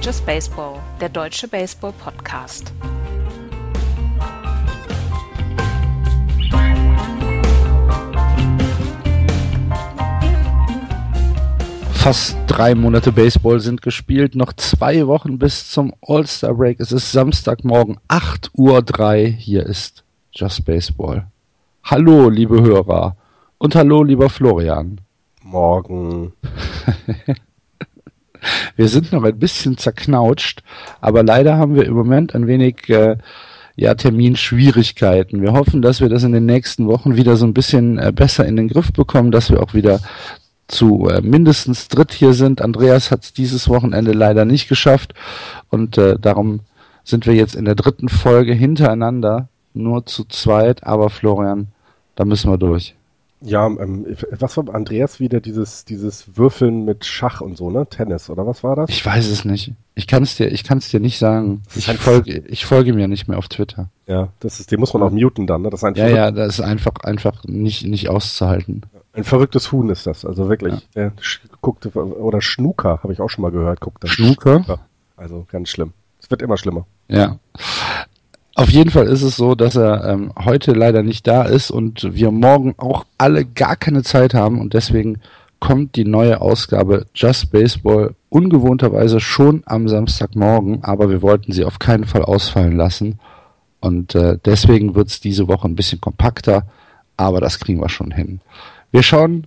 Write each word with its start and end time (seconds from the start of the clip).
Ist 0.00 0.06
Just 0.06 0.24
Baseball, 0.24 0.78
der 0.98 1.10
deutsche 1.10 1.46
Baseball-Podcast. 1.46 2.72
Fast 11.92 12.38
drei 12.46 12.74
Monate 12.74 13.12
Baseball 13.12 13.60
sind 13.60 13.82
gespielt, 13.82 14.34
noch 14.34 14.54
zwei 14.54 15.06
Wochen 15.06 15.38
bis 15.38 15.70
zum 15.70 15.92
All-Star 16.00 16.54
Break. 16.54 16.80
Es 16.80 16.92
ist 16.92 17.12
Samstagmorgen 17.12 17.98
8.03 18.08 18.54
Uhr. 18.56 19.28
Hier 19.28 19.66
ist 19.66 20.02
Just 20.32 20.64
Baseball. 20.64 21.26
Hallo, 21.84 22.30
liebe 22.30 22.62
Hörer. 22.62 23.16
Und 23.58 23.74
hallo, 23.74 24.02
lieber 24.02 24.30
Florian. 24.30 25.02
Morgen. 25.42 26.32
wir 28.76 28.88
sind 28.88 29.12
noch 29.12 29.22
ein 29.24 29.38
bisschen 29.38 29.76
zerknautscht, 29.76 30.62
aber 31.00 31.22
leider 31.22 31.56
haben 31.56 31.74
wir 31.74 31.84
im 31.84 31.94
Moment 31.94 32.34
ein 32.34 32.46
wenig 32.46 32.88
äh, 32.88 33.16
ja, 33.76 33.94
Terminschwierigkeiten. 33.94 35.42
Wir 35.42 35.52
hoffen, 35.52 35.82
dass 35.82 36.00
wir 36.00 36.08
das 36.08 36.24
in 36.24 36.32
den 36.32 36.46
nächsten 36.46 36.86
Wochen 36.86 37.16
wieder 37.16 37.36
so 37.36 37.46
ein 37.46 37.54
bisschen 37.54 37.98
äh, 37.98 38.12
besser 38.14 38.44
in 38.46 38.56
den 38.56 38.68
Griff 38.68 38.92
bekommen, 38.92 39.30
dass 39.30 39.50
wir 39.50 39.62
auch 39.62 39.74
wieder 39.74 40.00
zu 40.68 41.08
äh, 41.08 41.20
mindestens 41.20 41.88
dritt 41.88 42.12
hier 42.12 42.34
sind. 42.34 42.62
Andreas 42.62 43.10
hat 43.10 43.24
es 43.24 43.32
dieses 43.32 43.68
Wochenende 43.68 44.12
leider 44.12 44.44
nicht 44.44 44.68
geschafft 44.68 45.14
und 45.68 45.98
äh, 45.98 46.16
darum 46.18 46.60
sind 47.04 47.26
wir 47.26 47.34
jetzt 47.34 47.54
in 47.54 47.64
der 47.64 47.74
dritten 47.74 48.08
Folge 48.08 48.52
hintereinander 48.52 49.48
nur 49.74 50.06
zu 50.06 50.24
zweit. 50.24 50.84
Aber 50.84 51.10
Florian, 51.10 51.68
da 52.14 52.24
müssen 52.24 52.50
wir 52.50 52.58
durch. 52.58 52.94
Ja, 53.42 53.66
ähm, 53.66 54.06
was 54.32 54.56
war 54.56 54.74
Andreas 54.74 55.18
wieder 55.18 55.40
dieses, 55.40 55.86
dieses 55.86 56.36
Würfeln 56.36 56.84
mit 56.84 57.06
Schach 57.06 57.40
und 57.40 57.56
so, 57.56 57.70
ne? 57.70 57.86
Tennis, 57.86 58.28
oder 58.28 58.46
was 58.46 58.62
war 58.62 58.76
das? 58.76 58.90
Ich 58.90 59.04
weiß 59.04 59.28
es 59.28 59.46
nicht. 59.46 59.72
Ich 59.94 60.06
kann 60.06 60.22
es 60.22 60.36
dir, 60.36 60.48
ich 60.48 60.62
kann 60.62 60.78
es 60.78 60.90
dir 60.90 61.00
nicht 61.00 61.18
sagen. 61.18 61.62
Ich 61.74 61.86
folge, 61.86 62.44
ich 62.46 62.66
folge 62.66 62.92
mir 62.92 63.08
nicht 63.08 63.28
mehr 63.28 63.38
auf 63.38 63.48
Twitter. 63.48 63.88
Ja, 64.06 64.28
das 64.40 64.60
ist, 64.60 64.70
den 64.70 64.80
muss 64.80 64.92
man 64.92 65.02
auch 65.02 65.10
muten 65.10 65.46
dann, 65.46 65.62
ne? 65.62 65.70
Das 65.70 65.80
ist 65.80 65.84
ein 65.84 65.94
ja, 65.94 66.08
ja, 66.08 66.30
das 66.30 66.58
ist 66.58 66.64
einfach, 66.64 66.92
einfach 67.02 67.44
nicht, 67.44 67.86
nicht 67.86 68.10
auszuhalten. 68.10 68.82
Ein 69.14 69.24
verrücktes 69.24 69.72
Huhn 69.72 69.88
ist 69.88 70.06
das, 70.06 70.24
also 70.24 70.48
wirklich. 70.48 70.86
Ja. 70.94 71.12
Guckt, 71.62 71.94
oder 71.96 72.40
Schnucker, 72.42 73.00
habe 73.02 73.12
ich 73.12 73.20
auch 73.20 73.30
schon 73.30 73.42
mal 73.42 73.50
gehört, 73.50 73.80
guckt 73.80 74.04
das. 74.04 74.10
Schnucker? 74.10 74.80
Also 75.16 75.46
ganz 75.50 75.70
schlimm. 75.70 75.92
Es 76.20 76.30
wird 76.30 76.42
immer 76.42 76.58
schlimmer. 76.58 76.86
Ja. 77.08 77.38
Auf 78.60 78.68
jeden 78.68 78.90
Fall 78.90 79.06
ist 79.06 79.22
es 79.22 79.36
so, 79.36 79.54
dass 79.54 79.74
er 79.74 80.04
ähm, 80.04 80.34
heute 80.38 80.72
leider 80.72 81.02
nicht 81.02 81.26
da 81.26 81.44
ist 81.44 81.70
und 81.70 82.14
wir 82.14 82.30
morgen 82.30 82.74
auch 82.76 83.06
alle 83.16 83.46
gar 83.46 83.74
keine 83.74 84.02
Zeit 84.02 84.34
haben 84.34 84.60
und 84.60 84.74
deswegen 84.74 85.18
kommt 85.60 85.96
die 85.96 86.04
neue 86.04 86.42
Ausgabe 86.42 87.06
Just 87.14 87.52
Baseball 87.52 88.14
ungewohnterweise 88.28 89.18
schon 89.18 89.62
am 89.64 89.88
Samstagmorgen, 89.88 90.84
aber 90.84 91.08
wir 91.08 91.22
wollten 91.22 91.52
sie 91.52 91.64
auf 91.64 91.78
keinen 91.78 92.04
Fall 92.04 92.22
ausfallen 92.22 92.76
lassen 92.76 93.18
und 93.80 94.14
äh, 94.14 94.36
deswegen 94.44 94.94
wird 94.94 95.08
es 95.08 95.22
diese 95.22 95.48
Woche 95.48 95.66
ein 95.66 95.74
bisschen 95.74 96.02
kompakter, 96.02 96.66
aber 97.16 97.40
das 97.40 97.60
kriegen 97.60 97.80
wir 97.80 97.88
schon 97.88 98.10
hin. 98.10 98.42
Wir 98.92 99.02
schauen 99.02 99.46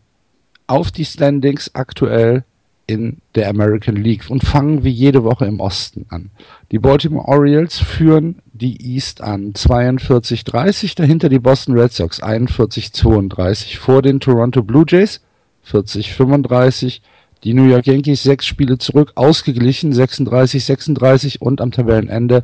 auf 0.65 0.89
die 0.89 1.05
Standings 1.05 1.75
aktuell 1.75 2.45
in 2.85 3.17
der 3.35 3.49
American 3.49 3.95
League 3.95 4.29
und 4.29 4.43
fangen 4.43 4.83
wie 4.83 4.89
jede 4.89 5.23
Woche 5.23 5.45
im 5.45 5.59
Osten 5.59 6.05
an. 6.09 6.31
Die 6.71 6.79
Baltimore 6.79 7.27
Orioles 7.27 7.79
führen 7.79 8.41
die 8.51 8.95
East 8.95 9.21
an 9.21 9.53
42-30, 9.53 10.95
dahinter 10.95 11.29
die 11.29 11.39
Boston 11.39 11.77
Red 11.77 11.93
Sox 11.93 12.21
41-32, 12.21 13.77
vor 13.77 14.01
den 14.01 14.19
Toronto 14.19 14.63
Blue 14.63 14.83
Jays 14.87 15.21
40-35, 15.69 16.99
die 17.43 17.53
New 17.53 17.65
York 17.65 17.87
Yankees 17.87 18.23
sechs 18.23 18.45
Spiele 18.45 18.77
zurück, 18.77 19.13
ausgeglichen 19.15 19.93
36-36 19.93 21.39
und 21.39 21.61
am 21.61 21.71
Tabellenende 21.71 22.43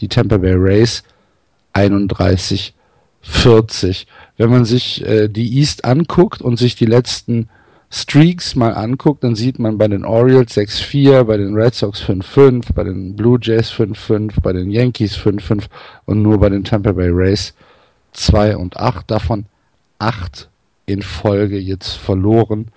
die 0.00 0.08
Tampa 0.08 0.38
Bay 0.38 0.54
Rays 0.54 1.02
31-40. 1.74 2.72
Wenn 4.36 4.50
man 4.50 4.64
sich 4.64 5.04
äh, 5.04 5.28
die 5.28 5.58
East 5.58 5.84
anguckt 5.84 6.40
und 6.40 6.56
sich 6.56 6.76
die 6.76 6.86
letzten 6.86 7.48
Streaks 7.94 8.56
mal 8.56 8.72
anguckt, 8.72 9.22
dann 9.22 9.34
sieht 9.34 9.58
man 9.58 9.76
bei 9.76 9.86
den 9.86 10.06
Orioles 10.06 10.56
6-4, 10.56 11.24
bei 11.24 11.36
den 11.36 11.54
Red 11.54 11.74
Sox 11.74 12.02
5-5, 12.02 12.72
bei 12.74 12.84
den 12.84 13.14
Blue 13.14 13.38
Jays 13.40 13.70
5-5, 13.70 14.32
bei 14.42 14.54
den 14.54 14.70
Yankees 14.70 15.14
5-5 15.18 15.64
und 16.06 16.22
nur 16.22 16.40
bei 16.40 16.48
den 16.48 16.64
Tampa 16.64 16.92
Bay 16.92 17.10
Rays 17.10 17.52
2 18.12 18.56
und 18.56 18.78
8, 18.78 19.10
davon 19.10 19.44
8 19.98 20.48
in 20.86 21.02
Folge 21.02 21.58
jetzt 21.58 21.92
verloren. 21.92 22.68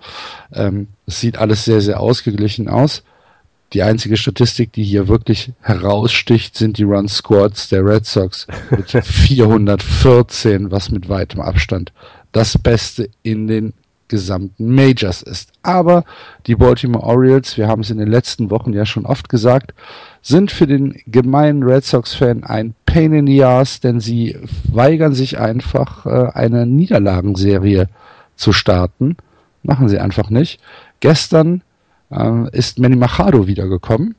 Ähm, 0.52 0.88
es 1.06 1.20
sieht 1.20 1.38
alles 1.38 1.64
sehr, 1.64 1.80
sehr 1.80 1.98
ausgeglichen 1.98 2.68
aus. 2.68 3.02
Die 3.72 3.82
einzige 3.82 4.18
Statistik, 4.18 4.74
die 4.74 4.84
hier 4.84 5.08
wirklich 5.08 5.52
heraussticht, 5.62 6.58
sind 6.58 6.76
die 6.76 6.84
Run 6.84 7.08
Squads 7.08 7.70
der 7.70 7.84
Red 7.84 8.04
Sox 8.04 8.46
mit 8.70 8.90
414, 9.04 10.70
was 10.70 10.90
mit 10.90 11.08
weitem 11.08 11.40
Abstand 11.40 11.94
das 12.32 12.58
Beste 12.58 13.08
in 13.22 13.48
den 13.48 13.72
gesamten 14.08 14.74
Majors 14.74 15.22
ist. 15.22 15.52
Aber 15.62 16.04
die 16.46 16.54
Baltimore 16.54 17.04
Orioles, 17.04 17.56
wir 17.56 17.68
haben 17.68 17.82
es 17.82 17.90
in 17.90 17.98
den 17.98 18.10
letzten 18.10 18.50
Wochen 18.50 18.72
ja 18.72 18.86
schon 18.86 19.06
oft 19.06 19.28
gesagt, 19.28 19.74
sind 20.22 20.50
für 20.50 20.66
den 20.66 21.00
gemeinen 21.06 21.62
Red 21.62 21.84
Sox-Fan 21.84 22.44
ein 22.44 22.74
Pain 22.84 23.12
in 23.12 23.26
the 23.26 23.44
Ass, 23.44 23.80
denn 23.80 24.00
sie 24.00 24.36
weigern 24.64 25.12
sich 25.12 25.38
einfach, 25.38 26.06
äh, 26.06 26.30
eine 26.34 26.66
Niederlagenserie 26.66 27.88
zu 28.36 28.52
starten. 28.52 29.16
Machen 29.62 29.88
sie 29.88 29.98
einfach 29.98 30.30
nicht. 30.30 30.60
Gestern 31.00 31.62
äh, 32.10 32.50
ist 32.50 32.78
Manny 32.78 32.96
Machado 32.96 33.46
wiedergekommen 33.46 34.14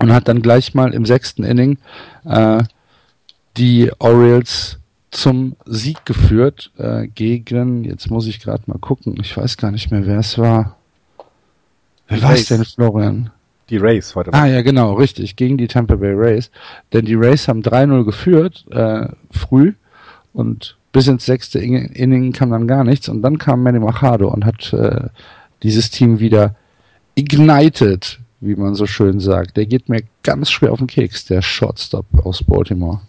und 0.00 0.12
hat 0.12 0.28
dann 0.28 0.42
gleich 0.42 0.74
mal 0.74 0.94
im 0.94 1.06
sechsten 1.06 1.44
Inning 1.44 1.78
äh, 2.24 2.62
die 3.56 3.90
Orioles 3.98 4.78
zum 5.12 5.56
Sieg 5.66 6.04
geführt 6.04 6.72
äh, 6.78 7.06
gegen, 7.06 7.84
jetzt 7.84 8.10
muss 8.10 8.26
ich 8.26 8.40
gerade 8.40 8.64
mal 8.66 8.78
gucken, 8.78 9.14
ich 9.20 9.36
weiß 9.36 9.56
gar 9.58 9.70
nicht 9.70 9.90
mehr, 9.90 10.06
wer 10.06 10.18
es 10.18 10.38
war. 10.38 10.76
Wer 12.08 12.22
war 12.22 12.32
es 12.32 12.46
denn, 12.46 12.64
Florian? 12.64 13.30
Die 13.70 13.76
Rays 13.76 14.14
heute. 14.14 14.32
Ah 14.32 14.46
ja, 14.46 14.62
genau, 14.62 14.94
richtig, 14.94 15.36
gegen 15.36 15.56
die 15.56 15.68
Tampa 15.68 15.96
Bay 15.96 16.12
Rays. 16.12 16.50
Denn 16.92 17.04
die 17.04 17.14
Rays 17.14 17.46
haben 17.46 17.62
3-0 17.62 18.04
geführt, 18.04 18.64
äh, 18.70 19.06
früh, 19.30 19.74
und 20.32 20.76
bis 20.92 21.08
ins 21.08 21.26
sechste 21.26 21.58
Inning 21.58 22.32
kam 22.32 22.50
dann 22.50 22.66
gar 22.66 22.84
nichts. 22.84 23.08
Und 23.08 23.22
dann 23.22 23.38
kam 23.38 23.62
Manny 23.62 23.78
Machado 23.78 24.28
und 24.28 24.44
hat 24.44 24.72
äh, 24.72 25.08
dieses 25.62 25.90
Team 25.90 26.20
wieder 26.20 26.54
ignited, 27.14 28.18
wie 28.40 28.56
man 28.56 28.74
so 28.74 28.86
schön 28.86 29.20
sagt. 29.20 29.56
Der 29.56 29.66
geht 29.66 29.88
mir 29.88 30.02
ganz 30.22 30.50
schwer 30.50 30.72
auf 30.72 30.78
den 30.78 30.86
Keks, 30.86 31.26
der 31.26 31.42
Shortstop 31.42 32.06
aus 32.24 32.42
Baltimore. 32.42 33.00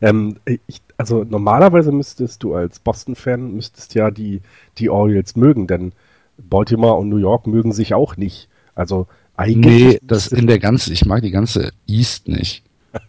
Ähm, 0.00 0.36
ich, 0.66 0.82
also 0.96 1.24
normalerweise 1.24 1.92
müsstest 1.92 2.42
du 2.42 2.54
als 2.54 2.78
Boston-Fan 2.80 3.52
müsstest 3.52 3.94
ja 3.94 4.10
die, 4.10 4.42
die 4.78 4.90
Orioles 4.90 5.36
mögen, 5.36 5.66
denn 5.66 5.92
Baltimore 6.38 6.94
und 6.94 7.08
New 7.08 7.16
York 7.16 7.46
mögen 7.46 7.72
sich 7.72 7.94
auch 7.94 8.16
nicht. 8.16 8.48
Also 8.74 9.06
eigentlich. 9.36 9.84
Nee, 9.84 9.98
das 10.02 10.28
in 10.28 10.46
der 10.46 10.58
ganzen, 10.58 10.92
ich 10.92 11.04
mag 11.04 11.22
die 11.22 11.30
ganze 11.30 11.72
East 11.86 12.28
nicht. 12.28 12.64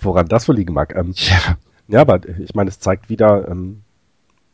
Woran 0.00 0.28
das 0.28 0.48
wohl 0.48 0.56
liegen 0.56 0.74
mag. 0.74 0.94
Ähm, 0.96 1.12
ja. 1.16 1.56
Ja, 1.88 2.00
aber 2.00 2.20
ich 2.26 2.54
meine, 2.54 2.70
es 2.70 2.78
zeigt 2.78 3.10
wieder, 3.10 3.48
ähm, 3.48 3.82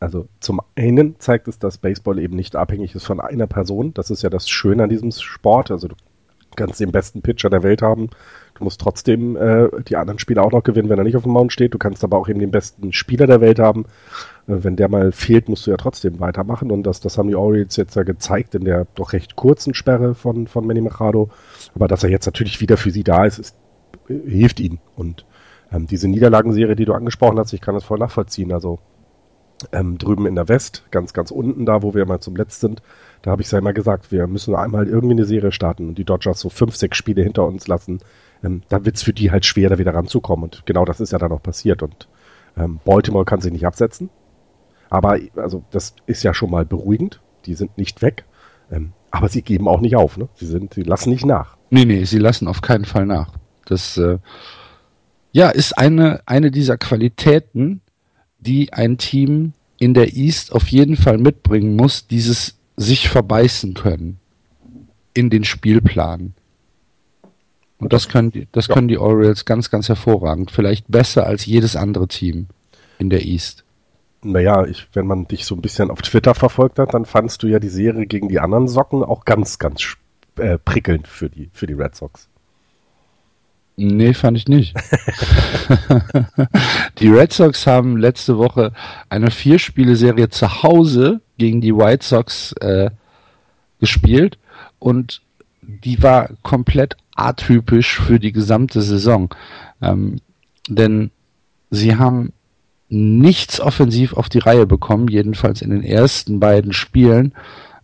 also 0.01 0.29
zum 0.41 0.61
einen 0.77 1.19
zeigt 1.21 1.49
es, 1.49 1.59
dass 1.59 1.79
Baseball 1.79 2.19
eben 2.19 2.37
nicht 2.37 2.57
abhängig 2.57 2.95
ist 2.95 3.05
von 3.05 3.21
einer 3.21 3.47
Person. 3.47 3.95
Das 3.95 4.11
ist 4.11 4.23
ja 4.23 4.31
das 4.31 4.49
Schöne 4.49 4.85
an 4.85 4.89
diesem 4.89 5.13
Sport. 5.13 5.71
Also 5.71 5.89
du 5.89 5.95
kannst 6.59 6.81
den 6.81 6.93
besten 6.93 7.23
Pitcher 7.23 7.49
der 7.49 7.63
Welt 7.63 7.81
haben 7.81 8.11
Du 8.59 8.65
musst 8.65 8.81
trotzdem 8.81 9.37
äh, 9.37 9.69
die 9.85 9.95
anderen 9.95 10.19
Spieler 10.19 10.45
auch 10.45 10.51
noch 10.51 10.65
gewinnen, 10.65 10.89
wenn 10.89 10.99
er 10.99 11.05
nicht 11.05 11.17
auf 11.17 11.23
dem 11.23 11.33
Mount 11.33 11.53
steht. 11.53 11.75
Du 11.75 11.79
kannst 11.79 12.03
aber 12.03 12.19
auch 12.19 12.29
eben 12.29 12.41
den 12.41 12.51
besten 12.51 12.93
Spieler 12.93 13.29
der 13.29 13.41
Welt 13.41 13.61
haben. 13.61 13.85
Äh, 14.49 14.65
wenn 14.65 14.75
der 14.75 14.89
mal 14.89 15.13
fehlt, 15.13 15.49
musst 15.49 15.67
du 15.67 15.71
ja 15.71 15.77
trotzdem 15.77 16.19
weitermachen. 16.19 16.73
Und 16.73 16.83
das, 16.83 16.99
das 16.99 17.19
haben 17.19 17.29
die 17.29 17.37
Orioles 17.37 17.77
jetzt 17.77 17.95
ja 17.95 18.03
gezeigt 18.03 18.57
in 18.57 18.65
der 18.65 18.89
doch 18.97 19.13
recht 19.13 19.37
kurzen 19.37 19.75
Sperre 19.75 20.17
von, 20.17 20.49
von 20.49 20.67
Manny 20.67 20.81
Machado. 20.81 21.31
Aber 21.77 21.87
dass 21.87 22.03
er 22.03 22.11
jetzt 22.11 22.27
natürlich 22.27 22.61
wieder 22.61 22.77
für 22.77 22.91
sie 22.91 23.05
da 23.05 23.25
ist, 23.25 23.39
ist 23.39 23.57
hilft 24.09 24.59
ihnen. 24.59 24.81
Und 24.97 25.25
ähm, 25.71 25.87
diese 25.87 26.09
Niederlagenserie, 26.09 26.75
die 26.75 26.85
du 26.85 26.95
angesprochen 26.95 27.39
hast, 27.39 27.53
ich 27.53 27.61
kann 27.61 27.75
das 27.75 27.85
voll 27.85 27.99
nachvollziehen. 27.99 28.53
Also 28.53 28.81
ähm, 29.71 29.99
drüben 29.99 30.27
in 30.27 30.35
der 30.35 30.49
West, 30.49 30.85
ganz, 30.91 31.13
ganz 31.13 31.31
unten 31.31 31.65
da, 31.65 31.83
wo 31.83 31.95
wir 31.95 32.07
mal 32.07 32.19
zum 32.19 32.35
Letzt 32.35 32.61
sind, 32.61 32.83
da 33.23 33.31
habe 33.31 33.43
ich 33.43 33.51
ja 33.51 33.59
immer 33.59 33.73
gesagt, 33.73 34.13
wir 34.13 34.27
müssen 34.27 34.55
einmal 34.55 34.87
irgendwie 34.87 35.15
eine 35.15 35.25
Serie 35.25 35.53
starten 35.53 35.89
und 35.89 35.99
die 35.99 36.05
Dodgers 36.05 36.41
so 36.41 36.49
fünf, 36.49 36.77
sechs 36.77 36.97
Spiele 36.97 37.23
hinter 37.23 37.47
uns 37.47 37.67
lassen 37.69 38.01
ähm, 38.43 38.63
dann 38.69 38.85
wird 38.85 38.97
es 38.97 39.03
für 39.03 39.13
die 39.13 39.31
halt 39.31 39.45
schwer, 39.45 39.69
da 39.69 39.79
wieder 39.79 39.95
ranzukommen. 39.95 40.45
Und 40.45 40.67
genau 40.67 40.85
das 40.85 41.01
ist 41.01 41.13
ja 41.13 41.19
dann 41.19 41.33
auch 41.33 41.43
passiert. 41.43 41.83
Und 41.83 42.09
ähm, 42.57 42.81
Baltimore 42.85 43.25
kann 43.25 43.41
sich 43.41 43.53
nicht 43.53 43.67
absetzen. 43.67 44.11
Aber 44.91 45.19
also 45.37 45.65
das 45.71 45.95
ist 46.07 46.23
ja 46.23 46.35
schon 46.35 46.51
mal 46.51 46.65
beruhigend. 46.65 47.21
Die 47.47 47.55
sind 47.55 47.77
nicht 47.79 48.03
weg. 48.03 48.25
Ähm, 48.71 48.93
aber 49.11 49.29
sie 49.29 49.43
geben 49.43 49.69
auch 49.69 49.81
nicht 49.81 49.97
auf. 49.97 50.17
Ne? 50.17 50.29
Sie, 50.35 50.47
sind, 50.47 50.75
sie 50.75 50.83
lassen 50.83 51.11
nicht 51.11 51.27
nach. 51.27 51.57
Nee, 51.71 51.85
nee, 51.85 52.05
sie 52.05 52.19
lassen 52.19 52.49
auf 52.49 52.61
keinen 52.61 52.85
Fall 52.85 53.07
nach. 53.07 53.33
Das 53.67 53.97
äh, 53.97 54.19
ja, 55.33 55.51
ist 55.51 55.77
eine, 55.77 56.23
eine 56.27 56.51
dieser 56.51 56.79
Qualitäten, 56.79 57.81
die 58.39 58.73
ein 58.73 58.99
Team 58.99 59.53
in 59.79 59.95
der 59.95 60.15
East 60.15 60.53
auf 60.53 60.69
jeden 60.69 60.97
Fall 60.97 61.19
mitbringen 61.19 61.77
muss, 61.77 62.07
dieses 62.07 62.58
sich 62.79 63.09
verbeißen 63.09 63.75
können. 63.75 64.19
in 65.15 65.31
den 65.31 65.43
Spielplan. 65.43 66.35
Und 67.79 67.93
das 67.93 68.09
können 68.09 68.31
die, 68.31 68.47
das 68.53 68.69
ja. 68.69 68.75
können 68.75 68.87
die 68.87 68.99
Orioles 68.99 69.45
ganz, 69.45 69.69
ganz 69.69 69.89
hervorragend. 69.89 70.53
Vielleicht 70.53 70.87
besser 70.89 71.27
als 71.27 71.45
jedes 71.45 71.75
andere 71.75 72.07
Team 72.07 72.47
in 72.99 73.11
der 73.11 73.25
East. 73.25 73.65
Naja, 74.23 74.65
ich, 74.67 74.87
wenn 74.93 75.07
man 75.07 75.27
dich 75.27 75.45
so 75.45 75.57
ein 75.57 75.61
bisschen 75.61 75.91
auf 75.91 76.03
Twitter 76.03 76.35
verfolgt 76.35 76.79
hat, 76.79 76.95
dann 76.95 77.05
fandst 77.05 77.43
du 77.43 77.49
ja 77.49 77.59
die 77.59 77.69
Serie 77.69 78.07
gegen 78.07 78.29
die 78.29 78.39
anderen 78.39 78.69
Socken 78.69 79.03
auch 79.03 79.25
ganz, 79.25 79.59
ganz 79.59 79.97
äh, 80.37 80.59
prickelnd 80.59 81.09
für 81.09 81.29
die, 81.29 81.51
für 81.53 81.67
die 81.67 81.75
Red 81.75 81.97
Sox. 81.97 82.29
Nee, 83.77 84.15
fand 84.15 84.37
ich 84.37 84.47
nicht. 84.47 84.77
die 86.99 87.09
Red 87.09 87.33
Sox 87.33 87.67
haben 87.67 87.97
letzte 87.97 88.39
Woche 88.39 88.73
eine 89.09 89.31
Vierspiele-Serie 89.31 90.29
zu 90.29 90.63
Hause 90.63 91.21
gegen 91.39 91.61
die 91.61 91.75
White 91.75 92.05
Sox 92.05 92.53
äh, 92.61 92.91
gespielt 93.81 94.39
und 94.79 95.23
die 95.63 96.03
war 96.03 96.31
komplett 96.43 96.97
atypisch 97.15 98.01
für 98.01 98.19
die 98.19 98.33
gesamte 98.33 98.83
Saison. 98.83 99.35
Ähm, 99.83 100.21
denn 100.69 101.11
sie 101.71 101.97
haben 101.97 102.33
nichts 102.89 103.61
offensiv 103.61 104.15
auf 104.15 104.29
die 104.29 104.39
Reihe 104.39 104.67
bekommen, 104.67 105.09
jedenfalls 105.09 105.63
in 105.63 105.71
den 105.71 105.83
ersten 105.83 106.41
beiden 106.41 106.73
Spielen. 106.73 107.35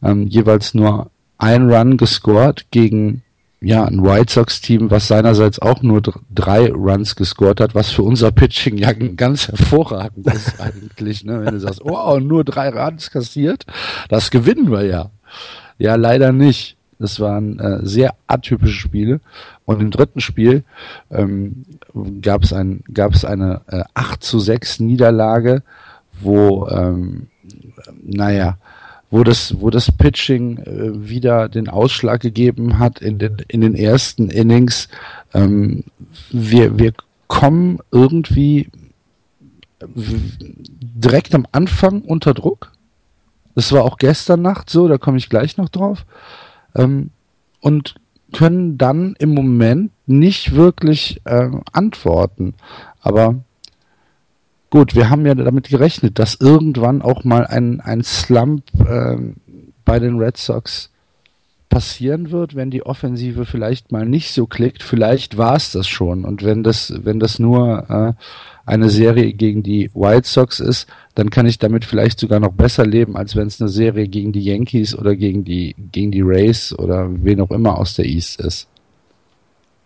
Ähm, 0.03 0.27
jeweils 0.27 0.75
nur 0.75 1.11
ein 1.39 1.71
Run 1.71 1.97
gescored 1.97 2.67
gegen 2.71 3.23
ja, 3.65 3.85
ein 3.85 4.05
White 4.05 4.33
Sox-Team, 4.33 4.91
was 4.91 5.09
seinerseits 5.09 5.59
auch 5.59 5.83
nur 5.83 6.03
drei 6.35 6.71
Runs 6.71 7.17
gescored 7.17 7.61
hat, 7.61 7.75
was 7.75 7.91
für 7.91 8.03
unser 8.03 8.31
Pitching 8.31 8.77
ja 8.77 8.93
ganz 8.93 9.49
hervorragend 9.49 10.27
ist 10.27 10.61
eigentlich, 10.61 11.25
ne? 11.25 11.45
wenn 11.45 11.55
du 11.55 11.61
sagst, 11.61 11.81
oh, 11.83 12.19
nur 12.19 12.45
drei 12.45 12.69
Runs 12.69 13.11
kassiert, 13.11 13.65
das 14.09 14.31
gewinnen 14.31 14.71
wir 14.71 14.85
ja. 14.85 15.11
Ja, 15.79 15.97
leider 15.97 16.33
nicht. 16.33 16.77
Das 16.99 17.19
waren 17.19 17.59
äh, 17.59 17.81
sehr 17.83 18.15
atypische 18.29 18.79
Spiele. 18.79 19.21
Und 19.65 19.81
im 19.81 19.91
dritten 19.91 20.21
Spiel 20.21 20.63
ähm, 21.11 21.65
gab 22.23 22.45
es 22.45 22.53
ein, 22.53 22.85
gab 22.93 23.15
es 23.15 23.25
eine 23.25 23.63
äh, 23.67 23.83
8 23.95 24.23
zu 24.23 24.39
6 24.39 24.81
Niederlage, 24.81 25.63
wo, 26.21 26.69
ähm, 26.69 27.27
naja, 28.03 28.59
wo 29.15 29.23
das, 29.23 29.55
wo 29.61 29.71
das 29.71 29.93
Pitching 29.93 30.59
äh, 30.59 31.09
wieder 31.09 31.49
den 31.49 31.69
Ausschlag 31.69 32.21
gegeben 32.21 32.81
hat 32.81 33.01
in 33.01 33.21
den, 33.21 33.37
in 33.47 33.61
den 33.61 33.77
ersten 33.77 34.29
Innings. 34.29 34.89
Ähm, 35.33 35.85
wir, 36.33 36.81
wir 36.81 36.93
kommen 37.29 37.79
irgendwie 37.93 38.71
direkt 39.87 41.33
am 41.33 41.47
Anfang 41.53 42.03
unter 42.03 42.35
Druck. 42.35 42.73
Das 43.55 43.71
war 43.71 43.85
auch 43.85 43.99
gestern 43.99 44.43
Nacht 44.43 44.69
so, 44.69 44.89
da 44.89 44.99
komme 44.99 45.19
ich 45.19 45.29
gleich 45.29 45.59
noch 45.59 45.69
drauf. 45.69 46.05
Ähm, 46.75 47.11
und 47.61 47.95
können 48.33 48.79
dann 48.79 49.15
im 49.21 49.33
Moment 49.33 49.93
nicht 50.07 50.57
wirklich 50.57 51.21
äh, 51.25 51.51
antworten. 51.71 52.55
Aber 53.01 53.37
Gut, 54.75 54.97
wir 54.97 55.09
haben 55.09 55.25
ja 55.25 55.37
damit 55.37 55.69
gerechnet, 55.69 56.19
dass 56.19 56.35
irgendwann 56.35 57.01
auch 57.01 57.23
mal 57.23 57.47
ein, 57.47 57.81
ein 57.81 58.03
Slump 58.03 58.65
äh, 58.85 59.17
bei 59.85 60.01
den 60.01 60.19
Red 60.19 60.37
Sox 60.37 60.91
passieren 61.69 62.33
wird, 62.33 62.57
wenn 62.57 62.73
die 62.73 62.85
Offensive 62.85 63.47
vielleicht 63.47 63.93
mal 63.93 64.05
nicht 64.05 64.33
so 64.33 64.49
klickt. 64.49 64.83
Vielleicht 64.83 65.39
war 65.39 65.55
es 65.55 65.71
das 65.71 65.87
schon. 65.87 66.25
Und 66.25 66.43
wenn 66.43 66.65
das, 66.65 66.93
wenn 67.05 67.21
das 67.21 67.39
nur 67.39 67.89
äh, 67.89 68.21
eine 68.67 68.91
Serie 68.91 69.33
gegen 69.35 69.63
die 69.63 69.93
White 69.95 70.27
Sox 70.27 70.59
ist, 70.59 70.89
dann 71.15 71.31
kann 71.31 71.47
ich 71.47 71.61
damit 71.61 71.85
vielleicht 71.85 72.19
sogar 72.19 72.41
noch 72.41 72.53
besser 72.53 72.85
leben, 72.85 73.17
als 73.17 73.37
wenn 73.37 73.47
es 73.47 73.61
eine 73.61 73.71
Serie 73.71 74.09
gegen 74.09 74.33
die 74.33 74.43
Yankees 74.43 74.99
oder 74.99 75.15
gegen 75.15 75.45
die, 75.45 75.77
gegen 75.93 76.11
die 76.11 76.23
Rays 76.23 76.77
oder 76.77 77.09
wen 77.23 77.41
auch 77.41 77.53
immer 77.53 77.79
aus 77.79 77.95
der 77.95 78.07
East 78.07 78.41
ist. 78.41 78.67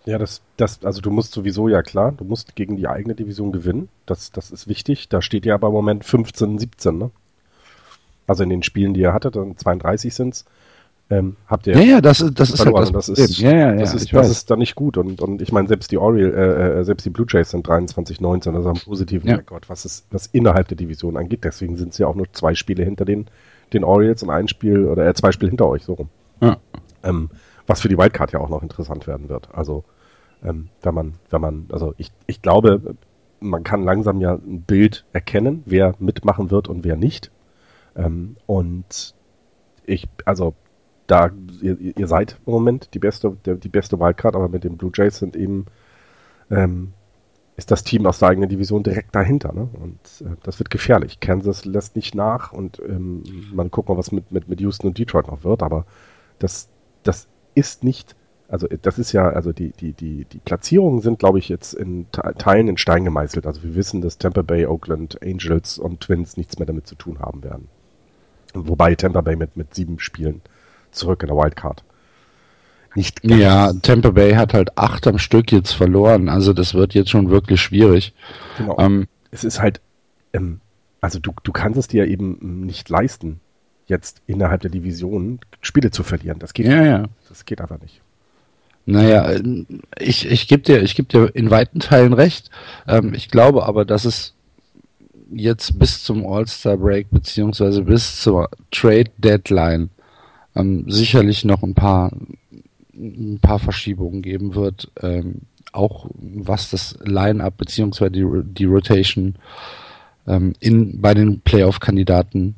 Ja, 0.08 0.16
das, 0.16 0.40
das, 0.56 0.82
also 0.86 1.02
du 1.02 1.10
musst 1.10 1.32
sowieso, 1.32 1.68
ja 1.68 1.82
klar, 1.82 2.12
du 2.12 2.24
musst 2.24 2.56
gegen 2.56 2.76
die 2.76 2.88
eigene 2.88 3.14
Division 3.14 3.52
gewinnen. 3.52 3.90
Das, 4.06 4.32
das 4.32 4.50
ist 4.50 4.66
wichtig. 4.66 5.10
Da 5.10 5.20
steht 5.20 5.44
ja 5.44 5.52
aber 5.52 5.68
im 5.68 5.74
Moment 5.74 6.02
15, 6.02 6.58
17, 6.58 6.96
ne? 6.96 7.10
Also 8.26 8.42
in 8.42 8.48
den 8.48 8.62
Spielen, 8.62 8.94
die 8.94 9.00
ihr 9.00 9.12
hattet, 9.12 9.36
dann 9.36 9.58
32 9.58 10.14
sind's, 10.14 10.46
ähm, 11.10 11.36
habt 11.46 11.66
ihr 11.66 11.74
ja, 11.74 11.80
ja, 11.80 12.00
das, 12.00 12.24
das 12.32 12.50
ist 12.50 12.64
halt 12.64 12.74
das, 12.76 12.90
das 12.90 13.08
ist, 13.10 13.38
ja, 13.38 13.54
ja, 13.54 13.74
das 13.74 13.94
ist, 13.94 14.10
das 14.10 14.30
ist 14.30 14.50
dann 14.50 14.58
nicht 14.58 14.74
gut 14.74 14.96
und, 14.96 15.20
und 15.20 15.40
ich 15.42 15.52
meine 15.52 15.68
selbst 15.68 15.90
die 15.90 15.98
Oriole, 15.98 16.32
äh, 16.32 16.80
äh, 16.80 16.84
selbst 16.84 17.04
die 17.04 17.10
Blue 17.10 17.26
Jays 17.28 17.50
sind 17.50 17.66
23, 17.66 18.20
19, 18.20 18.54
also 18.54 18.68
haben 18.68 18.80
positiven. 18.80 19.30
Rekord, 19.30 19.68
was 19.68 19.84
es, 19.84 20.06
was 20.10 20.26
innerhalb 20.28 20.68
der 20.68 20.76
Division 20.78 21.18
angeht. 21.18 21.44
Deswegen 21.44 21.76
sind 21.76 21.92
es 21.92 21.98
ja 21.98 22.06
auch 22.06 22.14
nur 22.14 22.32
zwei 22.32 22.54
Spiele 22.54 22.82
hinter 22.82 23.04
den, 23.04 23.26
den 23.74 23.84
Orioles 23.84 24.22
und 24.22 24.30
ein 24.30 24.48
Spiel 24.48 24.86
oder 24.86 25.06
äh, 25.06 25.12
zwei 25.12 25.32
Spiele 25.32 25.50
hinter 25.50 25.66
euch 25.66 25.84
so 25.84 25.94
rum. 25.94 26.08
Ähm, 27.02 27.28
was 27.66 27.82
für 27.82 27.88
die 27.88 27.98
Wildcard 27.98 28.32
ja 28.32 28.40
auch 28.40 28.48
noch 28.48 28.62
interessant 28.62 29.06
werden 29.06 29.28
wird. 29.28 29.48
Also 29.52 29.84
ähm, 30.44 30.68
wenn 30.82 30.94
man, 30.94 31.14
wenn 31.30 31.40
man, 31.40 31.66
also 31.72 31.94
ich, 31.98 32.12
ich 32.26 32.42
glaube, 32.42 32.96
man 33.40 33.64
kann 33.64 33.82
langsam 33.82 34.20
ja 34.20 34.34
ein 34.34 34.62
Bild 34.62 35.04
erkennen, 35.12 35.62
wer 35.66 35.94
mitmachen 35.98 36.50
wird 36.50 36.68
und 36.68 36.84
wer 36.84 36.96
nicht. 36.96 37.30
Ähm, 37.96 38.36
und 38.46 39.14
ich, 39.84 40.08
also 40.24 40.54
da, 41.06 41.30
ihr, 41.62 41.78
ihr 41.80 42.06
seid 42.06 42.38
im 42.46 42.52
Moment 42.52 42.94
die 42.94 42.98
beste, 42.98 43.36
der, 43.44 43.56
die 43.56 43.68
beste 43.68 43.98
Wildcard, 43.98 44.36
aber 44.36 44.48
mit 44.48 44.64
den 44.64 44.76
Blue 44.76 44.92
Jays 44.94 45.18
sind 45.18 45.36
eben, 45.36 45.66
ähm, 46.50 46.92
ist 47.56 47.70
das 47.70 47.82
Team 47.82 48.06
aus 48.06 48.20
der 48.20 48.28
eigenen 48.28 48.48
Division 48.48 48.82
direkt 48.82 49.14
dahinter. 49.14 49.52
Ne? 49.52 49.68
Und 49.72 49.98
äh, 50.20 50.36
das 50.42 50.58
wird 50.60 50.70
gefährlich. 50.70 51.18
Kansas 51.20 51.64
lässt 51.64 51.96
nicht 51.96 52.14
nach 52.14 52.52
und 52.52 52.80
ähm, 52.80 53.24
man 53.52 53.70
guckt 53.70 53.88
mal, 53.88 53.96
was 53.96 54.12
mit, 54.12 54.30
mit, 54.30 54.48
mit 54.48 54.60
Houston 54.60 54.88
und 54.88 54.98
Detroit 54.98 55.26
noch 55.26 55.44
wird, 55.44 55.62
aber 55.62 55.86
das, 56.38 56.68
das 57.02 57.26
ist 57.54 57.82
nicht 57.82 58.14
also 58.48 58.66
das 58.66 58.98
ist 58.98 59.12
ja, 59.12 59.28
also 59.28 59.52
die, 59.52 59.72
die, 59.72 59.92
die, 59.92 60.24
die 60.24 60.38
Platzierungen 60.38 61.02
sind, 61.02 61.18
glaube 61.18 61.38
ich, 61.38 61.48
jetzt 61.50 61.74
in 61.74 62.06
Teilen 62.10 62.68
in 62.68 62.78
Stein 62.78 63.04
gemeißelt. 63.04 63.46
Also 63.46 63.62
wir 63.62 63.74
wissen, 63.74 64.00
dass 64.00 64.16
Tampa 64.16 64.42
Bay, 64.42 64.66
Oakland, 64.66 65.22
Angels 65.22 65.78
und 65.78 66.00
Twins 66.00 66.36
nichts 66.38 66.58
mehr 66.58 66.66
damit 66.66 66.86
zu 66.86 66.94
tun 66.94 67.18
haben 67.20 67.42
werden. 67.42 67.68
Wobei 68.54 68.94
Tampa 68.94 69.20
Bay 69.20 69.36
mit, 69.36 69.56
mit 69.56 69.74
sieben 69.74 70.00
Spielen 70.00 70.40
zurück 70.90 71.22
in 71.22 71.28
der 71.28 71.36
Wildcard. 71.36 71.84
Nicht 72.94 73.22
ganz. 73.22 73.40
Ja, 73.40 73.72
Tampa 73.82 74.10
Bay 74.10 74.32
hat 74.32 74.54
halt 74.54 74.78
acht 74.78 75.06
am 75.06 75.18
Stück 75.18 75.52
jetzt 75.52 75.72
verloren. 75.72 76.30
Also 76.30 76.54
das 76.54 76.72
wird 76.72 76.94
jetzt 76.94 77.10
schon 77.10 77.28
wirklich 77.28 77.60
schwierig. 77.60 78.14
Genau. 78.56 78.78
Ähm, 78.78 79.08
es 79.30 79.44
ist 79.44 79.60
halt, 79.60 79.82
ähm, 80.32 80.60
also 81.02 81.18
du, 81.18 81.32
du 81.42 81.52
kannst 81.52 81.78
es 81.78 81.86
dir 81.86 82.06
eben 82.06 82.64
nicht 82.64 82.88
leisten, 82.88 83.40
jetzt 83.86 84.22
innerhalb 84.26 84.62
der 84.62 84.70
Division 84.70 85.38
Spiele 85.60 85.90
zu 85.90 86.02
verlieren. 86.02 86.38
Das 86.38 86.54
geht, 86.54 86.66
ja, 86.66 86.82
ja. 86.82 87.04
Das 87.28 87.44
geht 87.44 87.60
einfach 87.60 87.80
nicht. 87.80 88.00
Naja, 88.90 89.38
ich, 89.98 90.24
ich 90.24 90.48
gebe 90.48 90.62
dir, 90.62 90.82
ich 90.82 90.94
geb 90.94 91.10
dir 91.10 91.26
in 91.34 91.50
weiten 91.50 91.78
Teilen 91.78 92.14
recht. 92.14 92.48
Ähm, 92.86 93.12
ich 93.12 93.28
glaube 93.28 93.66
aber, 93.66 93.84
dass 93.84 94.06
es 94.06 94.32
jetzt 95.30 95.78
bis 95.78 96.02
zum 96.02 96.26
All-Star-Break 96.26 97.10
beziehungsweise 97.10 97.82
bis 97.82 98.22
zur 98.22 98.48
Trade-Deadline 98.70 99.90
ähm, 100.56 100.90
sicherlich 100.90 101.44
noch 101.44 101.62
ein 101.62 101.74
paar, 101.74 102.12
ein 102.94 103.38
paar 103.42 103.58
Verschiebungen 103.58 104.22
geben 104.22 104.54
wird. 104.54 104.90
Ähm, 105.02 105.42
auch 105.72 106.08
was 106.14 106.70
das 106.70 106.96
Line-Up 107.04 107.58
beziehungsweise 107.58 108.12
die, 108.12 108.26
die 108.42 108.64
Rotation 108.64 109.34
ähm, 110.26 110.54
in, 110.60 110.98
bei 110.98 111.12
den 111.12 111.40
Playoff-Kandidaten 111.40 112.56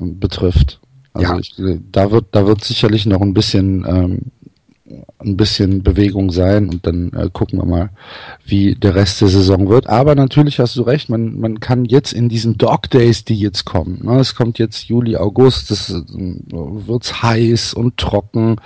ähm, 0.00 0.20
betrifft. 0.20 0.78
Also 1.12 1.32
ja. 1.32 1.38
ich, 1.40 1.56
da 1.90 2.12
wird, 2.12 2.26
da 2.30 2.46
wird 2.46 2.62
sicherlich 2.62 3.04
noch 3.04 3.20
ein 3.20 3.34
bisschen 3.34 3.84
ähm, 3.84 4.18
ein 5.18 5.36
bisschen 5.36 5.82
Bewegung 5.82 6.30
sein 6.30 6.68
und 6.68 6.86
dann 6.86 7.12
äh, 7.12 7.28
gucken 7.32 7.58
wir 7.58 7.66
mal, 7.66 7.90
wie 8.44 8.74
der 8.74 8.94
Rest 8.94 9.20
der 9.20 9.28
Saison 9.28 9.68
wird. 9.68 9.88
Aber 9.88 10.14
natürlich 10.14 10.58
hast 10.58 10.76
du 10.76 10.82
recht, 10.82 11.08
man, 11.08 11.38
man 11.38 11.60
kann 11.60 11.84
jetzt 11.84 12.12
in 12.12 12.28
diesen 12.28 12.58
Dog 12.58 12.90
Days, 12.90 13.24
die 13.24 13.38
jetzt 13.38 13.64
kommen, 13.64 14.00
ne, 14.02 14.18
es 14.18 14.34
kommt 14.34 14.58
jetzt 14.58 14.84
Juli, 14.84 15.16
August, 15.16 15.70
es 15.70 15.90
äh, 15.90 16.02
wird's 16.52 17.22
heiß 17.22 17.74
und 17.74 17.96
trocken 17.96 18.56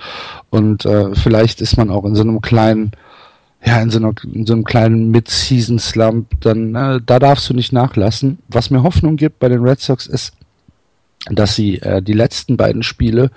und 0.50 0.84
äh, 0.84 1.14
vielleicht 1.14 1.60
ist 1.60 1.76
man 1.76 1.90
auch 1.90 2.04
in 2.04 2.14
so 2.14 2.22
einem 2.22 2.40
kleinen 2.40 2.92
ja, 3.64 3.80
in 3.80 3.90
so, 3.90 3.98
einer, 3.98 4.12
in 4.32 4.46
so 4.46 4.52
einem 4.52 4.64
kleinen 4.64 5.10
Mid-Season-Slump, 5.10 6.40
dann 6.40 6.74
äh, 6.76 7.00
da 7.04 7.18
darfst 7.18 7.50
du 7.50 7.54
nicht 7.54 7.72
nachlassen. 7.72 8.38
Was 8.48 8.70
mir 8.70 8.84
Hoffnung 8.84 9.16
gibt 9.16 9.40
bei 9.40 9.48
den 9.48 9.66
Red 9.66 9.80
Sox 9.80 10.06
ist, 10.06 10.34
dass 11.30 11.56
sie 11.56 11.80
äh, 11.80 12.00
die 12.00 12.12
letzten 12.12 12.56
beiden 12.56 12.84
Spiele 12.84 13.30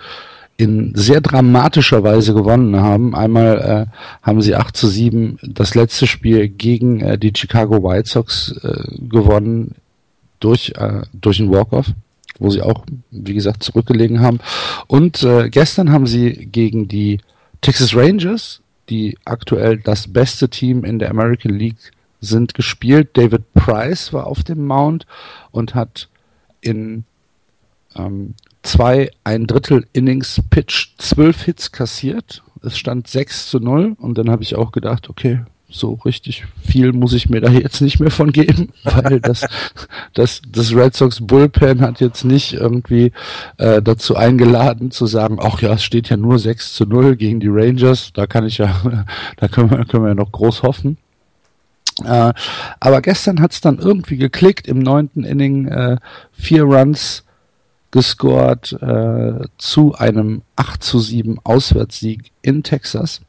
in 0.59 0.91
sehr 0.93 1.21
dramatischer 1.21 2.03
Weise 2.03 2.33
gewonnen 2.33 2.75
haben. 2.75 3.15
Einmal 3.15 3.87
äh, 3.89 4.25
haben 4.27 4.41
sie 4.41 4.57
8 4.57 4.75
zu 4.75 4.87
7 4.87 5.39
das 5.41 5.73
letzte 5.73 6.05
Spiel 6.05 6.49
gegen 6.49 6.99
äh, 6.99 7.17
die 7.17 7.31
Chicago 7.33 7.81
White 7.81 8.09
Sox 8.09 8.53
äh, 8.61 8.83
gewonnen 9.07 9.75
durch, 10.41 10.73
äh, 10.75 11.03
durch 11.13 11.39
einen 11.39 11.49
Walk-Off, 11.49 11.93
wo 12.39 12.49
sie 12.49 12.61
auch, 12.61 12.83
wie 13.09 13.35
gesagt, 13.35 13.63
zurückgelegen 13.63 14.19
haben. 14.19 14.41
Und 14.87 15.23
äh, 15.23 15.49
gestern 15.49 15.93
haben 15.93 16.07
sie 16.07 16.49
gegen 16.51 16.89
die 16.89 17.21
Texas 17.61 17.95
Rangers, 17.95 18.59
die 18.89 19.17
aktuell 19.23 19.77
das 19.77 20.11
beste 20.11 20.49
Team 20.49 20.83
in 20.83 20.99
der 20.99 21.09
American 21.09 21.57
League 21.57 21.93
sind, 22.19 22.53
gespielt. 22.53 23.11
David 23.13 23.53
Price 23.53 24.11
war 24.11 24.27
auf 24.27 24.43
dem 24.43 24.65
Mount 24.65 25.07
und 25.51 25.73
hat 25.73 26.09
in 26.59 27.05
ähm, 27.95 28.35
zwei, 28.63 29.11
ein 29.23 29.47
Drittel 29.47 29.87
Innings 29.93 30.41
Pitch, 30.49 30.89
zwölf 30.97 31.43
Hits 31.43 31.71
kassiert. 31.71 32.43
Es 32.61 32.77
stand 32.77 33.07
6 33.07 33.49
zu 33.49 33.59
0 33.59 33.95
und 33.97 34.17
dann 34.17 34.29
habe 34.29 34.43
ich 34.43 34.55
auch 34.55 34.71
gedacht, 34.71 35.09
okay, 35.09 35.39
so 35.69 35.93
richtig 36.03 36.45
viel 36.65 36.93
muss 36.93 37.13
ich 37.13 37.29
mir 37.29 37.41
da 37.41 37.51
jetzt 37.51 37.79
nicht 37.79 37.99
mehr 37.99 38.11
von 38.11 38.31
geben, 38.31 38.69
weil 38.83 39.19
das, 39.21 39.45
das, 40.13 40.41
das 40.51 40.73
Red 40.73 40.95
Sox 40.95 41.25
Bullpen 41.25 41.81
hat 41.81 42.01
jetzt 42.01 42.25
nicht 42.25 42.53
irgendwie 42.53 43.11
äh, 43.57 43.81
dazu 43.81 44.15
eingeladen 44.15 44.91
zu 44.91 45.05
sagen, 45.05 45.37
ach 45.41 45.61
ja, 45.61 45.73
es 45.73 45.83
steht 45.83 46.09
ja 46.09 46.17
nur 46.17 46.39
6 46.39 46.73
zu 46.73 46.85
0 46.85 47.15
gegen 47.15 47.39
die 47.39 47.49
Rangers, 47.49 48.11
da 48.13 48.27
kann 48.27 48.45
ich 48.45 48.57
ja, 48.57 49.05
da 49.37 49.47
können 49.47 49.69
wir, 49.69 49.85
können 49.85 50.03
wir 50.03 50.09
ja 50.09 50.15
noch 50.15 50.31
groß 50.31 50.63
hoffen. 50.63 50.97
Äh, 52.03 52.33
aber 52.79 53.01
gestern 53.01 53.39
hat 53.39 53.51
es 53.51 53.61
dann 53.61 53.77
irgendwie 53.77 54.17
geklickt, 54.17 54.67
im 54.67 54.79
neunten 54.79 55.23
Inning 55.23 55.67
äh, 55.67 55.97
vier 56.31 56.63
Runs 56.63 57.23
gescored 57.91 58.73
äh, 58.81 59.47
zu 59.57 59.95
einem 59.95 60.43
8 60.55 60.83
zu 60.83 60.99
7 60.99 61.39
Auswärtssieg 61.43 62.31
in 62.41 62.63
Texas. 62.63 63.21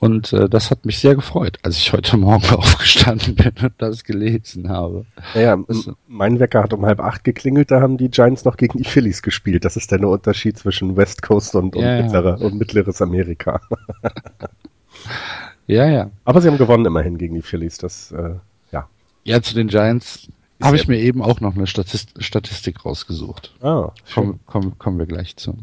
Und 0.00 0.32
äh, 0.32 0.48
das 0.48 0.70
hat 0.70 0.86
mich 0.86 1.00
sehr 1.00 1.16
gefreut, 1.16 1.58
als 1.62 1.76
ich 1.76 1.92
heute 1.92 2.16
Morgen 2.18 2.48
aufgestanden 2.54 3.34
bin 3.34 3.52
und 3.60 3.72
das 3.78 4.04
gelesen 4.04 4.68
habe. 4.68 5.04
Naja, 5.34 5.58
das, 5.66 5.90
mein 6.06 6.38
Wecker 6.38 6.62
hat 6.62 6.72
um 6.72 6.86
halb 6.86 7.00
acht 7.00 7.24
geklingelt, 7.24 7.72
da 7.72 7.80
haben 7.80 7.96
die 7.96 8.08
Giants 8.08 8.44
noch 8.44 8.56
gegen 8.56 8.78
die 8.78 8.84
Phillies 8.84 9.22
gespielt. 9.22 9.64
Das 9.64 9.76
ist 9.76 9.90
der 9.90 10.06
Unterschied 10.06 10.56
zwischen 10.56 10.96
West 10.96 11.22
Coast 11.22 11.56
und, 11.56 11.74
und, 11.74 11.82
ja, 11.82 12.02
mittlerer, 12.02 12.38
ja. 12.38 12.46
und 12.46 12.54
mittleres 12.54 13.02
Amerika. 13.02 13.60
ja, 15.66 15.86
ja. 15.88 16.10
Aber 16.24 16.40
sie 16.40 16.48
haben 16.48 16.58
gewonnen 16.58 16.86
immerhin 16.86 17.18
gegen 17.18 17.34
die 17.34 17.42
Phillies, 17.42 17.78
das, 17.78 18.12
äh, 18.12 18.34
ja. 18.70 18.88
Ja, 19.24 19.42
zu 19.42 19.54
den 19.54 19.66
Giants 19.66 20.28
habe 20.60 20.76
ich 20.76 20.88
mir 20.88 20.98
eben 20.98 21.22
auch 21.22 21.40
noch 21.40 21.54
eine 21.54 21.66
Statist 21.66 22.22
Statistik 22.22 22.84
rausgesucht. 22.84 23.54
Ah, 23.60 23.92
Komm, 24.12 24.40
komm, 24.46 24.78
kommen 24.78 24.98
wir 24.98 25.06
gleich 25.06 25.36
zu. 25.36 25.56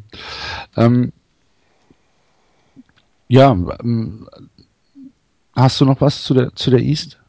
Ähm, 0.77 1.11
ja, 3.27 3.51
ähm, 3.51 4.29
hast 5.53 5.81
du 5.81 5.85
noch 5.85 6.01
was 6.01 6.23
zu 6.23 6.33
der, 6.33 6.55
zu 6.55 6.69
der 6.69 6.79
East? 6.79 7.19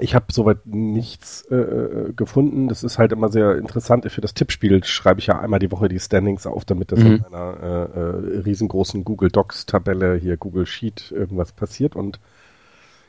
Ich 0.00 0.14
habe 0.14 0.26
soweit 0.32 0.64
nichts 0.64 1.42
äh, 1.50 1.54
äh, 1.54 2.12
gefunden. 2.14 2.68
Das 2.68 2.82
ist 2.82 2.98
halt 2.98 3.12
immer 3.12 3.28
sehr 3.28 3.56
interessant. 3.58 4.10
Für 4.10 4.22
das 4.22 4.32
Tippspiel 4.32 4.82
schreibe 4.84 5.20
ich 5.20 5.26
ja 5.26 5.38
einmal 5.38 5.58
die 5.58 5.70
Woche 5.70 5.88
die 5.88 6.00
Standings 6.00 6.46
auf, 6.46 6.64
damit 6.64 6.92
das 6.92 7.00
mhm. 7.00 7.06
in 7.06 7.24
einer 7.24 7.56
äh, 7.62 7.98
äh, 7.98 8.40
riesengroßen 8.40 9.04
Google 9.04 9.30
Docs 9.30 9.66
Tabelle 9.66 10.16
hier 10.16 10.36
Google 10.38 10.66
Sheet 10.66 11.12
irgendwas 11.12 11.52
passiert 11.52 11.94
und 11.94 12.20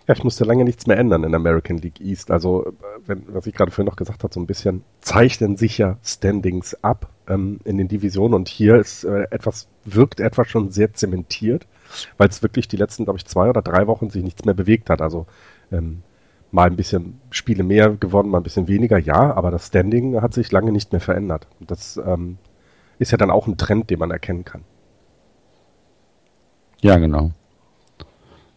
ja, 0.08 0.14
ich 0.14 0.24
musste 0.24 0.44
lange 0.44 0.66
nichts 0.66 0.86
mehr 0.86 0.98
ändern 0.98 1.24
in 1.24 1.34
American 1.34 1.78
League 1.78 2.02
East. 2.02 2.30
Also, 2.30 2.66
äh, 2.68 2.72
wenn, 3.06 3.24
was 3.28 3.48
ich 3.48 3.56
gerade 3.56 3.72
vorhin 3.72 3.90
noch 3.90 3.96
gesagt 3.96 4.24
habe, 4.24 4.34
so 4.34 4.40
ein 4.40 4.48
bisschen 4.48 4.84
zeichnen 5.02 5.56
sich 5.56 5.78
ja 5.78 5.98
Standings 6.04 6.76
ab 6.84 7.10
ähm, 7.28 7.60
in 7.64 7.78
den 7.78 7.88
Divisionen 7.88 8.34
und 8.34 8.50
hier 8.50 8.76
ist 8.76 9.06
äh, 9.06 9.28
etwas, 9.32 9.68
wirkt 9.86 10.20
etwas 10.20 10.50
schon 10.50 10.72
sehr 10.72 10.94
zementiert, 10.94 11.68
weil 12.18 12.28
es 12.28 12.44
wirklich 12.44 12.68
die 12.68 12.78
letzten, 12.78 13.06
glaube 13.06 13.18
ich, 13.18 13.26
zwei 13.26 13.50
oder 13.50 13.62
drei 13.62 13.88
Wochen 13.88 14.10
sich 14.10 14.24
nichts 14.24 14.44
mehr 14.44 14.54
bewegt 14.54 14.90
hat. 14.90 15.02
Also 15.02 15.26
ähm, 15.72 16.04
mal 16.52 16.68
ein 16.68 16.76
bisschen 16.76 17.22
Spiele 17.32 17.64
mehr 17.64 17.90
gewonnen, 17.92 18.30
mal 18.30 18.40
ein 18.40 18.44
bisschen 18.44 18.68
weniger, 18.68 18.98
ja, 18.98 19.34
aber 19.34 19.52
das 19.52 19.68
Standing 19.68 20.22
hat 20.22 20.34
sich 20.34 20.52
lange 20.52 20.72
nicht 20.74 20.92
mehr 20.92 21.02
verändert. 21.02 21.48
Und 21.62 21.72
das 21.72 21.98
ähm, 22.06 22.38
ist 23.00 23.12
ja 23.12 23.18
dann 23.18 23.32
auch 23.32 23.48
ein 23.48 23.58
Trend, 23.58 23.90
den 23.90 24.00
man 24.00 24.12
erkennen 24.12 24.44
kann. 24.44 24.64
Ja, 26.82 26.98
genau. 26.98 27.32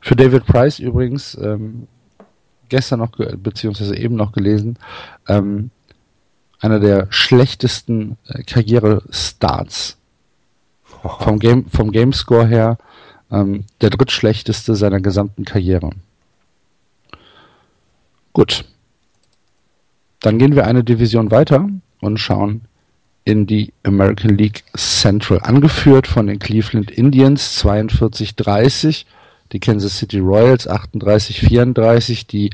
Für 0.06 0.14
David 0.14 0.46
Price 0.46 0.78
übrigens, 0.78 1.36
ähm, 1.42 1.88
gestern 2.68 3.00
noch, 3.00 3.10
beziehungsweise 3.38 3.96
eben 3.96 4.14
noch 4.14 4.30
gelesen, 4.30 4.78
ähm, 5.26 5.70
einer 6.60 6.78
der 6.78 7.08
schlechtesten 7.10 8.16
äh, 8.28 8.44
Karriere-Starts. 8.44 9.96
Vom, 10.84 11.40
Game, 11.40 11.68
vom 11.70 11.90
Gamescore 11.90 12.46
her 12.46 12.78
ähm, 13.32 13.64
der 13.80 13.90
drittschlechteste 13.90 14.76
seiner 14.76 15.00
gesamten 15.00 15.44
Karriere. 15.44 15.90
Gut. 18.32 18.64
Dann 20.20 20.38
gehen 20.38 20.54
wir 20.54 20.68
eine 20.68 20.84
Division 20.84 21.32
weiter 21.32 21.68
und 22.00 22.18
schauen 22.18 22.60
in 23.24 23.48
die 23.48 23.72
American 23.82 24.38
League 24.38 24.62
Central, 24.76 25.40
angeführt 25.40 26.06
von 26.06 26.28
den 26.28 26.38
Cleveland 26.38 26.92
Indians 26.92 27.60
42-30 27.64 29.04
die 29.52 29.60
Kansas 29.60 29.98
City 29.98 30.18
Royals 30.18 30.68
38-34, 30.68 32.26
die 32.26 32.50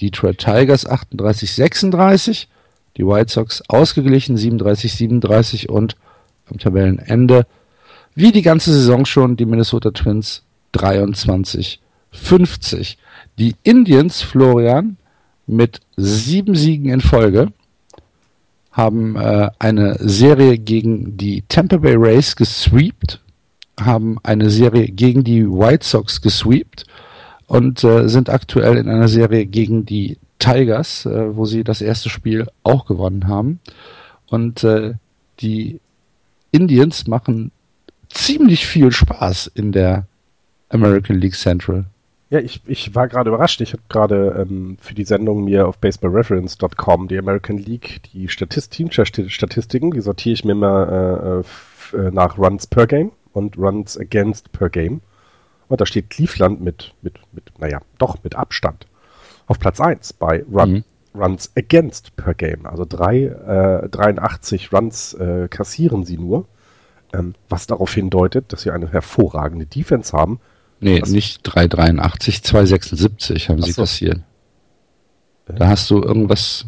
Detroit 0.00 0.38
Tigers 0.38 0.88
38-36, 0.88 2.46
die 2.96 3.06
White 3.06 3.32
Sox 3.32 3.62
ausgeglichen 3.68 4.36
37-37 4.36 5.68
und 5.68 5.96
am 6.50 6.58
Tabellenende, 6.58 7.46
wie 8.14 8.32
die 8.32 8.42
ganze 8.42 8.72
Saison 8.72 9.04
schon, 9.04 9.36
die 9.36 9.46
Minnesota 9.46 9.90
Twins 9.90 10.42
23-50. 10.74 12.96
Die 13.38 13.54
Indians, 13.62 14.22
Florian, 14.22 14.96
mit 15.46 15.80
sieben 15.96 16.54
Siegen 16.54 16.90
in 16.90 17.00
Folge, 17.00 17.52
haben 18.72 19.16
äh, 19.16 19.50
eine 19.58 19.96
Serie 20.00 20.58
gegen 20.58 21.16
die 21.16 21.42
Tampa 21.48 21.78
Bay 21.78 21.94
Rays 21.96 22.36
gesweept 22.36 23.20
haben 23.78 24.18
eine 24.22 24.50
Serie 24.50 24.88
gegen 24.88 25.24
die 25.24 25.46
White 25.46 25.86
Sox 25.86 26.20
gesweept 26.20 26.86
und 27.46 27.84
äh, 27.84 28.08
sind 28.08 28.30
aktuell 28.30 28.76
in 28.76 28.88
einer 28.88 29.08
Serie 29.08 29.46
gegen 29.46 29.86
die 29.86 30.18
Tigers, 30.38 31.06
äh, 31.06 31.36
wo 31.36 31.44
sie 31.44 31.64
das 31.64 31.80
erste 31.80 32.08
Spiel 32.08 32.46
auch 32.62 32.86
gewonnen 32.86 33.28
haben. 33.28 33.60
Und 34.28 34.64
äh, 34.64 34.94
die 35.40 35.80
Indians 36.50 37.06
machen 37.06 37.52
ziemlich 38.08 38.66
viel 38.66 38.92
Spaß 38.92 39.50
in 39.54 39.72
der 39.72 40.06
American 40.68 41.16
League 41.16 41.34
Central. 41.34 41.84
Ja, 42.28 42.40
ich, 42.40 42.60
ich 42.66 42.94
war 42.94 43.06
gerade 43.06 43.30
überrascht. 43.30 43.60
Ich 43.60 43.72
habe 43.72 43.82
gerade 43.88 44.46
ähm, 44.48 44.78
für 44.80 44.94
die 44.94 45.04
Sendung 45.04 45.44
mir 45.44 45.68
auf 45.68 45.78
baseballreference.com 45.78 47.06
die 47.06 47.18
American 47.18 47.58
League, 47.58 48.00
die 48.12 48.28
Statist 48.28 48.72
Teamstatistiken, 48.72 49.92
die 49.92 50.00
sortiere 50.00 50.34
ich 50.34 50.44
mir 50.44 50.52
immer 50.52 51.44
äh, 51.92 51.96
äh 51.96 52.10
nach 52.10 52.36
Runs 52.36 52.66
per 52.66 52.88
Game 52.88 53.12
und 53.36 53.58
Runs 53.58 53.98
Against 53.98 54.50
per 54.52 54.70
Game. 54.70 55.02
Und 55.68 55.80
da 55.80 55.86
steht 55.86 56.10
Cleveland 56.10 56.62
mit, 56.62 56.94
mit, 57.02 57.18
mit 57.32 57.58
naja, 57.58 57.82
doch 57.98 58.16
mit 58.24 58.34
Abstand 58.34 58.86
auf 59.46 59.58
Platz 59.58 59.80
1 59.80 60.14
bei 60.14 60.42
Run, 60.50 60.72
mhm. 60.72 60.84
Runs 61.14 61.52
Against 61.56 62.16
per 62.16 62.34
Game. 62.34 62.66
Also 62.66 62.86
drei, 62.88 63.24
äh, 63.24 63.88
83 63.88 64.72
Runs 64.72 65.14
äh, 65.14 65.48
kassieren 65.48 66.04
sie 66.04 66.16
nur, 66.16 66.46
ähm, 67.12 67.34
was 67.48 67.66
darauf 67.66 67.92
hindeutet, 67.92 68.52
dass 68.52 68.62
sie 68.62 68.70
eine 68.70 68.90
hervorragende 68.90 69.66
Defense 69.66 70.16
haben. 70.16 70.40
Nee, 70.80 71.00
nicht 71.06 71.40
383, 71.42 72.42
276 72.42 73.48
haben 73.48 73.62
sie 73.62 73.72
so. 73.72 73.82
kassiert. 73.82 74.20
Da 75.46 75.68
hast 75.68 75.90
du 75.90 76.02
irgendwas 76.02 76.66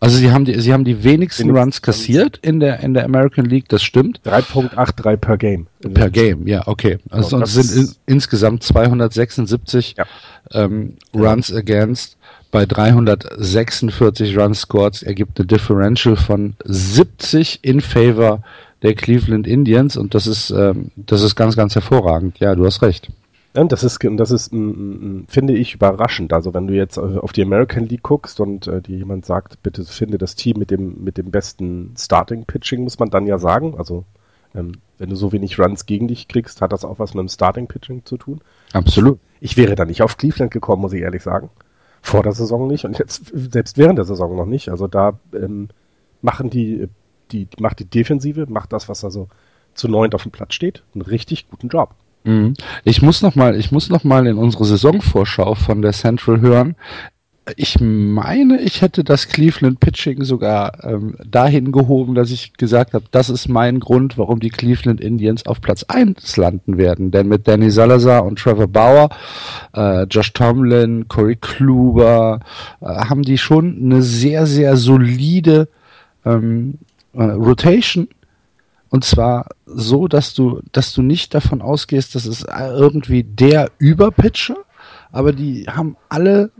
also 0.00 0.16
sie 0.16 0.30
haben 0.30 0.44
die, 0.44 0.60
sie 0.60 0.72
haben 0.72 0.84
die 0.84 1.04
wenigsten 1.04 1.50
Runs 1.56 1.82
kassiert 1.82 2.38
in 2.42 2.60
der, 2.60 2.80
in 2.80 2.94
der 2.94 3.04
American 3.04 3.44
League, 3.44 3.68
das 3.68 3.82
stimmt. 3.82 4.20
3.83 4.24 5.16
per 5.16 5.36
Game. 5.36 5.66
Per 5.94 6.10
Game, 6.10 6.46
ja, 6.46 6.66
okay. 6.66 6.98
Also 7.10 7.36
genau, 7.36 7.46
sind 7.46 7.70
in, 7.76 7.94
insgesamt 8.06 8.62
276 8.62 9.94
ja. 9.96 10.04
ähm, 10.52 10.96
Runs 11.14 11.48
ja. 11.48 11.56
against. 11.56 12.16
Bei 12.50 12.64
346 12.64 14.36
Runs 14.36 14.60
scored 14.60 15.02
ergibt 15.02 15.38
eine 15.38 15.46
Differential 15.46 16.16
von 16.16 16.54
70 16.64 17.60
in 17.62 17.80
favor 17.80 18.42
der 18.82 18.94
Cleveland 18.94 19.46
Indians 19.46 19.96
und 19.96 20.14
das 20.14 20.26
ist, 20.26 20.50
ähm, 20.50 20.90
das 20.96 21.22
ist 21.22 21.36
ganz, 21.36 21.56
ganz 21.56 21.74
hervorragend. 21.74 22.38
Ja, 22.38 22.54
du 22.54 22.64
hast 22.64 22.80
recht. 22.82 23.10
Ja, 23.54 23.64
das 23.64 23.82
ist, 23.82 23.98
das 24.02 24.30
ist, 24.30 24.50
finde 24.50 25.52
ich, 25.54 25.74
überraschend. 25.74 26.32
Also 26.32 26.54
wenn 26.54 26.66
du 26.66 26.74
jetzt 26.74 26.98
auf 26.98 27.32
die 27.32 27.42
American 27.42 27.86
League 27.86 28.02
guckst 28.02 28.40
und 28.40 28.66
äh, 28.66 28.82
dir 28.82 28.98
jemand 28.98 29.24
sagt, 29.26 29.62
bitte 29.62 29.84
finde 29.84 30.18
das 30.18 30.34
Team 30.34 30.58
mit 30.58 30.70
dem, 30.70 31.02
mit 31.02 31.16
dem 31.16 31.30
besten 31.30 31.94
Starting 31.96 32.44
Pitching, 32.44 32.82
muss 32.82 32.98
man 32.98 33.10
dann 33.10 33.26
ja 33.26 33.38
sagen. 33.38 33.74
Also 33.78 34.04
ähm, 34.54 34.72
wenn 34.98 35.10
du 35.10 35.16
so 35.16 35.32
wenig 35.32 35.58
Runs 35.58 35.86
gegen 35.86 36.08
dich 36.08 36.28
kriegst, 36.28 36.60
hat 36.60 36.72
das 36.72 36.84
auch 36.84 36.98
was 36.98 37.14
mit 37.14 37.20
dem 37.20 37.28
Starting 37.28 37.68
Pitching 37.68 38.04
zu 38.04 38.16
tun. 38.16 38.40
Absolut. 38.72 39.18
Ich 39.40 39.56
wäre 39.56 39.74
da 39.74 39.84
nicht 39.84 40.02
auf 40.02 40.16
Cleveland 40.16 40.50
gekommen, 40.50 40.82
muss 40.82 40.92
ich 40.92 41.02
ehrlich 41.02 41.22
sagen. 41.22 41.50
Vor 42.02 42.22
der 42.22 42.32
Saison 42.32 42.66
nicht 42.68 42.84
und 42.84 42.98
jetzt 42.98 43.32
selbst 43.34 43.76
während 43.78 43.98
der 43.98 44.04
Saison 44.04 44.36
noch 44.36 44.46
nicht. 44.46 44.68
Also 44.68 44.86
da 44.86 45.18
ähm, 45.32 45.68
machen 46.22 46.50
die, 46.50 46.88
die, 47.32 47.48
macht 47.58 47.80
die 47.80 47.84
Defensive, 47.86 48.46
macht 48.48 48.72
das, 48.72 48.88
was 48.88 49.04
also 49.04 49.28
zu 49.74 49.88
neunt 49.88 50.14
auf 50.14 50.22
dem 50.22 50.32
Platz 50.32 50.54
steht, 50.54 50.82
einen 50.94 51.02
richtig 51.02 51.48
guten 51.48 51.68
Job. 51.68 51.94
Mhm. 52.24 52.54
Ich 52.84 53.02
muss 53.02 53.22
noch 53.22 53.34
mal, 53.34 53.56
ich 53.56 53.72
muss 53.72 53.88
noch 53.90 54.04
mal 54.04 54.26
in 54.26 54.36
unsere 54.36 54.64
Saisonvorschau 54.64 55.54
von 55.54 55.82
der 55.82 55.92
Central 55.92 56.40
hören. 56.40 56.76
Ich 57.56 57.80
meine, 57.80 58.60
ich 58.60 58.82
hätte 58.82 59.04
das 59.04 59.28
Cleveland 59.28 59.80
Pitching 59.80 60.22
sogar 60.22 60.84
ähm, 60.84 61.16
dahin 61.26 61.72
gehoben, 61.72 62.14
dass 62.14 62.30
ich 62.30 62.52
gesagt 62.52 62.92
habe, 62.92 63.06
das 63.10 63.30
ist 63.30 63.48
mein 63.48 63.80
Grund, 63.80 64.18
warum 64.18 64.38
die 64.40 64.50
Cleveland 64.50 65.00
Indians 65.00 65.46
auf 65.46 65.62
Platz 65.62 65.82
1 65.84 66.36
landen 66.36 66.76
werden. 66.76 67.10
Denn 67.10 67.28
mit 67.28 67.48
Danny 67.48 67.70
Salazar 67.70 68.26
und 68.26 68.38
Trevor 68.38 68.68
Bauer, 68.68 69.08
äh, 69.74 70.02
Josh 70.04 70.34
Tomlin, 70.34 71.08
Corey 71.08 71.36
Kluber, 71.36 72.40
äh, 72.82 72.86
haben 72.86 73.22
die 73.22 73.38
schon 73.38 73.78
eine 73.82 74.02
sehr, 74.02 74.46
sehr 74.46 74.76
solide 74.76 75.68
ähm, 76.26 76.74
äh, 77.14 77.22
Rotation 77.22 78.08
Und 78.90 79.04
zwar 79.04 79.46
so, 79.66 80.08
dass 80.08 80.34
du, 80.34 80.60
dass 80.72 80.94
du 80.94 81.02
nicht 81.02 81.34
davon 81.34 81.60
ausgehst, 81.60 82.14
dass 82.14 82.24
es 82.24 82.44
irgendwie 82.44 83.22
der 83.22 83.70
Überpitcher, 83.78 84.56
aber 85.12 85.32
die 85.32 85.66
haben 85.66 85.96
alle 86.08 86.50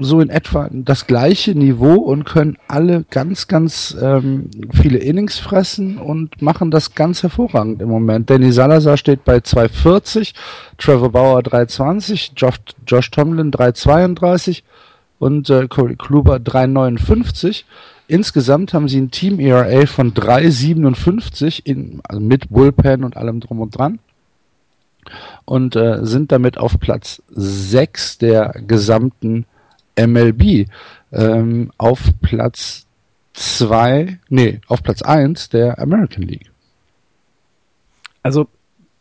so 0.00 0.20
in 0.20 0.30
etwa 0.30 0.70
das 0.72 1.06
gleiche 1.06 1.54
Niveau 1.54 1.96
und 1.96 2.24
können 2.24 2.56
alle 2.66 3.04
ganz, 3.10 3.46
ganz 3.46 3.94
ähm, 4.00 4.50
viele 4.72 4.98
Innings 4.98 5.38
fressen 5.38 5.98
und 5.98 6.40
machen 6.40 6.70
das 6.70 6.94
ganz 6.94 7.22
hervorragend 7.22 7.82
im 7.82 7.90
Moment. 7.90 8.30
Danny 8.30 8.52
Salazar 8.52 8.96
steht 8.96 9.24
bei 9.24 9.36
2,40, 9.36 10.32
Trevor 10.78 11.12
Bauer 11.12 11.40
3,20, 11.40 12.30
Josh, 12.36 12.56
Josh 12.86 13.10
Tomlin 13.10 13.50
3,32 13.50 14.62
und 15.18 15.50
äh, 15.50 15.68
Corey 15.68 15.96
Kluber 15.96 16.36
3,59. 16.36 17.64
Insgesamt 18.10 18.74
haben 18.74 18.88
sie 18.88 19.00
ein 19.00 19.12
Team 19.12 19.38
ERA 19.38 19.86
von 19.86 20.12
3,57 20.12 21.60
in, 21.62 22.00
also 22.02 22.20
mit 22.20 22.50
Bullpen 22.50 23.04
und 23.04 23.16
allem 23.16 23.38
drum 23.38 23.60
und 23.60 23.70
dran 23.70 24.00
und 25.44 25.76
äh, 25.76 26.04
sind 26.04 26.32
damit 26.32 26.58
auf 26.58 26.80
Platz 26.80 27.22
6 27.28 28.18
der 28.18 28.62
gesamten 28.66 29.46
MLB. 29.96 30.66
Ähm, 31.12 31.70
auf 31.78 32.00
Platz 32.20 32.84
2, 33.34 34.18
nee, 34.28 34.60
auf 34.66 34.82
Platz 34.82 35.02
1 35.02 35.50
der 35.50 35.78
American 35.78 36.24
League. 36.24 36.50
Also 38.24 38.48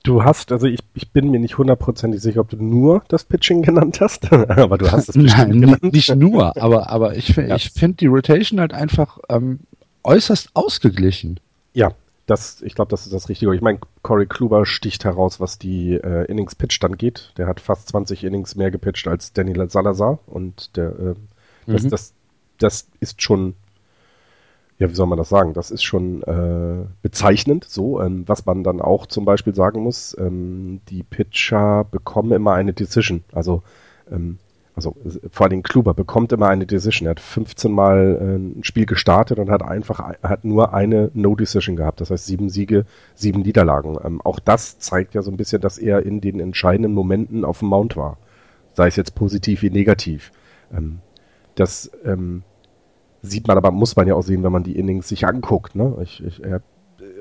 Du 0.10 0.24
hast, 0.24 0.52
also 0.52 0.66
ich, 0.66 0.80
ich 0.96 1.12
bin 1.12 1.30
mir 1.30 1.40
nicht 1.40 1.60
hundertprozentig 1.60 2.20
sicher, 2.20 2.40
ob 2.40 2.50
du 2.50 2.58
nur 2.58 3.04
das 3.10 3.26
Pitching 3.26 3.62
genannt 3.62 4.02
hast, 4.02 4.34
aber 4.34 4.80
du 4.80 4.92
hast 4.92 5.10
es 5.10 5.16
Nein, 5.16 5.62
genannt. 5.62 5.84
nicht 5.84 6.16
nur, 6.16 6.58
aber, 6.58 6.90
aber 6.90 7.16
ich, 7.16 7.28
ja. 7.36 7.56
ich 7.56 7.70
finde 7.70 7.98
die 7.98 8.08
Rotation 8.08 8.60
halt 8.60 8.74
einfach 8.74 9.20
ähm, 9.30 9.60
äußerst 10.04 10.50
ausgeglichen. 10.56 11.40
Ja, 11.74 11.92
das, 12.26 12.64
ich 12.64 12.74
glaube, 12.74 12.90
das 12.90 13.06
ist 13.06 13.14
das 13.14 13.30
Richtige. 13.30 13.54
Ich 13.54 13.62
meine, 13.62 13.82
Corey 14.02 14.26
Kluber 14.26 14.66
sticht 14.66 15.06
heraus, 15.06 15.40
was 15.40 15.60
die 15.60 15.94
äh, 15.94 16.26
Innings 16.26 16.56
Pitch 16.56 16.82
dann 16.82 16.98
geht. 16.98 17.32
Der 17.38 17.46
hat 17.46 17.60
fast 17.60 17.90
20 17.90 18.24
Innings 18.24 18.56
mehr 18.56 18.72
gepitcht 18.72 19.08
als 19.08 19.34
Daniel 19.34 19.70
Salazar 19.70 20.18
und 20.26 20.76
der, 20.76 20.88
äh, 20.88 21.16
das, 21.68 21.84
mhm. 21.84 21.90
das, 21.92 22.14
das 22.58 22.88
ist 23.00 23.22
schon 23.22 23.54
ja, 24.80 24.90
wie 24.90 24.96
soll 24.96 25.08
man 25.08 25.18
das 25.18 25.28
sagen? 25.28 25.54
Das 25.54 25.72
ist 25.72 25.84
schon 25.84 26.24
äh, 26.24 26.86
bezeichnend. 27.02 27.66
So, 27.66 28.02
ähm, 28.02 28.24
was 28.28 28.46
man 28.46 28.64
dann 28.64 28.82
auch 28.82 29.06
zum 29.08 29.26
Beispiel 29.26 29.54
sagen 29.54 29.84
muss: 29.84 30.16
ähm, 30.18 30.80
Die 30.90 31.04
Pitcher 31.04 31.84
bekommen 31.84 32.32
immer 32.32 32.54
eine 32.54 32.72
Decision. 32.72 33.26
Also, 33.34 33.62
ähm, 34.10 34.40
also 34.76 34.96
vor 35.32 35.48
allem 35.48 35.64
Kluber 35.64 35.94
bekommt 35.94 36.32
immer 36.32 36.48
eine 36.48 36.66
Decision. 36.66 37.08
Er 37.08 37.12
hat 37.12 37.20
15 37.20 37.70
Mal 37.74 38.18
äh, 38.22 38.36
ein 38.38 38.64
Spiel 38.64 38.86
gestartet 38.86 39.38
und 39.38 39.52
hat 39.52 39.64
einfach 39.64 40.00
hat 40.24 40.46
nur 40.46 40.74
eine 40.74 41.12
No 41.14 41.36
Decision 41.36 41.76
gehabt. 41.76 42.00
Das 42.00 42.10
heißt 42.10 42.26
sieben 42.26 42.50
Siege, 42.50 42.86
sieben 43.16 43.42
Niederlagen. 43.42 43.98
Ähm, 44.02 44.22
auch 44.22 44.40
das 44.40 44.80
zeigt 44.80 45.14
ja 45.14 45.22
so 45.22 45.30
ein 45.30 45.38
bisschen, 45.38 45.60
dass 45.60 45.78
er 45.78 46.06
in 46.06 46.22
den 46.22 46.40
entscheidenden 46.40 46.94
Momenten 46.94 47.44
auf 47.44 47.60
dem 47.60 47.68
Mount 47.68 47.98
war. 47.98 48.18
Sei 48.76 48.88
es 48.88 48.96
jetzt 48.96 49.14
positiv 49.14 49.62
wie 49.62 49.72
negativ. 49.72 50.32
Ähm, 50.74 51.00
das 51.56 51.92
ähm, 52.06 52.44
sieht 53.22 53.48
man 53.48 53.58
aber, 53.58 53.72
muss 53.72 53.96
man 53.96 54.08
ja 54.08 54.16
auch 54.16 54.22
sehen, 54.22 54.44
wenn 54.44 54.52
man 54.52 54.64
die 54.64 54.78
Innings 54.78 55.08
sich 55.08 55.28
anguckt. 55.28 55.76
Ne? 55.76 55.98
Ich, 56.02 56.24
ich, 56.24 56.44
er 56.44 56.62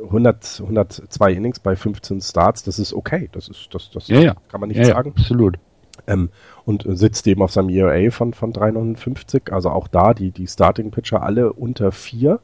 100, 0.05 0.61
102 0.63 1.33
Innings 1.33 1.61
bei 1.61 1.77
15 1.77 2.21
Starts, 2.21 2.63
das 2.63 2.79
ist 2.79 2.93
okay. 2.93 3.29
Das 3.33 3.49
ist, 3.49 3.69
das, 3.73 3.91
das 3.91 4.09
ja, 4.09 4.21
ja. 4.21 4.35
kann 4.49 4.61
man 4.61 4.69
nicht 4.69 4.79
ja, 4.79 4.87
sagen. 4.87 5.13
absolut. 5.17 5.59
Ähm, 6.07 6.31
und 6.65 6.85
sitzt 6.89 7.27
eben 7.27 7.43
auf 7.43 7.53
seinem 7.53 7.69
ERA 7.69 8.11
von, 8.11 8.33
von 8.33 8.53
3,59. 8.53 9.51
Also 9.51 9.71
auch 9.71 9.89
da 9.89 10.15
die, 10.15 10.31
die 10.31 10.47
Starting 10.47 10.91
Pitcher 10.91 11.23
alle 11.23 11.53
unter 11.53 11.93
4 11.93 12.41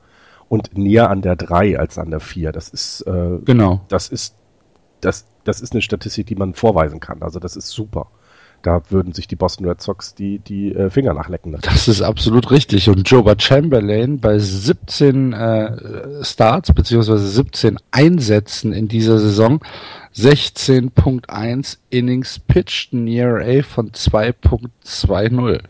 und 0.48 0.76
näher 0.76 1.10
an 1.10 1.22
der 1.22 1.36
3 1.36 1.78
als 1.78 1.98
an 1.98 2.10
der 2.10 2.20
4. 2.20 2.52
Das 2.52 2.68
ist, 2.68 3.02
äh, 3.02 3.38
genau. 3.44 3.80
Das 3.88 4.08
ist, 4.08 4.36
das, 5.00 5.26
das 5.44 5.60
ist 5.60 5.72
eine 5.72 5.82
Statistik, 5.82 6.26
die 6.26 6.34
man 6.34 6.54
vorweisen 6.54 7.00
kann. 7.00 7.22
Also 7.22 7.38
das 7.38 7.56
ist 7.56 7.68
super 7.68 8.08
da 8.64 8.82
würden 8.88 9.12
sich 9.12 9.28
die 9.28 9.36
Boston 9.36 9.68
Red 9.68 9.82
Sox 9.82 10.14
die, 10.14 10.38
die 10.38 10.74
äh, 10.74 10.88
Finger 10.88 11.12
nachlecken. 11.12 11.56
Das 11.60 11.86
ist 11.86 12.00
absolut 12.00 12.50
richtig. 12.50 12.88
Und 12.88 13.08
Joba 13.08 13.34
Chamberlain 13.38 14.18
bei 14.18 14.38
17 14.38 15.32
äh, 15.34 16.24
Starts 16.24 16.72
beziehungsweise 16.72 17.26
17 17.28 17.78
Einsätzen 17.90 18.72
in 18.72 18.88
dieser 18.88 19.18
Saison 19.18 19.60
16.1 20.16 21.76
Innings 21.90 22.38
pitched, 22.38 22.94
ein 22.94 23.06
ERA 23.06 23.62
von 23.62 23.90
2.20. 23.90 25.60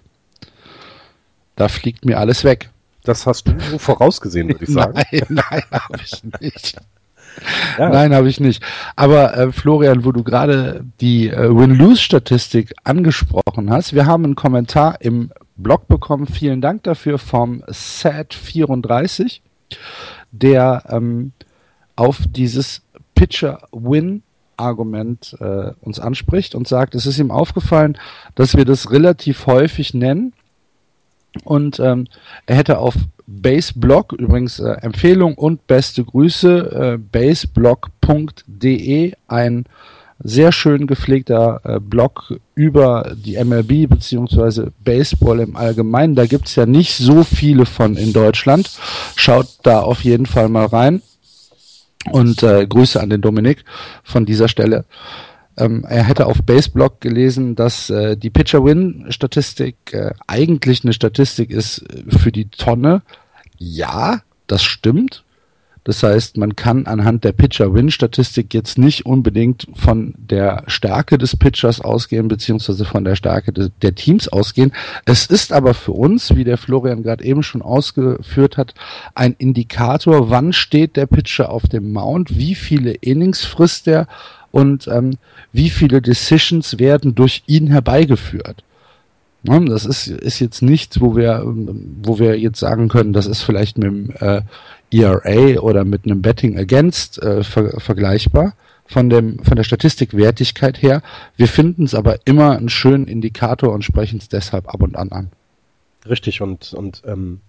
Da 1.57 1.69
fliegt 1.69 2.05
mir 2.05 2.19
alles 2.19 2.45
weg. 2.45 2.71
Das 3.03 3.27
hast 3.27 3.49
du 3.49 3.79
vorausgesehen, 3.79 4.49
würde 4.49 4.65
ich 4.65 4.71
sagen. 4.71 4.95
Nein, 5.11 5.27
nein, 5.29 5.63
habe 5.71 5.99
ich 6.03 6.23
nicht. 6.41 6.77
Ja. 7.79 7.89
Nein, 7.89 8.15
habe 8.15 8.29
ich 8.29 8.41
nicht. 8.41 8.63
Aber 8.97 9.37
äh, 9.37 9.53
Florian, 9.53 10.05
wo 10.05 10.13
du 10.13 10.23
gerade 10.23 10.85
die 11.01 11.29
äh, 11.29 11.55
Win-Lose-Statistik 11.55 12.75
angesprochen 12.85 13.71
hast, 13.71 13.95
wir 13.95 14.07
haben 14.07 14.25
einen 14.25 14.35
Kommentar 14.35 15.01
im 15.01 15.31
Blog 15.57 15.89
bekommen. 15.89 16.27
Vielen 16.27 16.61
Dank 16.61 16.83
dafür 16.85 17.19
vom 17.19 17.63
Sad34, 17.65 19.41
der 20.33 20.85
ähm, 20.89 21.33
auf 21.97 22.21
dieses 22.29 22.83
Pitcher-Win 23.15 24.23
Argument 24.57 25.37
äh, 25.41 25.73
uns 25.81 25.99
anspricht 25.99 26.55
und 26.55 26.69
sagt, 26.69 26.95
es 26.95 27.07
ist 27.07 27.19
ihm 27.19 27.33
aufgefallen, 27.33 27.99
dass 28.37 28.57
wir 28.57 28.65
das 28.65 28.93
relativ 28.93 29.47
häufig 29.47 29.95
nennen 29.95 30.33
und 31.43 31.81
ähm, 31.81 32.07
er 32.47 32.57
hätte 32.57 32.79
auf 32.79 32.95
Baseblog, 33.27 34.13
übrigens 34.13 34.59
äh, 34.59 34.73
Empfehlung 34.83 35.35
und 35.35 35.67
beste 35.67 36.05
Grüße, 36.05 36.95
äh, 36.95 36.99
baseblog.de, 36.99 39.13
ein 39.29 39.65
sehr 40.23 40.53
schön 40.53 40.87
gepflegter 40.87 41.61
äh, 41.65 41.81
Blog 41.81 42.39
über 42.55 43.15
die 43.17 43.43
MLB 43.43 43.89
beziehungsweise 43.89 44.73
Baseball 44.85 45.41
im 45.41 45.57
Allgemeinen. 45.57 46.15
Da 46.15 46.27
gibt's 46.27 46.55
ja 46.57 46.67
nicht 46.67 46.97
so 46.97 47.25
viele 47.25 47.67
von 47.67 47.97
in 47.97 48.13
Deutschland. 48.13 48.71
Schaut 49.17 49.49
da 49.63 49.81
auf 49.81 50.05
jeden 50.05 50.27
Fall 50.27 50.49
mal 50.49 50.67
rein. 50.67 51.03
Und 52.11 52.43
äh, 52.43 52.67
Grüße 52.67 53.01
an 53.01 53.09
den 53.09 53.23
Dominik 53.23 53.65
von 54.03 54.27
dieser 54.27 54.49
Stelle. 54.49 54.85
Ähm, 55.57 55.85
er 55.89 56.05
hätte 56.05 56.27
auf 56.27 56.43
Baseblock 56.43 57.01
gelesen, 57.01 57.55
dass 57.55 57.91
äh, 57.91 58.17
die 58.17 58.31
Pitcher-Win-Statistik 58.31 59.77
äh, 59.93 60.13
eigentlich 60.27 60.85
eine 60.85 60.93
Statistik 60.93 61.51
ist 61.51 61.79
äh, 61.79 62.11
für 62.19 62.33
die 62.33 62.47
Tonne. 62.47 63.03
Ja, 63.59 64.23
das 64.47 64.65
stimmt. 64.65 65.25
Das 65.85 66.03
heißt, 66.03 66.39
man 66.39 66.57
kann 66.57 66.87
anhand 66.87 67.25
der 67.25 67.33
Pitcher-Win-Statistik 67.33 68.55
jetzt 68.55 68.79
nicht 68.79 69.05
unbedingt 69.05 69.67
von 69.75 70.15
der 70.17 70.65
Stärke 70.67 71.19
des 71.19 71.37
Pitchers 71.37 71.83
ausgehen, 71.83 72.27
beziehungsweise 72.27 72.87
von 72.87 73.05
der 73.05 73.17
Stärke 73.17 73.53
de 73.53 73.69
der 73.83 73.95
Teams 73.95 74.27
ausgehen. 74.29 74.73
Es 75.05 75.27
ist 75.27 75.53
aber 75.53 75.75
für 75.75 75.93
uns, 75.93 76.35
wie 76.35 76.45
der 76.45 76.57
Florian 76.57 77.03
gerade 77.03 77.23
eben 77.23 77.43
schon 77.43 77.61
ausgeführt 77.61 78.57
hat, 78.57 78.73
ein 79.15 79.35
Indikator, 79.37 80.31
wann 80.31 80.55
steht 80.55 80.97
der 80.97 81.07
Pitcher 81.07 81.51
auf 81.51 81.65
dem 81.65 81.93
Mount, 81.93 82.39
wie 82.39 82.55
viele 82.55 82.93
Innings 82.93 83.45
frisst 83.45 83.87
er 83.87 84.09
und 84.55 84.87
ähm, 84.87 85.19
wie 85.53 85.69
viele 85.69 86.01
Decisions 86.01 86.79
werden 86.79 87.17
durch 87.17 87.43
ihn 87.49 87.67
herbeigeführt. 87.67 88.63
Ja, 89.43 89.59
das 89.59 89.85
ist, 89.85 90.07
ist 90.07 90.39
jetzt 90.39 90.63
nichts, 90.63 91.01
wo 91.01 91.17
wir, 91.17 91.43
wo 91.45 92.21
wir 92.21 92.39
jetzt 92.39 92.61
sagen 92.61 92.89
können, 92.89 93.13
das 93.13 93.27
ist 93.27 93.43
vielleicht 93.43 93.79
mit 93.79 93.89
dem 93.89 94.11
äh, 94.21 94.43
ERA 94.93 95.61
oder 95.61 95.85
mit 95.85 96.05
einem 96.05 96.23
Betting 96.23 96.57
Against 96.57 97.21
äh, 97.21 97.43
ver 97.43 97.81
vergleichbar 97.81 98.55
von 98.87 99.11
dem 99.11 99.41
von 99.41 99.57
der 99.57 99.65
Statistikwertigkeit 99.65 100.81
her. 100.81 101.03
Wir 101.37 101.49
finden 101.49 101.83
es 101.83 101.95
aber 101.97 102.21
immer 102.25 102.57
einen 102.57 102.69
schönen 102.69 103.09
Indikator 103.09 103.73
und 103.73 103.83
sprechen 103.83 104.21
es 104.21 104.29
deshalb 104.29 104.73
ab 104.73 104.83
und 104.83 104.95
an 104.95 105.11
an. 105.11 105.31
Richtig 106.09 106.41
und 106.41 106.73
und 106.75 107.03
ähm, 107.07 107.41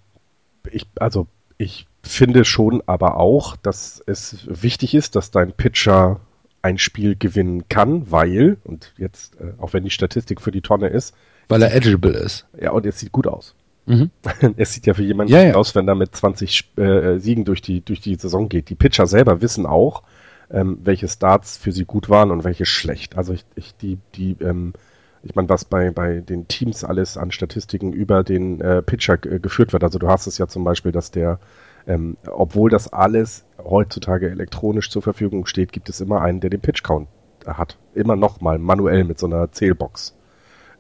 ich 0.72 0.88
also 0.96 1.28
ich 1.60 1.86
finde 2.02 2.46
schon 2.46 2.82
aber 2.88 3.18
auch, 3.18 3.56
dass 3.58 4.04
es 4.08 4.40
wichtig 4.48 4.96
ist, 4.96 5.16
dass 5.16 5.30
dein 5.30 5.54
Pitcher 5.54 6.20
ein 6.66 6.80
Spiel 6.80 7.16
gewinnen 7.16 7.70
kann, 7.70 8.10
weil, 8.12 8.58
und 8.64 8.92
jetzt, 8.98 9.40
äh, 9.40 9.54
auch 9.60 9.74
wenn 9.74 9.84
die 9.84 9.92
Statistik 9.92 10.42
für 10.42 10.50
die 10.50 10.62
Tonne 10.62 10.88
ist. 10.88 11.16
Weil 11.48 11.62
er 11.62 11.72
eligible 11.72 12.14
ist. 12.14 12.48
Ja, 12.60 12.72
und 12.72 12.88
es 12.88 13.00
sieht 13.00 13.12
gut 13.12 13.28
aus. 13.28 13.54
Mhm. 13.86 14.10
es 14.58 14.74
sieht 14.74 14.88
ja 14.88 14.96
für 14.96 15.04
jemanden 15.04 15.32
ja, 15.32 15.44
ja. 15.44 15.54
aus, 15.54 15.76
wenn 15.76 15.88
er 15.88 15.94
mit 15.94 16.16
20 16.16 16.78
äh, 16.78 17.20
Siegen 17.20 17.46
durch 17.46 17.62
die, 17.62 17.82
durch 17.82 18.02
die 18.02 18.16
Saison 18.16 18.50
geht. 18.50 18.70
Die 18.70 18.76
Pitcher 18.76 19.06
selber 19.06 19.44
wissen 19.44 19.68
auch, 19.68 20.02
ähm, 20.50 20.80
welche 20.84 21.08
Starts 21.08 21.56
für 21.56 21.72
sie 21.72 21.86
gut 21.86 22.10
waren 22.10 22.32
und 22.32 22.44
welche 22.44 22.66
schlecht. 22.66 23.16
Also 23.16 23.34
ich, 23.34 23.46
ich 23.56 23.76
die, 23.76 24.00
die, 24.16 24.36
ähm, 24.42 24.74
ich 25.22 25.36
meine, 25.36 25.50
was 25.50 25.66
bei, 25.66 25.92
bei 25.92 26.22
den 26.22 26.48
Teams 26.48 26.84
alles 26.84 27.16
an 27.16 27.30
Statistiken 27.30 27.94
über 27.94 28.24
den 28.24 28.60
äh, 28.60 28.82
Pitcher 28.82 29.24
äh, 29.24 29.40
geführt 29.40 29.72
wird. 29.72 29.84
Also 29.84 30.00
du 30.00 30.08
hast 30.08 30.26
es 30.26 30.40
ja 30.40 30.48
zum 30.48 30.64
Beispiel, 30.64 30.92
dass 30.92 31.12
der 31.12 31.40
ähm, 31.88 32.18
obwohl 32.26 32.70
das 32.70 32.92
alles 32.92 33.46
heutzutage 33.58 34.30
elektronisch 34.30 34.90
zur 34.90 35.02
Verfügung 35.02 35.46
steht, 35.46 35.72
gibt 35.72 35.90
es 35.90 36.02
immer 36.02 36.22
einen, 36.22 36.40
der 36.40 36.50
den 36.50 36.62
Pitch-Count 36.62 37.08
hat. 37.46 37.78
Immer 37.94 38.16
noch 38.16 38.42
mal 38.42 38.58
manuell 38.60 39.04
mit 39.04 39.20
so 39.20 39.28
einer 39.28 39.52
Zählbox. 39.52 40.16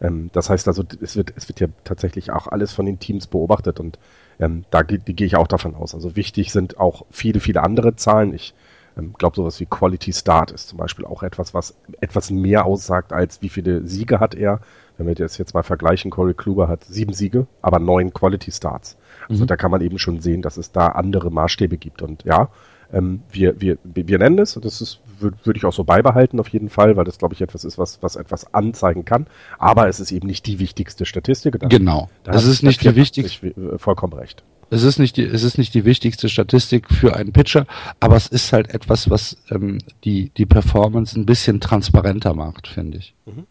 Ähm, 0.01 0.29
das 0.33 0.49
heißt 0.49 0.67
also, 0.67 0.83
es 1.01 1.15
wird, 1.15 1.33
es 1.35 1.47
wird 1.47 1.59
ja 1.59 1.67
tatsächlich 1.83 2.31
auch 2.31 2.47
alles 2.47 2.73
von 2.73 2.85
den 2.85 2.99
Teams 2.99 3.27
beobachtet 3.27 3.79
und 3.79 3.99
ähm, 4.39 4.65
da 4.69 4.81
gehe 4.83 5.27
ich 5.27 5.35
auch 5.35 5.47
davon 5.47 5.75
aus. 5.75 5.93
Also 5.93 6.15
wichtig 6.15 6.51
sind 6.51 6.79
auch 6.79 7.05
viele, 7.11 7.39
viele 7.39 7.63
andere 7.63 7.95
Zahlen. 7.95 8.33
Ich 8.33 8.53
Ähm, 8.97 9.13
glaube 9.17 9.35
sowas 9.35 9.59
wie 9.59 9.65
Quality 9.65 10.13
Start 10.13 10.51
ist 10.51 10.69
zum 10.69 10.77
Beispiel 10.77 11.05
auch 11.05 11.21
etwas, 11.21 11.53
was 11.53 11.75
etwas 11.99 12.31
mehr 12.31 12.65
aussagt 12.65 13.11
als 13.11 13.41
wie 13.41 13.49
viele 13.49 13.85
Siege 13.85 14.19
hat 14.21 14.35
er. 14.35 14.61
Wenn 14.97 15.07
wir 15.07 15.15
das 15.15 15.37
jetzt 15.37 15.53
mal 15.53 15.63
vergleichen, 15.63 16.11
Corey 16.11 16.33
Kluber 16.33 16.69
hat 16.69 16.85
sieben 16.85 17.13
Siege, 17.13 17.45
aber 17.61 17.79
neun 17.79 18.13
Quality 18.13 18.51
Starts. 18.51 18.95
Also 19.29 19.43
mhm. 19.43 19.47
da 19.47 19.55
kann 19.55 19.71
man 19.71 19.81
eben 19.81 19.99
schon 19.99 20.19
sehen, 20.19 20.41
dass 20.41 20.57
es 20.57 20.71
da 20.71 20.87
andere 20.87 21.31
Maßstäbe 21.31 21.77
gibt. 21.77 22.01
Und 22.01 22.23
ja, 22.23 22.49
ähm, 22.93 23.21
wir, 23.31 23.59
wir, 23.59 23.77
wir 23.83 24.17
nennen 24.17 24.39
es, 24.39 24.55
und 24.55 24.65
das 24.65 24.81
ist, 24.81 24.99
würde 25.19 25.37
würd 25.43 25.57
ich 25.57 25.65
auch 25.65 25.73
so 25.73 25.83
beibehalten 25.83 26.39
auf 26.39 26.47
jeden 26.49 26.69
Fall, 26.69 26.95
weil 26.95 27.05
das, 27.05 27.17
glaube 27.17 27.33
ich, 27.33 27.41
etwas 27.41 27.63
ist, 27.63 27.77
was, 27.77 28.01
was 28.01 28.15
etwas 28.15 28.53
anzeigen 28.53 29.05
kann. 29.05 29.27
Aber 29.57 29.87
es 29.87 29.99
ist 29.99 30.11
eben 30.11 30.27
nicht 30.27 30.45
die 30.45 30.59
wichtigste 30.59 31.05
Statistik. 31.05 31.59
Da, 31.59 31.67
genau. 31.67 32.09
Da 32.23 32.33
es 32.33 32.45
ist 32.45 32.63
nicht 32.63 32.83
die 32.83 32.95
wichtigste. 32.95 33.47
Äh, 33.47 33.77
vollkommen 33.77 34.13
recht. 34.13 34.43
Es 34.69 34.83
ist 34.83 34.97
nicht 34.97 35.17
die, 35.17 35.23
es 35.23 35.43
ist 35.43 35.57
nicht 35.57 35.73
die 35.73 35.85
wichtigste 35.85 36.27
Statistik 36.27 36.91
für 36.91 37.15
einen 37.15 37.33
Pitcher, 37.33 37.67
aber 37.99 38.15
es 38.15 38.27
ist 38.27 38.51
halt 38.51 38.73
etwas, 38.73 39.09
was 39.09 39.37
ähm, 39.51 39.77
die, 40.03 40.29
die 40.29 40.45
Performance 40.45 41.19
ein 41.19 41.25
bisschen 41.25 41.59
transparenter 41.59 42.33
macht, 42.33 42.67
finde 42.67 42.97
ich. 42.97 43.13
Mhm. 43.25 43.45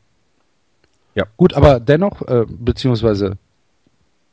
Ja. 1.15 1.27
Gut, 1.37 1.55
aber 1.55 1.79
dennoch, 1.79 2.23
äh, 2.23 2.45
beziehungsweise 2.49 3.39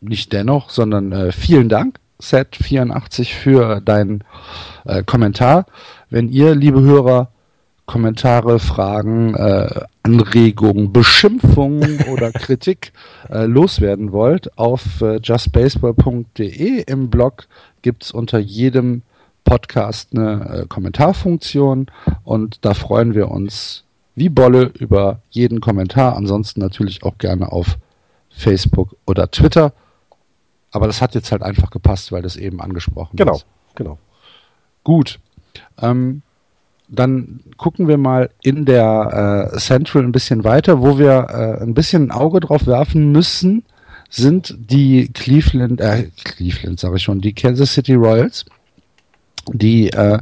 nicht 0.01 0.33
dennoch, 0.33 0.69
sondern 0.69 1.11
äh, 1.11 1.31
vielen 1.31 1.69
Dank, 1.69 1.99
Set84, 2.21 3.25
für 3.25 3.81
deinen 3.81 4.23
äh, 4.85 5.03
Kommentar. 5.03 5.65
Wenn 6.09 6.29
ihr, 6.29 6.55
liebe 6.55 6.81
Hörer, 6.81 7.29
Kommentare, 7.85 8.59
Fragen, 8.59 9.35
äh, 9.35 9.81
Anregungen, 10.03 10.93
Beschimpfungen 10.93 12.01
oder 12.11 12.31
Kritik 12.31 12.93
äh, 13.29 13.45
loswerden 13.45 14.11
wollt, 14.11 14.57
auf 14.57 15.01
äh, 15.01 15.17
justbaseball.de 15.17 16.83
im 16.87 17.09
Blog 17.09 17.47
gibt's 17.81 18.11
unter 18.11 18.39
jedem 18.39 19.01
Podcast 19.43 20.09
eine 20.13 20.61
äh, 20.61 20.65
Kommentarfunktion 20.67 21.87
und 22.23 22.59
da 22.61 22.73
freuen 22.73 23.15
wir 23.15 23.29
uns 23.29 23.83
wie 24.15 24.29
Bolle 24.29 24.71
über 24.79 25.21
jeden 25.29 25.61
Kommentar. 25.61 26.15
Ansonsten 26.15 26.59
natürlich 26.59 27.03
auch 27.03 27.17
gerne 27.17 27.51
auf 27.51 27.77
Facebook 28.29 28.95
oder 29.05 29.29
Twitter. 29.31 29.73
Aber 30.71 30.87
das 30.87 31.01
hat 31.01 31.15
jetzt 31.15 31.31
halt 31.31 31.43
einfach 31.43 31.69
gepasst, 31.69 32.11
weil 32.11 32.21
das 32.21 32.35
eben 32.37 32.61
angesprochen 32.61 33.17
genau, 33.17 33.33
ist. 33.35 33.45
Genau, 33.75 33.91
genau. 33.91 33.99
Gut. 34.83 35.19
Ähm, 35.79 36.21
dann 36.87 37.39
gucken 37.57 37.87
wir 37.87 37.97
mal 37.97 38.29
in 38.41 38.65
der 38.65 39.51
äh, 39.53 39.57
Central 39.57 40.03
ein 40.03 40.11
bisschen 40.11 40.43
weiter, 40.43 40.81
wo 40.81 40.97
wir 40.97 41.27
äh, 41.29 41.63
ein 41.63 41.73
bisschen 41.73 42.07
ein 42.07 42.11
Auge 42.11 42.41
drauf 42.41 42.67
werfen 42.67 43.11
müssen, 43.11 43.63
sind 44.09 44.55
die 44.57 45.07
Cleveland, 45.13 45.79
äh, 45.79 46.09
Cleveland 46.23 46.79
sage 46.79 46.97
ich 46.97 47.03
schon, 47.03 47.21
die 47.21 47.33
Kansas 47.33 47.73
City 47.73 47.93
Royals, 47.93 48.45
die 49.53 49.89
äh, 49.89 50.19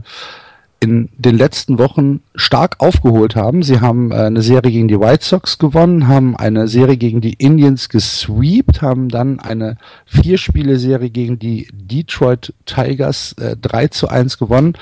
in 0.79 1.09
den 1.17 1.37
letzten 1.37 1.77
Wochen 1.77 2.21
stark 2.35 2.77
aufgeholt 2.79 3.35
haben. 3.35 3.63
Sie 3.63 3.81
haben 3.81 4.11
äh, 4.11 4.15
eine 4.15 4.41
Serie 4.41 4.71
gegen 4.71 4.87
die 4.87 4.99
White 4.99 5.25
Sox 5.25 5.57
gewonnen, 5.57 6.07
haben 6.07 6.37
eine 6.37 6.67
Serie 6.67 6.95
gegen 6.95 7.19
die 7.19 7.33
Indians 7.33 7.89
gesweept, 7.89 8.81
haben 8.81 9.09
dann 9.09 9.39
eine 9.39 9.77
Vier-Spiele-Serie 10.05 11.09
gegen 11.09 11.37
die 11.37 11.67
Detroit 11.73 12.53
Tigers 12.65 13.33
äh, 13.33 13.57
3 13.57 13.87
zu 13.89 14.07
1 14.07 14.37
gewonnen 14.37 14.73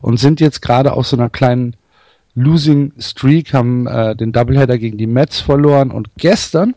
und 0.00 0.18
sind 0.18 0.40
jetzt 0.40 0.62
gerade 0.62 0.94
auf 0.94 1.06
so 1.06 1.16
einer 1.16 1.28
kleinen 1.28 1.76
Losing 2.34 2.92
Streak, 2.98 3.52
haben 3.52 3.86
äh, 3.86 4.16
den 4.16 4.32
Doubleheader 4.32 4.78
gegen 4.78 4.96
die 4.96 5.06
Mets 5.06 5.40
verloren 5.40 5.90
und 5.90 6.08
gestern 6.16 6.74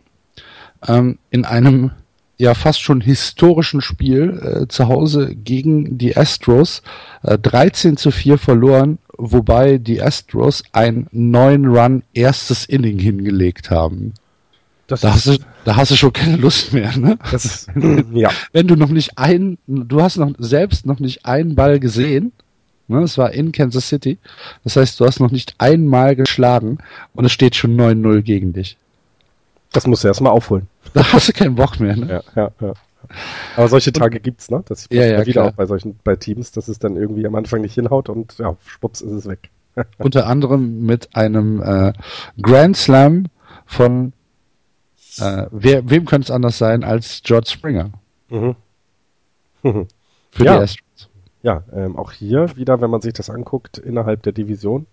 ähm, 0.85 1.17
in 1.29 1.45
einem 1.45 1.91
ja 2.37 2.53
fast 2.53 2.81
schon 2.81 3.01
historischen 3.01 3.81
Spiel 3.81 4.39
äh, 4.63 4.67
zu 4.67 4.87
Hause 4.87 5.35
gegen 5.35 5.97
die 5.97 6.17
Astros 6.17 6.81
äh, 7.23 7.37
13 7.37 7.97
zu 7.97 8.11
4 8.11 8.37
verloren, 8.37 8.97
wobei 9.17 9.77
die 9.77 10.01
Astros 10.01 10.63
ein 10.71 11.07
9-Run 11.13 12.03
erstes 12.13 12.65
Inning 12.65 12.99
hingelegt 12.99 13.69
haben. 13.69 14.13
Das 14.87 15.01
da, 15.01 15.13
hast 15.13 15.25
du, 15.25 15.37
da 15.63 15.75
hast 15.75 15.91
du 15.91 15.95
schon 15.95 16.13
keine 16.13 16.35
Lust 16.35 16.73
mehr, 16.73 16.95
ne? 16.97 17.17
Das 17.31 17.67
ja. 18.13 18.29
Wenn 18.51 18.67
du 18.67 18.75
noch 18.75 18.89
nicht 18.89 19.17
ein, 19.17 19.57
du 19.65 20.01
hast 20.01 20.17
noch 20.17 20.33
selbst 20.37 20.85
noch 20.85 20.99
nicht 20.99 21.25
einen 21.25 21.55
Ball 21.55 21.79
gesehen, 21.79 22.33
ne? 22.87 23.01
Es 23.01 23.17
war 23.17 23.31
in 23.31 23.51
Kansas 23.51 23.89
City. 23.89 24.19
Das 24.63 24.75
heißt, 24.75 24.99
du 24.99 25.05
hast 25.05 25.19
noch 25.19 25.31
nicht 25.31 25.55
einmal 25.57 26.15
geschlagen 26.15 26.77
und 27.13 27.25
es 27.25 27.31
steht 27.31 27.55
schon 27.55 27.75
9-0 27.75 28.21
gegen 28.21 28.53
dich. 28.53 28.77
Das 29.75 29.85
musst 29.87 30.03
du 30.03 30.07
erstmal 30.07 30.31
aufholen. 30.31 30.67
Da 30.93 31.11
hast 31.11 31.27
du 31.27 31.33
keinen 31.33 31.55
Bock 31.55 31.79
mehr, 31.79 31.97
ne? 31.97 32.23
Ja, 32.35 32.43
ja, 32.43 32.51
ja. 32.61 32.73
Aber 33.57 33.67
solche 33.67 33.91
Tage 33.91 34.19
gibt's, 34.19 34.49
ne? 34.49 34.63
Das 34.65 34.87
ja, 34.89 35.05
ja, 35.05 35.25
wieder 35.25 35.41
klar. 35.41 35.47
auch 35.49 35.51
bei 35.51 35.65
solchen, 35.65 35.99
bei 36.03 36.15
Teams, 36.15 36.51
dass 36.53 36.69
es 36.69 36.79
dann 36.79 36.95
irgendwie 36.95 37.27
am 37.27 37.35
Anfang 37.35 37.61
nicht 37.61 37.73
hinhaut 37.73 38.09
und 38.09 38.37
ja, 38.37 38.55
schwupps 38.65 39.01
ist 39.01 39.11
es 39.11 39.27
weg. 39.27 39.49
Unter 39.97 40.27
anderem 40.27 40.85
mit 40.85 41.15
einem 41.15 41.61
äh, 41.61 41.93
Grand 42.41 42.77
Slam 42.77 43.25
von 43.65 44.13
äh, 45.19 45.47
wer, 45.51 45.89
wem 45.89 46.05
könnte 46.05 46.25
es 46.25 46.31
anders 46.31 46.57
sein 46.57 46.83
als 46.83 47.21
George 47.23 47.49
Springer? 47.49 47.91
Mhm. 48.29 48.55
Für 49.61 50.43
ja. 50.45 50.57
die 50.57 50.63
Astros. 50.63 51.09
Ja, 51.43 51.63
ähm, 51.73 51.97
auch 51.97 52.11
hier 52.11 52.55
wieder, 52.55 52.81
wenn 52.81 52.89
man 52.89 53.01
sich 53.01 53.13
das 53.13 53.29
anguckt, 53.29 53.77
innerhalb 53.77 54.23
der 54.23 54.33
Division, 54.33 54.87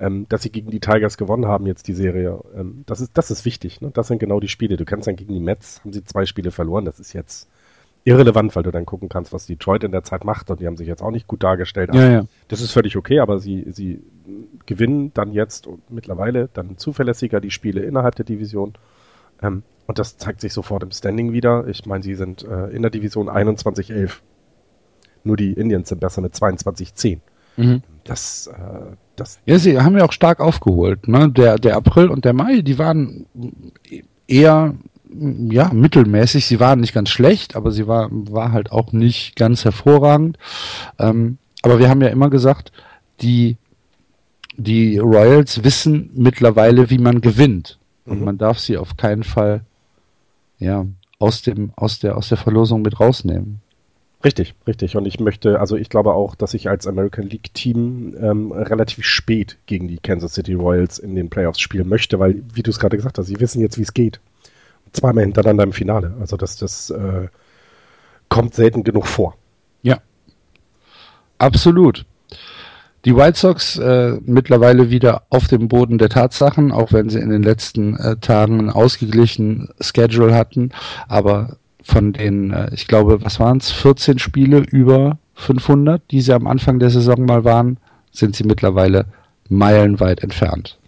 ähm, 0.00 0.26
dass 0.28 0.42
sie 0.42 0.50
gegen 0.50 0.70
die 0.70 0.80
Tigers 0.80 1.18
gewonnen 1.18 1.46
haben 1.46 1.66
jetzt 1.66 1.86
die 1.86 1.92
Serie. 1.92 2.40
Ähm, 2.56 2.82
das 2.86 3.00
ist 3.00 3.12
das 3.14 3.30
ist 3.30 3.44
wichtig. 3.44 3.80
Ne? 3.80 3.90
Das 3.92 4.08
sind 4.08 4.18
genau 4.18 4.40
die 4.40 4.48
Spiele. 4.48 4.76
Du 4.76 4.84
kannst 4.84 5.06
dann 5.06 5.16
gegen 5.16 5.34
die 5.34 5.40
Mets 5.40 5.80
haben 5.80 5.92
sie 5.92 6.02
zwei 6.04 6.24
Spiele 6.24 6.50
verloren. 6.50 6.86
Das 6.86 6.98
ist 6.98 7.12
jetzt 7.12 7.48
irrelevant, 8.04 8.56
weil 8.56 8.62
du 8.62 8.70
dann 8.70 8.86
gucken 8.86 9.10
kannst, 9.10 9.32
was 9.32 9.46
Detroit 9.46 9.84
in 9.84 9.92
der 9.92 10.02
Zeit 10.02 10.24
macht 10.24 10.50
und 10.50 10.60
die 10.60 10.66
haben 10.66 10.78
sich 10.78 10.88
jetzt 10.88 11.02
auch 11.02 11.10
nicht 11.10 11.26
gut 11.26 11.42
dargestellt. 11.42 11.94
Ja, 11.94 12.10
ja. 12.10 12.24
Das 12.48 12.62
ist 12.62 12.72
völlig 12.72 12.96
okay, 12.96 13.20
aber 13.20 13.38
sie 13.38 13.66
sie 13.70 14.02
gewinnen 14.64 15.12
dann 15.12 15.32
jetzt 15.32 15.66
und 15.66 15.90
mittlerweile 15.90 16.48
dann 16.52 16.78
zuverlässiger 16.78 17.40
die 17.40 17.50
Spiele 17.50 17.82
innerhalb 17.82 18.14
der 18.14 18.24
Division. 18.24 18.72
Ähm, 19.42 19.62
und 19.86 19.98
das 19.98 20.16
zeigt 20.16 20.40
sich 20.40 20.52
sofort 20.52 20.82
im 20.82 20.92
Standing 20.92 21.32
wieder. 21.32 21.66
Ich 21.66 21.84
meine, 21.84 22.02
sie 22.02 22.14
sind 22.14 22.42
äh, 22.44 22.68
in 22.68 22.80
der 22.80 22.90
Division 22.90 23.28
21-11. 23.28 24.12
Nur 25.24 25.36
die 25.36 25.52
Indians 25.52 25.88
sind 25.90 26.00
besser 26.00 26.22
mit 26.22 26.34
22-10. 26.34 27.18
Mhm. 27.56 27.82
Das, 28.10 28.48
äh, 28.48 28.96
das. 29.14 29.38
Ja, 29.46 29.60
sie 29.60 29.78
haben 29.78 29.96
ja 29.96 30.04
auch 30.04 30.10
stark 30.10 30.40
aufgeholt. 30.40 31.06
Ne? 31.06 31.30
Der, 31.30 31.58
der 31.58 31.76
April 31.76 32.08
und 32.08 32.24
der 32.24 32.32
Mai, 32.32 32.60
die 32.60 32.76
waren 32.76 33.26
eher 34.26 34.74
ja, 35.48 35.70
mittelmäßig. 35.72 36.44
Sie 36.44 36.58
waren 36.58 36.80
nicht 36.80 36.92
ganz 36.92 37.10
schlecht, 37.10 37.54
aber 37.54 37.70
sie 37.70 37.86
war, 37.86 38.08
war 38.10 38.50
halt 38.50 38.72
auch 38.72 38.90
nicht 38.90 39.36
ganz 39.36 39.64
hervorragend. 39.64 40.38
Ähm, 40.98 41.38
aber 41.62 41.78
wir 41.78 41.88
haben 41.88 42.02
ja 42.02 42.08
immer 42.08 42.30
gesagt, 42.30 42.72
die, 43.22 43.56
die 44.56 44.98
Royals 44.98 45.62
wissen 45.62 46.10
mittlerweile, 46.14 46.90
wie 46.90 46.98
man 46.98 47.20
gewinnt. 47.20 47.78
Und 48.06 48.18
mhm. 48.18 48.24
man 48.24 48.38
darf 48.38 48.58
sie 48.58 48.76
auf 48.76 48.96
keinen 48.96 49.22
Fall, 49.22 49.60
ja, 50.58 50.84
aus 51.20 51.42
dem, 51.42 51.70
aus 51.76 52.00
der, 52.00 52.16
aus 52.16 52.28
der 52.28 52.38
Verlosung 52.38 52.82
mit 52.82 52.98
rausnehmen. 52.98 53.60
Richtig, 54.22 54.54
richtig. 54.66 54.96
Und 54.96 55.06
ich 55.06 55.18
möchte, 55.18 55.60
also 55.60 55.76
ich 55.76 55.88
glaube 55.88 56.12
auch, 56.12 56.34
dass 56.34 56.52
ich 56.52 56.68
als 56.68 56.86
American 56.86 57.26
League 57.26 57.54
Team 57.54 58.14
ähm, 58.20 58.52
relativ 58.52 59.04
spät 59.06 59.56
gegen 59.64 59.88
die 59.88 59.98
Kansas 59.98 60.34
City 60.34 60.52
Royals 60.52 60.98
in 60.98 61.14
den 61.14 61.30
Playoffs 61.30 61.60
spielen 61.60 61.88
möchte, 61.88 62.18
weil, 62.18 62.42
wie 62.52 62.62
du 62.62 62.70
es 62.70 62.78
gerade 62.78 62.96
gesagt 62.96 63.16
hast, 63.18 63.26
sie 63.26 63.40
wissen 63.40 63.62
jetzt, 63.62 63.78
wie 63.78 63.82
es 63.82 63.94
geht. 63.94 64.20
Zweimal 64.92 65.24
hintereinander 65.24 65.64
im 65.64 65.72
Finale. 65.72 66.14
Also 66.20 66.36
das, 66.36 66.56
das 66.56 66.90
äh, 66.90 67.28
kommt 68.28 68.54
selten 68.54 68.84
genug 68.84 69.06
vor. 69.06 69.36
Ja. 69.82 70.00
Absolut. 71.38 72.04
Die 73.06 73.16
White 73.16 73.38
Sox 73.38 73.78
äh, 73.78 74.18
mittlerweile 74.26 74.90
wieder 74.90 75.22
auf 75.30 75.48
dem 75.48 75.68
Boden 75.68 75.96
der 75.96 76.10
Tatsachen, 76.10 76.70
auch 76.70 76.92
wenn 76.92 77.08
sie 77.08 77.20
in 77.20 77.30
den 77.30 77.42
letzten 77.42 77.96
äh, 77.96 78.16
Tagen 78.16 78.58
einen 78.58 78.70
ausgeglichenen 78.70 79.70
Schedule 79.80 80.34
hatten. 80.34 80.72
Aber 81.08 81.56
von 81.82 82.12
den, 82.12 82.52
äh, 82.52 82.70
ich 82.74 82.86
glaube, 82.86 83.22
was 83.22 83.40
waren 83.40 83.58
es, 83.58 83.70
14 83.70 84.18
Spiele 84.18 84.58
über 84.58 85.18
500, 85.34 86.02
die 86.10 86.20
sie 86.20 86.34
am 86.34 86.46
Anfang 86.46 86.78
der 86.78 86.90
Saison 86.90 87.24
mal 87.24 87.44
waren, 87.44 87.78
sind 88.12 88.36
sie 88.36 88.44
mittlerweile 88.44 89.06
meilenweit 89.48 90.22
entfernt. 90.22 90.78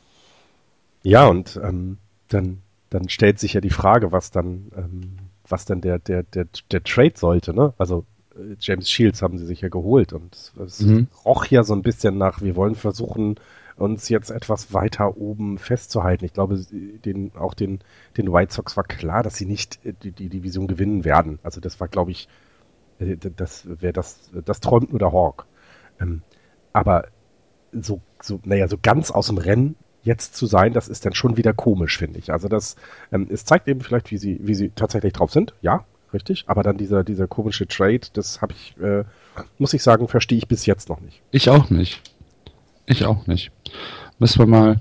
Ja, 1.02 1.26
und 1.26 1.58
ähm, 1.62 1.98
dann, 2.28 2.58
dann 2.90 3.08
stellt 3.08 3.38
sich 3.38 3.54
ja 3.54 3.60
die 3.60 3.70
Frage, 3.70 4.12
was 4.12 4.30
dann, 4.30 4.70
ähm, 4.76 5.18
was 5.48 5.64
dann 5.64 5.80
der, 5.80 5.98
der, 5.98 6.22
der, 6.22 6.46
der 6.70 6.84
Trade 6.84 7.14
sollte, 7.16 7.54
ne? 7.54 7.74
Also 7.78 8.04
äh, 8.34 8.56
James 8.60 8.90
Shields 8.90 9.22
haben 9.22 9.38
sie 9.38 9.46
sich 9.46 9.60
ja 9.60 9.68
geholt 9.68 10.12
und 10.12 10.52
es 10.64 10.80
mhm. 10.80 11.08
roch 11.24 11.46
ja 11.46 11.64
so 11.64 11.74
ein 11.74 11.82
bisschen 11.82 12.18
nach, 12.18 12.40
wir 12.40 12.56
wollen 12.56 12.74
versuchen, 12.74 13.36
uns 13.82 14.08
jetzt 14.08 14.30
etwas 14.30 14.72
weiter 14.72 15.16
oben 15.16 15.58
festzuhalten. 15.58 16.24
Ich 16.24 16.32
glaube, 16.32 16.64
den, 16.70 17.32
auch 17.36 17.54
den, 17.54 17.80
den 18.16 18.32
White 18.32 18.54
Sox 18.54 18.76
war 18.76 18.84
klar, 18.84 19.22
dass 19.22 19.36
sie 19.36 19.46
nicht 19.46 19.84
äh, 19.84 19.92
die, 20.02 20.12
die 20.12 20.28
Division 20.28 20.66
gewinnen 20.68 21.04
werden. 21.04 21.38
Also 21.42 21.60
das 21.60 21.80
war, 21.80 21.88
glaube 21.88 22.12
ich, 22.12 22.28
äh, 22.98 23.16
das 23.16 23.66
wäre 23.66 23.92
das, 23.92 24.30
das 24.44 24.60
träumt 24.60 24.90
nur 24.90 24.98
der 24.98 25.12
Hawk. 25.12 25.46
Ähm, 26.00 26.22
aber 26.72 27.08
so, 27.72 28.00
so, 28.20 28.40
naja, 28.44 28.68
so 28.68 28.76
ganz 28.80 29.10
aus 29.10 29.26
dem 29.26 29.38
Rennen 29.38 29.76
jetzt 30.02 30.36
zu 30.36 30.46
sein, 30.46 30.72
das 30.72 30.88
ist 30.88 31.06
dann 31.06 31.14
schon 31.14 31.36
wieder 31.36 31.52
komisch, 31.52 31.98
finde 31.98 32.18
ich. 32.18 32.32
Also 32.32 32.48
das, 32.48 32.76
ähm, 33.12 33.28
es 33.30 33.44
zeigt 33.44 33.68
eben 33.68 33.80
vielleicht, 33.80 34.10
wie 34.10 34.18
sie, 34.18 34.40
wie 34.42 34.54
sie 34.54 34.70
tatsächlich 34.70 35.12
drauf 35.12 35.30
sind, 35.30 35.54
ja, 35.60 35.84
richtig. 36.12 36.44
Aber 36.46 36.62
dann 36.62 36.76
dieser, 36.76 37.04
dieser 37.04 37.26
komische 37.26 37.66
Trade, 37.66 38.00
das 38.12 38.42
habe 38.42 38.52
ich, 38.52 38.76
äh, 38.80 39.04
muss 39.58 39.74
ich 39.74 39.82
sagen, 39.82 40.08
verstehe 40.08 40.38
ich 40.38 40.48
bis 40.48 40.66
jetzt 40.66 40.88
noch 40.88 41.00
nicht. 41.00 41.22
Ich 41.30 41.48
auch 41.48 41.70
nicht. 41.70 42.02
Ich 42.86 43.04
auch 43.04 43.26
nicht. 43.26 43.50
Müssen 44.18 44.38
wir 44.40 44.46
mal 44.46 44.80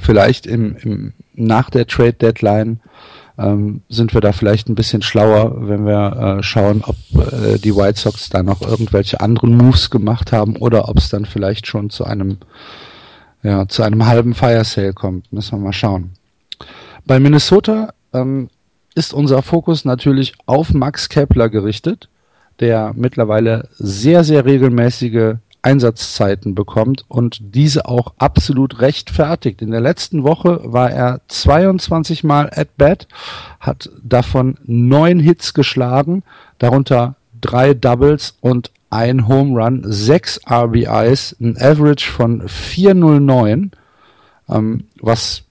vielleicht 0.00 0.46
im, 0.46 0.76
im, 0.76 1.12
nach 1.34 1.70
der 1.70 1.86
Trade 1.86 2.12
Deadline 2.12 2.80
ähm, 3.38 3.82
sind 3.88 4.14
wir 4.14 4.20
da 4.20 4.32
vielleicht 4.32 4.68
ein 4.68 4.74
bisschen 4.74 5.02
schlauer, 5.02 5.68
wenn 5.68 5.86
wir 5.86 6.38
äh, 6.38 6.42
schauen, 6.42 6.82
ob 6.84 6.96
äh, 7.32 7.58
die 7.58 7.74
White 7.74 7.98
Sox 7.98 8.28
da 8.28 8.42
noch 8.42 8.62
irgendwelche 8.62 9.20
anderen 9.20 9.56
Moves 9.56 9.90
gemacht 9.90 10.32
haben 10.32 10.56
oder 10.56 10.88
ob 10.88 10.98
es 10.98 11.08
dann 11.08 11.24
vielleicht 11.24 11.66
schon 11.66 11.90
zu 11.90 12.04
einem 12.04 12.38
ja, 13.42 13.68
zu 13.68 13.84
einem 13.84 14.06
halben 14.06 14.34
Fire 14.34 14.64
Sale 14.64 14.92
kommt. 14.92 15.32
Müssen 15.32 15.58
wir 15.58 15.64
mal 15.64 15.72
schauen. 15.72 16.10
Bei 17.06 17.20
Minnesota 17.20 17.94
ähm, 18.12 18.50
ist 18.94 19.14
unser 19.14 19.42
Fokus 19.42 19.84
natürlich 19.84 20.34
auf 20.46 20.74
Max 20.74 21.08
Kepler 21.08 21.48
gerichtet, 21.48 22.08
der 22.58 22.92
mittlerweile 22.96 23.68
sehr, 23.78 24.24
sehr 24.24 24.44
regelmäßige 24.44 25.36
Einsatzzeiten 25.62 26.54
bekommt 26.54 27.04
und 27.08 27.38
diese 27.40 27.86
auch 27.86 28.14
absolut 28.18 28.80
rechtfertigt. 28.80 29.60
In 29.62 29.70
der 29.70 29.80
letzten 29.80 30.22
Woche 30.24 30.60
war 30.64 30.90
er 30.90 31.20
22 31.28 32.24
Mal 32.24 32.50
at 32.54 32.76
bat, 32.76 33.08
hat 33.60 33.90
davon 34.02 34.56
neun 34.64 35.18
Hits 35.18 35.54
geschlagen, 35.54 36.22
darunter 36.58 37.16
drei 37.40 37.74
Doubles 37.74 38.36
und 38.40 38.70
ein 38.90 39.28
Home 39.28 39.60
Run, 39.60 39.82
sechs 39.86 40.40
RBIs, 40.48 41.36
ein 41.40 41.56
Average 41.58 42.10
von 42.10 42.48
409, 42.48 43.72
ähm, 44.48 44.84
was 45.00 45.42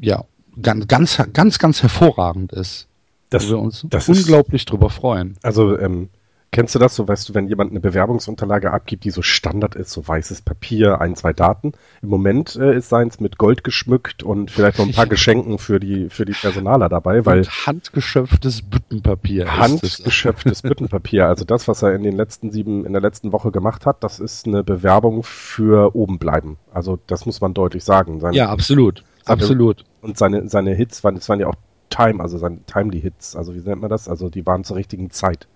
ja 0.00 0.24
ganz, 0.60 0.86
ganz, 0.88 1.22
ganz, 1.32 1.58
ganz 1.58 1.82
hervorragend 1.82 2.52
ist. 2.52 2.86
Das, 3.30 3.48
wir 3.48 3.58
uns 3.58 3.84
das 3.90 4.08
unglaublich 4.08 4.62
ist, 4.62 4.70
drüber 4.70 4.90
freuen. 4.90 5.36
Also 5.42 5.78
ähm, 5.78 6.08
Kennst 6.54 6.72
du 6.72 6.78
das 6.78 6.94
so, 6.94 7.08
weißt 7.08 7.28
du, 7.28 7.34
wenn 7.34 7.48
jemand 7.48 7.72
eine 7.72 7.80
Bewerbungsunterlage 7.80 8.72
abgibt, 8.72 9.02
die 9.02 9.10
so 9.10 9.22
Standard 9.22 9.74
ist, 9.74 9.90
so 9.90 10.06
weißes 10.06 10.42
Papier, 10.42 11.00
ein, 11.00 11.16
zwei 11.16 11.32
Daten. 11.32 11.72
Im 12.00 12.10
Moment 12.10 12.54
äh, 12.54 12.76
ist 12.76 12.90
seins 12.90 13.18
mit 13.18 13.38
Gold 13.38 13.64
geschmückt 13.64 14.22
und 14.22 14.52
vielleicht 14.52 14.78
noch 14.78 14.86
ein 14.86 14.92
paar 14.92 15.06
Geschenken 15.08 15.58
für 15.58 15.80
die, 15.80 16.08
für 16.10 16.24
die 16.24 16.32
Personaler 16.32 16.88
dabei, 16.88 17.26
weil. 17.26 17.38
Und 17.38 17.66
handgeschöpftes 17.66 18.62
Büttenpapier. 18.62 19.56
Handgeschöpftes 19.58 20.62
Büttenpapier. 20.62 21.26
Also 21.26 21.44
das, 21.44 21.66
was 21.66 21.82
er 21.82 21.92
in 21.92 22.04
den 22.04 22.14
letzten 22.14 22.52
sieben, 22.52 22.86
in 22.86 22.92
der 22.92 23.02
letzten 23.02 23.32
Woche 23.32 23.50
gemacht 23.50 23.84
hat, 23.84 24.04
das 24.04 24.20
ist 24.20 24.46
eine 24.46 24.62
Bewerbung 24.62 25.24
für 25.24 25.96
oben 25.96 26.20
bleiben. 26.20 26.56
Also 26.72 27.00
das 27.08 27.26
muss 27.26 27.40
man 27.40 27.52
deutlich 27.52 27.82
sagen. 27.82 28.20
Seine, 28.20 28.36
ja, 28.36 28.48
absolut. 28.48 29.02
Seine, 29.24 29.40
absolut. 29.40 29.84
Und 30.02 30.16
seine, 30.16 30.48
seine 30.48 30.72
Hits 30.72 31.02
waren, 31.02 31.16
das 31.16 31.28
waren 31.28 31.40
ja 31.40 31.48
auch 31.48 31.56
Time, 31.90 32.20
also 32.20 32.38
seine 32.38 32.60
Timely 32.66 33.00
Hits. 33.00 33.34
Also 33.34 33.56
wie 33.56 33.58
nennt 33.58 33.80
man 33.80 33.90
das? 33.90 34.08
Also 34.08 34.28
die 34.28 34.46
waren 34.46 34.62
zur 34.62 34.76
richtigen 34.76 35.10
Zeit 35.10 35.48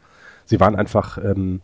sie 0.48 0.60
waren 0.60 0.76
einfach 0.76 1.18
ähm, 1.18 1.60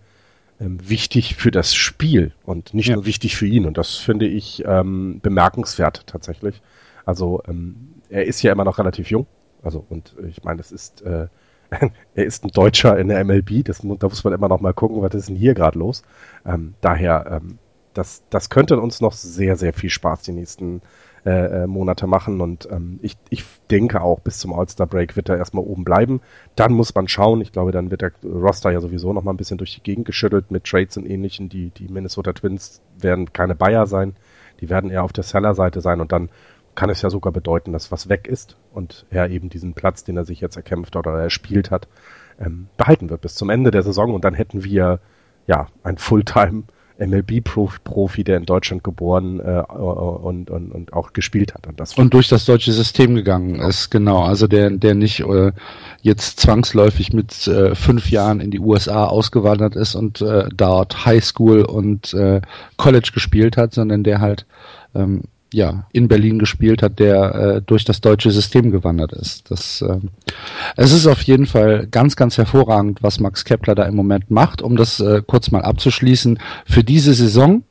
ähm, 0.60 0.78
wichtig 0.88 1.34
für 1.36 1.50
das 1.50 1.74
Spiel 1.74 2.32
und 2.44 2.74
nicht 2.74 2.88
ja. 2.88 2.94
nur 2.94 3.06
wichtig 3.06 3.36
für 3.36 3.46
ihn. 3.46 3.66
Und 3.66 3.78
das 3.78 3.96
finde 3.96 4.26
ich 4.26 4.62
ähm, 4.66 5.20
bemerkenswert 5.22 6.06
tatsächlich. 6.06 6.62
Also 7.04 7.42
ähm, 7.48 7.94
er 8.08 8.26
ist 8.26 8.42
ja 8.42 8.52
immer 8.52 8.64
noch 8.64 8.78
relativ 8.78 9.10
jung. 9.10 9.26
Also 9.62 9.84
und 9.88 10.14
ich 10.28 10.44
meine, 10.44 10.60
es 10.60 10.70
ist 10.70 11.02
äh, 11.02 11.28
er 12.14 12.24
ist 12.24 12.44
ein 12.44 12.50
Deutscher 12.50 12.98
in 12.98 13.08
der 13.08 13.24
MLB. 13.24 13.64
Das, 13.64 13.80
da 13.82 14.08
muss 14.08 14.22
man 14.22 14.32
immer 14.32 14.48
noch 14.48 14.60
mal 14.60 14.74
gucken, 14.74 15.02
was 15.02 15.14
ist 15.14 15.28
denn 15.28 15.36
hier 15.36 15.54
gerade 15.54 15.78
los. 15.78 16.02
Ähm, 16.46 16.74
daher 16.80 17.40
ähm, 17.42 17.58
das, 17.94 18.22
das 18.28 18.50
könnte 18.50 18.80
uns 18.80 19.00
noch 19.00 19.12
sehr, 19.12 19.56
sehr 19.56 19.72
viel 19.72 19.90
Spaß 19.90 20.22
die 20.22 20.32
nächsten 20.32 20.82
äh, 21.26 21.62
äh, 21.62 21.66
Monate 21.66 22.06
machen. 22.06 22.40
Und 22.40 22.68
ähm, 22.70 22.98
ich, 23.02 23.16
ich 23.30 23.44
denke 23.70 24.02
auch, 24.02 24.20
bis 24.20 24.38
zum 24.38 24.52
All-Star-Break 24.52 25.16
wird 25.16 25.28
er 25.28 25.38
erstmal 25.38 25.64
oben 25.64 25.84
bleiben. 25.84 26.20
Dann 26.54 26.72
muss 26.72 26.94
man 26.94 27.08
schauen. 27.08 27.40
Ich 27.40 27.52
glaube, 27.52 27.72
dann 27.72 27.90
wird 27.90 28.02
der 28.02 28.12
Roster 28.22 28.70
ja 28.70 28.80
sowieso 28.80 29.12
noch 29.12 29.22
mal 29.24 29.32
ein 29.32 29.38
bisschen 29.38 29.58
durch 29.58 29.74
die 29.74 29.82
Gegend 29.82 30.06
geschüttelt 30.06 30.50
mit 30.50 30.64
Trades 30.64 30.96
und 30.96 31.06
ähnlichen. 31.06 31.48
Die, 31.48 31.70
die 31.70 31.88
Minnesota 31.88 32.32
Twins 32.32 32.82
werden 32.98 33.32
keine 33.32 33.54
Bayer 33.54 33.87
sein. 33.87 34.16
Die 34.60 34.68
werden 34.68 34.90
eher 34.90 35.02
auf 35.02 35.12
der 35.12 35.24
Seller-Seite 35.24 35.80
sein 35.80 36.00
und 36.00 36.12
dann 36.12 36.28
kann 36.74 36.90
es 36.90 37.02
ja 37.02 37.10
sogar 37.10 37.32
bedeuten, 37.32 37.72
dass 37.72 37.92
was 37.92 38.08
weg 38.08 38.26
ist 38.26 38.56
und 38.72 39.06
er 39.10 39.30
eben 39.30 39.48
diesen 39.48 39.74
Platz, 39.74 40.04
den 40.04 40.16
er 40.16 40.24
sich 40.24 40.40
jetzt 40.40 40.56
erkämpft 40.56 40.96
oder 40.96 41.12
erspielt 41.20 41.70
hat, 41.70 41.88
ähm, 42.38 42.68
behalten 42.76 43.10
wird 43.10 43.20
bis 43.20 43.34
zum 43.34 43.50
Ende 43.50 43.70
der 43.70 43.82
Saison 43.82 44.12
und 44.12 44.24
dann 44.24 44.34
hätten 44.34 44.64
wir 44.64 45.00
ja 45.46 45.68
ein 45.82 45.98
Fulltime 45.98 46.64
MLB-Profi, 46.98 48.22
der 48.22 48.37
in 48.37 48.46
Deutschland 48.46 48.85
geboren 48.85 49.40
äh, 49.40 49.62
und, 49.72 50.50
und, 50.50 50.72
und 50.72 50.92
auch 50.92 51.12
gespielt 51.12 51.54
hat. 51.54 51.66
Und, 51.66 51.80
das 51.80 51.94
und 51.94 52.14
durch 52.14 52.28
das 52.28 52.44
deutsche 52.44 52.72
System 52.72 53.14
gegangen 53.14 53.57
ist, 53.57 53.90
genau. 53.90 54.22
Also 54.22 54.46
der, 54.46 54.70
der 54.70 54.94
nicht 54.94 55.20
äh, 55.20 55.52
jetzt 56.02 56.40
zwangsläufig 56.40 57.12
mit 57.12 57.46
äh, 57.48 57.74
fünf 57.74 58.11
Jahren 58.11 58.40
in 58.40 58.50
die 58.50 58.61
USA 58.61 59.07
ausgewandert 59.07 59.74
ist 59.76 59.94
und 59.94 60.20
äh, 60.20 60.48
dort 60.54 61.04
Highschool 61.04 61.62
und 61.62 62.14
äh, 62.14 62.40
College 62.76 63.11
gespielt 63.12 63.57
hat, 63.57 63.74
sondern 63.74 64.04
der 64.04 64.20
halt 64.20 64.46
ähm, 64.94 65.22
ja, 65.54 65.86
in 65.92 66.08
Berlin 66.08 66.38
gespielt 66.38 66.82
hat, 66.82 66.98
der 66.98 67.34
äh, 67.34 67.62
durch 67.62 67.84
das 67.84 68.00
deutsche 68.00 68.30
System 68.30 68.70
gewandert 68.70 69.12
ist. 69.12 69.50
Das, 69.50 69.82
äh, 69.82 69.98
es 70.76 70.92
ist 70.92 71.06
auf 71.06 71.22
jeden 71.22 71.46
Fall 71.46 71.86
ganz, 71.86 72.16
ganz 72.16 72.36
hervorragend, 72.36 73.02
was 73.02 73.20
Max 73.20 73.44
Kepler 73.44 73.74
da 73.74 73.84
im 73.84 73.94
Moment 73.94 74.30
macht. 74.30 74.62
Um 74.62 74.76
das 74.76 74.98
äh, 75.00 75.22
kurz 75.24 75.50
mal 75.52 75.62
abzuschließen, 75.62 76.40
für 76.66 76.82
diese 76.82 77.14
Saison, 77.14 77.62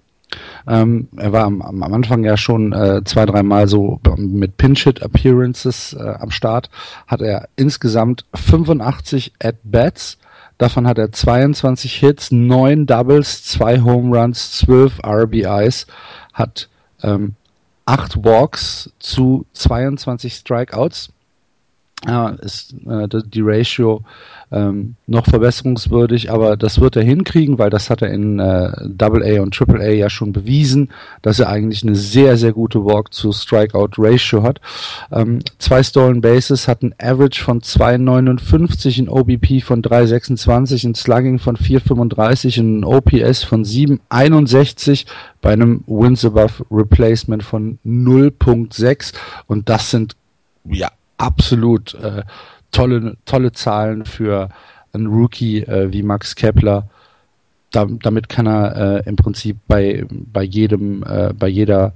ähm, 0.65 1.09
er 1.17 1.33
war 1.33 1.43
am, 1.43 1.61
am 1.61 1.83
Anfang 1.83 2.23
ja 2.23 2.37
schon 2.37 2.71
äh, 2.71 3.01
zwei, 3.03 3.25
dreimal 3.25 3.67
so 3.67 3.99
mit 4.17 4.55
Pinch-Hit-Appearances 4.57 5.93
äh, 5.93 6.13
am 6.19 6.31
Start, 6.31 6.69
hat 7.05 7.21
er 7.21 7.49
insgesamt 7.57 8.25
85 8.33 9.33
At-Bats, 9.43 10.17
Davon 10.59 10.87
hat 10.87 10.99
er 10.99 11.11
22 11.11 11.95
Hits, 11.95 12.31
9 12.31 12.85
Doubles, 12.85 13.43
2 13.43 13.81
Home 13.81 14.15
Runs, 14.15 14.51
12 14.59 14.99
RBIs, 15.03 15.87
hat 16.31 16.69
ähm, 17.01 17.35
8 17.85 18.23
Walks 18.23 18.91
zu 18.99 19.45
22 19.53 20.33
Strikeouts. 20.33 21.09
Äh, 22.07 22.35
ist 22.41 22.73
äh, 22.85 23.07
die 23.25 23.41
Ratio 23.41 24.03
ähm, 24.53 24.95
noch 25.07 25.25
verbesserungswürdig, 25.25 26.31
aber 26.31 26.55
das 26.55 26.79
wird 26.79 26.95
er 26.95 27.03
hinkriegen, 27.03 27.57
weil 27.57 27.69
das 27.69 27.89
hat 27.89 28.01
er 28.01 28.11
in 28.11 28.39
äh, 28.39 28.71
Double 28.85 29.23
A 29.23 29.41
und 29.41 29.53
Triple 29.53 29.81
A 29.81 29.89
ja 29.89 30.09
schon 30.09 30.31
bewiesen, 30.31 30.89
dass 31.23 31.39
er 31.39 31.49
eigentlich 31.49 31.83
eine 31.83 31.95
sehr, 31.95 32.37
sehr 32.37 32.53
gute 32.53 32.85
Walk 32.85 33.13
zu 33.13 33.31
Strikeout 33.31 33.89
Ratio 33.97 34.43
hat. 34.43 34.61
Ähm, 35.11 35.39
zwei 35.57 35.81
Stolen 35.81 36.21
Bases 36.21 36.67
hat 36.67 36.83
ein 36.83 36.93
Average 36.99 37.43
von 37.43 37.61
2,59, 37.61 39.01
ein 39.01 39.09
OBP 39.09 39.63
von 39.63 39.81
3,26, 39.81 40.87
ein 40.87 40.95
Slugging 40.95 41.39
von 41.39 41.57
4,35, 41.57 42.59
ein 42.59 42.83
OPS 42.83 43.43
von 43.43 43.65
7,61 43.65 45.05
bei 45.41 45.53
einem 45.53 45.83
Wins 45.87 46.23
Above 46.23 46.65
Replacement 46.71 47.43
von 47.43 47.79
0,6 47.85 49.13
und 49.47 49.67
das 49.67 49.89
sind 49.89 50.15
ja 50.65 50.91
absolut 51.17 51.95
äh, 51.95 52.23
tolle, 52.73 53.15
tolle 53.25 53.53
Zahlen 53.53 54.03
für 54.03 54.49
einen 54.91 55.07
Rookie 55.07 55.61
äh, 55.63 55.93
wie 55.93 56.03
Max 56.03 56.35
Kepler. 56.35 56.89
Da, 57.71 57.85
damit 57.85 58.29
kann 58.29 58.45
er 58.45 58.75
äh, 59.05 59.09
im 59.09 59.15
Prinzip 59.15 59.57
bei, 59.67 60.05
bei 60.09 60.43
jedem, 60.43 61.03
äh, 61.03 61.33
bei 61.33 61.47
jeder 61.47 61.93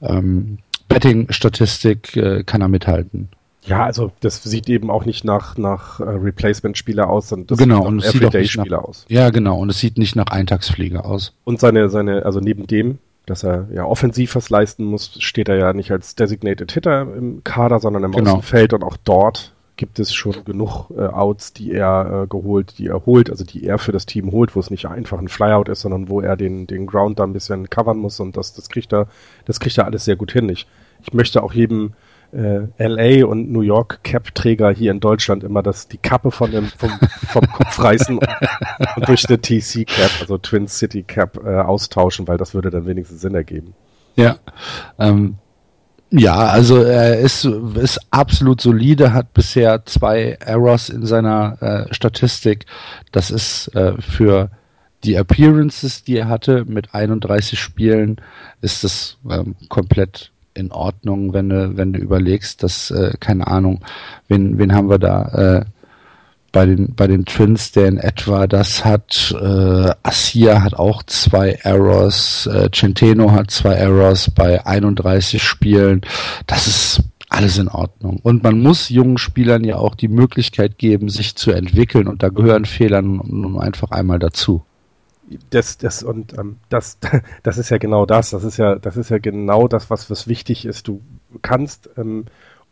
ähm, 0.00 0.58
Betting-Statistik 0.88 2.16
äh, 2.16 2.44
kann 2.44 2.60
er 2.60 2.68
mithalten. 2.68 3.28
Ja, 3.62 3.84
also 3.84 4.12
das 4.20 4.44
sieht 4.44 4.68
eben 4.68 4.90
auch 4.90 5.04
nicht 5.04 5.24
nach, 5.24 5.56
nach 5.56 5.98
äh, 5.98 6.04
Replacement-Spieler 6.04 7.10
aus, 7.10 7.30
sondern 7.30 7.48
das 7.48 7.58
genau, 7.58 7.84
sieht 7.84 7.96
nach 7.96 8.14
Everyday-Spieler 8.14 8.88
aus. 8.88 9.04
Ja, 9.08 9.30
genau, 9.30 9.58
und 9.58 9.70
es 9.70 9.80
sieht 9.80 9.98
nicht 9.98 10.14
nach 10.14 10.26
Eintagsflieger 10.26 11.04
aus. 11.04 11.32
Und 11.44 11.58
seine, 11.58 11.88
seine, 11.88 12.24
also 12.24 12.38
neben 12.38 12.68
dem, 12.68 12.98
dass 13.26 13.42
er 13.42 13.66
ja 13.74 13.84
offensiv 13.84 14.36
was 14.36 14.50
leisten 14.50 14.84
muss, 14.84 15.16
steht 15.18 15.48
er 15.48 15.56
ja 15.56 15.72
nicht 15.72 15.90
als 15.90 16.14
Designated 16.14 16.70
Hitter 16.70 17.02
im 17.02 17.42
Kader, 17.42 17.80
sondern 17.80 18.04
im 18.04 18.12
genau. 18.12 18.34
Außenfeld 18.34 18.72
und 18.72 18.84
auch 18.84 18.96
dort 19.02 19.52
gibt 19.76 19.98
es 19.98 20.14
schon 20.14 20.44
genug 20.44 20.90
äh, 20.96 21.02
Outs, 21.02 21.52
die 21.52 21.72
er 21.72 22.22
äh, 22.22 22.26
geholt, 22.26 22.78
die 22.78 22.86
er 22.86 23.04
holt, 23.04 23.30
also 23.30 23.44
die 23.44 23.64
er 23.64 23.78
für 23.78 23.92
das 23.92 24.06
Team 24.06 24.32
holt, 24.32 24.56
wo 24.56 24.60
es 24.60 24.70
nicht 24.70 24.86
einfach 24.86 25.18
ein 25.18 25.28
Flyout 25.28 25.68
ist, 25.68 25.82
sondern 25.82 26.08
wo 26.08 26.20
er 26.20 26.36
den, 26.36 26.66
den 26.66 26.86
Ground 26.86 27.18
da 27.18 27.24
ein 27.24 27.32
bisschen 27.32 27.68
covern 27.68 27.98
muss 27.98 28.20
und 28.20 28.36
das, 28.36 28.54
das 28.54 28.68
kriegt 28.68 28.92
er, 28.92 29.08
das 29.44 29.60
kriegt 29.60 29.76
er 29.78 29.84
alles 29.84 30.04
sehr 30.04 30.16
gut 30.16 30.32
hin. 30.32 30.48
Ich, 30.48 30.66
ich 31.02 31.12
möchte 31.12 31.42
auch 31.42 31.52
jedem 31.52 31.92
äh, 32.32 32.66
LA 32.78 33.26
und 33.26 33.50
New 33.52 33.60
York 33.60 34.00
Cap-Träger 34.02 34.70
hier 34.70 34.90
in 34.90 35.00
Deutschland 35.00 35.44
immer 35.44 35.62
das, 35.62 35.88
die 35.88 35.98
Kappe 35.98 36.30
von 36.30 36.50
dem, 36.50 36.66
vom, 36.66 36.90
vom 37.28 37.46
Kopf 37.46 37.78
reißen 37.78 38.18
und, 38.18 38.28
und, 38.96 39.08
durch 39.08 39.28
eine 39.28 39.40
TC 39.40 39.86
Cap, 39.86 40.10
also 40.20 40.38
Twin 40.38 40.68
City 40.68 41.02
Cap, 41.02 41.38
äh, 41.44 41.58
austauschen, 41.58 42.26
weil 42.28 42.38
das 42.38 42.54
würde 42.54 42.70
dann 42.70 42.86
wenigstens 42.86 43.20
Sinn 43.20 43.34
ergeben. 43.34 43.74
Ja, 44.16 44.38
ähm, 44.98 45.36
ja, 46.10 46.36
also 46.36 46.82
er 46.82 47.18
ist, 47.18 47.44
ist 47.44 48.00
absolut 48.10 48.60
solide, 48.60 49.12
hat 49.12 49.34
bisher 49.34 49.84
zwei 49.86 50.36
Errors 50.40 50.88
in 50.88 51.04
seiner 51.04 51.60
äh, 51.60 51.94
Statistik. 51.94 52.66
Das 53.12 53.30
ist 53.30 53.68
äh, 53.74 54.00
für 54.00 54.50
die 55.04 55.16
Appearances, 55.16 56.04
die 56.04 56.16
er 56.16 56.28
hatte, 56.28 56.64
mit 56.64 56.94
31 56.94 57.58
Spielen, 57.58 58.16
ist 58.60 58.84
das 58.84 59.18
ähm, 59.28 59.56
komplett 59.68 60.30
in 60.54 60.72
Ordnung, 60.72 61.32
wenn 61.32 61.48
du, 61.48 61.76
wenn 61.76 61.92
du 61.92 61.98
überlegst, 61.98 62.62
dass, 62.62 62.90
äh, 62.90 63.12
keine 63.20 63.46
Ahnung, 63.46 63.84
wen, 64.28 64.58
wen 64.58 64.74
haben 64.74 64.88
wir 64.88 64.98
da? 64.98 65.64
Bei 66.56 66.64
den, 66.64 66.94
bei 66.94 67.06
den 67.06 67.26
Twins, 67.26 67.72
der 67.72 67.86
in 67.86 67.98
etwa 67.98 68.46
das 68.46 68.82
hat, 68.82 69.36
äh, 69.38 69.90
Asia 70.02 70.62
hat 70.62 70.72
auch 70.72 71.02
zwei 71.02 71.50
Errors, 71.50 72.46
äh, 72.46 72.70
Centeno 72.72 73.32
hat 73.32 73.50
zwei 73.50 73.74
Errors 73.74 74.30
bei 74.30 74.64
31 74.64 75.42
Spielen. 75.42 76.00
Das 76.46 76.66
ist 76.66 77.02
alles 77.28 77.58
in 77.58 77.68
Ordnung. 77.68 78.20
Und 78.22 78.42
man 78.42 78.58
muss 78.62 78.88
jungen 78.88 79.18
Spielern 79.18 79.64
ja 79.64 79.76
auch 79.76 79.94
die 79.94 80.08
Möglichkeit 80.08 80.78
geben, 80.78 81.10
sich 81.10 81.36
zu 81.36 81.50
entwickeln 81.50 82.08
und 82.08 82.22
da 82.22 82.30
gehören 82.30 82.64
Fehler 82.64 83.02
nun 83.02 83.60
einfach 83.60 83.90
einmal 83.90 84.18
dazu. 84.18 84.62
Das, 85.50 85.76
das 85.76 86.02
und 86.02 86.38
ähm, 86.38 86.56
das, 86.70 86.96
das 87.42 87.58
ist 87.58 87.68
ja 87.68 87.76
genau 87.76 88.06
das. 88.06 88.30
Das 88.30 88.44
ist 88.44 88.56
ja, 88.56 88.76
das 88.76 88.96
ist 88.96 89.10
ja 89.10 89.18
genau 89.18 89.68
das, 89.68 89.90
was, 89.90 90.08
was 90.08 90.26
wichtig 90.26 90.64
ist. 90.64 90.88
Du 90.88 91.02
kannst, 91.42 91.90
ähm, 91.98 92.24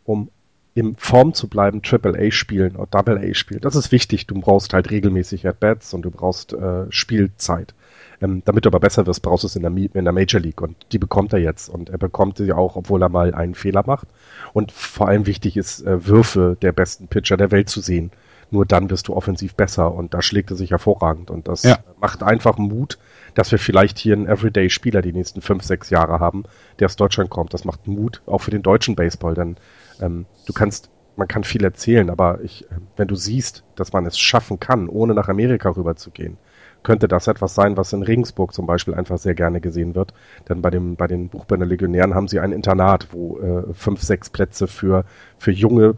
um 0.05 0.31
in 0.75 0.95
Form 0.97 1.33
zu 1.33 1.47
bleiben, 1.47 1.81
Triple 1.81 2.19
A 2.19 2.31
spielen 2.31 2.75
oder 2.75 2.87
Double 2.87 3.17
A 3.17 3.33
spielen. 3.33 3.61
Das 3.61 3.75
ist 3.75 3.93
wichtig. 3.93 4.27
Du 4.27 4.35
brauchst 4.35 4.73
halt 4.73 4.91
regelmäßig 4.91 5.47
At-Bats 5.47 5.93
und 5.93 6.03
du 6.03 6.11
brauchst 6.11 6.53
äh, 6.53 6.91
Spielzeit. 6.91 7.73
Ähm, 8.21 8.41
damit 8.45 8.65
du 8.65 8.69
aber 8.69 8.81
besser 8.81 9.07
wirst, 9.07 9.21
brauchst 9.21 9.43
du 9.43 9.47
es 9.47 9.55
in 9.55 9.61
der, 9.61 9.71
in 9.71 10.03
der 10.03 10.13
Major 10.13 10.39
League 10.39 10.61
und 10.61 10.75
die 10.91 10.99
bekommt 10.99 11.33
er 11.33 11.39
jetzt 11.39 11.69
und 11.69 11.89
er 11.89 11.97
bekommt 11.97 12.37
sie 12.37 12.51
auch, 12.53 12.75
obwohl 12.75 13.01
er 13.01 13.09
mal 13.09 13.33
einen 13.33 13.55
Fehler 13.55 13.83
macht. 13.85 14.07
Und 14.53 14.71
vor 14.73 15.07
allem 15.07 15.25
wichtig 15.25 15.55
ist, 15.55 15.81
äh, 15.85 16.05
Würfe 16.05 16.57
der 16.61 16.73
besten 16.73 17.07
Pitcher 17.07 17.37
der 17.37 17.51
Welt 17.51 17.69
zu 17.69 17.79
sehen. 17.79 18.11
Nur 18.51 18.65
dann 18.65 18.89
wirst 18.89 19.07
du 19.07 19.15
offensiv 19.15 19.55
besser 19.55 19.93
und 19.93 20.13
da 20.13 20.21
schlägt 20.21 20.51
er 20.51 20.57
sich 20.57 20.71
hervorragend 20.71 21.31
und 21.31 21.47
das 21.47 21.63
ja. 21.63 21.79
macht 21.99 22.21
einfach 22.21 22.57
Mut, 22.57 22.99
dass 23.33 23.51
wir 23.51 23.59
vielleicht 23.59 23.97
hier 23.97 24.13
einen 24.13 24.27
Everyday-Spieler 24.27 25.01
die 25.01 25.13
nächsten 25.13 25.41
fünf, 25.41 25.63
sechs 25.63 25.89
Jahre 25.89 26.19
haben, 26.19 26.43
der 26.79 26.85
aus 26.85 26.95
Deutschland 26.95 27.29
kommt. 27.29 27.53
Das 27.53 27.65
macht 27.65 27.87
Mut, 27.87 28.21
auch 28.25 28.39
für 28.39 28.51
den 28.51 28.61
deutschen 28.61 28.95
Baseball, 28.95 29.33
denn 29.33 29.57
ähm, 30.01 30.25
du 30.45 30.53
kannst, 30.53 30.89
man 31.15 31.27
kann 31.27 31.43
viel 31.43 31.63
erzählen, 31.63 32.09
aber 32.09 32.41
ich, 32.41 32.65
wenn 32.97 33.07
du 33.07 33.15
siehst, 33.15 33.63
dass 33.75 33.93
man 33.93 34.05
es 34.05 34.17
schaffen 34.19 34.59
kann, 34.59 34.89
ohne 34.89 35.13
nach 35.13 35.29
Amerika 35.29 35.69
rüber 35.69 35.95
zu 35.95 36.11
gehen, 36.11 36.37
könnte 36.83 37.07
das 37.07 37.27
etwas 37.27 37.55
sein, 37.55 37.77
was 37.77 37.93
in 37.93 38.03
Regensburg 38.03 38.53
zum 38.53 38.67
Beispiel 38.67 38.93
einfach 38.93 39.17
sehr 39.17 39.33
gerne 39.33 39.59
gesehen 39.59 39.95
wird. 39.95 40.13
Denn 40.47 40.61
bei 40.61 40.69
dem, 40.69 40.95
bei 40.95 41.07
den 41.07 41.29
Buchbinder 41.29 41.65
Legionären 41.65 42.13
haben 42.13 42.27
sie 42.27 42.39
ein 42.39 42.51
Internat, 42.51 43.07
wo 43.11 43.39
äh, 43.39 43.73
fünf, 43.73 44.03
sechs 44.03 44.29
Plätze 44.29 44.67
für, 44.67 45.03
für 45.37 45.51
junge 45.51 45.97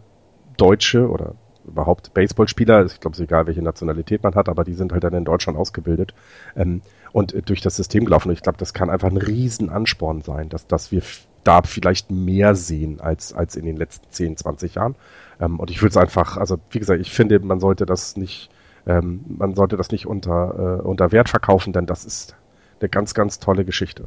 Deutsche 0.56 1.08
oder 1.08 1.34
überhaupt 1.66 2.14
Baseballspieler, 2.14 2.86
ich 2.86 3.00
glaube, 3.00 3.14
es 3.14 3.20
ist 3.20 3.24
egal, 3.24 3.46
welche 3.46 3.62
Nationalität 3.62 4.22
man 4.22 4.34
hat, 4.34 4.48
aber 4.48 4.64
die 4.64 4.74
sind 4.74 4.92
halt 4.92 5.04
dann 5.04 5.12
in 5.12 5.24
Deutschland 5.24 5.58
ausgebildet 5.58 6.14
ähm, 6.56 6.80
und 7.12 7.34
äh, 7.34 7.42
durch 7.42 7.60
das 7.60 7.76
System 7.76 8.04
gelaufen. 8.04 8.28
Und 8.28 8.34
ich 8.34 8.42
glaube, 8.42 8.58
das 8.58 8.72
kann 8.72 8.90
einfach 8.90 9.10
ein 9.10 9.18
Riesenansporn 9.18 10.22
sein, 10.22 10.48
dass, 10.48 10.66
dass 10.66 10.90
wir 10.90 11.02
da 11.44 11.62
vielleicht 11.62 12.10
mehr 12.10 12.54
sehen 12.54 13.00
als, 13.00 13.32
als 13.32 13.56
in 13.56 13.64
den 13.64 13.76
letzten 13.76 14.10
10, 14.10 14.36
20 14.36 14.74
Jahren. 14.74 14.96
Ähm, 15.40 15.58
und 15.58 15.70
ich 15.70 15.80
würde 15.82 15.90
es 15.90 15.96
einfach, 15.96 16.36
also 16.36 16.58
wie 16.70 16.78
gesagt, 16.78 17.00
ich 17.00 17.10
finde, 17.10 17.38
man 17.40 17.60
sollte 17.60 17.86
das 17.86 18.16
nicht, 18.16 18.50
ähm, 18.86 19.24
man 19.28 19.54
sollte 19.54 19.76
das 19.76 19.90
nicht 19.90 20.06
unter, 20.06 20.78
äh, 20.80 20.82
unter 20.82 21.12
Wert 21.12 21.28
verkaufen, 21.28 21.72
denn 21.72 21.86
das 21.86 22.04
ist 22.04 22.36
eine 22.80 22.88
ganz, 22.88 23.14
ganz 23.14 23.38
tolle 23.38 23.64
Geschichte. 23.64 24.04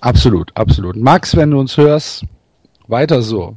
Absolut, 0.00 0.52
absolut. 0.56 0.96
Max, 0.96 1.36
wenn 1.36 1.50
du 1.50 1.58
uns 1.58 1.76
hörst, 1.76 2.24
weiter 2.86 3.22
so. 3.22 3.56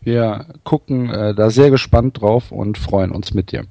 Wir 0.00 0.46
gucken 0.64 1.10
äh, 1.10 1.34
da 1.34 1.50
sehr 1.50 1.70
gespannt 1.70 2.20
drauf 2.20 2.50
und 2.50 2.76
freuen 2.76 3.12
uns 3.12 3.34
mit 3.34 3.52
dir. 3.52 3.64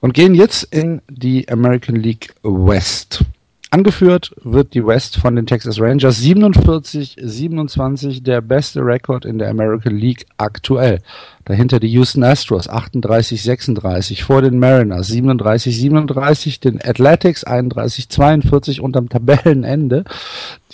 Und 0.00 0.14
gehen 0.14 0.34
jetzt 0.34 0.64
in 0.64 1.02
die 1.08 1.48
American 1.50 1.96
League 1.96 2.34
West. 2.42 3.24
Angeführt 3.72 4.32
wird 4.44 4.74
die 4.74 4.86
West 4.86 5.16
von 5.16 5.34
den 5.34 5.46
Texas 5.46 5.80
Rangers 5.80 6.20
47-27, 6.20 8.22
der 8.22 8.42
beste 8.42 8.80
Rekord 8.80 9.24
in 9.24 9.38
der 9.38 9.48
American 9.48 9.96
League 9.96 10.26
aktuell. 10.36 10.98
Dahinter 11.46 11.80
die 11.80 11.88
Houston 11.88 12.22
Astros 12.22 12.68
38-36, 12.68 14.24
vor 14.24 14.42
den 14.42 14.58
Mariners 14.58 15.08
37-37, 15.08 16.60
den 16.60 16.84
Athletics 16.84 17.46
31-42 17.46 18.78
und 18.78 18.94
am 18.94 19.08
Tabellenende 19.08 20.04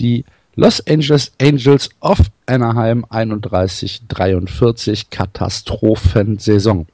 die 0.00 0.24
Los 0.56 0.84
Angeles 0.88 1.30
Angels 1.40 1.90
of 2.00 2.18
Anaheim 2.46 3.04
31-43 3.04 5.04
Katastrophensaison. 5.12 6.88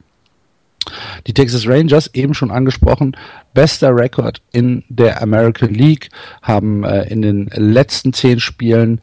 Die 1.26 1.34
Texas 1.34 1.66
Rangers, 1.66 2.10
eben 2.14 2.34
schon 2.34 2.50
angesprochen, 2.50 3.16
bester 3.54 3.94
Rekord 3.96 4.42
in 4.52 4.84
der 4.88 5.22
American 5.22 5.72
League, 5.72 6.10
haben 6.42 6.84
äh, 6.84 7.04
in 7.04 7.22
den 7.22 7.46
letzten 7.54 8.12
zehn 8.12 8.40
Spielen 8.40 9.00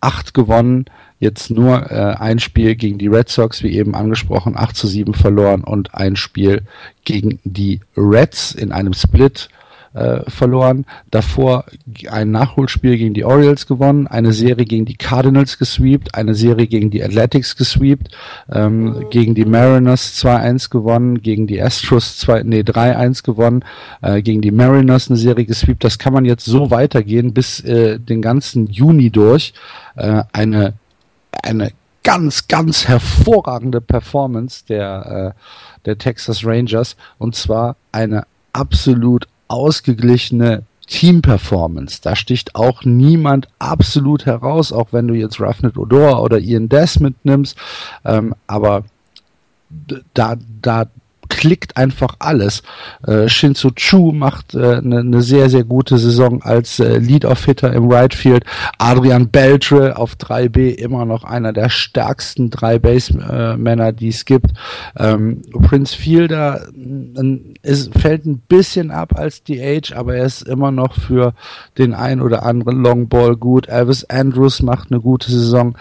acht 0.00 0.34
gewonnen, 0.34 0.84
jetzt 1.18 1.50
nur 1.50 1.90
äh, 1.90 2.16
ein 2.18 2.38
Spiel 2.38 2.76
gegen 2.76 2.98
die 2.98 3.08
Red 3.08 3.28
Sox, 3.28 3.62
wie 3.62 3.76
eben 3.76 3.94
angesprochen, 3.94 4.56
8 4.56 4.76
zu 4.76 4.86
7 4.86 5.14
verloren 5.14 5.64
und 5.64 5.94
ein 5.94 6.16
Spiel 6.16 6.62
gegen 7.04 7.40
die 7.44 7.80
Reds 7.96 8.52
in 8.52 8.72
einem 8.72 8.92
Split 8.92 9.48
äh, 9.94 10.28
verloren. 10.28 10.84
Davor 11.10 11.64
ein 12.10 12.30
Nachholspiel 12.30 12.96
gegen 12.96 13.14
die 13.14 13.24
Orioles 13.24 13.66
gewonnen, 13.66 14.06
eine 14.06 14.32
Serie 14.32 14.64
gegen 14.64 14.84
die 14.84 14.96
Cardinals 14.96 15.58
gesweept, 15.58 16.14
eine 16.14 16.34
Serie 16.34 16.66
gegen 16.66 16.90
die 16.90 17.02
Athletics 17.02 17.56
gesweept, 17.56 18.08
ähm, 18.52 19.06
gegen 19.10 19.34
die 19.34 19.44
Mariners 19.44 20.14
2-1 20.22 20.70
gewonnen, 20.70 21.22
gegen 21.22 21.46
die 21.46 21.62
Astros 21.62 22.18
2, 22.18 22.42
nee, 22.42 22.62
3-1 22.62 23.22
gewonnen, 23.22 23.64
äh, 24.02 24.20
gegen 24.20 24.42
die 24.42 24.50
Mariners 24.50 25.08
eine 25.08 25.16
Serie 25.16 25.44
gesweept. 25.44 25.84
Das 25.84 25.98
kann 25.98 26.12
man 26.12 26.24
jetzt 26.24 26.44
so 26.44 26.70
weitergehen 26.70 27.32
bis 27.32 27.60
äh, 27.60 27.98
den 27.98 28.20
ganzen 28.20 28.66
Juni 28.66 29.10
durch. 29.10 29.54
Äh, 29.96 30.24
eine, 30.32 30.74
eine 31.42 31.70
ganz, 32.02 32.48
ganz 32.48 32.86
hervorragende 32.86 33.80
Performance 33.80 34.64
der, 34.68 35.34
äh, 35.34 35.40
der 35.86 35.98
Texas 35.98 36.44
Rangers 36.44 36.96
und 37.18 37.34
zwar 37.34 37.76
eine 37.92 38.26
absolut 38.52 39.26
ausgeglichene 39.48 40.62
Team-Performance. 40.86 42.00
Da 42.02 42.14
sticht 42.14 42.54
auch 42.54 42.84
niemand 42.84 43.48
absolut 43.58 44.26
heraus, 44.26 44.72
auch 44.72 44.92
wenn 44.92 45.08
du 45.08 45.14
jetzt 45.14 45.40
Ruffnet 45.40 45.76
Odor 45.76 46.22
oder 46.22 46.38
Ian 46.38 46.68
Des 46.68 47.00
mitnimmst. 47.00 47.56
Ähm, 48.04 48.34
aber 48.46 48.84
da, 50.12 50.36
da 50.60 50.86
klickt 51.28 51.76
einfach 51.76 52.16
alles. 52.18 52.62
Äh, 53.06 53.28
Shinzo 53.28 53.70
Chu 53.70 54.12
macht 54.12 54.54
eine 54.54 54.76
äh, 54.76 54.80
ne, 54.82 55.04
ne 55.04 55.22
sehr, 55.22 55.50
sehr 55.50 55.64
gute 55.64 55.98
Saison 55.98 56.42
als 56.42 56.80
äh, 56.80 56.98
Lead-Off-Hitter 56.98 57.72
im 57.72 57.90
Right 57.90 58.14
Field. 58.14 58.44
Adrian 58.78 59.28
Beltre 59.28 59.96
auf 59.96 60.14
3B 60.14 60.74
immer 60.74 61.04
noch 61.04 61.24
einer 61.24 61.52
der 61.52 61.68
stärksten 61.68 62.50
3-Base-Männer, 62.50 63.92
die 63.92 64.08
es 64.08 64.24
gibt. 64.24 64.52
Ähm, 64.96 65.42
Prince 65.52 65.96
Fielder 65.96 66.66
ist, 67.62 67.98
fällt 67.98 68.26
ein 68.26 68.38
bisschen 68.38 68.90
ab 68.90 69.16
als 69.16 69.42
DH, 69.42 69.94
aber 69.94 70.16
er 70.16 70.26
ist 70.26 70.42
immer 70.42 70.70
noch 70.70 70.94
für 70.94 71.34
den 71.78 71.94
ein 71.94 72.20
oder 72.20 72.44
anderen 72.44 72.82
Longball 72.82 73.36
gut. 73.36 73.68
Elvis 73.68 74.04
Andrews 74.04 74.62
macht 74.62 74.90
eine 74.90 75.00
gute 75.00 75.30
Saison. 75.30 75.76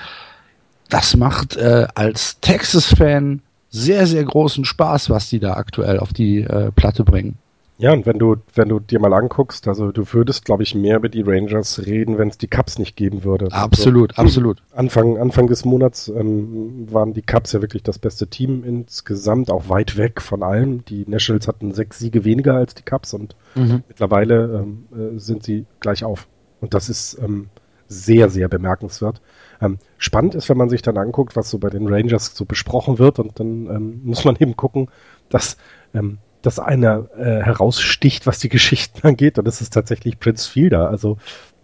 Das 0.89 1.15
macht 1.15 1.57
äh, 1.57 1.87
als 1.95 2.39
Texas-Fan 2.41 3.41
sehr, 3.73 4.05
sehr 4.05 4.23
großen 4.23 4.65
Spaß, 4.65 5.09
was 5.09 5.29
die 5.29 5.39
da 5.39 5.55
aktuell 5.55 5.99
auf 5.99 6.13
die 6.13 6.41
äh, 6.41 6.71
Platte 6.71 7.03
bringen. 7.03 7.39
Ja, 7.79 7.91
und 7.91 8.05
wenn 8.05 8.19
du, 8.19 8.35
wenn 8.53 8.69
du 8.69 8.79
dir 8.79 8.99
mal 8.99 9.13
anguckst, 9.13 9.67
also 9.67 9.91
du 9.91 10.05
würdest, 10.13 10.45
glaube 10.45 10.61
ich, 10.61 10.75
mehr 10.75 10.97
über 10.97 11.09
die 11.09 11.23
Rangers 11.23 11.83
reden, 11.83 12.19
wenn 12.19 12.27
es 12.27 12.37
die 12.37 12.47
Cups 12.47 12.77
nicht 12.77 12.95
geben 12.95 13.23
würde. 13.23 13.51
Absolut, 13.51 14.11
also, 14.11 14.21
absolut. 14.27 14.61
Anfang, 14.75 15.17
Anfang 15.17 15.47
des 15.47 15.65
Monats 15.65 16.07
ähm, 16.07 16.85
waren 16.91 17.13
die 17.13 17.23
Cups 17.23 17.51
ja 17.51 17.61
wirklich 17.61 17.81
das 17.81 17.97
beste 17.97 18.27
Team 18.27 18.63
insgesamt, 18.63 19.49
auch 19.49 19.69
weit 19.69 19.97
weg 19.97 20.21
von 20.21 20.43
allem. 20.43 20.85
Die 20.85 21.03
Nationals 21.09 21.47
hatten 21.47 21.73
sechs 21.73 21.97
Siege 21.97 22.23
weniger 22.23 22.53
als 22.53 22.75
die 22.75 22.83
Cups 22.83 23.15
und 23.15 23.35
mhm. 23.55 23.83
mittlerweile 23.87 24.63
ähm, 24.63 24.85
äh, 24.93 25.19
sind 25.19 25.43
sie 25.43 25.65
gleich 25.79 26.03
auf. 26.03 26.27
Und 26.61 26.75
das 26.75 26.89
ist 26.89 27.17
ähm, 27.21 27.49
sehr, 27.87 28.29
sehr 28.29 28.49
bemerkenswert. 28.49 29.19
Ähm, 29.63 29.77
spannend 29.97 30.35
ist, 30.35 30.49
wenn 30.49 30.57
man 30.57 30.69
sich 30.69 30.81
dann 30.81 30.97
anguckt, 30.97 31.35
was 31.37 31.49
so 31.49 31.57
bei 31.57 31.69
den 31.69 31.87
Rangers 31.87 32.35
so 32.35 32.43
besprochen 32.43 32.99
wird 32.99 33.17
und 33.19 33.39
dann 33.39 33.67
ähm, 33.67 34.01
muss 34.03 34.25
man 34.25 34.35
eben 34.35 34.57
gucken, 34.57 34.89
dass, 35.29 35.57
ähm, 35.93 36.17
dass 36.41 36.59
einer 36.59 37.07
äh, 37.17 37.41
heraussticht, 37.41 38.27
was 38.27 38.39
die 38.39 38.49
Geschichten 38.57 39.07
angeht 39.07 39.39
und 39.39 39.45
das 39.45 39.61
ist 39.61 39.73
tatsächlich 39.73 40.19
Prince 40.19 40.49
Fielder. 40.49 40.89
Also 40.89 41.17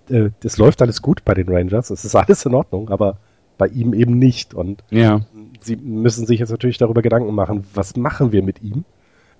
äh, 0.10 0.30
das 0.40 0.58
läuft 0.58 0.82
alles 0.82 1.02
gut 1.02 1.26
bei 1.26 1.34
den 1.34 1.50
Rangers, 1.50 1.90
es 1.90 2.06
ist 2.06 2.16
alles 2.16 2.46
in 2.46 2.56
Ordnung, 2.56 2.90
aber 2.90 3.18
bei 3.58 3.68
ihm 3.68 3.94
eben 3.94 4.18
nicht 4.18 4.54
und 4.54 4.82
ja. 4.90 5.20
sie 5.60 5.76
müssen 5.76 6.26
sich 6.26 6.40
jetzt 6.40 6.52
natürlich 6.52 6.78
darüber 6.78 7.02
Gedanken 7.02 7.36
machen, 7.36 7.66
was 7.74 7.98
machen 7.98 8.32
wir 8.32 8.42
mit 8.42 8.62
ihm? 8.62 8.86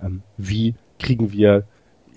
Ähm, 0.04 0.22
wie 0.36 0.76
kriegen 1.00 1.32
wir 1.32 1.64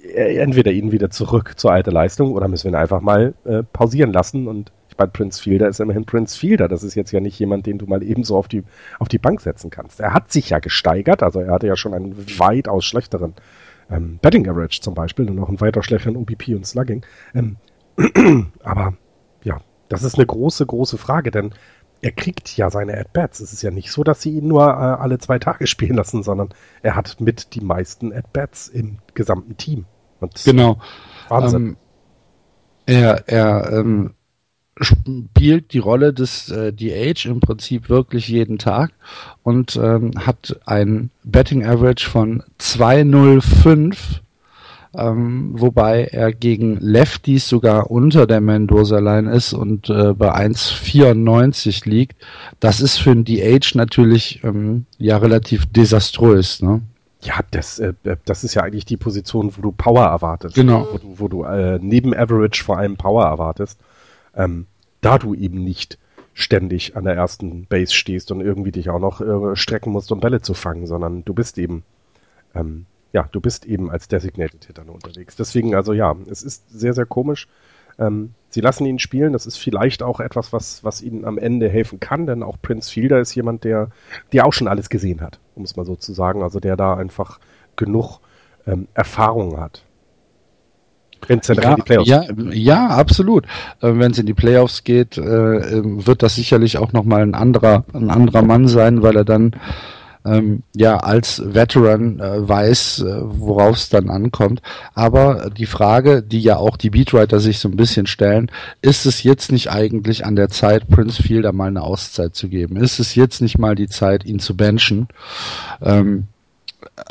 äh, 0.03 0.38
entweder 0.38 0.72
ihn 0.72 0.90
wieder 0.90 1.11
zurück 1.11 1.53
zur 1.57 1.70
alten 1.70 1.93
Leistung 1.93 2.32
oder 2.32 2.49
müssen 2.49 2.64
wir 2.64 2.72
ihn 2.72 2.82
einfach 2.82 3.01
mal 3.01 3.34
äh, 3.45 3.62
pausieren 3.62 4.12
lassen 4.12 4.49
und 4.49 4.72
ich 4.93 4.99
meine, 4.99 5.11
Prince 5.11 5.43
Fielder 5.43 5.68
ist 5.68 5.80
immerhin 5.80 6.05
Prince 6.05 6.38
Fielder. 6.38 6.68
Das 6.68 6.82
ist 6.82 6.95
jetzt 6.95 7.12
ja 7.12 7.20
nicht 7.20 7.38
jemand, 7.38 7.66
den 7.66 7.78
du 7.78 7.86
mal 7.86 8.03
ebenso 8.03 8.36
auf 8.36 8.47
die, 8.47 8.62
auf 8.99 9.09
die 9.09 9.18
Bank 9.18 9.40
setzen 9.40 9.70
kannst. 9.70 10.01
Er 10.01 10.12
hat 10.12 10.30
sich 10.30 10.51
ja 10.51 10.59
gesteigert, 10.59 11.22
also 11.22 11.40
er 11.40 11.53
hatte 11.53 11.66
ja 11.66 11.76
schon 11.76 11.95
einen 11.95 12.14
weitaus 12.38 12.84
schlechteren 12.84 13.34
ähm, 13.90 14.18
Betting 14.20 14.49
Average 14.49 14.80
zum 14.82 14.95
Beispiel 14.95 15.28
und 15.28 15.36
noch 15.36 15.49
einen 15.49 15.61
weiter 15.61 15.82
schlechteren 15.82 16.16
OBP 16.16 16.55
und 16.55 16.66
Slugging. 16.66 17.05
Ähm, 17.34 17.57
aber 18.62 18.95
ja, 19.43 19.61
das 19.88 20.03
ist 20.03 20.16
eine 20.16 20.26
große, 20.26 20.66
große 20.66 20.99
Frage, 20.99 21.30
denn 21.30 21.55
er 22.03 22.12
kriegt 22.12 22.55
ja 22.57 22.68
seine 22.68 22.99
At-Bats. 22.99 23.40
Es 23.40 23.53
ist 23.53 23.62
ja 23.62 23.70
nicht 23.70 23.90
so, 23.90 24.05
dass 24.05 24.20
sie 24.20 24.32
ihn 24.38 24.49
nur 24.49 24.64
äh, 24.64 24.72
alle 24.72 25.18
zwei 25.18 25.38
Tage 25.38 25.66
spielen 25.68 25.97
lassen, 25.97 26.22
sondern 26.22 26.51
er 26.82 26.97
hat 26.97 27.20
mit 27.20 27.55
die 27.55 27.61
meisten 27.61 28.12
At-Bats 28.12 28.68
im 28.68 28.99
gesamten 29.14 29.57
Team. 29.57 29.86
Und 30.20 30.45
genau. 30.45 30.78
Wahnsinn. 31.28 31.62
Ähm, 31.66 31.76
er 32.84 33.28
er 33.28 33.72
ähm, 33.72 34.14
spielt 34.81 35.73
die 35.73 35.79
Rolle 35.79 36.12
des 36.12 36.51
äh, 36.51 36.73
DH 36.73 37.27
im 37.27 37.41
Prinzip 37.41 37.89
wirklich 37.89 38.29
jeden 38.29 38.59
Tag 38.59 38.93
und 39.43 39.77
ähm, 39.77 40.12
hat 40.18 40.59
ein 40.64 41.11
Betting 41.25 41.64
Average 41.64 42.09
von 42.09 42.43
205 42.59 44.23
ähm, 44.95 45.53
wobei 45.55 46.05
er 46.05 46.33
gegen 46.33 46.77
Lefties 46.79 47.49
sogar 47.49 47.91
unter 47.91 48.27
der 48.27 48.41
Mendoza-Line 48.41 49.33
ist 49.33 49.55
und 49.55 49.89
äh, 49.89 50.12
bei 50.12 50.35
1,94 50.35 51.89
liegt. 51.89 52.16
Das 52.61 52.81
ist 52.81 52.99
für 52.99 53.12
ein 53.12 53.25
DH 53.25 53.75
natürlich 53.75 54.43
ähm, 54.45 54.85
ja 54.99 55.16
relativ 55.16 55.64
desaströs. 55.66 56.61
Ne? 56.61 56.83
Ja, 57.23 57.37
das, 57.53 57.79
äh, 57.79 57.95
das 58.27 58.45
ist 58.45 58.55
ja 58.55 58.62
eigentlich 58.62 58.85
die 58.85 58.99
Position, 58.99 59.53
wo 59.57 59.62
du 59.62 59.73
Power 59.73 60.05
erwartest. 60.05 60.57
Genau. 60.57 60.87
Wo 60.93 60.99
du, 60.99 61.14
wo 61.16 61.29
du 61.29 61.45
äh, 61.45 61.79
neben 61.81 62.14
Average 62.14 62.62
vor 62.62 62.77
allem 62.77 62.97
Power 62.97 63.25
erwartest. 63.25 63.79
Ähm, 64.35 64.66
da 65.01 65.18
du 65.18 65.35
eben 65.35 65.62
nicht 65.62 65.99
ständig 66.35 66.97
an 66.97 67.05
der 67.05 67.14
ersten 67.14 67.66
Base 67.66 67.93
stehst 67.93 68.30
und 68.33 68.41
irgendwie 68.41 68.72
dich 68.72 68.89
auch 68.89 68.99
noch 68.99 69.20
äh, 69.20 69.57
strecken 69.57 69.93
musst, 69.93 70.11
um 70.12 70.20
Bälle 70.20 70.41
zu 70.41 70.55
fangen, 70.55 70.87
sondern 70.87 71.24
du 71.24 71.35
bist 71.35 71.59
eben 71.59 71.83
ähm, 72.55 72.87
ja, 73.12 73.28
du 73.30 73.41
bist 73.41 73.66
eben 73.66 73.91
als 73.91 74.09
Designated 74.09 74.64
Hitter 74.64 74.89
unterwegs. 74.89 75.37
Deswegen, 75.37 75.74
also 75.74 75.93
ja, 75.93 76.16
es 76.30 76.43
ist 76.43 76.70
sehr, 76.70 76.95
sehr 76.95 77.07
komisch. 77.07 77.47
Ähm, 77.99 78.33
sie 78.49 78.62
lassen 78.62 78.87
ihn 78.87 78.99
spielen. 78.99 79.35
Das 79.35 79.45
ist 79.45 79.59
vielleicht 79.59 80.03
auch 80.03 80.20
etwas, 80.20 80.53
was, 80.53 80.83
was 80.83 81.03
ihnen 81.03 81.24
am 81.26 81.37
Ende 81.37 81.68
helfen 81.68 82.01
kann, 82.01 82.26
denn 82.26 82.43
auch 82.43 82.57
Prince 82.61 82.91
Fielder 82.91 83.20
ist 83.20 83.35
jemand, 83.35 83.64
der, 83.64 83.91
der 84.33 84.47
auch 84.47 84.53
schon 84.53 84.68
alles 84.68 84.89
gesehen 84.89 85.20
hat, 85.20 85.39
um 85.55 85.62
es 85.62 85.76
mal 85.76 85.85
so 85.85 85.95
zu 85.95 86.12
sagen. 86.14 86.43
Also 86.43 86.59
der 86.59 86.76
da 86.76 86.95
einfach 86.95 87.39
genug 87.76 88.20
ähm, 88.66 88.89
Erfahrung 88.95 89.61
hat. 89.61 89.85
Wenn 91.29 91.39
es 91.39 91.49
ja, 91.49 91.55
in 91.55 91.77
die 91.77 91.83
Playoffs 91.83 92.09
ja, 92.09 92.25
ja, 92.51 92.87
absolut. 92.89 93.45
Äh, 93.81 93.93
Wenn 93.95 94.12
es 94.12 94.18
in 94.18 94.27
die 94.27 94.35
Playoffs 94.35 94.85
geht, 94.85 95.18
äh, 95.18 95.23
ähm, 95.23 96.07
wird 96.07 96.23
das 96.23 96.35
sicherlich 96.35 96.79
auch 96.79 96.93
nochmal 96.93 97.23
ein 97.23 97.35
anderer, 97.35 97.85
ein 97.93 98.11
anderer 98.11 98.43
Mann 98.43 98.68
sein, 98.68 99.03
weil 99.03 99.16
er 99.16 99.25
dann 99.25 99.53
ähm, 100.25 100.62
ja 100.75 100.99
als 100.99 101.43
Veteran 101.45 102.20
äh, 102.20 102.49
weiß, 102.49 103.05
worauf 103.23 103.77
es 103.77 103.89
dann 103.89 104.11
ankommt. 104.11 104.62
Aber 104.95 105.51
die 105.51 105.66
Frage, 105.66 106.23
die 106.23 106.41
ja 106.41 106.57
auch 106.57 106.77
die 106.77 106.91
Beatwriter 106.91 107.41
sich 107.41 107.59
so 107.59 107.68
ein 107.68 107.77
bisschen 107.77 108.07
stellen, 108.07 108.51
ist 108.83 109.07
es 109.07 109.23
jetzt 109.23 109.51
nicht 109.53 109.70
eigentlich 109.70 110.25
an 110.25 110.37
der 110.37 110.49
Zeit, 110.49 110.89
Prince 110.89 111.23
Fielder 111.23 111.53
mal 111.53 111.68
eine 111.68 111.83
Auszeit 111.83 112.35
zu 112.35 112.49
geben? 112.49 112.77
Ist 112.77 112.99
es 112.99 113.14
jetzt 113.14 113.43
nicht 113.43 113.59
mal 113.59 113.75
die 113.75 113.89
Zeit, 113.89 114.25
ihn 114.25 114.39
zu 114.39 114.57
benchen? 114.57 115.09
Ähm, 115.81 116.29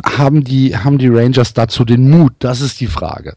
haben 0.06 0.44
die, 0.44 0.78
haben 0.78 0.98
die 0.98 1.08
Rangers 1.08 1.54
dazu 1.54 1.86
den 1.86 2.10
Mut? 2.10 2.34
Das 2.40 2.62
ist 2.62 2.80
die 2.80 2.88
Frage. 2.88 3.36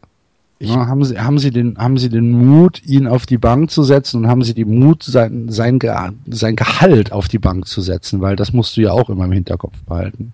Ja, 0.59 0.87
haben, 0.87 1.03
sie, 1.03 1.19
haben, 1.19 1.37
sie 1.37 1.51
den, 1.51 1.77
haben 1.77 1.97
Sie 1.97 2.07
den 2.07 2.31
Mut, 2.31 2.81
ihn 2.85 3.07
auf 3.07 3.25
die 3.25 3.37
Bank 3.37 3.69
zu 3.71 3.83
setzen 3.83 4.23
und 4.23 4.27
haben 4.27 4.41
Sie 4.41 4.53
den 4.53 4.79
Mut, 4.79 5.03
sein, 5.03 5.49
sein, 5.49 5.79
sein 6.27 6.55
Gehalt 6.55 7.11
auf 7.11 7.27
die 7.27 7.39
Bank 7.39 7.67
zu 7.67 7.81
setzen? 7.81 8.21
Weil 8.21 8.37
das 8.37 8.53
musst 8.53 8.77
du 8.77 8.81
ja 8.81 8.91
auch 8.91 9.09
immer 9.09 9.25
im 9.25 9.33
Hinterkopf 9.33 9.77
behalten. 9.85 10.31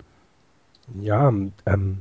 Ja, 1.02 1.34
ähm, 1.66 1.98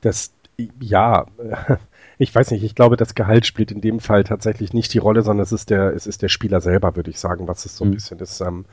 das, 0.00 0.30
ja, 0.78 1.26
ich 2.18 2.32
weiß 2.32 2.52
nicht, 2.52 2.62
ich 2.62 2.76
glaube, 2.76 2.96
das 2.96 3.16
Gehalt 3.16 3.46
spielt 3.46 3.72
in 3.72 3.80
dem 3.80 3.98
Fall 3.98 4.22
tatsächlich 4.22 4.72
nicht 4.72 4.94
die 4.94 4.98
Rolle, 4.98 5.22
sondern 5.22 5.42
es 5.42 5.52
ist 5.52 5.70
der, 5.70 5.92
es 5.92 6.06
ist 6.06 6.22
der 6.22 6.28
Spieler 6.28 6.60
selber, 6.60 6.94
würde 6.94 7.10
ich 7.10 7.18
sagen, 7.18 7.48
was 7.48 7.66
es 7.66 7.76
so 7.76 7.84
ein 7.84 7.90
mhm. 7.90 7.94
bisschen 7.94 8.18
ist. 8.20 8.40
Ähm, 8.40 8.64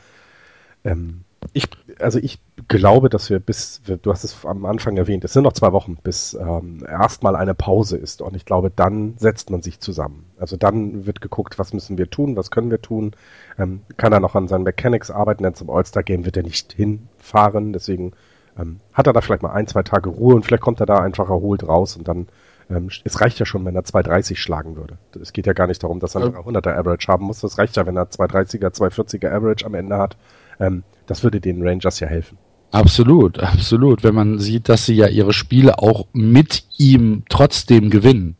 ähm, 0.84 1.22
ich, 1.54 1.68
also 2.04 2.20
ich 2.20 2.40
glaube, 2.68 3.10
dass 3.10 3.30
wir 3.30 3.40
bis, 3.40 3.82
du 3.84 4.12
hast 4.12 4.24
es 4.24 4.46
am 4.46 4.66
Anfang 4.66 4.98
erwähnt, 4.98 5.24
es 5.24 5.34
sind 5.34 5.44
noch 5.44 5.54
zwei 5.54 5.72
Wochen, 5.72 5.98
bis 6.04 6.34
ähm, 6.34 6.86
erstmal 6.88 7.36
eine 7.36 7.56
Pause 7.56 7.98
ist. 7.98 8.22
Und 8.22 8.36
ich 8.36 8.46
glaube, 8.46 8.72
dann 8.74 9.16
setzt 9.18 9.50
man 9.50 9.62
sich 9.62 9.80
zusammen. 9.80 10.26
Also 10.38 10.58
dann 10.58 11.06
wird 11.06 11.22
geguckt, 11.22 11.58
was 11.58 11.74
müssen 11.74 11.98
wir 11.98 12.10
tun, 12.10 12.36
was 12.36 12.52
können 12.52 12.70
wir 12.70 12.82
tun. 12.82 13.12
Ähm, 13.58 13.82
kann 13.98 14.14
er 14.14 14.20
noch 14.20 14.36
an 14.36 14.48
seinen 14.48 14.64
Mechanics 14.64 15.10
arbeiten, 15.10 15.44
denn 15.44 15.56
zum 15.56 15.70
All-Star-Game 15.70 16.26
wird 16.26 16.38
er 16.38 16.44
nicht 16.44 16.74
hinfahren. 16.74 17.74
Deswegen 17.74 18.14
ähm, 18.58 18.80
hat 18.94 19.08
er 19.08 19.14
da 19.14 19.22
vielleicht 19.22 19.44
mal 19.44 19.54
ein, 19.54 19.68
zwei 19.68 19.84
Tage 19.84 20.10
Ruhe 20.10 20.36
und 20.36 20.46
vielleicht 20.46 20.64
kommt 20.64 20.80
er 20.80 20.86
da 20.86 21.00
einfach 21.00 21.30
erholt 21.30 21.68
raus 21.68 21.98
und 21.98 22.08
dann 22.08 22.28
ähm, 22.70 22.90
es 23.04 23.22
reicht 23.22 23.40
ja 23.40 23.46
schon, 23.46 23.66
wenn 23.66 23.76
er 23.76 23.84
230 23.84 24.42
schlagen 24.42 24.76
würde. 24.76 24.98
Es 25.22 25.34
geht 25.34 25.48
ja 25.48 25.54
gar 25.54 25.68
nicht 25.68 25.84
darum, 25.84 26.00
dass 26.00 26.16
er 26.16 26.22
einen 26.24 26.36
100er 26.36 26.78
Average 26.78 27.08
haben 27.08 27.26
muss. 27.26 27.42
Das 27.42 27.58
reicht 27.58 27.76
ja, 27.76 27.86
wenn 27.86 27.98
er 27.98 28.10
230er, 28.10 28.70
240er 28.70 29.32
Average 29.32 29.66
am 29.66 29.74
Ende 29.74 29.98
hat. 29.98 30.18
Ähm, 30.64 30.84
das 31.06 31.24
würde 31.24 31.42
den 31.42 31.66
Rangers 31.66 32.00
ja 32.00 32.08
helfen. 32.08 32.38
Absolut, 32.72 33.40
absolut. 33.40 34.04
Wenn 34.04 34.16
man 34.16 34.40
sieht, 34.40 34.70
dass 34.70 34.86
sie 34.86 34.96
ja 34.96 35.08
ihre 35.08 35.34
Spiele 35.34 35.80
auch 35.80 36.08
mit 36.14 36.66
ihm 36.78 37.24
trotzdem 37.30 37.90
gewinnen. 37.90 38.36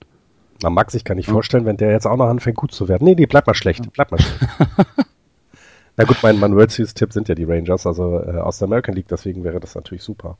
Na, 0.62 0.70
Max, 0.70 0.96
ich 0.96 1.04
kann 1.04 1.18
nicht 1.18 1.30
vorstellen, 1.30 1.66
wenn 1.66 1.78
der 1.78 1.92
jetzt 1.92 2.08
auch 2.08 2.16
noch 2.16 2.28
anfängt, 2.28 2.58
gut 2.58 2.72
zu 2.72 2.88
werden. 2.88 3.06
Nee, 3.06 3.16
nee, 3.16 3.26
bleib 3.26 3.46
mal 3.46 3.54
schlecht, 3.54 3.92
bleib 3.92 4.12
mal 4.12 4.20
schlecht. 4.20 4.40
Na 5.98 6.06
gut, 6.06 6.18
mein, 6.24 6.40
mein 6.40 6.56
World 6.56 6.72
Series 6.72 6.96
Tipp 6.96 7.14
sind 7.14 7.30
ja 7.30 7.36
die 7.36 7.44
Rangers, 7.44 7.86
also 7.86 8.20
äh, 8.20 8.38
aus 8.38 8.58
der 8.58 8.68
American 8.68 8.96
League, 8.96 9.08
deswegen 9.08 9.44
wäre 9.44 9.60
das 9.60 9.76
natürlich 9.76 10.04
super. 10.04 10.38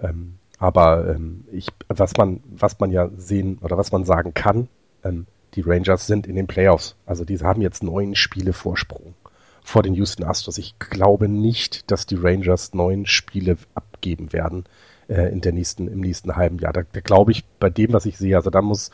Ähm, 0.00 0.38
aber 0.58 1.14
ähm, 1.14 1.44
ich, 1.52 1.68
was 1.88 2.16
man, 2.16 2.40
was 2.50 2.80
man 2.80 2.90
ja 2.90 3.08
sehen 3.16 3.58
oder 3.60 3.78
was 3.78 3.92
man 3.92 4.04
sagen 4.04 4.34
kann, 4.34 4.68
ähm, 5.04 5.26
die 5.54 5.60
Rangers 5.60 6.06
sind 6.06 6.26
in 6.26 6.34
den 6.34 6.48
Playoffs. 6.48 6.96
Also 7.06 7.24
die 7.24 7.38
haben 7.38 7.62
jetzt 7.62 7.84
neun 7.84 8.16
Spiele 8.16 8.52
Vorsprung 8.52 9.14
vor 9.62 9.82
den 9.82 9.94
Houston 9.94 10.24
Astros. 10.24 10.58
Ich 10.58 10.78
glaube 10.78 11.28
nicht, 11.28 11.90
dass 11.90 12.06
die 12.06 12.16
Rangers 12.16 12.74
neun 12.74 13.06
Spiele 13.06 13.56
abgeben 13.74 14.32
werden 14.32 14.64
äh, 15.08 15.32
in 15.32 15.40
der 15.40 15.52
nächsten, 15.52 15.88
im 15.88 16.00
nächsten 16.00 16.34
halben 16.36 16.58
Jahr. 16.58 16.72
Da, 16.72 16.82
da 16.90 17.00
glaube 17.00 17.32
ich 17.32 17.44
bei 17.60 17.70
dem, 17.70 17.92
was 17.92 18.06
ich 18.06 18.18
sehe, 18.18 18.36
also 18.36 18.50
da 18.50 18.62
muss 18.62 18.90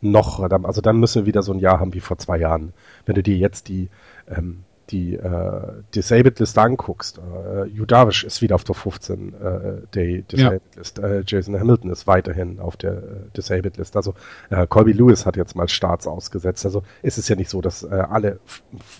noch, 0.00 0.40
also 0.40 0.80
dann 0.80 0.98
müssen 0.98 1.22
wir 1.22 1.26
wieder 1.26 1.42
so 1.42 1.52
ein 1.52 1.60
Jahr 1.60 1.80
haben 1.80 1.94
wie 1.94 2.00
vor 2.00 2.18
zwei 2.18 2.38
Jahren. 2.38 2.72
Wenn 3.06 3.14
du 3.14 3.22
dir 3.22 3.36
jetzt 3.36 3.68
die 3.68 3.88
ähm, 4.28 4.64
die 4.92 5.14
äh, 5.14 5.82
Disabled 5.94 6.38
List 6.38 6.58
anguckst, 6.58 7.18
äh, 7.18 7.64
Judavish 7.64 8.24
ist 8.24 8.42
wieder 8.42 8.54
auf 8.54 8.64
der 8.64 8.74
15 8.74 9.34
äh, 9.34 9.86
der 9.94 10.22
Disabled 10.22 10.62
ja. 10.74 10.78
List, 10.78 10.98
äh, 10.98 11.24
Jason 11.26 11.58
Hamilton 11.58 11.90
ist 11.90 12.06
weiterhin 12.06 12.60
auf 12.60 12.76
der 12.76 12.92
äh, 12.92 13.00
Disabled 13.36 13.78
List, 13.78 13.96
also 13.96 14.14
äh, 14.50 14.66
Colby 14.66 14.92
Lewis 14.92 15.26
hat 15.26 15.36
jetzt 15.36 15.56
mal 15.56 15.68
Starts 15.68 16.06
ausgesetzt, 16.06 16.64
also 16.64 16.82
ist 17.02 17.18
es 17.18 17.28
ja 17.28 17.36
nicht 17.36 17.50
so, 17.50 17.60
dass 17.60 17.82
äh, 17.82 17.88
alle 17.88 18.38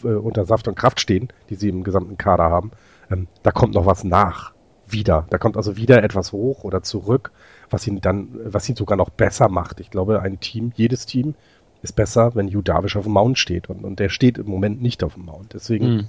äh, 0.03 0.09
unter 0.09 0.45
Saft 0.47 0.67
und 0.67 0.75
Kraft 0.75 1.01
stehen, 1.01 1.29
die 1.51 1.55
sie 1.55 1.69
im 1.69 1.85
gesamten 1.85 2.17
Kader 2.17 2.45
haben, 2.45 2.73
ähm, 3.11 3.29
da 3.43 3.51
kommt 3.53 3.75
noch 3.75 3.87
was 3.87 4.03
nach, 4.03 4.55
wieder, 4.87 5.27
da 5.31 5.39
kommt 5.39 5.57
also 5.57 5.77
wieder 5.77 6.03
etwas 6.03 6.33
hoch 6.33 6.65
oder 6.65 6.83
zurück, 6.83 7.33
was 7.71 7.87
ihn 7.87 8.01
dann, 8.01 8.29
was 8.45 8.69
ihn 8.69 8.77
sogar 8.77 8.97
noch 8.97 9.11
besser 9.11 9.49
macht. 9.49 9.81
Ich 9.81 9.91
glaube, 9.91 10.21
ein 10.21 10.41
Team, 10.41 10.73
jedes 10.75 11.07
Team 11.07 11.35
ist 11.83 11.93
besser, 11.93 12.35
wenn 12.35 12.49
Hugh 12.49 12.63
Darvish 12.63 12.97
auf 12.97 13.05
dem 13.05 13.13
Mount 13.13 13.39
steht. 13.39 13.69
Und, 13.69 13.85
und 13.85 13.99
der 13.99 14.09
steht 14.09 14.39
im 14.39 14.47
Moment 14.47 14.81
nicht 14.81 15.03
auf 15.05 15.15
dem 15.15 15.25
Mount. 15.25 15.55
Deswegen 15.55 15.87
mhm. 15.87 16.09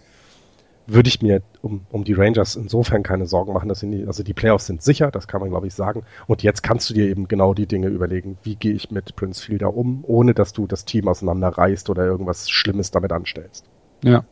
würde 0.87 1.09
ich 1.09 1.21
mir 1.21 1.41
um, 1.61 1.85
um 1.91 2.03
die 2.03 2.13
Rangers 2.13 2.55
insofern 2.55 3.03
keine 3.03 3.25
Sorgen 3.25 3.53
machen, 3.53 3.69
dass 3.69 3.79
sie 3.79 3.87
nicht, 3.87 4.07
also 4.07 4.23
die 4.23 4.33
Playoffs 4.33 4.67
sind 4.67 4.83
sicher, 4.83 5.11
das 5.11 5.27
kann 5.27 5.41
man 5.41 5.49
glaube 5.49 5.67
ich 5.67 5.73
sagen. 5.73 6.03
Und 6.27 6.43
jetzt 6.43 6.61
kannst 6.61 6.89
du 6.89 6.93
dir 6.93 7.07
eben 7.07 7.27
genau 7.27 7.53
die 7.53 7.67
Dinge 7.67 7.87
überlegen, 7.87 8.37
wie 8.43 8.55
gehe 8.55 8.73
ich 8.73 8.91
mit 8.91 9.15
Prince 9.15 9.43
Fielder 9.43 9.75
um, 9.75 10.03
ohne 10.05 10.33
dass 10.33 10.53
du 10.53 10.67
das 10.67 10.85
Team 10.85 11.07
auseinanderreißt 11.07 11.89
oder 11.89 12.05
irgendwas 12.05 12.49
Schlimmes 12.49 12.91
damit 12.91 13.11
anstellst. 13.11 13.65
Ja. 14.03 14.25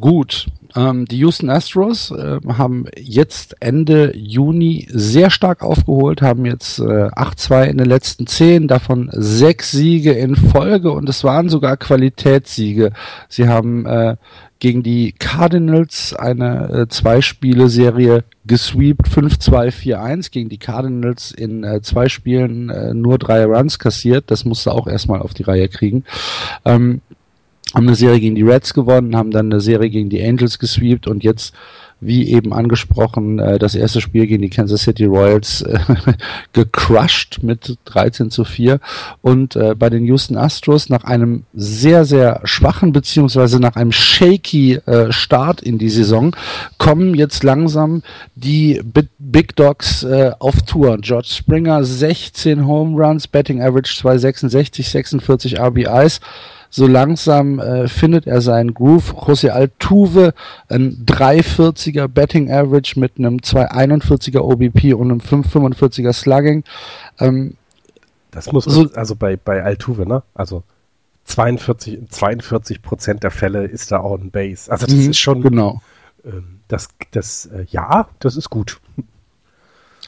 Gut, 0.00 0.46
ähm, 0.74 1.04
die 1.04 1.18
Houston 1.18 1.50
Astros 1.50 2.10
äh, 2.12 2.38
haben 2.48 2.86
jetzt 2.96 3.56
Ende 3.60 4.16
Juni 4.16 4.88
sehr 4.90 5.28
stark 5.28 5.62
aufgeholt, 5.62 6.22
haben 6.22 6.46
jetzt 6.46 6.78
äh, 6.78 7.08
8-2 7.10 7.64
in 7.64 7.76
den 7.76 7.88
letzten 7.88 8.26
10, 8.26 8.68
davon 8.68 9.10
sechs 9.12 9.70
Siege 9.70 10.12
in 10.12 10.34
Folge 10.34 10.92
und 10.92 11.10
es 11.10 11.24
waren 11.24 11.50
sogar 11.50 11.76
Qualitätssiege. 11.76 12.92
Sie 13.28 13.48
haben 13.48 13.84
äh, 13.84 14.16
gegen 14.60 14.82
die 14.82 15.12
Cardinals 15.12 16.14
eine 16.14 16.70
äh, 16.70 16.88
Zwei-Spiele-Serie 16.88 18.24
gesweept, 18.46 19.08
5-2-4-1 19.08 20.30
gegen 20.30 20.48
die 20.48 20.58
Cardinals 20.58 21.32
in 21.32 21.64
äh, 21.64 21.82
zwei 21.82 22.08
Spielen 22.08 22.70
äh, 22.70 22.94
nur 22.94 23.18
drei 23.18 23.44
Runs 23.44 23.78
kassiert. 23.78 24.30
Das 24.30 24.44
musste 24.44 24.72
auch 24.72 24.86
erstmal 24.86 25.20
auf 25.20 25.34
die 25.34 25.42
Reihe 25.42 25.68
kriegen. 25.68 26.04
Ähm, 26.64 27.02
haben 27.74 27.86
eine 27.86 27.96
Serie 27.96 28.20
gegen 28.20 28.34
die 28.34 28.42
Reds 28.42 28.74
gewonnen, 28.74 29.16
haben 29.16 29.30
dann 29.30 29.50
eine 29.50 29.60
Serie 29.60 29.90
gegen 29.90 30.10
die 30.10 30.22
Angels 30.22 30.58
gesweept 30.58 31.06
und 31.06 31.24
jetzt, 31.24 31.54
wie 32.00 32.28
eben 32.30 32.52
angesprochen, 32.52 33.38
äh, 33.38 33.58
das 33.58 33.74
erste 33.74 34.00
Spiel 34.00 34.26
gegen 34.26 34.42
die 34.42 34.50
Kansas 34.50 34.82
City 34.82 35.04
Royals 35.04 35.62
äh, 35.62 35.78
gecrushed 36.52 37.42
mit 37.42 37.78
13 37.86 38.30
zu 38.30 38.44
4 38.44 38.80
und 39.22 39.56
äh, 39.56 39.74
bei 39.74 39.88
den 39.88 40.04
Houston 40.04 40.36
Astros 40.36 40.88
nach 40.88 41.04
einem 41.04 41.44
sehr, 41.54 42.04
sehr 42.04 42.40
schwachen 42.44 42.92
beziehungsweise 42.92 43.60
nach 43.60 43.76
einem 43.76 43.92
shaky 43.92 44.80
Start 45.10 45.62
in 45.62 45.78
die 45.78 45.88
Saison 45.88 46.34
kommen 46.78 47.14
jetzt 47.14 47.44
langsam 47.44 48.02
die 48.34 48.80
Big 49.18 49.56
Dogs 49.56 50.04
auf 50.38 50.62
Tour. 50.62 50.98
George 51.00 51.28
Springer 51.30 51.84
16 51.84 52.66
Home 52.66 53.00
Runs, 53.00 53.26
Betting 53.26 53.62
Average 53.62 53.96
266, 53.96 54.88
46 54.88 55.58
RBIs 55.58 56.20
so 56.74 56.86
langsam 56.86 57.58
äh, 57.58 57.86
findet 57.86 58.26
er 58.26 58.40
seinen 58.40 58.72
Groove. 58.72 59.12
José 59.12 59.50
Altuve, 59.50 60.32
ein 60.68 61.04
340er 61.04 62.08
Betting 62.08 62.50
Average 62.50 62.98
mit 62.98 63.18
einem 63.18 63.36
241er 63.36 64.40
OBP 64.40 64.94
und 64.94 65.10
einem 65.10 65.20
545er 65.20 66.14
Slugging. 66.14 66.64
Ähm, 67.20 67.58
das 68.30 68.50
muss 68.52 68.64
so, 68.64 68.88
also 68.94 69.14
bei, 69.14 69.36
bei 69.36 69.62
Altuve, 69.62 70.06
ne? 70.06 70.22
Also 70.32 70.62
42, 71.26 72.08
42 72.08 72.80
Prozent 72.80 73.22
der 73.22 73.30
Fälle 73.30 73.66
ist 73.66 73.92
da 73.92 74.00
auch 74.00 74.18
ein 74.18 74.30
Base. 74.30 74.72
Also 74.72 74.86
das 74.86 74.94
mhm, 74.94 75.10
ist 75.10 75.18
schon. 75.18 75.42
Genau. 75.42 75.82
Ähm, 76.24 76.60
das, 76.68 76.88
das, 77.10 77.46
äh, 77.46 77.66
ja, 77.68 78.08
das 78.18 78.36
ist 78.36 78.48
gut. 78.48 78.80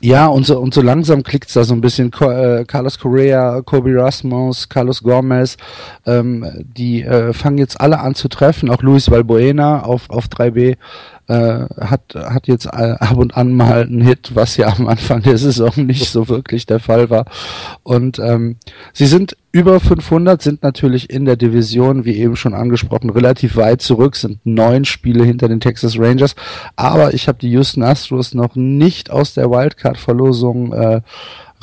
Ja, 0.00 0.26
und 0.26 0.44
so, 0.44 0.58
und 0.58 0.74
so 0.74 0.82
langsam 0.82 1.22
klickt's 1.22 1.54
da 1.54 1.64
so 1.64 1.72
ein 1.72 1.80
bisschen. 1.80 2.12
Äh, 2.20 2.64
Carlos 2.66 2.98
Correa, 2.98 3.62
Kobe 3.62 3.94
Rasmus, 3.96 4.68
Carlos 4.68 5.02
Gomez, 5.02 5.56
ähm, 6.04 6.44
die 6.76 7.02
äh, 7.02 7.32
fangen 7.32 7.58
jetzt 7.58 7.80
alle 7.80 8.00
an 8.00 8.14
zu 8.14 8.28
treffen. 8.28 8.70
Auch 8.70 8.82
Luis 8.82 9.10
Valbuena 9.10 9.82
auf, 9.82 10.10
auf 10.10 10.26
3B 10.26 10.76
äh, 11.28 11.64
hat, 11.80 12.14
hat 12.14 12.46
jetzt 12.48 12.66
äh, 12.66 12.96
ab 12.98 13.16
und 13.16 13.36
an 13.36 13.52
mal 13.52 13.82
einen 13.82 14.00
Hit, 14.00 14.32
was 14.34 14.56
ja 14.56 14.68
am 14.68 14.88
Anfang 14.88 15.22
der 15.22 15.38
Saison 15.38 15.72
nicht 15.76 16.10
so 16.10 16.28
wirklich 16.28 16.66
der 16.66 16.80
Fall 16.80 17.10
war. 17.10 17.26
Und 17.82 18.18
ähm, 18.18 18.56
sie 18.92 19.06
sind 19.06 19.36
über 19.52 19.78
500, 19.80 20.42
sind 20.42 20.62
natürlich 20.62 21.10
in 21.10 21.24
der 21.24 21.36
Division, 21.36 22.04
wie 22.04 22.16
eben 22.16 22.36
schon 22.36 22.54
angesprochen, 22.54 23.10
relativ 23.10 23.56
weit 23.56 23.82
zurück, 23.82 24.16
sind 24.16 24.44
neun 24.44 24.84
Spiele 24.84 25.24
hinter 25.24 25.48
den 25.48 25.60
Texas 25.60 25.98
Rangers. 25.98 26.34
Aber 26.76 27.14
ich 27.14 27.28
habe 27.28 27.38
die 27.38 27.50
Houston 27.50 27.82
Astros 27.82 28.34
noch 28.34 28.56
nicht 28.56 29.10
aus 29.10 29.34
der 29.34 29.50
Wildcard-Verlosung 29.50 30.72
äh, 30.72 31.00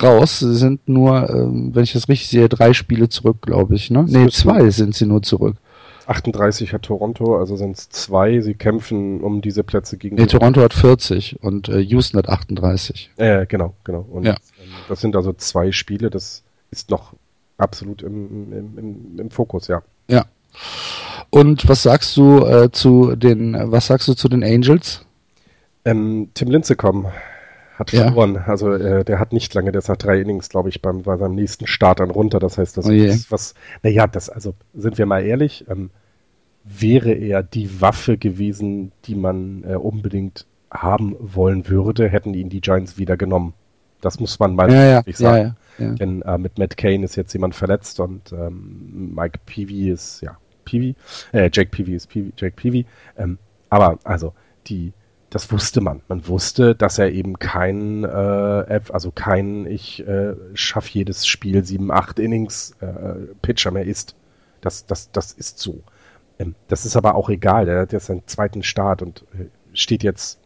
raus. 0.02 0.40
Sie 0.40 0.56
sind 0.56 0.88
nur, 0.88 1.30
äh, 1.30 1.74
wenn 1.76 1.84
ich 1.84 1.94
das 1.94 2.10
richtig 2.10 2.30
sehe, 2.30 2.50
drei 2.50 2.74
Spiele 2.74 3.10
zurück, 3.10 3.42
glaube 3.42 3.76
ich. 3.76 3.92
Ne? 3.92 4.06
Nee, 4.08 4.30
zwei 4.30 4.70
sind 4.70 4.96
sie 4.96 5.06
nur 5.06 5.22
zurück. 5.22 5.58
38 6.12 6.74
hat 6.74 6.84
Toronto, 6.84 7.38
also 7.38 7.56
sind 7.56 7.78
es 7.78 7.90
zwei. 7.90 8.42
Sie 8.42 8.54
kämpfen 8.54 9.22
um 9.22 9.42
diese 9.42 9.64
Plätze 9.64 9.98
gegen. 9.98 10.18
Nee, 10.18 10.28
Toronto 10.28 10.62
hat 10.62 10.74
40 10.74 11.42
und 11.42 11.70
äh, 11.70 11.80
Houston 11.80 12.18
hat 12.20 12.30
38. 12.30 13.12
Äh, 13.18 13.46
genau, 13.48 13.74
genau. 13.84 14.06
Und 14.10 14.26
ja. 14.26 14.34
ähm, 14.34 14.70
das 14.90 15.02
sind 15.02 15.16
also 15.16 15.34
zwei 15.34 15.72
Spiele, 15.72 16.10
das 16.10 16.44
ist 16.70 16.90
noch 16.90 17.14
absolut 17.58 18.04
im, 18.04 18.54
im, 18.54 18.78
im, 18.78 19.20
im 19.20 19.32
Fokus, 19.32 19.68
ja. 19.68 19.82
Ja. 20.08 20.26
Und 21.30 21.68
was 21.70 21.84
sagst 21.84 22.16
du 22.18 22.46
äh, 22.46 22.72
zu 22.72 23.16
den, 23.16 23.56
was 23.72 23.88
sagst 23.88 24.08
du 24.08 24.14
zu 24.14 24.28
den 24.28 24.44
Angels? 24.44 25.06
Ähm, 25.86 26.30
Tim 26.34 26.52
Lincecum 26.52 27.08
hat 27.82 27.92
ja. 27.92 28.04
verloren. 28.04 28.38
Also 28.38 28.72
äh, 28.72 29.04
der 29.04 29.20
hat 29.20 29.34
nicht 29.34 29.54
lange, 29.54 29.72
der 29.72 29.80
ist 29.80 29.90
nach 29.90 29.98
drei 29.98 30.20
Innings, 30.20 30.50
glaube 30.50 30.70
ich, 30.70 30.82
beim, 30.82 31.04
bei 31.04 31.18
seinem 31.18 31.36
nächsten 31.36 31.68
Start 31.68 32.00
dann 32.00 32.12
runter. 32.12 32.40
Das 32.40 32.58
heißt, 32.58 32.78
das 32.78 32.86
oh 32.86 32.92
ist 32.92 33.32
was, 33.32 33.54
naja, 33.84 34.08
das, 34.08 34.30
also 34.30 34.54
sind 34.74 34.98
wir 34.98 35.06
mal 35.06 35.26
ehrlich, 35.26 35.66
ähm, 35.70 35.90
wäre 36.64 37.12
er 37.12 37.44
die 37.44 37.82
Waffe 37.82 38.18
gewesen, 38.18 38.92
die 39.06 39.16
man 39.16 39.64
äh, 39.64 39.76
unbedingt 39.76 40.46
haben 40.72 41.16
wollen 41.20 41.68
würde, 41.68 42.08
hätten 42.08 42.34
ihn 42.34 42.50
die 42.50 42.62
Giants 42.62 42.98
wieder 42.98 43.18
genommen. 43.18 43.54
Das 44.00 44.20
muss 44.20 44.40
man 44.40 44.56
mal 44.56 44.72
ja, 44.72 44.86
ja, 44.86 45.04
sagen. 45.14 45.56
Ja, 45.78 45.86
ja, 45.86 45.94
Denn 45.96 46.22
äh, 46.22 46.38
mit 46.38 46.58
Matt 46.58 46.78
Kane 46.78 47.04
ist 47.04 47.16
jetzt 47.16 47.34
jemand 47.34 47.56
verletzt 47.56 48.00
und 48.00 48.32
ähm, 48.32 49.14
Mike 49.14 49.40
Peavy 49.46 49.90
ist, 49.90 50.22
ja, 50.22 50.38
Peavy, 50.66 50.96
äh, 51.34 51.50
Jake 51.52 51.70
Peavy 51.70 51.96
ist 51.96 52.08
Peavy, 52.08 52.32
Jake 52.38 52.56
Peavy. 52.56 52.86
Ähm, 53.18 53.38
aber 53.70 54.00
also 54.04 54.34
die 54.68 54.94
das 55.32 55.50
wusste 55.50 55.80
man. 55.80 56.02
Man 56.10 56.28
wusste, 56.28 56.76
dass 56.76 57.00
er 57.00 57.14
eben 57.14 57.40
kein, 57.40 58.04
äh, 58.04 58.82
also 58.92 59.12
kein, 59.12 59.66
ich 59.66 60.06
äh, 60.06 60.36
schaffe 60.54 60.90
jedes 60.92 61.26
Spiel 61.26 61.64
sieben, 61.64 61.90
acht 61.90 62.20
Innings 62.20 62.76
äh, 62.82 63.14
Pitcher 63.42 63.72
mehr 63.72 63.86
ist. 63.86 64.16
Das, 64.60 64.86
das, 64.86 65.10
das 65.12 65.32
ist 65.32 65.58
so. 65.58 65.82
Ähm, 66.42 66.56
das 66.68 66.86
ist 66.86 66.96
aber 66.96 67.16
auch 67.16 67.30
egal. 67.30 67.66
Der 67.66 67.82
hat 67.82 67.94
jetzt 67.94 68.08
seinen 68.08 68.28
zweiten 68.28 68.64
Start 68.64 69.02
und 69.02 69.26
äh, 69.34 69.46
steht 69.74 70.04
jetzt 70.04 70.40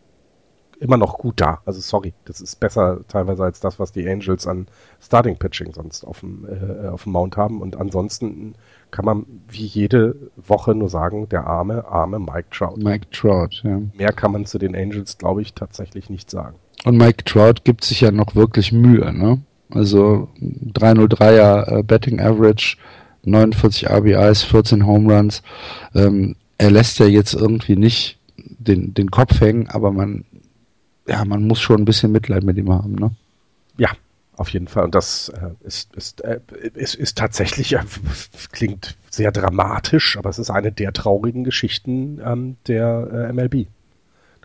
immer 0.79 0.97
noch 0.97 1.17
gut 1.17 1.39
da. 1.41 1.61
Also 1.65 1.79
sorry, 1.79 2.13
das 2.25 2.41
ist 2.41 2.59
besser 2.59 2.99
teilweise 3.07 3.43
als 3.43 3.59
das, 3.59 3.79
was 3.79 3.91
die 3.91 4.07
Angels 4.07 4.45
an 4.47 4.67
Starting 5.01 5.37
Pitching 5.37 5.73
sonst 5.73 6.03
auf 6.03 6.19
dem, 6.19 6.45
äh, 6.45 6.87
auf 6.89 7.03
dem 7.03 7.13
Mount 7.13 7.37
haben. 7.37 7.61
Und 7.61 7.77
ansonsten 7.77 8.55
kann 8.91 9.05
man 9.05 9.25
wie 9.47 9.65
jede 9.65 10.15
Woche 10.35 10.75
nur 10.75 10.89
sagen, 10.89 11.29
der 11.29 11.47
arme, 11.47 11.85
arme 11.87 12.19
Mike 12.19 12.49
Trout. 12.51 12.77
Mike 12.77 13.07
Trout, 13.11 13.61
ja. 13.63 13.81
Mehr 13.93 14.11
kann 14.11 14.31
man 14.31 14.45
zu 14.45 14.57
den 14.57 14.75
Angels, 14.75 15.17
glaube 15.17 15.41
ich, 15.41 15.53
tatsächlich 15.53 16.09
nicht 16.09 16.29
sagen. 16.29 16.55
Und 16.83 16.97
Mike 16.97 17.23
Trout 17.23 17.63
gibt 17.63 17.83
sich 17.83 18.01
ja 18.01 18.11
noch 18.11 18.35
wirklich 18.35 18.71
Mühe, 18.71 19.11
ne? 19.13 19.41
Also 19.71 20.29
303er 20.39 21.79
äh, 21.79 21.83
Betting 21.83 22.19
Average, 22.19 22.77
49 23.25 23.89
RBIs, 23.89 24.43
14 24.43 24.85
Home 24.85 25.13
Runs. 25.13 25.41
Ähm, 25.93 26.35
er 26.57 26.71
lässt 26.71 26.99
ja 26.99 27.05
jetzt 27.05 27.33
irgendwie 27.33 27.75
nicht 27.75 28.17
den, 28.37 28.93
den 28.93 29.11
Kopf 29.11 29.41
hängen, 29.41 29.67
aber 29.69 29.91
man 29.91 30.25
ja, 31.07 31.23
man 31.25 31.47
muss 31.47 31.61
schon 31.61 31.81
ein 31.81 31.85
bisschen 31.85 32.11
Mitleid 32.11 32.43
mit 32.43 32.57
ihm 32.57 32.71
haben, 32.71 32.95
ne? 32.95 33.11
Ja, 33.77 33.89
auf 34.35 34.49
jeden 34.49 34.67
Fall. 34.67 34.85
Und 34.85 34.95
das 34.95 35.29
äh, 35.29 35.49
ist, 35.65 35.93
ist, 35.95 36.21
äh, 36.21 36.39
ist, 36.73 36.95
ist 36.95 37.17
tatsächlich, 37.17 37.73
äh, 37.73 37.83
klingt 38.51 38.97
sehr 39.09 39.31
dramatisch, 39.31 40.17
aber 40.17 40.29
es 40.29 40.39
ist 40.39 40.49
eine 40.49 40.71
der 40.71 40.93
traurigen 40.93 41.43
Geschichten 41.43 42.19
ähm, 42.23 42.57
der 42.67 43.29
äh, 43.29 43.33
MLB. 43.33 43.67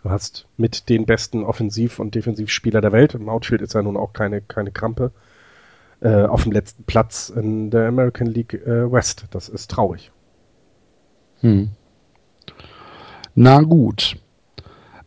Du 0.03 0.09
hast 0.09 0.45
mit 0.57 0.89
den 0.89 1.05
besten 1.05 1.43
Offensiv- 1.43 1.99
und 1.99 2.15
Defensivspieler 2.15 2.81
der 2.81 2.91
Welt, 2.91 3.13
im 3.13 3.29
Outfield 3.29 3.61
ist 3.61 3.73
ja 3.73 3.81
nun 3.81 3.97
auch 3.97 4.13
keine, 4.13 4.41
keine 4.41 4.71
Krampe, 4.71 5.11
äh, 6.01 6.23
auf 6.25 6.43
dem 6.43 6.51
letzten 6.51 6.83
Platz 6.83 7.29
in 7.29 7.69
der 7.69 7.87
American 7.87 8.27
League 8.27 8.53
äh, 8.53 8.91
West. 8.91 9.25
Das 9.31 9.49
ist 9.49 9.71
traurig. 9.71 10.11
Hm. 11.41 11.69
Na 13.33 13.61
gut 13.61 14.17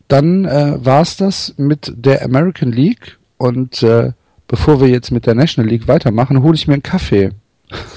dann 0.09 0.45
äh, 0.45 0.85
war 0.85 1.03
es 1.03 1.17
das 1.17 1.55
mit 1.57 1.93
der 1.97 2.25
American 2.25 2.71
League 2.71 3.19
und 3.37 3.83
äh, 3.83 4.13
bevor 4.47 4.81
wir 4.81 4.89
jetzt 4.89 5.11
mit 5.11 5.27
der 5.27 5.35
National 5.35 5.71
League 5.71 5.89
weitermachen, 5.89 6.43
hole 6.43 6.55
ich 6.55 6.67
mir 6.67 6.75
einen 6.75 6.83
Kaffee. 6.83 7.31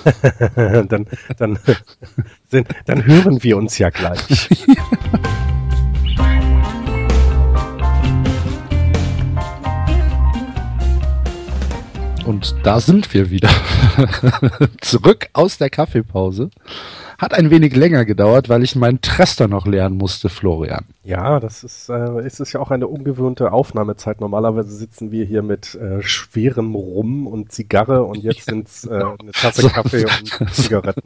dann, 0.66 0.88
dann, 1.38 1.60
dann 2.86 3.06
hören 3.06 3.44
wir 3.44 3.58
uns 3.58 3.78
ja 3.78 3.90
gleich. 3.90 4.50
Und 12.28 12.56
da 12.64 12.82
sind 12.82 13.14
wir 13.14 13.30
wieder. 13.30 13.50
Zurück 14.82 15.30
aus 15.32 15.58
der 15.58 15.70
Kaffeepause. 15.70 16.50
Hat 17.18 17.34
ein 17.34 17.50
wenig 17.50 17.76
länger 17.76 18.06
gedauert, 18.06 18.48
weil 18.48 18.64
ich 18.64 18.76
meinen 18.76 19.02
Trester 19.02 19.48
noch 19.48 19.66
lernen 19.66 19.98
musste, 19.98 20.30
Florian. 20.30 20.86
Ja, 21.04 21.40
das 21.40 21.64
ist, 21.64 21.90
äh, 21.90 22.24
ist 22.24 22.40
es 22.40 22.54
ja 22.54 22.60
auch 22.60 22.70
eine 22.70 22.86
ungewohnte 22.86 23.52
Aufnahmezeit. 23.54 24.22
Normalerweise 24.22 24.70
sitzen 24.70 25.12
wir 25.12 25.26
hier 25.26 25.42
mit 25.42 25.74
äh, 25.74 26.04
schwerem 26.04 26.76
Rum 26.76 27.26
und 27.26 27.52
Zigarre 27.52 28.04
und 28.04 28.24
jetzt 28.24 28.46
sind 28.46 28.68
es 28.68 28.84
äh, 28.86 28.92
eine 28.92 29.32
Tasse 29.32 29.68
Kaffee 29.74 30.06
und 30.06 30.52
Zigaretten. 30.54 31.02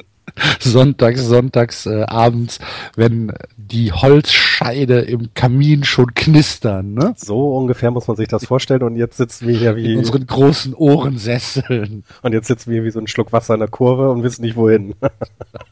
Sonntags, 0.59 1.21
sonntags, 1.21 1.85
äh, 1.85 2.03
abends, 2.03 2.59
wenn 2.95 3.33
die 3.57 3.93
Holzscheide 3.93 4.99
im 5.01 5.33
Kamin 5.33 5.83
schon 5.85 6.13
knistern, 6.13 6.93
ne? 6.93 7.13
So 7.15 7.55
ungefähr 7.55 7.91
muss 7.91 8.07
man 8.07 8.17
sich 8.17 8.27
das 8.27 8.45
vorstellen 8.45 8.83
und 8.83 8.97
jetzt 8.97 9.17
sitzen 9.17 9.47
wir 9.47 9.57
hier 9.57 9.75
wie... 9.77 9.93
In 9.93 9.99
unseren 9.99 10.27
großen 10.27 10.73
Ohrensesseln. 10.73 12.03
Und 12.21 12.33
jetzt 12.33 12.47
sitzen 12.47 12.69
wir 12.69 12.77
hier 12.77 12.85
wie 12.85 12.91
so 12.91 12.99
ein 12.99 13.07
Schluck 13.07 13.31
Wasser 13.31 13.53
in 13.53 13.61
der 13.61 13.69
Kurve 13.69 14.09
und 14.09 14.23
wissen 14.23 14.41
nicht 14.41 14.57
wohin. 14.57 14.95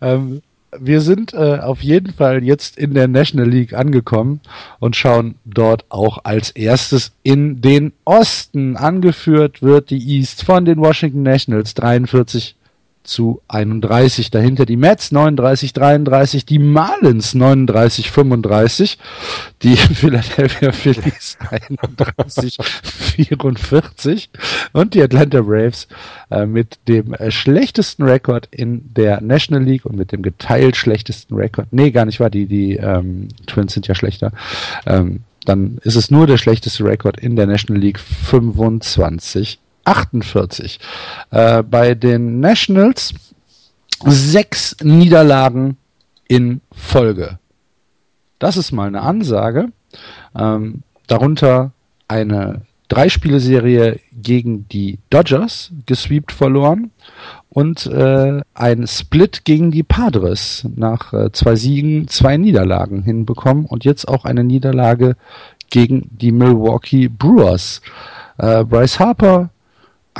ähm, 0.00 0.42
wir 0.78 1.00
sind 1.00 1.34
äh, 1.34 1.58
auf 1.58 1.82
jeden 1.82 2.12
Fall 2.12 2.44
jetzt 2.44 2.78
in 2.78 2.94
der 2.94 3.08
National 3.08 3.48
League 3.48 3.72
angekommen 3.72 4.40
und 4.78 4.94
schauen 4.96 5.34
dort 5.44 5.84
auch 5.88 6.20
als 6.24 6.50
erstes 6.50 7.12
in 7.22 7.60
den 7.60 7.92
Osten. 8.04 8.76
Angeführt 8.76 9.62
wird 9.62 9.90
die 9.90 10.16
East 10.16 10.44
von 10.44 10.64
den 10.64 10.78
Washington 10.78 11.22
Nationals 11.22 11.74
43 11.74 12.54
zu 13.02 13.40
31. 13.48 14.30
Dahinter 14.30 14.66
die 14.66 14.76
Mets 14.76 15.12
39, 15.12 15.72
33, 15.72 16.46
die 16.46 16.58
Marlins 16.58 17.34
39, 17.34 18.10
35, 18.10 18.98
die 19.62 19.76
Philadelphia 19.76 20.72
Phillies 20.72 21.36
31, 21.50 22.58
44 22.82 24.30
und 24.72 24.94
die 24.94 25.02
Atlanta 25.02 25.40
Braves 25.42 25.88
äh, 26.30 26.46
mit 26.46 26.78
dem 26.88 27.14
schlechtesten 27.28 28.04
Rekord 28.04 28.48
in 28.50 28.92
der 28.94 29.20
National 29.20 29.64
League 29.64 29.86
und 29.86 29.96
mit 29.96 30.12
dem 30.12 30.22
geteilt 30.22 30.76
schlechtesten 30.76 31.34
Rekord. 31.34 31.68
Nee, 31.70 31.90
gar 31.90 32.04
nicht 32.04 32.20
wahr, 32.20 32.30
die, 32.30 32.46
die 32.46 32.76
ähm, 32.76 33.28
Twins 33.46 33.74
sind 33.74 33.88
ja 33.88 33.94
schlechter. 33.94 34.32
Ähm, 34.86 35.20
dann 35.44 35.78
ist 35.82 35.96
es 35.96 36.10
nur 36.10 36.26
der 36.26 36.36
schlechteste 36.36 36.84
Rekord 36.84 37.18
in 37.18 37.34
der 37.36 37.46
National 37.46 37.82
League 37.82 37.98
25 37.98 39.58
48. 39.90 40.78
Äh, 41.30 41.62
bei 41.62 41.94
den 41.94 42.40
Nationals 42.40 43.12
sechs 44.04 44.76
Niederlagen 44.82 45.76
in 46.28 46.60
Folge. 46.72 47.38
Das 48.38 48.56
ist 48.56 48.72
mal 48.72 48.86
eine 48.86 49.02
Ansage. 49.02 49.72
Ähm, 50.38 50.82
darunter 51.06 51.72
eine 52.08 52.62
drei 52.88 53.08
Spiele-Serie 53.08 54.00
gegen 54.12 54.68
die 54.68 54.98
Dodgers 55.10 55.72
gesweept 55.86 56.32
verloren 56.32 56.90
und 57.48 57.86
äh, 57.86 58.40
ein 58.54 58.86
Split 58.86 59.44
gegen 59.44 59.70
die 59.70 59.82
Padres 59.82 60.66
nach 60.76 61.12
äh, 61.12 61.32
zwei 61.32 61.56
Siegen, 61.56 62.08
zwei 62.08 62.36
Niederlagen 62.36 63.02
hinbekommen 63.02 63.66
und 63.66 63.84
jetzt 63.84 64.08
auch 64.08 64.24
eine 64.24 64.44
Niederlage 64.44 65.16
gegen 65.68 66.08
die 66.10 66.32
Milwaukee 66.32 67.08
Brewers. 67.08 67.80
Äh, 68.38 68.64
Bryce 68.64 68.98
Harper 68.98 69.50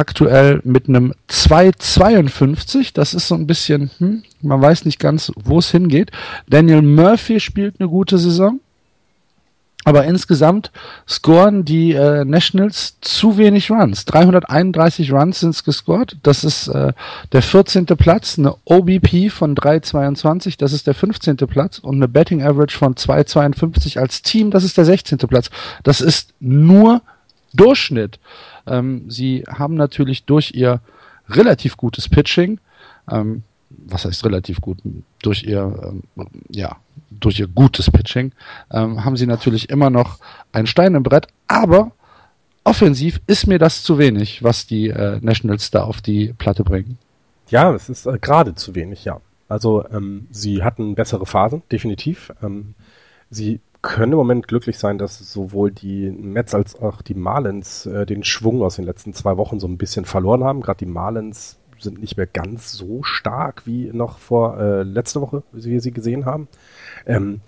aktuell 0.01 0.61
mit 0.65 0.89
einem 0.89 1.15
2,52. 1.29 2.93
Das 2.95 3.15
ist 3.15 3.29
so 3.29 3.35
ein 3.35 3.47
bisschen, 3.47 3.91
hm, 3.99 4.23
man 4.41 4.61
weiß 4.61 4.87
nicht 4.87 4.99
ganz, 4.99 5.31
wo 5.37 5.59
es 5.59 5.71
hingeht. 5.71 6.11
Daniel 6.49 6.83
Murphy 6.83 7.39
spielt 7.39 7.77
eine 7.79 7.89
gute 7.89 8.19
Saison. 8.19 8.61
Aber 9.85 10.05
insgesamt 10.05 10.71
scoren 11.09 11.65
die 11.65 11.93
äh, 11.93 12.25
Nationals 12.27 13.01
zu 13.01 13.39
wenig 13.39 13.71
Runs. 13.71 14.05
331 14.05 15.11
Runs 15.11 15.41
sind 15.41 15.51
es 15.51 15.65
gescored. 15.65 16.19
Das 16.23 16.45
ist 16.45 16.69
äh, 16.69 16.93
der 17.33 17.43
14. 17.43 17.87
Platz. 17.87 18.39
Eine 18.39 18.57
OBP 18.67 19.31
von 19.31 19.55
3,22. 19.55 20.59
Das 20.59 20.75
ist 20.75 20.87
der 20.87 20.95
15. 20.95 21.37
Platz. 21.37 21.79
Und 21.79 21.97
eine 21.97 22.09
Betting 22.09 22.43
Average 22.43 22.77
von 22.77 22.95
2,52 22.95 23.99
als 23.99 24.21
Team. 24.21 24.51
Das 24.51 24.65
ist 24.65 24.77
der 24.77 24.85
16. 24.85 25.17
Platz. 25.19 25.51
Das 25.83 26.03
ist 26.03 26.35
nur 26.41 27.01
Durchschnitt. 27.55 28.19
Ähm, 28.71 29.11
sie 29.11 29.45
haben 29.49 29.75
natürlich 29.75 30.25
durch 30.25 30.53
ihr 30.55 30.81
relativ 31.29 31.77
gutes 31.77 32.09
Pitching, 32.09 32.59
ähm, 33.11 33.43
was 33.71 34.05
heißt 34.05 34.25
relativ 34.25 34.61
gut, 34.61 34.79
durch 35.23 35.45
ihr, 35.45 35.79
ähm, 35.85 36.03
ja, 36.49 36.77
durch 37.11 37.39
ihr 37.39 37.49
gutes 37.49 37.91
Pitching, 37.91 38.33
ähm, 38.73 39.05
haben 39.05 39.17
sie 39.17 39.27
natürlich 39.27 39.71
immer 39.71 39.91
noch 39.91 40.19
ein 40.53 40.67
Stein 40.67 40.95
im 40.95 41.03
Brett, 41.03 41.29
aber 41.47 41.93
offensiv 42.65 43.21
ist 43.27 43.47
mir 43.47 43.59
das 43.59 43.83
zu 43.83 43.99
wenig, 43.99 44.43
was 44.43 44.67
die 44.67 44.89
äh, 44.89 45.19
Nationals 45.21 45.71
da 45.71 45.85
auf 45.85 46.01
die 46.01 46.33
Platte 46.39 46.65
bringen. 46.65 46.99
Ja, 47.49 47.73
es 47.75 47.89
ist 47.89 48.07
äh, 48.07 48.19
gerade 48.21 48.55
zu 48.55 48.75
wenig, 48.75 49.05
ja. 49.05 49.21
Also 49.49 49.85
ähm, 49.91 50.29
sie 50.31 50.63
hatten 50.63 50.95
bessere 50.95 51.27
Phasen, 51.27 51.63
definitiv. 51.73 52.33
Ähm, 52.43 52.75
sie 53.31 53.61
können 53.83 54.13
im 54.13 54.19
Moment 54.19 54.49
glücklich 54.49 54.79
sein, 54.79 54.99
dass 54.99 55.19
sowohl 55.19 55.71
die 55.71 56.11
Mets 56.11 56.55
als 56.55 56.81
auch 56.81 57.03
die 57.03 57.15
Marlins 57.15 57.87
äh, 57.87 58.05
den 58.05 58.25
Schwung 58.25 58.63
aus 58.63 58.77
den 58.77 58.85
letzten 58.85 59.15
zwei 59.15 59.37
Wochen 59.37 59.59
so 59.59 59.67
ein 59.67 59.79
bisschen 59.79 60.05
verloren 60.05 60.45
haben. 60.45 60.61
Gerade 60.61 60.85
die 60.85 60.91
Marlins 60.91 61.59
sind 61.79 62.01
nicht 62.01 62.19
mehr 62.19 62.27
ganz 62.27 62.73
so 62.73 63.03
stark 63.03 63.67
wie 63.67 63.91
noch 63.93 64.19
vor 64.19 64.59
äh, 64.59 64.83
letzte 64.83 65.23
Woche, 65.23 65.43
wie 65.53 65.71
wir 65.71 65.81
sie 65.81 65.93
gesehen 65.93 66.27
haben. 66.27 66.49
Ähm, 67.07 67.41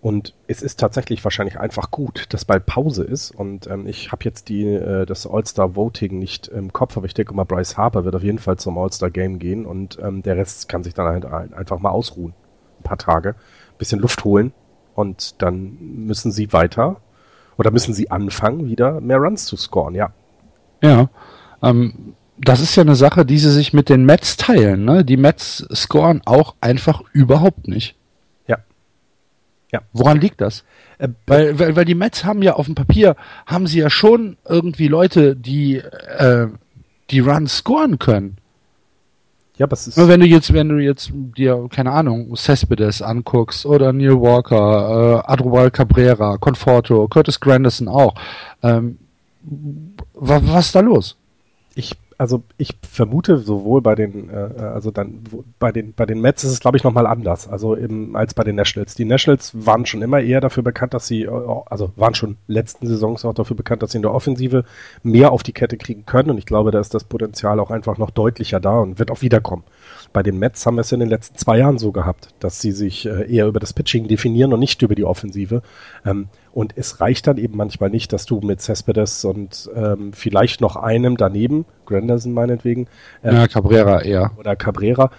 und 0.00 0.34
es 0.46 0.62
ist 0.62 0.80
tatsächlich 0.80 1.22
wahrscheinlich 1.24 1.58
einfach 1.58 1.90
gut, 1.90 2.32
dass 2.32 2.46
bald 2.46 2.64
Pause 2.64 3.04
ist. 3.04 3.32
Und 3.32 3.66
ähm, 3.66 3.86
ich 3.86 4.12
habe 4.12 4.24
jetzt 4.24 4.48
die, 4.48 4.64
äh, 4.64 5.04
das 5.04 5.26
All-Star-Voting 5.26 6.18
nicht 6.18 6.48
im 6.48 6.72
Kopf, 6.72 6.96
aber 6.96 7.04
ich 7.04 7.14
denke 7.14 7.34
mal, 7.34 7.44
Bryce 7.44 7.76
Harper 7.76 8.04
wird 8.06 8.14
auf 8.14 8.22
jeden 8.22 8.38
Fall 8.38 8.56
zum 8.56 8.78
All-Star-Game 8.78 9.38
gehen 9.38 9.66
und 9.66 9.98
ähm, 10.00 10.22
der 10.22 10.36
Rest 10.36 10.68
kann 10.70 10.84
sich 10.84 10.94
dann 10.94 11.06
halt 11.30 11.52
einfach 11.52 11.80
mal 11.80 11.90
ausruhen. 11.90 12.32
Ein 12.80 12.84
paar 12.84 12.98
Tage. 12.98 13.30
Ein 13.30 13.78
bisschen 13.78 14.00
Luft 14.00 14.24
holen 14.24 14.52
und 14.96 15.40
dann 15.42 15.76
müssen 15.80 16.32
sie 16.32 16.52
weiter 16.52 17.00
oder 17.56 17.70
müssen 17.70 17.94
sie 17.94 18.10
anfangen, 18.10 18.68
wieder 18.68 19.00
mehr 19.00 19.18
Runs 19.18 19.44
zu 19.44 19.56
scoren, 19.56 19.94
ja. 19.94 20.12
Ja. 20.82 21.08
Ähm, 21.62 22.14
das 22.38 22.60
ist 22.60 22.76
ja 22.76 22.82
eine 22.82 22.96
Sache, 22.96 23.24
die 23.24 23.38
sie 23.38 23.50
sich 23.50 23.72
mit 23.72 23.88
den 23.88 24.04
Mets 24.04 24.36
teilen. 24.36 24.84
Ne? 24.84 25.04
Die 25.04 25.16
Mets 25.16 25.66
scoren 25.74 26.20
auch 26.24 26.54
einfach 26.60 27.02
überhaupt 27.12 27.66
nicht. 27.68 27.96
Ja. 28.46 28.58
Ja. 29.72 29.80
Woran 29.92 30.20
liegt 30.20 30.40
das? 30.40 30.64
Äh, 30.98 31.08
weil, 31.26 31.58
weil, 31.58 31.76
weil 31.76 31.84
die 31.84 31.94
Mets 31.94 32.24
haben 32.24 32.42
ja 32.42 32.54
auf 32.54 32.66
dem 32.66 32.74
Papier, 32.74 33.16
haben 33.46 33.66
sie 33.66 33.78
ja 33.78 33.90
schon 33.90 34.36
irgendwie 34.46 34.88
Leute, 34.88 35.34
die 35.34 35.76
äh, 35.76 36.48
die 37.10 37.20
Runs 37.20 37.58
scoren 37.58 37.98
können. 37.98 38.36
Ja, 39.58 39.64
aber 39.64 39.72
es 39.74 39.86
ist. 39.86 39.96
Wenn 39.96 40.20
du 40.20 40.26
jetzt, 40.26 40.52
wenn 40.52 40.68
du 40.68 40.78
jetzt 40.78 41.10
dir, 41.14 41.66
keine 41.70 41.92
Ahnung, 41.92 42.34
Cespedes 42.36 43.00
anguckst 43.00 43.64
oder 43.64 43.92
Neil 43.92 44.20
Walker, 44.20 45.22
äh, 45.26 45.32
Adrubal 45.32 45.70
Cabrera, 45.70 46.36
Conforto, 46.36 47.08
Curtis 47.08 47.40
Grandison 47.40 47.88
auch, 47.88 48.14
ähm, 48.62 48.98
was, 50.14 50.42
was 50.46 50.66
ist 50.66 50.74
da 50.74 50.80
los? 50.80 51.16
Also 52.18 52.44
ich 52.56 52.78
vermute 52.88 53.38
sowohl 53.38 53.82
bei 53.82 53.94
den, 53.94 54.30
äh, 54.30 54.46
äh 54.46 54.60
also 54.60 54.90
dann 54.90 55.22
bei 55.58 55.70
den 55.70 55.92
bei 55.92 56.06
den 56.06 56.20
Mets 56.20 56.44
ist 56.44 56.52
es 56.52 56.60
glaube 56.60 56.76
ich 56.76 56.84
nochmal 56.84 57.06
anders, 57.06 57.46
also 57.46 57.76
eben 57.76 58.16
als 58.16 58.32
bei 58.32 58.42
den 58.42 58.56
Nationals. 58.56 58.94
Die 58.94 59.04
Nationals 59.04 59.52
waren 59.54 59.84
schon 59.84 60.02
immer 60.02 60.20
eher 60.20 60.40
dafür 60.40 60.62
bekannt, 60.62 60.94
dass 60.94 61.06
sie, 61.06 61.24
äh, 61.24 61.30
also 61.66 61.92
waren 61.96 62.14
schon 62.14 62.36
letzten 62.46 62.86
Saisons 62.86 63.24
auch 63.24 63.34
dafür 63.34 63.56
bekannt, 63.56 63.82
dass 63.82 63.92
sie 63.92 63.98
in 63.98 64.02
der 64.02 64.14
Offensive 64.14 64.64
mehr 65.02 65.32
auf 65.32 65.42
die 65.42 65.52
Kette 65.52 65.76
kriegen 65.76 66.06
können 66.06 66.30
und 66.30 66.38
ich 66.38 66.46
glaube, 66.46 66.70
da 66.70 66.80
ist 66.80 66.94
das 66.94 67.04
Potenzial 67.04 67.60
auch 67.60 67.70
einfach 67.70 67.98
noch 67.98 68.10
deutlicher 68.10 68.60
da 68.60 68.78
und 68.78 68.98
wird 68.98 69.10
auch 69.10 69.22
wiederkommen. 69.22 69.64
Bei 70.16 70.22
den 70.22 70.38
Mets 70.38 70.64
haben 70.64 70.76
wir 70.76 70.80
es 70.80 70.92
in 70.92 71.00
den 71.00 71.10
letzten 71.10 71.36
zwei 71.36 71.58
Jahren 71.58 71.76
so 71.76 71.92
gehabt, 71.92 72.30
dass 72.40 72.58
sie 72.62 72.72
sich 72.72 73.04
äh, 73.04 73.30
eher 73.30 73.48
über 73.48 73.60
das 73.60 73.74
Pitching 73.74 74.08
definieren 74.08 74.54
und 74.54 74.60
nicht 74.60 74.80
über 74.80 74.94
die 74.94 75.04
Offensive. 75.04 75.60
Ähm, 76.06 76.28
und 76.54 76.72
es 76.74 77.02
reicht 77.02 77.26
dann 77.26 77.36
eben 77.36 77.54
manchmal 77.58 77.90
nicht, 77.90 78.14
dass 78.14 78.24
du 78.24 78.40
mit 78.40 78.62
Cespedes 78.62 79.26
und 79.26 79.68
ähm, 79.76 80.14
vielleicht 80.14 80.62
noch 80.62 80.76
einem 80.76 81.18
daneben, 81.18 81.66
Granderson 81.84 82.32
meinetwegen, 82.32 82.88
ähm, 83.22 83.34
ja, 83.34 83.46
Cabrera 83.46 84.00
eher. 84.00 84.30
Oder 84.38 84.56
Cabrera, 84.56 85.10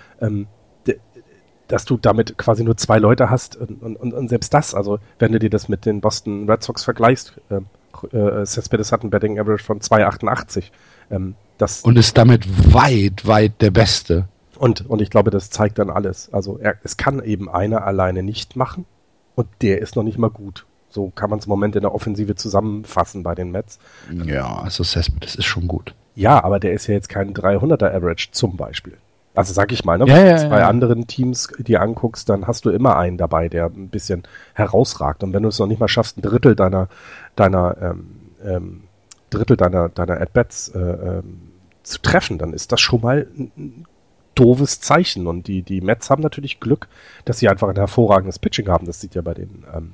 dass 1.67 1.85
du 1.85 1.97
damit 1.97 2.39
quasi 2.39 2.63
nur 2.63 2.75
zwei 2.77 2.97
Leute 2.97 3.29
hast 3.29 3.55
und, 3.55 3.83
und, 3.83 4.13
und, 4.13 4.29
selbst 4.29 4.51
das, 4.51 4.73
also 4.73 4.97
wenn 5.19 5.31
du 5.31 5.37
dir 5.37 5.51
das 5.51 5.69
mit 5.69 5.85
den 5.85 6.01
Boston 6.01 6.49
Red 6.49 6.63
Sox 6.63 6.83
vergleichst, 6.83 7.39
äh, 7.51 8.17
äh, 8.17 8.43
Cespedes 8.47 8.91
hat 8.91 9.03
ein 9.03 9.11
Betting 9.11 9.37
Average 9.37 9.63
von 9.63 9.79
2,88. 9.79 10.71
Ähm, 11.11 11.35
das 11.59 11.83
und 11.83 11.99
ist 11.99 12.17
damit 12.17 12.73
weit, 12.73 13.27
weit 13.27 13.61
der 13.61 13.69
Beste. 13.69 14.27
Und, 14.57 14.89
und 14.89 15.01
ich 15.01 15.09
glaube, 15.09 15.31
das 15.31 15.49
zeigt 15.49 15.79
dann 15.79 15.89
alles. 15.89 16.33
Also 16.33 16.57
er, 16.57 16.75
es 16.83 16.97
kann 16.97 17.23
eben 17.23 17.49
einer 17.49 17.85
alleine 17.85 18.23
nicht 18.23 18.55
machen 18.55 18.85
und 19.35 19.47
der 19.61 19.81
ist 19.81 19.95
noch 19.95 20.03
nicht 20.03 20.17
mal 20.17 20.29
gut. 20.29 20.65
So 20.89 21.11
kann 21.13 21.29
man 21.29 21.39
es 21.39 21.45
im 21.45 21.49
Moment 21.49 21.75
in 21.75 21.81
der 21.81 21.93
Offensive 21.93 22.35
zusammenfassen 22.35 23.23
bei 23.23 23.35
den 23.35 23.51
Mets. 23.51 23.77
Ja, 24.25 24.59
also 24.59 24.83
das 24.83 25.35
ist 25.35 25.45
schon 25.45 25.67
gut. 25.67 25.93
Ja, 26.15 26.43
aber 26.43 26.59
der 26.59 26.73
ist 26.73 26.87
ja 26.87 26.95
jetzt 26.95 27.09
kein 27.09 27.33
300er 27.33 27.93
Average 27.93 28.29
zum 28.31 28.57
Beispiel. 28.57 28.97
Also 29.35 29.53
sag 29.53 29.71
ich 29.71 29.85
mal, 29.85 29.99
ne? 29.99 30.07
Ja, 30.07 30.15
wenn 30.15 30.35
du 30.35 30.41
ja, 30.41 30.49
bei 30.49 30.59
ja. 30.59 30.67
anderen 30.67 31.05
Teams 31.05 31.49
dir 31.59 31.81
anguckst, 31.81 32.27
dann 32.27 32.47
hast 32.47 32.65
du 32.65 32.71
immer 32.71 32.97
einen 32.97 33.17
dabei, 33.17 33.49
der 33.49 33.65
ein 33.65 33.89
bisschen 33.89 34.23
herausragt. 34.55 35.23
Und 35.23 35.33
wenn 35.33 35.43
du 35.43 35.49
es 35.49 35.59
noch 35.59 35.67
nicht 35.67 35.79
mal 35.79 35.87
schaffst, 35.87 36.17
ein 36.17 36.23
Drittel 36.23 36.55
deiner, 36.55 36.87
deiner, 37.35 37.77
ähm, 37.79 38.07
ähm, 38.43 38.83
Drittel 39.29 39.55
deiner, 39.55 39.89
deiner 39.89 40.19
At-Bats 40.19 40.69
äh, 40.69 40.79
ähm, 40.79 41.51
zu 41.83 42.01
treffen, 42.01 42.39
dann 42.39 42.53
ist 42.53 42.71
das 42.71 42.81
schon 42.81 43.01
mal 43.01 43.27
ein 43.37 43.85
doofes 44.37 44.79
Zeichen. 44.79 45.27
Und 45.27 45.47
die, 45.47 45.61
die 45.61 45.81
Mets 45.81 46.09
haben 46.09 46.21
natürlich 46.21 46.59
Glück, 46.59 46.87
dass 47.25 47.39
sie 47.39 47.49
einfach 47.49 47.67
ein 47.67 47.75
hervorragendes 47.75 48.39
Pitching 48.39 48.67
haben. 48.67 48.85
Das 48.85 49.01
sieht 49.01 49.15
ja 49.15 49.21
bei 49.21 49.33
den, 49.33 49.65
ähm, 49.73 49.93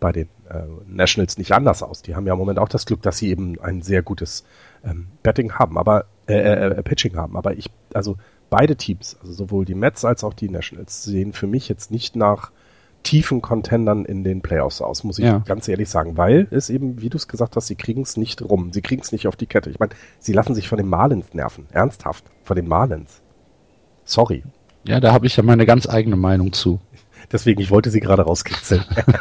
bei 0.00 0.12
den 0.12 0.28
äh, 0.48 0.62
Nationals 0.86 1.38
nicht 1.38 1.52
anders 1.52 1.82
aus. 1.82 2.02
Die 2.02 2.14
haben 2.14 2.26
ja 2.26 2.34
im 2.34 2.38
Moment 2.38 2.58
auch 2.58 2.68
das 2.68 2.86
Glück, 2.86 3.02
dass 3.02 3.18
sie 3.18 3.30
eben 3.30 3.60
ein 3.60 3.82
sehr 3.82 4.02
gutes 4.02 4.44
ähm, 4.84 5.08
Betting 5.22 5.54
haben, 5.54 5.78
aber 5.78 6.06
äh, 6.26 6.34
äh, 6.34 6.66
äh, 6.78 6.82
Pitching 6.82 7.16
haben. 7.16 7.36
Aber 7.36 7.56
ich, 7.56 7.70
also 7.94 8.16
beide 8.50 8.76
Teams, 8.76 9.16
also 9.20 9.32
sowohl 9.32 9.64
die 9.64 9.74
Mets 9.74 10.04
als 10.04 10.24
auch 10.24 10.34
die 10.34 10.48
Nationals, 10.48 11.04
sehen 11.04 11.32
für 11.32 11.46
mich 11.46 11.68
jetzt 11.68 11.90
nicht 11.90 12.16
nach 12.16 12.52
tiefen 13.02 13.40
Contendern 13.40 14.04
in 14.04 14.24
den 14.24 14.42
Playoffs 14.42 14.80
aus, 14.80 15.04
muss 15.04 15.18
ich 15.18 15.24
ja. 15.24 15.38
ganz 15.38 15.68
ehrlich 15.68 15.88
sagen, 15.88 16.16
weil 16.16 16.48
es 16.50 16.68
eben, 16.68 17.00
wie 17.00 17.08
du 17.08 17.16
es 17.16 17.28
gesagt 17.28 17.56
hast, 17.56 17.68
sie 17.68 17.76
kriegen 17.76 18.02
es 18.02 18.16
nicht 18.16 18.42
rum, 18.42 18.72
sie 18.72 18.82
kriegen 18.82 19.02
es 19.02 19.12
nicht 19.12 19.28
auf 19.28 19.36
die 19.36 19.46
Kette. 19.46 19.70
Ich 19.70 19.78
meine, 19.78 19.92
sie 20.18 20.32
lassen 20.32 20.54
sich 20.54 20.68
von 20.68 20.78
den 20.78 20.88
Marlins 20.88 21.32
nerven, 21.32 21.66
ernsthaft, 21.70 22.24
von 22.42 22.56
den 22.56 22.66
Marlins. 22.68 23.22
Sorry. 24.08 24.42
Ja, 24.84 25.00
da 25.00 25.12
habe 25.12 25.26
ich 25.26 25.36
ja 25.36 25.42
meine 25.42 25.66
ganz 25.66 25.86
eigene 25.86 26.16
Meinung 26.16 26.54
zu. 26.54 26.80
Deswegen, 27.30 27.60
ich 27.60 27.70
wollte 27.70 27.90
sie 27.90 28.00
gerade 28.00 28.22
rauskitzeln. 28.22 28.82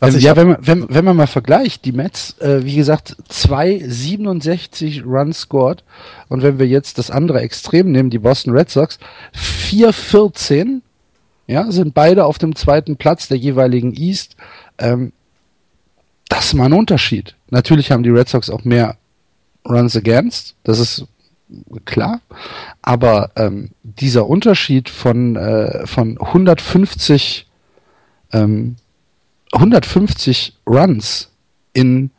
ähm, 0.00 0.18
ja, 0.18 0.34
wenn 0.34 0.48
man, 0.48 0.66
wenn, 0.66 0.86
wenn 0.88 1.04
man 1.04 1.14
mal 1.14 1.26
vergleicht, 1.26 1.84
die 1.84 1.92
Mets, 1.92 2.38
äh, 2.38 2.64
wie 2.64 2.76
gesagt, 2.76 3.18
2,67 3.30 5.04
Runs 5.04 5.40
scored 5.40 5.84
und 6.30 6.42
wenn 6.42 6.58
wir 6.58 6.66
jetzt 6.66 6.96
das 6.96 7.10
andere 7.10 7.40
Extrem 7.40 7.92
nehmen, 7.92 8.08
die 8.08 8.18
Boston 8.18 8.56
Red 8.56 8.70
Sox, 8.70 8.98
4,14, 9.36 10.80
ja, 11.46 11.70
sind 11.70 11.92
beide 11.92 12.24
auf 12.24 12.38
dem 12.38 12.56
zweiten 12.56 12.96
Platz 12.96 13.28
der 13.28 13.36
jeweiligen 13.36 13.92
East. 13.92 14.36
Ähm, 14.78 15.12
das 16.30 16.46
ist 16.46 16.54
mal 16.54 16.64
ein 16.64 16.72
Unterschied. 16.72 17.36
Natürlich 17.50 17.90
haben 17.90 18.02
die 18.02 18.10
Red 18.10 18.30
Sox 18.30 18.48
auch 18.48 18.64
mehr 18.64 18.96
Runs 19.68 19.96
against, 19.96 20.56
das 20.64 20.78
ist 20.78 21.06
klar. 21.84 22.20
Aber 22.82 23.30
ähm, 23.36 23.70
dieser 23.82 24.26
Unterschied 24.26 24.88
von, 24.88 25.36
äh, 25.36 25.86
von 25.86 26.18
150, 26.20 27.46
ähm, 28.32 28.76
150 29.52 30.56
Runs 30.66 31.30
in 31.72 32.10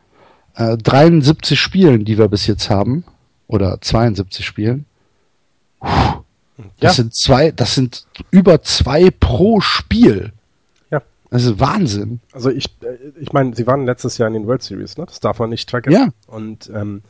äh, 0.55 0.77
73 0.77 1.59
Spielen, 1.59 2.05
die 2.05 2.17
wir 2.17 2.27
bis 2.27 2.47
jetzt 2.47 2.69
haben, 2.69 3.03
oder 3.47 3.79
72 3.81 4.45
Spielen, 4.45 4.85
das 6.57 6.63
ja. 6.79 6.93
sind 6.93 7.13
zwei, 7.13 7.51
das 7.51 7.75
sind 7.75 8.05
über 8.31 8.61
zwei 8.61 9.09
pro 9.11 9.59
Spiel. 9.59 10.31
Ja. 10.89 11.01
Das 11.29 11.43
ist 11.43 11.59
Wahnsinn. 11.59 12.21
Also 12.31 12.49
ich, 12.49 12.65
äh, 12.81 12.97
ich 13.19 13.33
meine, 13.33 13.55
sie 13.55 13.67
waren 13.67 13.85
letztes 13.85 14.17
Jahr 14.17 14.27
in 14.27 14.33
den 14.33 14.47
World 14.47 14.63
Series, 14.63 14.97
ne? 14.97 15.05
Das 15.05 15.19
darf 15.19 15.39
man 15.39 15.49
nicht 15.49 15.69
vergessen. 15.69 16.13
Ja. 16.27 16.33
Und 16.33 16.71
ähm, 16.73 17.01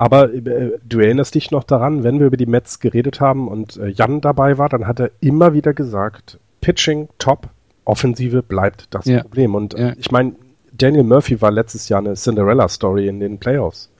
aber 0.00 0.32
äh, 0.32 0.78
du 0.82 0.98
erinnerst 1.00 1.34
dich 1.34 1.50
noch 1.50 1.62
daran, 1.62 2.04
wenn 2.04 2.20
wir 2.20 2.26
über 2.28 2.38
die 2.38 2.46
Mets 2.46 2.80
geredet 2.80 3.20
haben 3.20 3.48
und 3.48 3.76
äh, 3.76 3.88
Jan 3.88 4.22
dabei 4.22 4.56
war, 4.56 4.70
dann 4.70 4.86
hat 4.86 4.98
er 4.98 5.10
immer 5.20 5.52
wieder 5.52 5.74
gesagt, 5.74 6.38
Pitching 6.62 7.10
top, 7.18 7.48
Offensive 7.84 8.42
bleibt 8.42 8.86
das 8.94 9.04
Ja. 9.04 9.20
Problem. 9.20 9.54
Und 9.54 9.74
äh, 9.74 9.88
Ja. 9.88 9.92
ich 9.98 10.10
meine, 10.10 10.36
Daniel 10.72 11.02
Murphy 11.04 11.42
war 11.42 11.50
letztes 11.50 11.90
Jahr 11.90 11.98
eine 12.00 12.14
Cinderella-Story 12.14 13.08
in 13.08 13.20
den 13.20 13.36
Playoffs. 13.38 13.90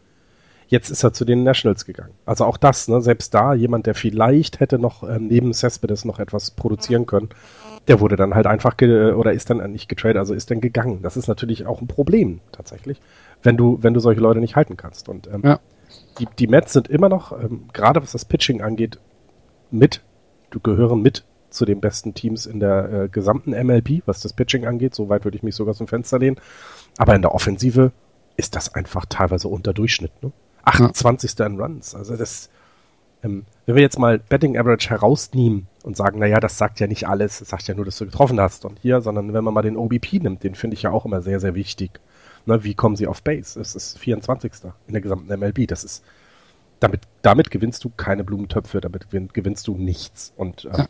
Jetzt 0.68 0.88
ist 0.88 1.02
er 1.04 1.12
zu 1.12 1.26
den 1.26 1.42
Nationals 1.42 1.84
gegangen. 1.84 2.14
Also 2.24 2.46
auch 2.46 2.56
das, 2.56 2.88
ne, 2.88 3.02
selbst 3.02 3.34
da 3.34 3.52
jemand, 3.52 3.84
der 3.86 3.94
vielleicht 3.94 4.58
hätte 4.58 4.78
noch 4.78 5.02
ähm, 5.02 5.26
neben 5.26 5.52
Cespedes 5.52 6.06
noch 6.06 6.18
etwas 6.18 6.50
produzieren 6.52 7.04
können, 7.04 7.28
der 7.88 8.00
wurde 8.00 8.16
dann 8.16 8.34
halt 8.34 8.46
einfach 8.46 8.78
ge 8.78 9.12
oder 9.12 9.34
ist 9.34 9.50
dann 9.50 9.70
nicht 9.70 9.90
getradet, 9.90 10.16
also 10.16 10.32
ist 10.32 10.50
dann 10.50 10.62
gegangen. 10.62 11.00
Das 11.02 11.18
ist 11.18 11.28
natürlich 11.28 11.66
auch 11.66 11.82
ein 11.82 11.88
Problem 11.88 12.40
tatsächlich, 12.52 13.02
wenn 13.42 13.58
du 13.58 13.78
wenn 13.82 13.92
du 13.92 14.00
solche 14.00 14.20
Leute 14.22 14.40
nicht 14.40 14.56
halten 14.56 14.78
kannst. 14.78 15.10
Und 15.10 15.26
ähm, 15.26 15.42
Ja. 15.44 15.60
Die, 16.18 16.28
die 16.38 16.46
Mets 16.46 16.72
sind 16.72 16.88
immer 16.88 17.08
noch, 17.08 17.32
ähm, 17.32 17.68
gerade 17.72 18.02
was 18.02 18.12
das 18.12 18.24
Pitching 18.24 18.62
angeht, 18.62 18.98
mit, 19.70 20.02
du 20.50 20.60
gehören 20.60 21.02
mit 21.02 21.24
zu 21.50 21.64
den 21.64 21.80
besten 21.80 22.14
Teams 22.14 22.46
in 22.46 22.60
der 22.60 22.92
äh, 22.92 23.08
gesamten 23.08 23.50
MLB, 23.50 24.02
was 24.06 24.20
das 24.20 24.32
Pitching 24.32 24.66
angeht. 24.66 24.94
So 24.94 25.08
weit 25.08 25.24
würde 25.24 25.36
ich 25.36 25.42
mich 25.42 25.54
sogar 25.54 25.74
zum 25.74 25.88
Fenster 25.88 26.18
lehnen. 26.18 26.36
Aber 26.96 27.14
in 27.14 27.22
der 27.22 27.34
Offensive 27.34 27.92
ist 28.36 28.56
das 28.56 28.74
einfach 28.74 29.06
teilweise 29.06 29.48
unter 29.48 29.72
Durchschnitt. 29.72 30.12
Ne? 30.22 30.32
28. 30.64 31.38
in 31.40 31.60
Runs. 31.60 31.94
Also 31.94 32.16
das, 32.16 32.50
ähm, 33.22 33.44
wenn 33.66 33.74
wir 33.74 33.82
jetzt 33.82 33.98
mal 33.98 34.18
Betting 34.18 34.56
Average 34.56 34.90
herausnehmen 34.90 35.66
und 35.82 35.96
sagen, 35.96 36.18
naja, 36.20 36.40
das 36.40 36.58
sagt 36.58 36.80
ja 36.80 36.86
nicht 36.86 37.08
alles, 37.08 37.40
das 37.40 37.48
sagt 37.48 37.66
ja 37.68 37.74
nur, 37.74 37.84
dass 37.84 37.98
du 37.98 38.06
getroffen 38.06 38.40
hast 38.40 38.64
und 38.64 38.78
hier, 38.80 39.00
sondern 39.00 39.32
wenn 39.32 39.44
man 39.44 39.54
mal 39.54 39.62
den 39.62 39.76
OBP 39.76 40.20
nimmt, 40.22 40.44
den 40.44 40.54
finde 40.54 40.74
ich 40.74 40.82
ja 40.82 40.90
auch 40.90 41.04
immer 41.04 41.22
sehr, 41.22 41.40
sehr 41.40 41.54
wichtig. 41.54 42.00
Ne, 42.46 42.64
wie 42.64 42.74
kommen 42.74 42.96
sie 42.96 43.06
auf 43.06 43.22
Base? 43.22 43.60
Es 43.60 43.74
ist 43.74 43.98
24. 43.98 44.52
in 44.86 44.92
der 44.92 45.02
gesamten 45.02 45.28
MLB. 45.38 45.66
Das 45.68 45.84
ist, 45.84 46.04
damit, 46.80 47.02
damit 47.22 47.50
gewinnst 47.50 47.84
du 47.84 47.90
keine 47.96 48.24
Blumentöpfe, 48.24 48.80
damit 48.80 49.08
gewinn- 49.08 49.32
gewinnst 49.32 49.66
du 49.68 49.76
nichts. 49.76 50.32
Und 50.36 50.64
äh, 50.64 50.78
Ja. 50.78 50.86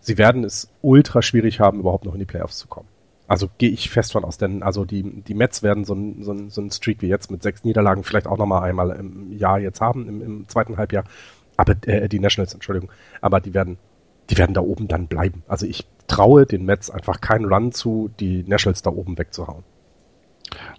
sie 0.00 0.18
werden 0.18 0.44
es 0.44 0.68
ultra 0.82 1.22
schwierig 1.22 1.60
haben, 1.60 1.80
überhaupt 1.80 2.04
noch 2.04 2.14
in 2.14 2.20
die 2.20 2.26
Playoffs 2.26 2.58
zu 2.58 2.68
kommen. 2.68 2.88
Also 3.26 3.50
gehe 3.58 3.68
ich 3.70 3.90
fest 3.90 4.12
von 4.12 4.24
aus, 4.24 4.38
denn 4.38 4.62
also 4.62 4.86
die, 4.86 5.02
die 5.02 5.34
Mets 5.34 5.62
werden 5.62 5.84
so 5.84 5.94
ein, 5.94 6.22
so, 6.22 6.32
ein, 6.32 6.48
so 6.48 6.62
ein 6.62 6.70
Streak 6.70 7.02
wie 7.02 7.08
jetzt 7.08 7.30
mit 7.30 7.42
sechs 7.42 7.62
Niederlagen 7.62 8.02
vielleicht 8.02 8.26
auch 8.26 8.38
nochmal 8.38 8.62
einmal 8.62 8.90
im 8.92 9.32
Jahr 9.36 9.58
jetzt 9.58 9.82
haben, 9.82 10.08
im, 10.08 10.22
im 10.22 10.48
zweiten 10.48 10.78
Halbjahr. 10.78 11.04
Aber 11.58 11.74
äh, 11.86 12.08
die 12.08 12.20
Nationals, 12.20 12.54
Entschuldigung, 12.54 12.90
aber 13.20 13.40
die 13.40 13.52
werden, 13.52 13.76
die 14.30 14.38
werden 14.38 14.54
da 14.54 14.62
oben 14.62 14.88
dann 14.88 15.08
bleiben. 15.08 15.42
Also 15.46 15.66
ich 15.66 15.86
traue 16.06 16.46
den 16.46 16.64
Mets 16.64 16.88
einfach 16.90 17.20
keinen 17.20 17.44
Run 17.52 17.72
zu, 17.72 18.08
die 18.18 18.44
Nationals 18.44 18.80
da 18.80 18.90
oben 18.90 19.18
wegzuhauen. 19.18 19.64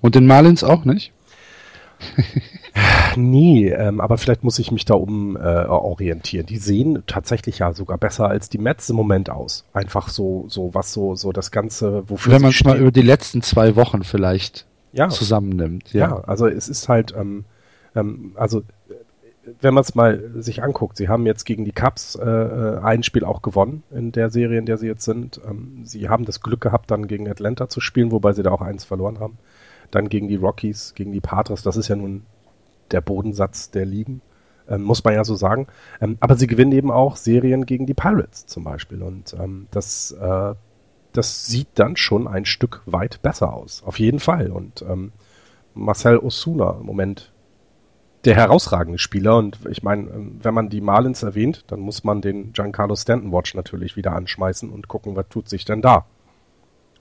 Und 0.01 0.15
den 0.15 0.27
Marlins 0.27 0.63
auch 0.63 0.85
nicht? 0.85 1.11
Nee, 3.15 3.69
ähm, 3.69 3.99
aber 3.99 4.17
vielleicht 4.17 4.43
muss 4.43 4.59
ich 4.59 4.71
mich 4.71 4.85
da 4.85 4.93
um 4.93 5.35
äh, 5.35 5.39
orientieren. 5.39 6.45
Die 6.45 6.57
sehen 6.57 7.03
tatsächlich 7.07 7.59
ja 7.59 7.73
sogar 7.73 7.97
besser 7.97 8.27
als 8.27 8.49
die 8.49 8.57
Mets 8.57 8.89
im 8.89 8.95
Moment 8.95 9.29
aus. 9.29 9.65
Einfach 9.73 10.09
so, 10.09 10.45
so 10.47 10.73
was 10.73 10.93
so, 10.93 11.15
so 11.15 11.31
das 11.31 11.51
Ganze, 11.51 12.03
wofür 12.07 12.33
Wenn 12.33 12.41
man 12.41 12.51
es 12.51 12.63
mal 12.63 12.77
über 12.77 12.91
die 12.91 13.01
letzten 13.01 13.41
zwei 13.41 13.75
Wochen 13.75 14.03
vielleicht 14.03 14.65
ja, 14.93 15.09
zusammennimmt. 15.09 15.93
ja. 15.93 16.09
Ja. 16.09 16.23
also 16.25 16.47
es 16.47 16.69
ist 16.69 16.87
halt, 16.89 17.13
ähm, 17.17 17.45
ähm, 17.95 18.33
also 18.35 18.59
äh, 18.59 18.63
wenn 19.61 19.73
man 19.73 19.81
es 19.81 19.95
mal 19.95 20.31
sich 20.35 20.61
anguckt, 20.63 20.97
sie 20.97 21.09
haben 21.09 21.25
jetzt 21.25 21.45
gegen 21.45 21.65
die 21.65 21.71
Cubs 21.71 22.15
äh, 22.15 22.23
äh, 22.23 22.79
ein 22.79 23.03
Spiel 23.03 23.23
auch 23.23 23.41
gewonnen 23.41 23.83
in 23.91 24.11
der 24.11 24.29
Serie, 24.29 24.59
in 24.59 24.65
der 24.65 24.77
sie 24.77 24.87
jetzt 24.87 25.03
sind. 25.03 25.41
Ähm, 25.47 25.81
sie 25.83 26.09
haben 26.09 26.25
das 26.25 26.41
Glück 26.41 26.61
gehabt, 26.61 26.91
dann 26.91 27.07
gegen 27.07 27.27
Atlanta 27.27 27.67
zu 27.67 27.81
spielen, 27.81 28.11
wobei 28.11 28.33
sie 28.33 28.43
da 28.43 28.51
auch 28.51 28.61
eins 28.61 28.85
verloren 28.85 29.19
haben. 29.19 29.37
Dann 29.91 30.09
gegen 30.09 30.27
die 30.27 30.35
Rockies, 30.35 30.93
gegen 30.95 31.11
die 31.11 31.21
Padres, 31.21 31.63
das 31.63 31.77
ist 31.77 31.87
ja 31.87 31.95
nun 31.95 32.25
der 32.91 33.01
Bodensatz 33.01 33.71
der 33.71 33.85
Ligen, 33.85 34.21
ähm, 34.67 34.83
muss 34.83 35.03
man 35.03 35.13
ja 35.13 35.23
so 35.23 35.35
sagen. 35.35 35.67
Ähm, 36.01 36.17
aber 36.19 36.35
sie 36.35 36.47
gewinnen 36.47 36.71
eben 36.71 36.91
auch 36.91 37.15
Serien 37.15 37.65
gegen 37.65 37.85
die 37.85 37.93
Pirates 37.93 38.45
zum 38.45 38.63
Beispiel. 38.63 39.01
Und 39.01 39.33
ähm, 39.39 39.67
das, 39.71 40.11
äh, 40.11 40.53
das 41.13 41.45
sieht 41.47 41.69
dann 41.75 41.95
schon 41.95 42.27
ein 42.27 42.45
Stück 42.45 42.81
weit 42.85 43.21
besser 43.21 43.53
aus. 43.53 43.83
Auf 43.83 43.99
jeden 43.99 44.19
Fall. 44.19 44.51
Und 44.51 44.83
ähm, 44.83 45.11
Marcel 45.73 46.17
Osuna 46.17 46.77
im 46.79 46.85
Moment 46.85 47.31
der 48.25 48.35
herausragende 48.35 48.99
Spieler. 48.99 49.37
Und 49.37 49.59
ich 49.69 49.83
meine, 49.83 50.09
ähm, 50.09 50.39
wenn 50.41 50.53
man 50.53 50.69
die 50.69 50.81
Marlins 50.81 51.23
erwähnt, 51.23 51.63
dann 51.67 51.79
muss 51.79 52.03
man 52.03 52.21
den 52.21 52.53
Giancarlo 52.53 52.95
Stanton 52.95 53.31
Watch 53.31 53.55
natürlich 53.55 53.95
wieder 53.95 54.13
anschmeißen 54.13 54.69
und 54.69 54.87
gucken, 54.87 55.15
was 55.15 55.27
tut 55.29 55.49
sich 55.49 55.65
denn 55.65 55.81
da. 55.81 56.05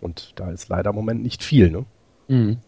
Und 0.00 0.32
da 0.36 0.50
ist 0.50 0.68
leider 0.68 0.90
im 0.90 0.96
Moment 0.96 1.22
nicht 1.22 1.42
viel, 1.42 1.70
ne? 1.70 1.84
Mhm. 2.28 2.58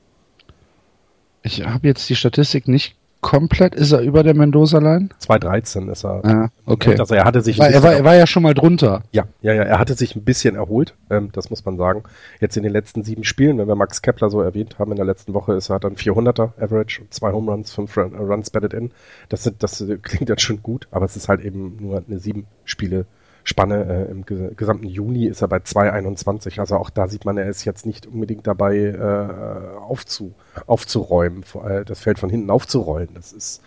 Ich 1.43 1.65
habe 1.65 1.89
jetzt 1.89 2.09
die 2.09 2.17
Statistik 2.17 2.69
nicht 2.69 2.97
komplett. 3.21 3.75
Ist 3.75 3.93
er 3.93 4.01
über 4.01 4.23
der 4.23 4.35
Mendoza-Line? 4.35 5.11
213 5.19 5.89
ist 5.89 6.05
er. 6.05 6.23
Ja, 6.25 6.49
okay. 6.65 6.97
Also 6.99 7.15
er 7.15 7.25
hatte 7.25 7.43
sich 7.43 7.61
ein 7.61 7.67
War, 7.67 7.71
er, 7.71 7.83
war, 7.83 7.93
er 7.93 8.05
war 8.05 8.17
ja 8.17 8.27
schon 8.27 8.43
mal 8.43 8.55
drunter. 8.55 9.03
Ja, 9.13 9.25
ja, 9.43 9.53
ja, 9.53 9.63
er 9.63 9.79
hatte 9.79 9.95
sich 9.95 10.17
ein 10.17 10.25
bisschen 10.25 10.57
erholt, 10.57 10.95
ähm, 11.11 11.31
das 11.33 11.51
muss 11.51 11.65
man 11.65 11.77
sagen. 11.77 12.05
Jetzt 12.41 12.57
in 12.57 12.63
den 12.63 12.73
letzten 12.73 13.03
sieben 13.03 13.25
Spielen, 13.25 13.59
wenn 13.59 13.69
wir 13.69 13.75
Max 13.75 14.03
Kepler 14.03 14.31
so 14.31 14.41
erwähnt 14.41 14.79
haben, 14.79 14.91
in 14.91 14.97
der 14.97 15.07
letzten 15.07 15.35
Woche 15.35 15.55
ist 15.55 15.71
er 15.71 15.81
dann 15.81 15.97
400er 15.97 16.53
Average, 16.61 17.03
zwei 17.11 17.33
Home 17.33 17.51
Runs, 17.51 17.73
fünf 17.73 17.97
äh, 17.97 18.01
Runs 18.01 18.51
batted 18.51 18.75
in. 18.75 18.91
Das, 19.29 19.45
sind, 19.45 19.63
das 19.63 19.81
äh, 19.81 19.99
klingt 19.99 20.29
jetzt 20.29 20.43
schon 20.43 20.63
gut, 20.63 20.89
aber 20.91 21.05
es 21.05 21.17
ist 21.17 21.29
halt 21.29 21.43
eben 21.43 21.77
nur 21.81 22.03
eine 22.07 22.19
sieben 22.19 22.47
Spiele 22.65 23.07
Spanne. 23.45 24.07
Äh, 24.09 24.11
Im 24.11 24.25
ges 24.25 24.57
gesamten 24.57 24.87
Juni 24.87 25.27
ist 25.27 25.43
er 25.43 25.49
bei 25.49 25.59
2,21. 25.59 26.61
Also 26.61 26.77
auch 26.77 26.91
da 26.91 27.09
sieht 27.09 27.25
man, 27.25 27.39
er 27.39 27.49
ist 27.49 27.65
jetzt 27.65 27.87
nicht 27.87 28.07
unbedingt 28.07 28.47
dabei, 28.47 28.77
äh, 28.77 29.79
aufzu, 29.79 30.35
aufzuräumen, 30.67 31.45
äh, 31.65 31.85
das 31.85 32.01
Feld 32.01 32.19
von 32.19 32.31
hinten 32.31 32.51
aufzurollen. 32.51 33.11
Das 33.15 33.33
ist, 33.33 33.63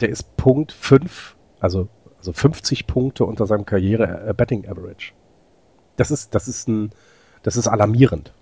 der 0.00 0.08
ist 0.08 0.36
Punkt 0.36 0.72
5, 0.72 1.36
also, 1.60 1.88
also 2.18 2.32
50 2.32 2.86
Punkte 2.86 3.24
unter 3.24 3.46
seinem 3.46 3.66
Karriere 3.66 4.26
äh, 4.26 4.68
Average. 4.68 5.12
Das 5.96 6.10
ist, 6.10 6.34
das 6.34 6.48
ist 6.48 6.68
ein, 6.68 6.90
das 7.42 7.56
ist 7.56 7.66
alarmierend. 7.66 8.32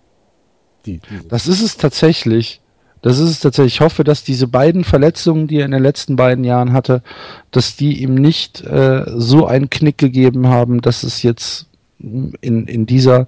Die, 0.84 0.98
die, 0.98 1.28
Das 1.28 1.48
ist 1.48 1.62
es 1.62 1.76
tatsächlich. 1.76 2.60
Das 3.07 3.20
ist 3.20 3.30
es 3.30 3.38
tatsächlich. 3.38 3.74
Ich 3.74 3.80
hoffe, 3.82 4.02
dass 4.02 4.24
diese 4.24 4.48
beiden 4.48 4.82
Verletzungen, 4.82 5.46
die 5.46 5.59
er 5.59 5.64
in 5.64 5.70
den 5.70 5.82
letzten 5.84 6.16
beiden 6.16 6.42
Jahren 6.42 6.72
hatte, 6.72 7.04
dass 7.52 7.76
die 7.76 8.02
ihm 8.02 8.16
nicht 8.16 8.62
äh, 8.62 9.04
so 9.14 9.46
einen 9.46 9.70
Knick 9.70 9.96
gegeben 9.96 10.48
haben, 10.48 10.80
dass 10.80 11.04
es 11.04 11.22
jetzt 11.22 11.68
in, 12.00 12.34
in 12.40 12.84
dieser 12.84 13.26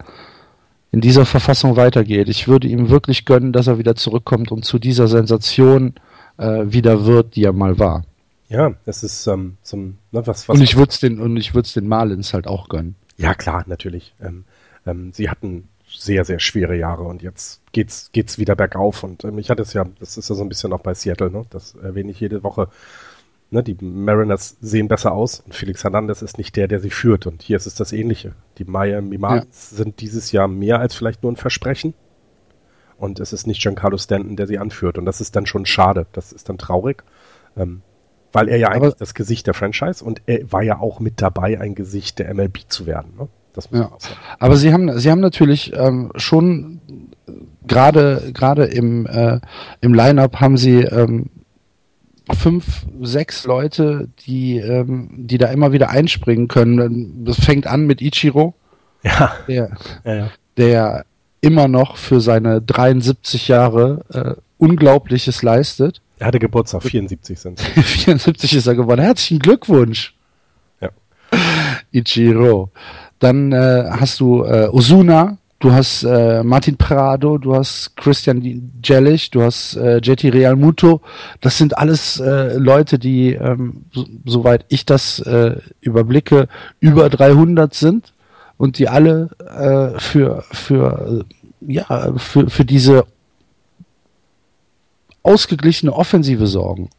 in 0.91 1.01
dieser 1.01 1.24
Verfassung 1.24 1.76
weitergeht. 1.76 2.29
Ich 2.29 2.49
würde 2.49 2.66
ihm 2.66 2.91
wirklich 2.91 3.24
gönnen, 3.24 3.53
dass 3.53 3.68
er 3.68 3.79
wieder 3.79 3.95
zurückkommt 3.95 4.51
und 4.51 4.64
zu 4.64 4.81
dieser 4.81 5.07
Sensation 5.07 5.95
äh, 6.39 6.64
wieder 6.64 7.07
wird, 7.07 7.37
die 7.37 7.45
er 7.45 7.53
mal 7.53 7.79
war. 7.79 8.03
ja, 8.49 8.74
es 8.85 9.05
ist 9.05 9.29
ähm, 9.29 9.59
ein, 9.72 9.97
ne, 10.11 10.26
was, 10.26 10.49
was. 10.49 10.57
und 10.57 10.61
ich 10.64 10.76
würde 10.76 10.91
es 10.91 10.99
den 10.99 11.20
und 11.20 11.37
ich 11.37 11.55
würde 11.55 11.66
es 11.66 11.74
den 11.74 11.87
Marlins 11.87 12.35
halt 12.35 12.49
auch 12.49 12.68
gönnen. 12.68 12.97
ja, 13.16 13.33
klar, 13.33 13.62
natürlich. 13.68 14.12
Ähm, 14.20 14.45
ähm, 14.87 15.12
sie 15.12 15.31
hatten 15.31 15.68
sehr, 15.91 16.24
sehr 16.24 16.39
schwere 16.39 16.76
Jahre 16.76 17.05
und 17.05 17.22
jetzt 17.22 17.61
geht's, 17.72 18.11
geht's 18.12 18.39
wieder 18.39 18.57
bergauf. 18.57 19.03
Und 19.05 19.24
ähm, 19.24 19.39
ich 19.39 19.51
hatte 19.51 19.62
es 19.62 19.72
ja, 19.72 19.84
das 20.01 20.16
ist 20.18 20.28
ja 20.28 20.34
so 20.34 20.43
ein 20.43 20.49
bisschen 20.49 20.72
auch 20.72 20.80
bei 20.80 20.95
Seattle, 20.95 21.30
ne? 21.30 21.45
Das 21.51 21.74
erwähne 21.74 22.11
ich 22.11 22.20
jede 22.20 22.43
Woche. 22.43 22.68
Ne, 23.51 23.62
die 23.62 23.76
Mariners 23.80 24.59
sehen 24.61 24.89
besser 24.89 25.12
aus 25.12 25.41
und 25.41 25.55
Felix 25.55 25.82
Hernandez 25.82 26.20
ist 26.20 26.36
nicht 26.36 26.55
der, 26.57 26.68
der 26.68 26.80
sie 26.80 26.91
führt. 26.91 27.26
Und 27.26 27.41
hier 27.43 27.57
ist 27.57 27.66
es 27.66 27.74
das 27.74 27.93
Ähnliche. 27.93 28.32
Die 28.59 28.64
Miami 28.64 29.16
Marlins 29.16 29.70
sind 29.70 30.01
dieses 30.03 30.32
Jahr 30.32 30.49
mehr 30.49 30.80
als 30.80 30.95
vielleicht 30.95 31.22
nur 31.22 31.32
ein 31.32 31.36
Versprechen. 31.36 31.95
Und 32.99 33.20
es 33.20 33.32
ist 33.32 33.47
nicht 33.47 33.62
Giancarlo 33.62 33.97
Stanton, 33.97 34.36
der 34.36 34.47
sie 34.47 34.59
anführt. 34.59 34.99
Und 34.99 35.07
das 35.07 35.22
ist 35.22 35.34
dann 35.34 35.47
schon 35.47 35.64
schade. 35.64 36.07
Das 36.12 36.32
ist 36.32 36.51
dann 36.51 36.59
traurig. 36.59 37.05
Ähm, 37.57 37.80
weil 38.32 38.49
er 38.49 38.59
ja 38.59 38.68
eigentlich 38.68 38.93
Aber- 38.93 38.99
das 38.99 39.14
Gesicht 39.14 39.47
der 39.47 39.55
Franchise 39.55 40.05
und 40.05 40.20
er 40.26 40.53
war 40.53 40.62
ja 40.62 40.78
auch 40.78 41.01
mit 41.01 41.22
dabei, 41.22 41.59
ein 41.59 41.74
Gesicht 41.74 42.18
der 42.18 42.28
MLB 42.34 42.68
zu 42.68 42.84
werden. 42.84 43.14
Ne? 43.18 43.28
Das 43.59 43.71
muss 43.73 43.81
Ja. 43.81 43.87
auch 43.87 44.01
sagen. 44.01 44.15
Aber 44.39 44.57
sie 44.57 44.73
haben, 44.73 44.99
sie 44.99 45.11
haben 45.11 45.21
natürlich 45.21 45.73
ähm, 45.75 46.13
schon 46.17 46.81
äh, 47.27 47.33
gerade 47.67 48.31
gerade 48.33 48.65
im 48.65 49.07
äh, 49.07 49.41
im 49.81 49.95
Line-up 49.95 50.37
haben 50.41 50.57
sie 50.57 50.79
ähm, 50.83 51.27
fünf, 52.33 52.87
sechs 53.03 53.45
Leute, 53.47 54.09
die 54.27 54.59
ähm, 54.59 55.09
die 55.13 55.39
da 55.39 55.49
immer 55.49 55.73
wieder 55.73 55.91
einspringen 55.91 56.47
können. 56.47 57.25
Das 57.25 57.37
fängt 57.43 57.67
an 57.67 57.87
mit 57.87 58.01
Ichiro, 58.01 58.55
Ja, 59.03 59.33
der 59.49 59.71
ja, 60.05 60.15
ja. 60.15 60.31
der 60.57 61.05
immer 61.41 61.69
noch 61.69 61.97
für 61.97 62.21
seine 62.21 62.61
73 62.63 63.49
Jahre 63.49 64.05
äh, 64.13 64.41
Unglaubliches 64.59 65.43
leistet. 65.43 66.01
Er 66.19 66.27
hatte 66.27 66.39
Geburtstag, 66.41 66.83
74 66.83 67.39
sind. 67.39 67.61
74 67.61 68.55
ist 68.55 68.67
er 68.67 68.75
geworden. 68.75 69.01
Herzlichen 69.01 69.39
Glückwunsch. 69.39 70.15
Ja. 70.81 70.89
Ichiro. 71.93 72.71
Dann 73.19 73.53
äh, 73.53 73.85
hast 73.91 74.21
du 74.21 74.45
äh, 74.45 74.69
Osuna, 74.71 75.39
du 75.59 75.73
hast 75.73 76.05
äh, 76.05 76.43
Martin 76.43 76.77
Prado, 76.77 77.39
du 77.39 77.55
hast 77.55 77.97
Christian 77.97 78.71
Jellich, 78.85 79.31
du 79.31 79.43
hast 79.43 79.77
äh, 79.77 79.99
JT 79.99 80.33
Real 80.33 80.57
Muto. 80.57 81.01
Das 81.41 81.59
sind 81.59 81.77
alles 81.77 82.21
äh, 82.21 82.57
Leute, 82.57 82.99
die, 82.99 83.33
ähm, 83.35 83.85
so, 83.93 84.07
soweit 84.25 84.64
ich 84.69 84.87
das 84.87 85.19
äh, 85.21 85.57
überblicke, 85.81 86.49
über 86.81 87.09
300 87.09 87.75
sind. 87.75 88.12
und 88.59 88.79
die 88.79 88.89
alle 88.89 89.31
äh, 89.39 89.99
für, 89.99 90.45
für, 90.51 91.25
ja, 91.61 92.12
für, 92.16 92.51
für 92.51 92.64
diese 92.64 93.07
ausgeglichene 95.23 95.93
Offensive 95.93 96.47
sorgen. 96.47 96.91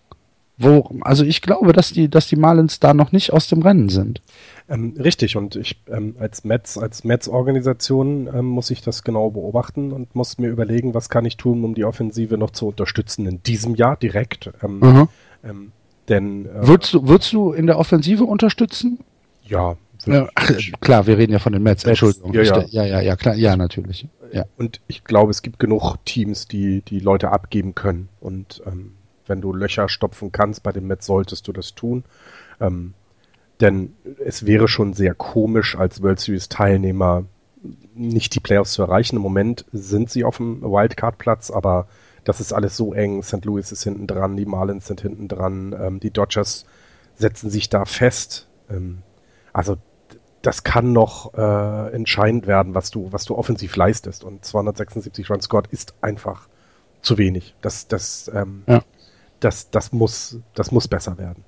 Wo, 0.61 0.89
also 1.01 1.23
ich 1.23 1.41
glaube, 1.41 1.71
dass 1.71 1.93
die, 1.93 2.09
dass 2.09 2.27
die 2.27 2.35
Marlins 2.35 2.81
da 2.81 2.93
noch 2.93 3.13
nicht 3.13 3.31
aus 3.31 3.47
dem 3.47 3.61
Rennen 3.61 3.87
sind. 3.87 4.21
Ähm, 4.67 4.93
richtig, 4.99 5.37
und 5.37 5.55
ich 5.55 5.81
ähm, 5.87 6.17
als 6.19 6.43
Mets, 6.43 6.77
als 6.77 7.05
Mets-Organisation 7.05 8.27
ähm, 8.27 8.45
muss 8.45 8.69
ich 8.69 8.81
das 8.81 9.05
genau 9.05 9.29
beobachten 9.29 9.93
und 9.93 10.15
muss 10.15 10.37
mir 10.37 10.49
überlegen, 10.49 10.93
was 10.93 11.09
kann 11.09 11.23
ich 11.23 11.37
tun, 11.37 11.63
um 11.63 11.75
die 11.75 11.85
Offensive 11.85 12.37
noch 12.37 12.51
zu 12.51 12.67
unterstützen 12.67 13.25
in 13.25 13.41
diesem 13.41 13.75
Jahr 13.75 13.95
direkt. 13.95 14.51
Mhm. 14.61 15.07
Ähm, 15.45 15.71
denn 16.09 16.45
äh, 16.45 16.67
würdest 16.67 16.93
du, 16.93 17.07
würdest 17.07 17.31
du 17.31 17.53
in 17.53 17.65
der 17.65 17.79
Offensive 17.79 18.25
unterstützen? 18.25 18.99
Ja. 19.43 19.77
ja 20.05 20.27
klar, 20.81 21.07
wir 21.07 21.17
reden 21.17 21.31
ja 21.31 21.39
von 21.39 21.53
den 21.53 21.63
Mets 21.63 21.85
Entschuldigung. 21.85 22.33
Ja, 22.33 22.43
ja. 22.43 22.65
ja, 22.67 22.85
ja, 22.85 23.01
ja, 23.01 23.15
klar, 23.15 23.35
ja, 23.35 23.55
natürlich. 23.55 24.09
Ja. 24.33 24.43
Und 24.57 24.81
ich 24.87 25.05
glaube, 25.05 25.31
es 25.31 25.41
gibt 25.41 25.57
genug 25.57 25.95
Teams, 26.03 26.49
die 26.49 26.81
die 26.81 26.99
Leute 26.99 27.31
abgeben 27.31 27.75
können. 27.75 28.09
Und 28.19 28.61
ähm, 28.65 28.95
wenn 29.29 29.41
du 29.41 29.53
Löcher 29.53 29.87
stopfen 29.89 30.31
kannst 30.31 30.63
bei 30.63 30.71
den 30.71 30.87
Mets, 30.87 31.05
solltest 31.05 31.47
du 31.47 31.53
das 31.53 31.75
tun. 31.75 32.03
Ähm, 32.59 32.93
denn 33.61 33.95
es 34.23 34.45
wäre 34.45 34.67
schon 34.67 34.93
sehr 34.93 35.13
komisch, 35.13 35.77
als 35.77 36.01
World 36.01 36.19
Series 36.19 36.49
Teilnehmer 36.49 37.25
nicht 37.93 38.35
die 38.35 38.39
Playoffs 38.39 38.73
zu 38.73 38.81
erreichen. 38.81 39.17
Im 39.17 39.21
Moment 39.21 39.65
sind 39.71 40.09
sie 40.09 40.23
auf 40.23 40.37
dem 40.37 40.61
Wildcard-Platz, 40.61 41.51
aber 41.51 41.87
das 42.23 42.39
ist 42.39 42.53
alles 42.53 42.77
so 42.77 42.93
eng. 42.93 43.21
St. 43.23 43.43
Louis 43.43 43.71
ist 43.71 43.83
hinten 43.83 44.07
dran, 44.07 44.37
die 44.37 44.45
Marlins 44.45 44.87
sind 44.87 45.01
hinten 45.01 45.27
dran, 45.27 45.75
ähm, 45.79 45.99
die 45.99 46.11
Dodgers 46.11 46.65
setzen 47.15 47.49
sich 47.49 47.69
da 47.69 47.85
fest. 47.85 48.47
Ähm, 48.69 48.99
also 49.51 49.77
das 50.41 50.63
kann 50.63 50.93
noch 50.93 51.33
äh, 51.33 51.93
entscheidend 51.93 52.47
werden, 52.47 52.75
was 52.75 52.91
du, 52.91 53.11
was 53.11 53.25
du 53.25 53.35
offensiv 53.35 53.75
leistest. 53.75 54.23
Und 54.23 54.45
276 54.45 55.29
Run 55.29 55.41
Scored 55.41 55.67
ist 55.67 55.93
einfach 56.01 56.47
zu 57.01 57.17
wenig. 57.17 57.55
Das, 57.61 57.87
das, 57.87 58.31
ähm, 58.33 58.63
ja. 58.67 58.81
Das, 59.39 59.69
das 59.71 59.91
muss, 59.91 60.39
das 60.53 60.71
muss 60.71 60.87
besser 60.87 61.17
werden. 61.17 61.43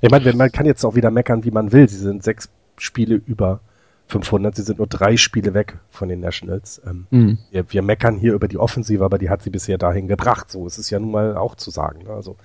Ich 0.00 0.10
meine, 0.10 0.32
man 0.34 0.52
kann 0.52 0.66
jetzt 0.66 0.84
auch 0.84 0.94
wieder 0.94 1.10
meckern, 1.10 1.44
wie 1.44 1.50
man 1.50 1.72
will. 1.72 1.88
Sie 1.88 1.96
sind 1.96 2.22
sechs 2.22 2.50
Spiele 2.76 3.14
über 3.14 3.60
500. 4.08 4.54
Sie 4.54 4.62
sind 4.62 4.78
nur 4.78 4.86
drei 4.86 5.16
Spiele 5.16 5.54
weg 5.54 5.78
von 5.90 6.08
den 6.08 6.20
Nationals. 6.20 6.82
Ähm, 6.86 7.06
mhm. 7.10 7.38
wir, 7.50 7.72
wir, 7.72 7.82
meckern 7.82 8.16
hier 8.16 8.34
über 8.34 8.48
die 8.48 8.58
Offensive, 8.58 9.04
aber 9.04 9.18
die 9.18 9.30
hat 9.30 9.42
sie 9.42 9.50
bisher 9.50 9.78
dahin 9.78 10.08
gebracht. 10.08 10.50
So 10.50 10.66
ist 10.66 10.78
es 10.78 10.90
ja 10.90 10.98
nun 10.98 11.10
mal 11.10 11.36
auch 11.36 11.54
zu 11.54 11.70
sagen. 11.70 12.04
Ne? 12.04 12.10
Also 12.10 12.36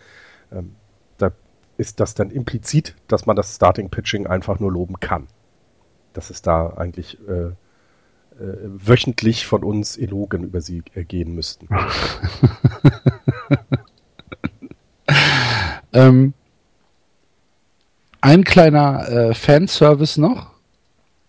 ähm, 0.51 0.75
da 1.17 1.31
ist 1.77 1.99
das 1.99 2.13
dann 2.13 2.31
implizit, 2.31 2.95
dass 3.07 3.25
man 3.25 3.35
das 3.35 3.55
Starting 3.55 3.89
Pitching 3.89 4.27
einfach 4.27 4.59
nur 4.59 4.71
loben 4.71 4.99
kann. 4.99 5.27
Dass 6.13 6.29
es 6.29 6.41
da 6.41 6.69
eigentlich 6.77 7.17
äh, 7.27 7.47
äh, 7.47 7.53
wöchentlich 8.39 9.45
von 9.45 9.63
uns 9.63 9.97
Elogen 9.97 10.43
über 10.43 10.61
sie 10.61 10.83
ergehen 10.93 11.35
müssten. 11.35 11.67
ähm, 15.93 16.33
ein 18.21 18.43
kleiner 18.43 19.07
äh, 19.07 19.33
Fanservice 19.33 20.17
noch. 20.17 20.47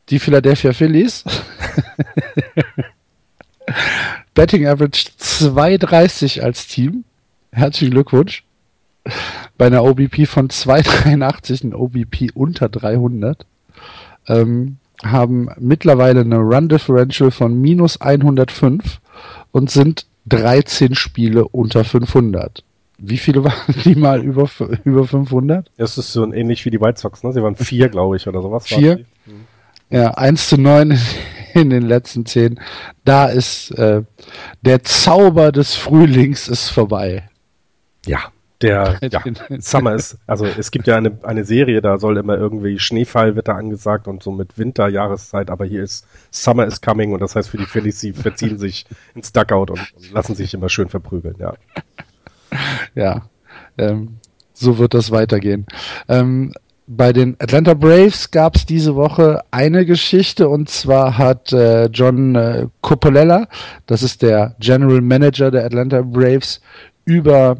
Die 0.08 0.18
Philadelphia 0.18 0.72
Phillies. 0.72 1.24
Betting 4.34 4.66
Average 4.66 5.10
2,30 5.20 6.40
als 6.40 6.66
Team. 6.66 7.04
Herzlichen 7.52 7.92
Glückwunsch. 7.92 8.44
Bei 9.56 9.66
einer 9.66 9.84
OBP 9.84 10.26
von 10.26 10.48
2,83, 10.48 11.64
ein 11.64 11.74
OBP 11.74 12.30
unter 12.34 12.68
300. 12.68 13.46
Ähm, 14.26 14.78
haben 15.02 15.48
mittlerweile 15.58 16.20
eine 16.20 16.38
Run 16.38 16.68
Differential 16.68 17.30
von 17.30 17.58
minus 17.60 18.00
105 18.00 19.00
und 19.52 19.70
sind 19.70 20.06
13 20.26 20.94
Spiele 20.94 21.46
unter 21.48 21.84
500. 21.84 22.62
Wie 23.00 23.18
viele 23.18 23.42
waren 23.44 23.54
die 23.84 23.94
mal 23.94 24.22
über, 24.22 24.48
über 24.84 25.06
500? 25.06 25.70
Das 25.76 25.98
ist 25.98 26.12
so 26.12 26.30
ähnlich 26.32 26.64
wie 26.64 26.70
die 26.70 26.80
White 26.80 27.00
Sox, 27.00 27.22
ne? 27.22 27.32
Sie 27.32 27.42
waren 27.42 27.56
vier, 27.56 27.88
glaube 27.88 28.16
ich, 28.16 28.28
oder 28.28 28.42
sowas. 28.42 28.66
Vier? 28.66 28.98
Mhm. 29.26 29.46
Ja, 29.88 30.12
1 30.12 30.48
zu 30.48 30.56
9 30.56 30.98
in 31.54 31.70
den 31.70 31.82
letzten 31.82 32.26
zehn. 32.26 32.60
Da 33.04 33.26
ist 33.26 33.72
äh, 33.72 34.02
der 34.62 34.84
Zauber 34.84 35.50
des 35.50 35.74
Frühlings 35.74 36.46
ist 36.46 36.68
vorbei. 36.68 37.28
Ja, 38.06 38.20
der 38.60 38.98
ja, 39.10 39.22
Summer 39.58 39.94
ist, 39.94 40.18
also 40.26 40.44
es 40.44 40.70
gibt 40.70 40.86
ja 40.86 40.96
eine, 40.96 41.18
eine 41.22 41.44
Serie, 41.44 41.80
da 41.80 41.98
soll 41.98 42.18
immer 42.18 42.36
irgendwie 42.36 42.78
Schneefall 42.78 43.34
wird 43.34 43.48
da 43.48 43.54
angesagt 43.54 44.06
und 44.06 44.22
so 44.22 44.30
mit 44.30 44.58
Winterjahreszeit, 44.58 45.50
aber 45.50 45.64
hier 45.64 45.82
ist 45.82 46.06
Summer 46.30 46.66
is 46.66 46.80
coming 46.80 47.12
und 47.12 47.20
das 47.20 47.34
heißt 47.34 47.48
für 47.48 47.56
die 47.56 47.66
Phillies, 47.66 47.98
sie 48.00 48.12
verziehen 48.12 48.58
sich 48.58 48.84
ins 49.14 49.32
Duckout 49.32 49.70
und, 49.70 49.80
und 49.96 50.12
lassen 50.12 50.34
sich 50.34 50.52
immer 50.54 50.68
schön 50.68 50.88
verprügeln, 50.88 51.36
ja 51.38 51.54
ja, 52.94 53.22
ähm, 53.78 54.18
so 54.52 54.78
wird 54.78 54.94
das 54.94 55.10
weitergehen. 55.10 55.66
Ähm, 56.08 56.52
bei 56.92 57.12
den 57.12 57.36
Atlanta 57.38 57.74
Braves 57.74 58.32
gab 58.32 58.56
es 58.56 58.66
diese 58.66 58.96
Woche 58.96 59.42
eine 59.52 59.86
Geschichte 59.86 60.48
und 60.48 60.68
zwar 60.68 61.16
hat 61.18 61.52
äh, 61.52 61.86
John 61.86 62.34
äh, 62.34 62.66
Copolella, 62.80 63.46
das 63.86 64.02
ist 64.02 64.22
der 64.22 64.56
General 64.58 65.00
Manager 65.00 65.52
der 65.52 65.64
Atlanta 65.64 66.02
Braves, 66.02 66.60
über 67.04 67.58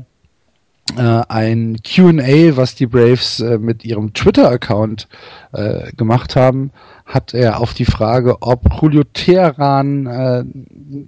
äh, 0.97 1.23
ein 1.29 1.77
QA, 1.85 2.57
was 2.57 2.75
die 2.75 2.87
Braves 2.87 3.39
äh, 3.39 3.59
mit 3.59 3.85
ihrem 3.85 4.13
Twitter-Account 4.13 5.07
äh, 5.53 5.93
gemacht 5.93 6.35
haben, 6.35 6.73
hat 7.11 7.35
er 7.35 7.61
auf 7.61 7.75
die 7.75 7.85
Frage, 7.85 8.41
ob 8.41 8.63
Julio 8.81 9.03
Teheran 9.03 10.07
äh, 10.07 10.45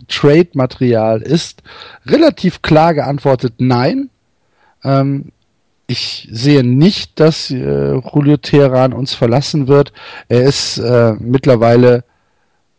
Trade-Material 0.09 1.23
ist, 1.23 1.63
relativ 2.07 2.61
klar 2.61 2.93
geantwortet, 2.93 3.55
nein. 3.59 4.11
Ähm, 4.83 5.27
ich 5.87 6.29
sehe 6.31 6.65
nicht, 6.65 7.21
dass 7.21 7.51
äh, 7.51 7.95
Julio 7.95 8.37
Teheran 8.37 8.93
uns 8.93 9.15
verlassen 9.15 9.69
wird. 9.69 9.93
Er 10.29 10.43
ist 10.43 10.79
äh, 10.79 11.13
mittlerweile 11.21 12.05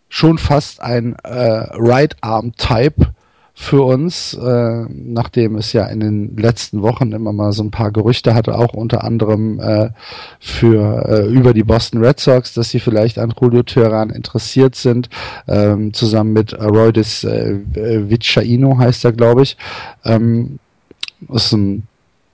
schon 0.10 0.38
fast 0.38 0.82
ein 0.82 1.16
äh, 1.24 1.30
Right-Arm-Type 1.30 3.14
für 3.56 3.84
uns, 3.84 4.34
äh, 4.34 4.86
nachdem 4.90 5.56
es 5.58 5.74
ja 5.74 5.86
in 5.86 6.00
den 6.00 6.36
letzten 6.38 6.82
Wochen 6.82 7.12
immer 7.12 7.32
mal 7.34 7.52
so 7.52 7.64
ein 7.64 7.70
paar 7.70 7.92
Gerüchte 7.92 8.34
hatte, 8.34 8.58
auch 8.58 8.74
unter 8.74 9.04
anderem 9.04 9.60
äh, 9.60 9.90
für 10.40 11.08
äh, 11.08 11.28
über 11.28 11.54
die 11.54 11.64
Boston 11.64 12.04
Red 12.04 12.20
Sox, 12.20 12.54
dass 12.56 12.72
sie 12.72 12.80
vielleicht 12.80 13.20
an 13.20 13.34
Julio 13.40 13.62
Teheran 13.62 14.10
interessiert 14.10 14.76
sind, 14.76 15.08
ähm, 15.48 15.94
zusammen 15.94 16.34
mit 16.34 16.60
Aroidis 16.60 17.24
äh, 17.24 17.60
Vichaino 17.76 18.78
heißt 18.80 19.06
er, 19.06 19.12
glaube 19.12 19.44
ich. 19.44 19.56
Ähm, 20.04 20.58
ist 21.30 21.54
ein 21.54 21.88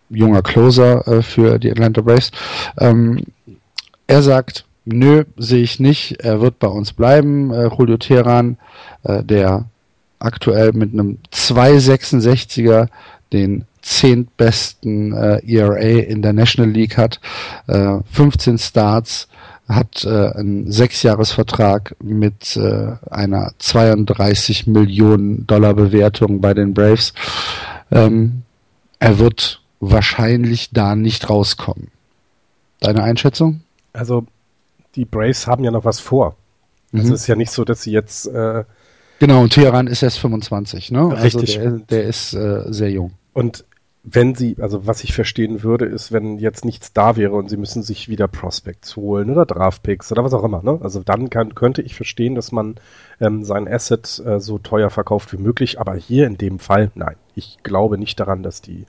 junger 0.10 0.42
Closer 0.42 1.06
äh, 1.08 1.22
für 1.22 1.60
die 1.60 1.70
Atlanta 1.70 2.02
Braves. 2.02 2.32
Ähm, 2.80 3.26
er 4.08 4.22
sagt, 4.22 4.66
nö, 4.86 5.26
sehe 5.38 5.64
ich 5.64 5.80
nicht, 5.80 6.22
er 6.22 6.42
wird 6.42 6.60
bei 6.60 6.68
uns 6.68 6.94
bleiben. 6.94 7.52
Äh, 7.52 7.68
Julio 7.68 7.98
Teheran, 7.98 8.58
äh, 9.04 9.22
der 9.24 9.66
aktuell 10.20 10.74
mit 10.74 10.94
einem 10.94 11.18
2,66er 11.34 12.88
den 13.32 13.66
zehntbesten 13.82 15.14
äh, 15.14 15.42
ERA 15.46 15.78
in 15.78 16.22
der 16.22 16.34
National 16.34 16.70
League 16.72 16.98
hat, 16.98 17.20
äh, 17.68 18.00
15 18.12 18.58
Starts, 18.58 19.28
hat 19.68 20.04
äh, 20.04 20.32
einen 20.32 20.72
Sechsjahresvertrag 20.72 21.96
mit 22.04 22.58
äh, 22.58 22.96
einer 23.10 23.52
32 23.60 24.68
Millionen 24.68 25.46
Dollar 25.46 25.76
Bewertung 25.76 26.42
bei 26.42 26.54
den 26.54 26.74
Braves. 26.74 27.14
Ähm, 27.92 28.42
er 28.98 29.20
wird 29.20 29.62
wahrscheinlich 29.80 30.72
da 30.72 30.96
nicht 30.96 31.30
rauskommen. 31.30 31.92
Deine 32.80 33.04
Einschätzung? 33.04 33.62
Also 33.94 34.26
die 34.96 35.06
Braves 35.06 35.48
haben 35.48 35.64
ja 35.64 35.72
noch 35.72 35.86
was 35.86 36.00
vor. 36.00 36.36
Mhm. 36.92 37.02
Es 37.02 37.10
ist 37.10 37.28
ja 37.28 37.36
nicht 37.36 37.52
so, 37.52 37.64
dass 37.64 37.84
sie 37.84 37.92
jetzt 37.92 38.26
äh, 38.28 38.64
Genau, 39.20 39.42
und 39.42 39.54
Teheran 39.54 39.88
ist 39.88 40.02
erst 40.02 40.20
25, 40.20 40.92
ne? 40.92 41.02
Also 41.12 41.16
Richtig. 41.40 41.60
Also 41.60 41.78
der, 41.78 41.86
der 41.88 42.04
ist 42.04 42.34
äh, 42.34 42.64
sehr 42.68 42.90
jung. 42.90 43.12
Und 43.34 43.66
wenn 44.04 44.34
sie, 44.34 44.56
also 44.60 44.88
was 44.88 45.04
ich 45.04 45.14
verstehen 45.14 45.62
würde, 45.62 45.86
ist, 45.86 46.12
wenn 46.12 46.38
jetzt 46.38 46.64
nichts 46.64 46.94
da 46.94 47.18
wäre 47.18 47.34
und 47.34 47.50
sie 47.50 47.58
müssen 47.58 47.84
sich 47.84 48.08
wieder 48.08 48.28
Prospects 48.28 48.96
holen 48.96 49.30
oder 49.30 49.46
Draftpicks 49.46 50.12
oder 50.12 50.24
was 50.24 50.34
auch 50.34 50.44
immer, 50.44 50.64
ne? 50.64 50.80
Also 50.82 51.02
dann 51.04 51.30
kann, 51.30 51.54
könnte 51.54 51.82
ich 51.82 51.96
verstehen, 51.96 52.36
dass 52.36 52.52
man 52.52 52.76
ähm, 53.20 53.44
sein 53.44 53.68
Asset 53.68 54.22
äh, 54.26 54.40
so 54.40 54.58
teuer 54.58 54.90
verkauft 54.90 55.34
wie 55.34 55.38
möglich, 55.38 55.80
aber 55.80 55.96
hier 55.96 56.26
in 56.26 56.38
dem 56.38 56.60
Fall, 56.60 56.92
nein. 56.96 57.16
Ich 57.36 57.58
glaube 57.62 57.98
nicht 57.98 58.20
daran, 58.20 58.42
dass 58.42 58.62
die 58.62 58.86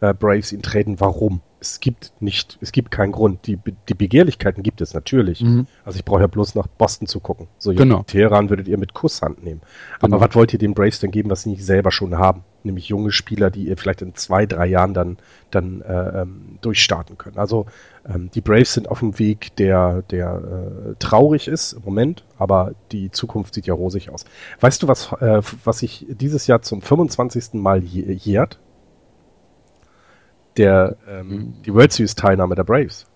äh, 0.00 0.14
Braves 0.14 0.52
ihn 0.52 0.62
traden. 0.62 0.98
Warum? 0.98 1.40
Es 1.64 1.80
gibt 1.80 2.12
nicht, 2.20 2.58
es 2.60 2.72
gibt 2.72 2.90
keinen 2.90 3.12
Grund. 3.12 3.46
Die, 3.46 3.58
die 3.88 3.94
Begehrlichkeiten 3.94 4.62
gibt 4.62 4.82
es 4.82 4.92
natürlich. 4.92 5.40
Mhm. 5.40 5.66
Also 5.82 5.98
ich 5.98 6.04
brauche 6.04 6.20
ja 6.20 6.26
bloß 6.26 6.54
nach 6.56 6.66
Boston 6.66 7.08
zu 7.08 7.20
gucken. 7.20 7.48
So 7.56 7.72
genau. 7.72 8.02
Teheran 8.02 8.50
würdet 8.50 8.68
ihr 8.68 8.76
mit 8.76 8.92
Kusshand 8.92 9.42
nehmen. 9.42 9.62
Aber 9.98 10.08
genau. 10.08 10.20
was 10.20 10.34
wollt 10.34 10.52
ihr 10.52 10.58
den 10.58 10.74
Braves 10.74 11.00
denn 11.00 11.10
geben, 11.10 11.30
was 11.30 11.42
sie 11.42 11.48
nicht 11.48 11.64
selber 11.64 11.90
schon 11.90 12.18
haben? 12.18 12.44
Nämlich 12.64 12.88
junge 12.88 13.12
Spieler, 13.12 13.50
die 13.50 13.66
ihr 13.68 13.78
vielleicht 13.78 14.02
in 14.02 14.14
zwei, 14.14 14.44
drei 14.44 14.66
Jahren 14.66 14.92
dann, 14.92 15.16
dann 15.50 15.80
äh, 15.80 16.20
ähm, 16.20 16.58
durchstarten 16.60 17.16
können. 17.16 17.38
Also 17.38 17.64
ähm, 18.06 18.30
die 18.34 18.42
Braves 18.42 18.74
sind 18.74 18.90
auf 18.90 18.98
dem 18.98 19.18
Weg, 19.18 19.56
der, 19.56 20.02
der 20.02 20.42
äh, 20.90 20.94
traurig 20.98 21.48
ist 21.48 21.72
im 21.72 21.82
Moment, 21.82 22.24
aber 22.36 22.72
die 22.92 23.10
Zukunft 23.10 23.54
sieht 23.54 23.66
ja 23.66 23.72
rosig 23.72 24.10
aus. 24.10 24.26
Weißt 24.60 24.82
du, 24.82 24.88
was, 24.88 25.12
äh, 25.12 25.40
was 25.64 25.78
sich 25.78 26.04
dieses 26.10 26.46
Jahr 26.46 26.60
zum 26.60 26.82
25. 26.82 27.54
Mal 27.54 27.82
jährt? 27.82 28.58
Der 30.56 30.96
ähm, 31.08 31.28
mhm. 31.28 31.54
die 31.64 31.74
World 31.74 31.92
Series 31.92 32.14
Teilnahme 32.14 32.54
der 32.54 32.64
Braves. 32.64 33.06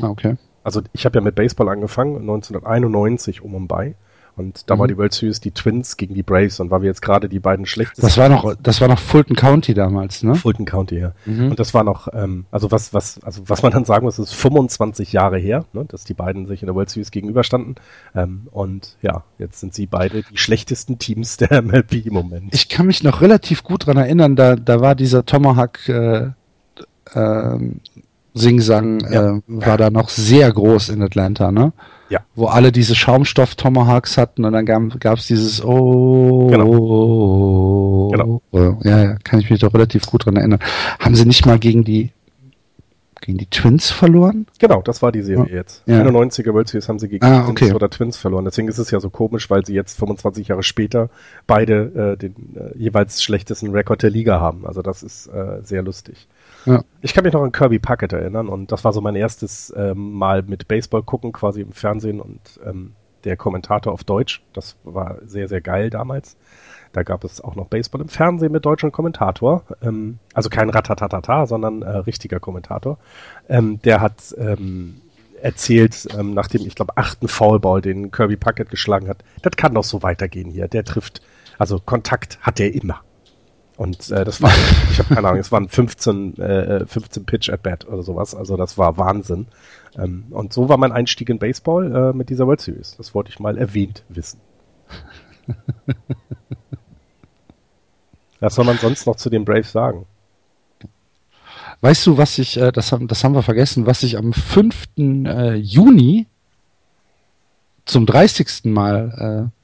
Ah, 0.00 0.08
okay. 0.08 0.36
Also 0.62 0.82
ich 0.92 1.04
habe 1.04 1.18
ja 1.18 1.24
mit 1.24 1.34
Baseball 1.34 1.68
angefangen 1.68 2.16
1991 2.16 3.42
um 3.42 3.54
und 3.54 3.68
bei 3.68 3.94
und 4.40 4.70
da 4.70 4.74
mhm. 4.74 4.78
war 4.80 4.88
die 4.88 4.96
World 4.96 5.12
Series 5.12 5.40
die 5.40 5.50
Twins 5.50 5.96
gegen 5.96 6.14
die 6.14 6.22
Braves 6.22 6.60
und 6.60 6.70
weil 6.70 6.80
wir 6.82 6.88
jetzt 6.88 7.02
gerade 7.02 7.28
die 7.28 7.40
beiden 7.40 7.66
schlechtesten. 7.66 8.00
Das 8.00 8.16
war 8.16 8.28
noch, 8.28 8.54
das 8.62 8.80
war 8.80 8.88
noch 8.88 8.98
Fulton 8.98 9.36
County 9.36 9.74
damals, 9.74 10.22
ne? 10.22 10.34
Fulton 10.34 10.64
County, 10.64 10.98
ja. 10.98 11.12
Mhm. 11.26 11.50
Und 11.50 11.60
das 11.60 11.74
war 11.74 11.84
noch, 11.84 12.08
ähm, 12.14 12.46
also 12.50 12.70
was, 12.70 12.94
was, 12.94 13.22
also 13.22 13.42
was 13.46 13.62
man 13.62 13.72
dann 13.72 13.84
sagen 13.84 14.04
muss, 14.04 14.18
ist 14.18 14.32
25 14.32 15.12
Jahre 15.12 15.38
her, 15.38 15.66
ne, 15.74 15.84
dass 15.84 16.04
die 16.04 16.14
beiden 16.14 16.46
sich 16.46 16.62
in 16.62 16.66
der 16.66 16.74
World 16.74 16.88
Series 16.88 17.10
gegenüberstanden. 17.10 17.74
Ähm, 18.14 18.48
und 18.50 18.96
ja, 19.02 19.24
jetzt 19.38 19.60
sind 19.60 19.74
sie 19.74 19.86
beide 19.86 20.22
die 20.22 20.38
schlechtesten 20.38 20.98
Teams 20.98 21.36
der 21.36 21.60
MLB 21.62 22.06
im 22.06 22.14
Moment. 22.14 22.54
Ich 22.54 22.68
kann 22.68 22.86
mich 22.86 23.02
noch 23.02 23.20
relativ 23.20 23.62
gut 23.62 23.86
dran 23.86 23.98
erinnern, 23.98 24.36
da, 24.36 24.56
da 24.56 24.80
war 24.80 24.94
dieser 24.94 25.26
Tomahawk 25.26 25.86
äh, 25.88 26.30
ähm, 27.14 27.80
Sing-Sang 28.34 29.00
ja. 29.10 29.36
äh, 29.36 29.40
war 29.46 29.76
da 29.76 29.90
noch 29.90 30.08
sehr 30.08 30.52
groß 30.52 30.90
in 30.90 31.02
Atlanta, 31.02 31.50
ne? 31.50 31.72
Ja. 32.08 32.20
Wo 32.34 32.46
alle 32.46 32.72
diese 32.72 32.96
Schaumstoff-Tomahawks 32.96 34.16
hatten 34.18 34.44
und 34.44 34.52
dann 34.52 34.66
gab 34.66 35.18
es 35.18 35.26
dieses 35.26 35.64
Oh. 35.64 36.48
Genau. 36.48 38.10
genau. 38.10 38.42
Oh, 38.50 38.76
ja, 38.82 39.04
ja, 39.04 39.14
kann 39.22 39.38
ich 39.40 39.48
mich 39.48 39.60
doch 39.60 39.72
relativ 39.74 40.06
gut 40.06 40.26
dran 40.26 40.36
erinnern. 40.36 40.58
Haben 40.98 41.14
sie 41.14 41.24
nicht 41.24 41.46
mal 41.46 41.58
gegen 41.58 41.84
die 41.84 42.10
gegen 43.20 43.38
die 43.38 43.46
Twins 43.46 43.90
verloren? 43.90 44.46
Genau, 44.58 44.80
das 44.82 45.02
war 45.02 45.12
die 45.12 45.22
Serie 45.22 45.46
ja. 45.50 45.56
jetzt. 45.56 45.82
Ja. 45.86 46.02
91er 46.02 46.54
World 46.54 46.68
Series 46.68 46.88
haben 46.88 46.98
sie 46.98 47.08
gegen 47.08 47.24
ah, 47.24 47.46
die 47.46 47.54
Twins 47.54 47.74
oder 47.74 47.90
Twins 47.90 48.16
verloren. 48.16 48.44
Deswegen 48.44 48.68
ist 48.68 48.78
es 48.78 48.90
ja 48.90 48.98
so 48.98 49.10
komisch, 49.10 49.50
weil 49.50 49.64
sie 49.64 49.74
jetzt 49.74 49.98
25 49.98 50.48
Jahre 50.48 50.62
später 50.62 51.10
beide 51.46 52.14
äh, 52.14 52.16
den 52.16 52.34
äh, 52.56 52.76
jeweils 52.78 53.22
schlechtesten 53.22 53.70
Rekord 53.70 54.02
der 54.02 54.10
Liga 54.10 54.40
haben. 54.40 54.66
Also 54.66 54.82
das 54.82 55.02
ist 55.02 55.26
äh, 55.28 55.60
sehr 55.62 55.82
lustig. 55.82 56.28
Ja. 56.66 56.84
Ich 57.00 57.14
kann 57.14 57.24
mich 57.24 57.32
noch 57.32 57.42
an 57.42 57.52
Kirby 57.52 57.78
Puckett 57.78 58.12
erinnern 58.12 58.48
und 58.48 58.72
das 58.72 58.84
war 58.84 58.92
so 58.92 59.00
mein 59.00 59.16
erstes 59.16 59.72
ähm, 59.76 60.12
Mal 60.12 60.42
mit 60.42 60.68
Baseball 60.68 61.02
gucken, 61.02 61.32
quasi 61.32 61.62
im 61.62 61.72
Fernsehen 61.72 62.20
und 62.20 62.60
ähm, 62.64 62.94
der 63.24 63.36
Kommentator 63.36 63.92
auf 63.92 64.04
Deutsch. 64.04 64.42
Das 64.52 64.76
war 64.84 65.18
sehr, 65.24 65.48
sehr 65.48 65.60
geil 65.60 65.90
damals. 65.90 66.36
Da 66.92 67.02
gab 67.02 67.22
es 67.24 67.40
auch 67.40 67.54
noch 67.54 67.68
Baseball 67.68 68.00
im 68.00 68.08
Fernsehen 68.08 68.52
mit 68.52 68.64
deutschem 68.64 68.92
Kommentator. 68.92 69.64
Ähm, 69.82 70.18
also 70.34 70.50
kein 70.50 70.70
Ratatatata, 70.70 71.46
sondern 71.46 71.82
äh, 71.82 71.98
richtiger 71.98 72.40
Kommentator. 72.40 72.98
Ähm, 73.48 73.80
der 73.82 74.00
hat 74.00 74.34
ähm, 74.38 75.00
erzählt, 75.40 76.08
ähm, 76.18 76.34
nach 76.34 76.48
dem, 76.48 76.66
ich 76.66 76.74
glaube, 76.74 76.96
achten 76.96 77.28
Foulball, 77.28 77.80
den 77.80 78.10
Kirby 78.10 78.36
Puckett 78.36 78.70
geschlagen 78.70 79.08
hat, 79.08 79.22
das 79.42 79.56
kann 79.56 79.74
doch 79.74 79.84
so 79.84 80.02
weitergehen 80.02 80.50
hier. 80.50 80.68
Der 80.68 80.84
trifft, 80.84 81.22
also 81.58 81.78
Kontakt 81.78 82.38
hat 82.40 82.60
er 82.60 82.74
immer. 82.74 83.00
Und 83.80 84.10
äh, 84.10 84.26
das 84.26 84.42
war, 84.42 84.52
ich 84.92 84.98
habe 84.98 85.14
keine 85.14 85.26
Ahnung, 85.26 85.40
es 85.40 85.50
waren 85.52 85.66
15, 85.66 86.36
äh, 86.36 86.84
15 86.84 87.24
Pitch 87.24 87.48
at 87.48 87.62
Bat 87.62 87.88
oder 87.88 88.02
sowas. 88.02 88.34
Also 88.34 88.58
das 88.58 88.76
war 88.76 88.98
Wahnsinn. 88.98 89.46
Ähm, 89.96 90.24
und 90.28 90.52
so 90.52 90.68
war 90.68 90.76
mein 90.76 90.92
Einstieg 90.92 91.30
in 91.30 91.38
Baseball 91.38 92.10
äh, 92.10 92.12
mit 92.14 92.28
dieser 92.28 92.46
World 92.46 92.60
Series. 92.60 92.94
Das 92.98 93.14
wollte 93.14 93.30
ich 93.30 93.40
mal 93.40 93.56
erwähnt 93.56 94.04
wissen. 94.10 94.38
Was 98.40 98.54
soll 98.54 98.66
man 98.66 98.76
sonst 98.76 99.06
noch 99.06 99.16
zu 99.16 99.30
den 99.30 99.46
Braves 99.46 99.72
sagen? 99.72 100.04
Weißt 101.80 102.06
du, 102.06 102.18
was 102.18 102.36
ich, 102.36 102.58
äh, 102.58 102.72
das, 102.72 102.92
haben, 102.92 103.08
das 103.08 103.24
haben 103.24 103.34
wir 103.34 103.42
vergessen, 103.42 103.86
was 103.86 104.02
ich 104.02 104.18
am 104.18 104.34
5. 104.34 104.88
Äh, 104.98 105.54
Juni 105.54 106.26
zum 107.86 108.04
30. 108.04 108.64
Mal 108.64 109.50
äh, 109.50 109.59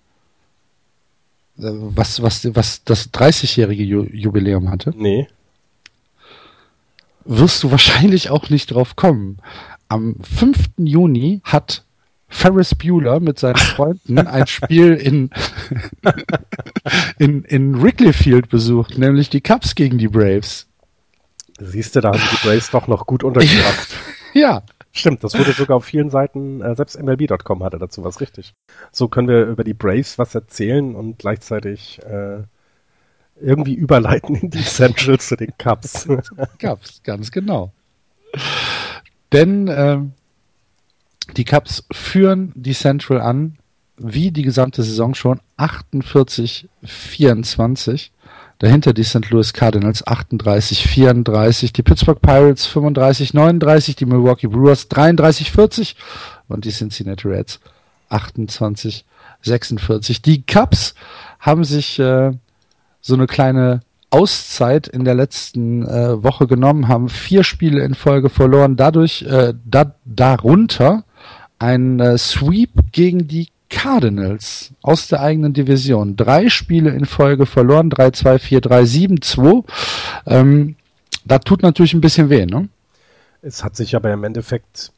was, 1.56 2.22
was, 2.22 2.54
was 2.54 2.84
das 2.84 3.12
30-jährige 3.12 3.82
Jubiläum 3.82 4.70
hatte? 4.70 4.92
Nee. 4.96 5.26
Wirst 7.24 7.62
du 7.62 7.70
wahrscheinlich 7.70 8.30
auch 8.30 8.50
nicht 8.50 8.72
drauf 8.72 8.96
kommen. 8.96 9.38
Am 9.88 10.16
5. 10.22 10.58
Juni 10.78 11.40
hat 11.44 11.84
Ferris 12.28 12.74
Bueller 12.74 13.20
mit 13.20 13.38
seinen 13.38 13.56
Freunden 13.56 14.18
ein 14.18 14.46
Spiel 14.46 14.94
in, 14.94 15.30
in, 17.18 17.44
in 17.44 17.82
Wrigley 17.82 18.12
Field 18.12 18.48
besucht, 18.48 18.98
nämlich 18.98 19.30
die 19.30 19.40
Cubs 19.40 19.74
gegen 19.74 19.98
die 19.98 20.08
Braves. 20.08 20.66
Siehst 21.58 21.96
du, 21.96 22.00
da 22.00 22.10
haben 22.12 22.20
die 22.20 22.46
Braves 22.46 22.70
doch 22.70 22.86
noch 22.86 23.06
gut 23.06 23.24
untergebracht. 23.24 23.88
ja. 24.34 24.62
Stimmt, 24.96 25.22
das 25.22 25.38
wurde 25.38 25.52
sogar 25.52 25.76
auf 25.76 25.84
vielen 25.84 26.08
Seiten, 26.08 26.62
äh, 26.62 26.74
selbst 26.74 26.98
MLB.com 26.98 27.62
hatte 27.62 27.78
dazu 27.78 28.02
was 28.02 28.22
richtig. 28.22 28.54
So 28.92 29.08
können 29.08 29.28
wir 29.28 29.44
über 29.44 29.62
die 29.62 29.74
Braves 29.74 30.18
was 30.18 30.34
erzählen 30.34 30.96
und 30.96 31.18
gleichzeitig 31.18 32.00
äh, 32.02 32.38
irgendwie 33.38 33.74
überleiten 33.74 34.36
in 34.36 34.48
die 34.48 34.64
Centrals 34.64 35.28
zu 35.28 35.36
den 35.36 35.52
Cubs. 35.58 36.08
Cubs, 36.58 37.02
ganz 37.02 37.30
genau. 37.30 37.72
Denn 39.32 39.68
äh, 39.68 39.98
die 41.36 41.44
Cubs 41.44 41.84
führen 41.92 42.52
die 42.54 42.72
Central 42.72 43.20
an, 43.20 43.58
wie 43.98 44.30
die 44.30 44.44
gesamte 44.44 44.82
Saison 44.82 45.14
schon, 45.14 45.42
48-24. 45.58 48.12
Dahinter 48.58 48.94
die 48.94 49.04
St. 49.04 49.30
Louis 49.30 49.52
Cardinals 49.52 50.06
38, 50.06 50.86
34, 50.86 51.72
die 51.72 51.82
Pittsburgh 51.82 52.20
Pirates 52.20 52.64
35, 52.66 53.34
39, 53.34 53.96
die 53.96 54.06
Milwaukee 54.06 54.46
Brewers 54.46 54.88
33, 54.88 55.52
40 55.52 55.96
und 56.48 56.64
die 56.64 56.70
Cincinnati 56.70 57.28
Reds 57.28 57.60
28, 58.08 59.04
46. 59.42 60.22
Die 60.22 60.42
Cubs 60.42 60.94
haben 61.38 61.64
sich 61.64 61.98
äh, 61.98 62.32
so 63.00 63.14
eine 63.14 63.26
kleine 63.26 63.80
Auszeit 64.10 64.88
in 64.88 65.04
der 65.04 65.14
letzten 65.14 65.86
äh, 65.86 66.22
Woche 66.22 66.46
genommen, 66.46 66.88
haben 66.88 67.08
vier 67.08 67.44
Spiele 67.44 67.84
in 67.84 67.94
Folge 67.94 68.30
verloren, 68.30 68.76
dadurch 68.76 69.22
äh, 69.22 69.52
da, 69.64 69.94
darunter 70.04 71.04
ein 71.58 72.00
äh, 72.00 72.16
Sweep 72.16 72.70
gegen 72.92 73.28
die 73.28 73.48
Cardinals 73.68 74.72
aus 74.82 75.08
der 75.08 75.20
eigenen 75.20 75.52
Division. 75.52 76.16
Drei 76.16 76.48
Spiele 76.48 76.90
in 76.90 77.04
Folge 77.04 77.46
verloren, 77.46 77.90
3-2, 77.90 78.38
4-3, 78.38 79.18
7-2. 79.20 79.64
Ähm, 80.26 80.76
das 81.24 81.40
tut 81.40 81.62
natürlich 81.62 81.94
ein 81.94 82.00
bisschen 82.00 82.30
weh, 82.30 82.46
ne? 82.46 82.68
Es 83.42 83.64
hat 83.64 83.76
sich 83.76 83.94
aber 83.94 84.12
im 84.12 84.24
Endeffekt, 84.24 84.92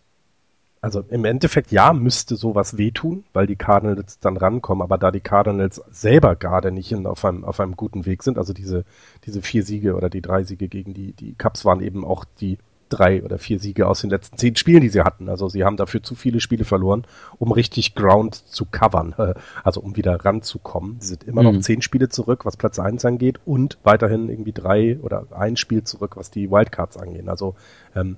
also 0.81 1.03
im 1.11 1.25
Endeffekt 1.25 1.73
ja, 1.73 1.93
müsste 1.93 2.37
sowas 2.37 2.79
wehtun, 2.79 3.25
weil 3.33 3.47
die 3.47 3.57
Cardinals 3.57 4.21
dann 4.21 4.37
rankommen, 4.37 4.83
aber 4.83 4.99
da 4.99 5.11
die 5.11 5.21
Cardinals 5.21 5.83
selber 5.91 6.37
gerade 6.37 6.71
nicht 6.71 6.93
in, 6.93 7.07
auf, 7.07 7.25
einem, 7.25 7.45
auf 7.45 7.61
einem 7.61 7.77
guten 7.77 8.07
Weg 8.07 8.23
sind, 8.23 8.39
also 8.39 8.53
diese, 8.53 8.85
diese 9.25 9.43
vier 9.43 9.65
Siege 9.65 9.97
oder 9.97 10.09
die 10.09 10.23
drei 10.23 10.45
Siege 10.45 10.69
gegen 10.69 10.95
die, 10.95 11.13
die 11.13 11.35
Cups 11.35 11.65
waren 11.65 11.83
eben 11.83 12.05
auch 12.05 12.25
die 12.41 12.59
drei 12.89 13.23
oder 13.23 13.39
vier 13.39 13.59
Siege 13.59 13.87
aus 13.87 14.01
den 14.01 14.11
letzten 14.11 14.37
zehn 14.39 14.57
Spielen, 14.57 14.83
die 14.83 14.89
sie 14.89 15.03
hatten. 15.03 15.29
Also 15.29 15.49
sie 15.49 15.65
haben 15.65 15.77
dafür 15.77 16.03
zu 16.03 16.15
viele 16.15 16.41
Spiele 16.41 16.65
verloren, 16.65 17.05
um 17.39 17.53
richtig 17.53 17.95
Ground 17.95 18.35
zu 18.35 18.65
covern, 18.65 19.15
also 19.65 19.81
um 19.81 19.97
wieder 19.97 20.25
ranzukommen. 20.25 20.97
Sie 21.01 21.09
sind 21.09 21.25
immer 21.25 21.43
mhm. 21.43 21.57
noch 21.57 21.61
zehn 21.63 21.83
Spiele 21.83 22.09
zurück, 22.09 22.45
was 22.45 22.57
Platz 22.57 22.79
eins 22.79 23.05
angeht 23.05 23.41
und 23.45 23.79
weiterhin 23.83 24.29
irgendwie 24.29 24.53
drei 24.53 24.99
oder 25.01 25.27
ein 25.31 25.57
Spiel 25.57 25.85
zurück, 25.85 26.17
was 26.17 26.31
die 26.31 26.51
Wildcards 26.51 26.97
angehen. 26.97 27.29
Also 27.29 27.55
ähm, 27.95 28.17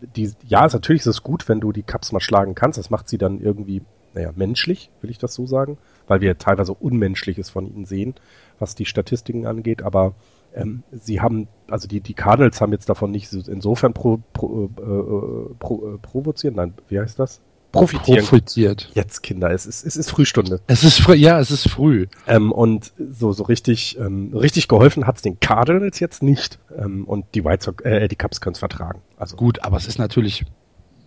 die, 0.00 0.32
ja, 0.46 0.64
ist 0.64 0.74
natürlich 0.74 1.02
ist 1.02 1.06
es 1.06 1.22
gut, 1.22 1.48
wenn 1.48 1.60
du 1.60 1.72
die 1.72 1.82
Cups 1.82 2.12
mal 2.12 2.20
schlagen 2.20 2.54
kannst. 2.54 2.78
Das 2.78 2.90
macht 2.90 3.08
sie 3.08 3.18
dann 3.18 3.40
irgendwie, 3.40 3.82
naja, 4.14 4.32
menschlich, 4.34 4.90
will 5.00 5.10
ich 5.10 5.18
das 5.18 5.34
so 5.34 5.46
sagen, 5.46 5.78
weil 6.06 6.20
wir 6.20 6.38
teilweise 6.38 6.74
Unmenschliches 6.74 7.50
von 7.50 7.66
ihnen 7.66 7.84
sehen, 7.84 8.14
was 8.58 8.74
die 8.74 8.86
Statistiken 8.86 9.46
angeht, 9.46 9.82
aber 9.82 10.14
ähm, 10.58 10.82
sie 10.92 11.20
haben, 11.20 11.48
also 11.68 11.88
die, 11.88 12.00
die 12.00 12.14
Cardinals 12.14 12.60
haben 12.60 12.72
jetzt 12.72 12.88
davon 12.88 13.10
nicht 13.10 13.32
insofern 13.32 13.92
pro, 13.92 14.20
pro, 14.32 14.70
äh, 14.78 14.82
äh 14.82 15.54
pro, 15.58 15.94
äh, 15.94 15.98
provozieren, 15.98 16.56
nein, 16.56 16.74
wie 16.88 16.98
heißt 16.98 17.18
das? 17.18 17.40
Profitieren. 17.70 18.24
Profitiert. 18.24 18.90
Jetzt, 18.94 19.22
Kinder, 19.22 19.50
es 19.50 19.66
ist, 19.66 19.84
es 19.84 19.96
ist 19.96 20.10
Frühstunde. 20.10 20.60
Es 20.68 20.84
ist 20.84 21.00
früh, 21.00 21.16
ja, 21.16 21.38
es 21.38 21.50
ist 21.50 21.68
früh. 21.68 22.06
Ähm, 22.26 22.50
und 22.50 22.92
so, 23.10 23.32
so 23.32 23.44
richtig, 23.44 23.98
ähm, 23.98 24.34
richtig 24.34 24.68
geholfen 24.68 25.06
hat's 25.06 25.20
den 25.20 25.38
Cardinals 25.38 26.00
jetzt 26.00 26.22
nicht. 26.22 26.58
Ähm, 26.78 27.04
und 27.04 27.26
die 27.34 27.44
White 27.44 27.64
Sox, 27.64 27.84
äh, 27.84 28.08
die 28.08 28.16
Cubs 28.16 28.40
können 28.40 28.54
es 28.54 28.58
vertragen. 28.58 29.02
Also. 29.18 29.36
Gut, 29.36 29.62
aber 29.64 29.76
es 29.76 29.86
ist 29.86 29.98
natürlich 29.98 30.46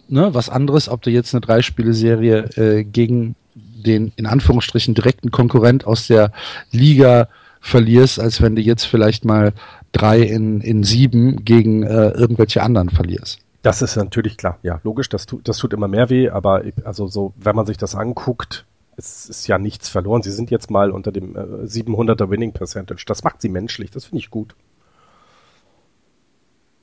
ne, 0.07 0.33
was 0.33 0.49
anderes, 0.49 0.87
ob 0.87 1.01
du 1.01 1.09
jetzt 1.09 1.33
eine 1.33 1.41
Dreispiele-Serie 1.41 2.49
äh, 2.55 2.83
gegen 2.83 3.35
den 3.55 4.13
in 4.15 4.27
Anführungsstrichen 4.27 4.93
direkten 4.93 5.31
Konkurrent 5.31 5.85
aus 5.87 6.07
der 6.07 6.31
Liga 6.71 7.27
verlierst, 7.61 8.19
als 8.19 8.41
wenn 8.41 8.55
du 8.55 8.61
jetzt 8.61 8.83
vielleicht 8.83 9.23
mal 9.23 9.53
drei 9.91 10.19
in, 10.19 10.59
in 10.61 10.83
sieben 10.83 11.45
gegen 11.45 11.83
äh, 11.83 12.09
irgendwelche 12.09 12.63
anderen 12.63 12.89
verlierst. 12.89 13.39
Das 13.61 13.83
ist 13.83 13.95
natürlich 13.95 14.37
klar, 14.37 14.57
ja, 14.63 14.81
logisch, 14.83 15.07
das 15.07 15.27
tut, 15.27 15.47
das 15.47 15.57
tut 15.57 15.71
immer 15.71 15.87
mehr 15.87 16.09
weh, 16.09 16.29
aber 16.29 16.63
also 16.83 17.07
so, 17.07 17.33
wenn 17.37 17.55
man 17.55 17.67
sich 17.67 17.77
das 17.77 17.93
anguckt, 17.93 18.65
es 18.97 19.29
ist 19.29 19.47
ja 19.47 19.57
nichts 19.57 19.89
verloren. 19.89 20.21
Sie 20.21 20.31
sind 20.31 20.51
jetzt 20.51 20.69
mal 20.69 20.91
unter 20.91 21.11
dem 21.11 21.35
äh, 21.35 21.65
700er 21.65 22.29
Winning 22.29 22.51
Percentage. 22.53 23.03
Das 23.07 23.23
macht 23.23 23.41
sie 23.41 23.49
menschlich, 23.49 23.91
das 23.91 24.05
finde 24.05 24.19
ich 24.19 24.29
gut. 24.29 24.55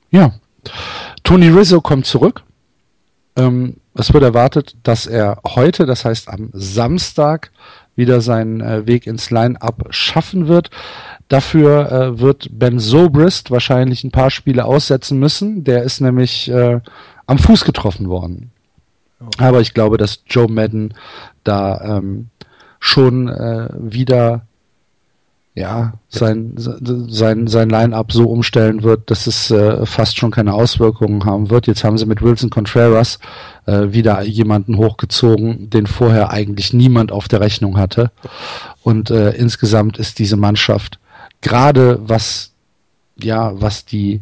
Ja. 0.09 0.33
Tony 1.23 1.49
Rizzo 1.49 1.81
kommt 1.81 2.05
zurück. 2.05 2.43
Ähm, 3.35 3.77
es 3.95 4.13
wird 4.13 4.23
erwartet, 4.23 4.75
dass 4.83 5.07
er 5.07 5.39
heute, 5.45 5.85
das 5.85 6.05
heißt 6.05 6.29
am 6.29 6.49
Samstag, 6.53 7.51
wieder 7.95 8.21
seinen 8.21 8.61
äh, 8.61 8.87
Weg 8.87 9.07
ins 9.07 9.29
Line-Up 9.29 9.87
schaffen 9.89 10.47
wird. 10.47 10.69
Dafür 11.27 11.91
äh, 11.91 12.19
wird 12.19 12.47
Ben 12.51 12.79
Sobrist 12.79 13.51
wahrscheinlich 13.51 14.03
ein 14.03 14.11
paar 14.11 14.31
Spiele 14.31 14.65
aussetzen 14.65 15.19
müssen. 15.19 15.63
Der 15.63 15.83
ist 15.83 15.99
nämlich 15.99 16.49
äh, 16.49 16.79
am 17.27 17.37
Fuß 17.37 17.65
getroffen 17.65 18.07
worden. 18.07 18.51
Okay. 19.19 19.43
Aber 19.43 19.59
ich 19.59 19.73
glaube, 19.73 19.97
dass 19.97 20.23
Joe 20.27 20.47
Madden 20.47 20.93
da 21.43 21.97
ähm, 21.97 22.29
schon 22.79 23.27
äh, 23.27 23.67
wieder 23.77 24.45
ja, 25.55 25.93
sein, 26.07 26.53
sein, 26.57 27.47
sein 27.47 27.69
Line-Up 27.69 28.11
so 28.11 28.29
umstellen 28.29 28.83
wird, 28.83 29.11
dass 29.11 29.27
es 29.27 29.51
äh, 29.51 29.85
fast 29.85 30.17
schon 30.17 30.31
keine 30.31 30.53
Auswirkungen 30.53 31.25
haben 31.25 31.49
wird. 31.49 31.67
Jetzt 31.67 31.83
haben 31.83 31.97
sie 31.97 32.05
mit 32.05 32.21
Wilson 32.21 32.49
Contreras 32.49 33.19
äh, 33.65 33.87
wieder 33.91 34.21
jemanden 34.21 34.77
hochgezogen, 34.77 35.69
den 35.69 35.87
vorher 35.87 36.31
eigentlich 36.31 36.73
niemand 36.73 37.11
auf 37.11 37.27
der 37.27 37.41
Rechnung 37.41 37.77
hatte. 37.77 38.11
Und 38.83 39.11
äh, 39.11 39.31
insgesamt 39.31 39.97
ist 39.97 40.19
diese 40.19 40.37
Mannschaft 40.37 40.99
gerade 41.41 41.99
was, 42.01 42.53
ja, 43.17 43.59
was 43.59 43.85
die 43.85 44.21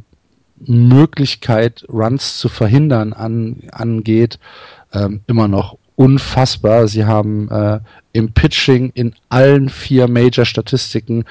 Möglichkeit, 0.60 1.86
Runs 1.88 2.40
zu 2.40 2.50
verhindern 2.50 3.14
an, 3.14 3.64
angeht, 3.72 4.40
ähm, 4.94 5.22
immer 5.28 5.48
noch 5.48 5.78
unfassbar. 5.96 6.88
Sie 6.88 7.06
haben 7.06 7.50
äh, 7.50 7.80
im 8.18 8.32
Pitching 8.32 8.90
in 8.96 9.14
allen 9.30 9.70
vier 9.70 10.08
Major-Statistiken 10.08 11.26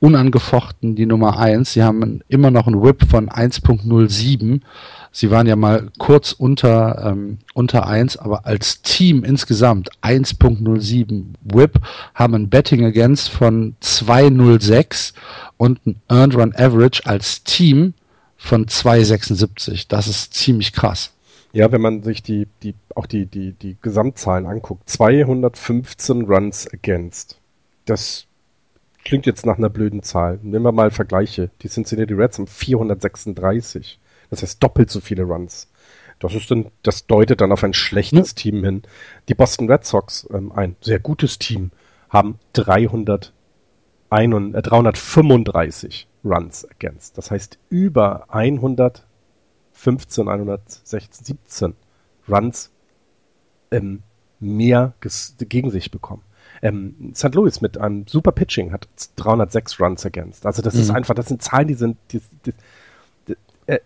unangefochten 0.00 0.94
die 0.96 1.04
Nummer 1.04 1.38
eins. 1.38 1.74
Sie 1.74 1.82
haben 1.82 2.22
immer 2.26 2.50
noch 2.50 2.66
einen 2.66 2.82
Whip 2.82 3.04
von 3.06 3.28
1.07. 3.28 4.62
Sie 5.10 5.30
waren 5.30 5.46
ja 5.46 5.56
mal 5.56 5.90
kurz 5.98 6.32
unter, 6.32 7.04
ähm, 7.04 7.36
unter 7.52 7.86
eins, 7.86 8.16
aber 8.16 8.46
als 8.46 8.80
Team 8.80 9.24
insgesamt 9.24 9.90
1.07 10.00 11.34
Whip, 11.42 11.78
haben 12.14 12.34
ein 12.34 12.48
Betting 12.48 12.82
Against 12.86 13.28
von 13.28 13.76
2.06 13.82 15.12
und 15.58 15.86
ein 15.86 15.96
Earned 16.08 16.34
Run 16.34 16.54
Average 16.56 17.02
als 17.04 17.44
Team 17.44 17.92
von 18.38 18.64
2,76. 18.64 19.84
Das 19.86 20.06
ist 20.06 20.32
ziemlich 20.32 20.72
krass. 20.72 21.10
Ja, 21.52 21.70
wenn 21.70 21.82
man 21.82 22.02
sich 22.02 22.22
die, 22.22 22.48
die, 22.62 22.74
auch 22.94 23.06
die, 23.06 23.26
die, 23.26 23.52
die 23.52 23.76
Gesamtzahlen 23.80 24.46
anguckt, 24.46 24.88
215 24.88 26.24
Runs 26.24 26.72
against. 26.72 27.38
Das 27.84 28.26
klingt 29.04 29.26
jetzt 29.26 29.44
nach 29.44 29.58
einer 29.58 29.68
blöden 29.68 30.02
Zahl. 30.02 30.38
Nehmen 30.42 30.64
wir 30.64 30.72
mal 30.72 30.90
Vergleiche. 30.90 31.50
Die 31.60 31.68
Cincinnati 31.68 32.14
Reds 32.14 32.38
haben 32.38 32.46
436. 32.46 33.98
Das 34.30 34.42
heißt 34.42 34.62
doppelt 34.62 34.90
so 34.90 35.00
viele 35.00 35.24
Runs. 35.24 35.68
Das 36.20 36.34
ist 36.34 36.50
dann, 36.50 36.70
das 36.82 37.06
deutet 37.06 37.40
dann 37.40 37.52
auf 37.52 37.64
ein 37.64 37.74
schlechtes 37.74 38.30
ja. 38.30 38.34
Team 38.36 38.64
hin. 38.64 38.82
Die 39.28 39.34
Boston 39.34 39.70
Red 39.70 39.84
Sox, 39.84 40.26
ähm, 40.32 40.52
ein 40.52 40.76
sehr 40.80 41.00
gutes 41.00 41.38
Team, 41.38 41.70
haben 42.08 42.38
300, 42.54 43.32
ein, 44.08 44.54
äh, 44.54 44.62
335 44.62 46.06
Runs 46.24 46.66
against. 46.70 47.18
Das 47.18 47.30
heißt 47.30 47.58
über 47.68 48.26
100 48.28 49.04
15, 49.82 50.28
116, 50.28 51.24
17 51.24 51.74
Runs 52.28 52.70
ähm, 53.72 54.04
mehr 54.38 54.94
gegen 55.00 55.72
sich 55.72 55.90
bekommen. 55.90 56.22
Ähm, 56.62 57.12
St. 57.16 57.34
Louis 57.34 57.60
mit 57.60 57.78
einem 57.78 58.06
super 58.06 58.30
Pitching 58.30 58.70
hat 58.70 58.86
306 59.16 59.80
Runs 59.80 60.06
against. 60.06 60.46
Also 60.46 60.62
das 60.62 60.74
mhm. 60.74 60.80
ist 60.82 60.90
einfach, 60.90 61.14
das 61.16 61.26
sind 61.26 61.42
Zahlen, 61.42 61.66
die 61.66 61.74
sind, 61.74 61.96
die, 62.12 62.20
die, 62.46 62.52
die, 63.26 63.36
äh, 63.66 63.80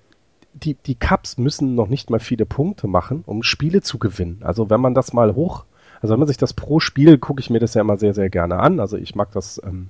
die, 0.53 0.75
die 0.75 0.97
Cups 0.97 1.39
müssen 1.39 1.75
noch 1.75 1.89
nicht 1.89 2.11
mal 2.11 2.21
viele 2.21 2.45
Punkte 2.45 2.89
machen, 2.89 3.25
um 3.25 3.43
Spiele 3.43 3.81
zu 3.81 3.99
gewinnen. 3.99 4.43
Also 4.43 4.69
wenn 4.69 4.83
man 4.83 4.93
das 4.93 5.15
mal 5.15 5.35
hoch, 5.35 5.65
also 6.03 6.13
wenn 6.13 6.21
man 6.21 6.29
sich 6.29 6.37
das 6.37 6.53
pro 6.53 6.79
Spiel, 6.79 7.17
gucke 7.17 7.41
ich 7.41 7.49
mir 7.49 7.61
das 7.61 7.73
ja 7.73 7.81
immer 7.81 7.97
sehr, 7.97 8.13
sehr 8.13 8.29
gerne 8.29 8.59
an. 8.59 8.81
Also 8.81 8.99
ich 8.99 9.15
mag 9.15 9.33
das 9.33 9.63
ähm, 9.65 9.89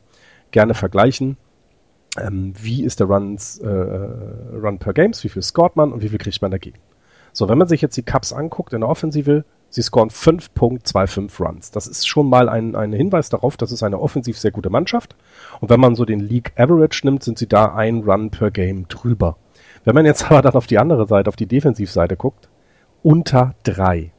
gerne 0.52 0.74
vergleichen 0.74 1.36
ähm, 2.18 2.52
wie 2.60 2.84
ist 2.84 3.00
der 3.00 3.06
Runs, 3.06 3.58
äh, 3.58 3.66
äh, 3.68 4.56
Run 4.56 4.78
per 4.78 4.92
Games, 4.92 5.22
wie 5.24 5.28
viel 5.28 5.42
scoret 5.42 5.76
man 5.76 5.92
und 5.92 6.02
wie 6.02 6.08
viel 6.08 6.18
kriegt 6.18 6.42
man 6.42 6.50
dagegen. 6.50 6.78
So, 7.32 7.48
wenn 7.48 7.58
man 7.58 7.68
sich 7.68 7.82
jetzt 7.82 7.96
die 7.96 8.02
Cups 8.02 8.32
anguckt 8.32 8.72
in 8.72 8.80
der 8.80 8.88
Offensive, 8.88 9.44
sie 9.68 9.82
scoren 9.82 10.08
5.25 10.08 11.42
Runs. 11.44 11.70
Das 11.70 11.86
ist 11.86 12.08
schon 12.08 12.30
mal 12.30 12.48
ein, 12.48 12.74
ein 12.74 12.92
Hinweis 12.92 13.28
darauf, 13.28 13.58
dass 13.58 13.72
es 13.72 13.82
eine 13.82 14.00
offensiv 14.00 14.38
sehr 14.38 14.52
gute 14.52 14.70
Mannschaft. 14.70 15.16
Und 15.60 15.68
wenn 15.68 15.80
man 15.80 15.96
so 15.96 16.06
den 16.06 16.20
League 16.20 16.52
Average 16.56 17.02
nimmt, 17.04 17.22
sind 17.22 17.38
sie 17.38 17.46
da 17.46 17.74
ein 17.74 18.04
Run 18.04 18.30
per 18.30 18.50
Game 18.50 18.88
drüber. 18.88 19.36
Wenn 19.84 19.94
man 19.94 20.06
jetzt 20.06 20.24
aber 20.30 20.40
dann 20.40 20.54
auf 20.54 20.66
die 20.66 20.78
andere 20.78 21.06
Seite, 21.06 21.28
auf 21.28 21.36
die 21.36 21.46
Defensivseite 21.46 22.16
guckt, 22.16 22.48
unter 23.02 23.54
drei. 23.64 24.12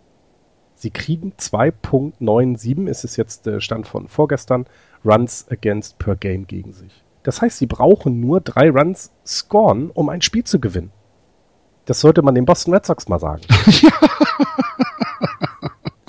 Sie 0.75 0.91
kriegen 0.91 1.33
2.97, 1.39 2.87
ist 2.87 3.03
es 3.03 3.17
jetzt 3.17 3.47
der 3.47 3.61
Stand 3.61 3.87
von 3.87 4.07
vorgestern, 4.07 4.67
Runs 5.03 5.47
against 5.49 5.97
per 5.97 6.15
Game 6.15 6.45
gegen 6.45 6.71
sich. 6.71 7.03
Das 7.28 7.41
heißt, 7.41 7.57
sie 7.57 7.65
brauchen 7.65 8.21
nur 8.21 8.39
drei 8.39 8.69
Runs 8.69 9.11
scoren, 9.25 9.91
um 9.93 10.07
ein 10.07 10.21
Spiel 10.21 10.45
zu 10.45 10.61
gewinnen. 10.61 10.93
Das 11.84 11.99
sollte 11.99 12.21
man 12.21 12.36
den 12.36 12.45
Boston 12.45 12.73
Red 12.73 12.86
Sox 12.86 13.09
mal 13.09 13.19
sagen. 13.19 13.41
ja. 13.82 13.91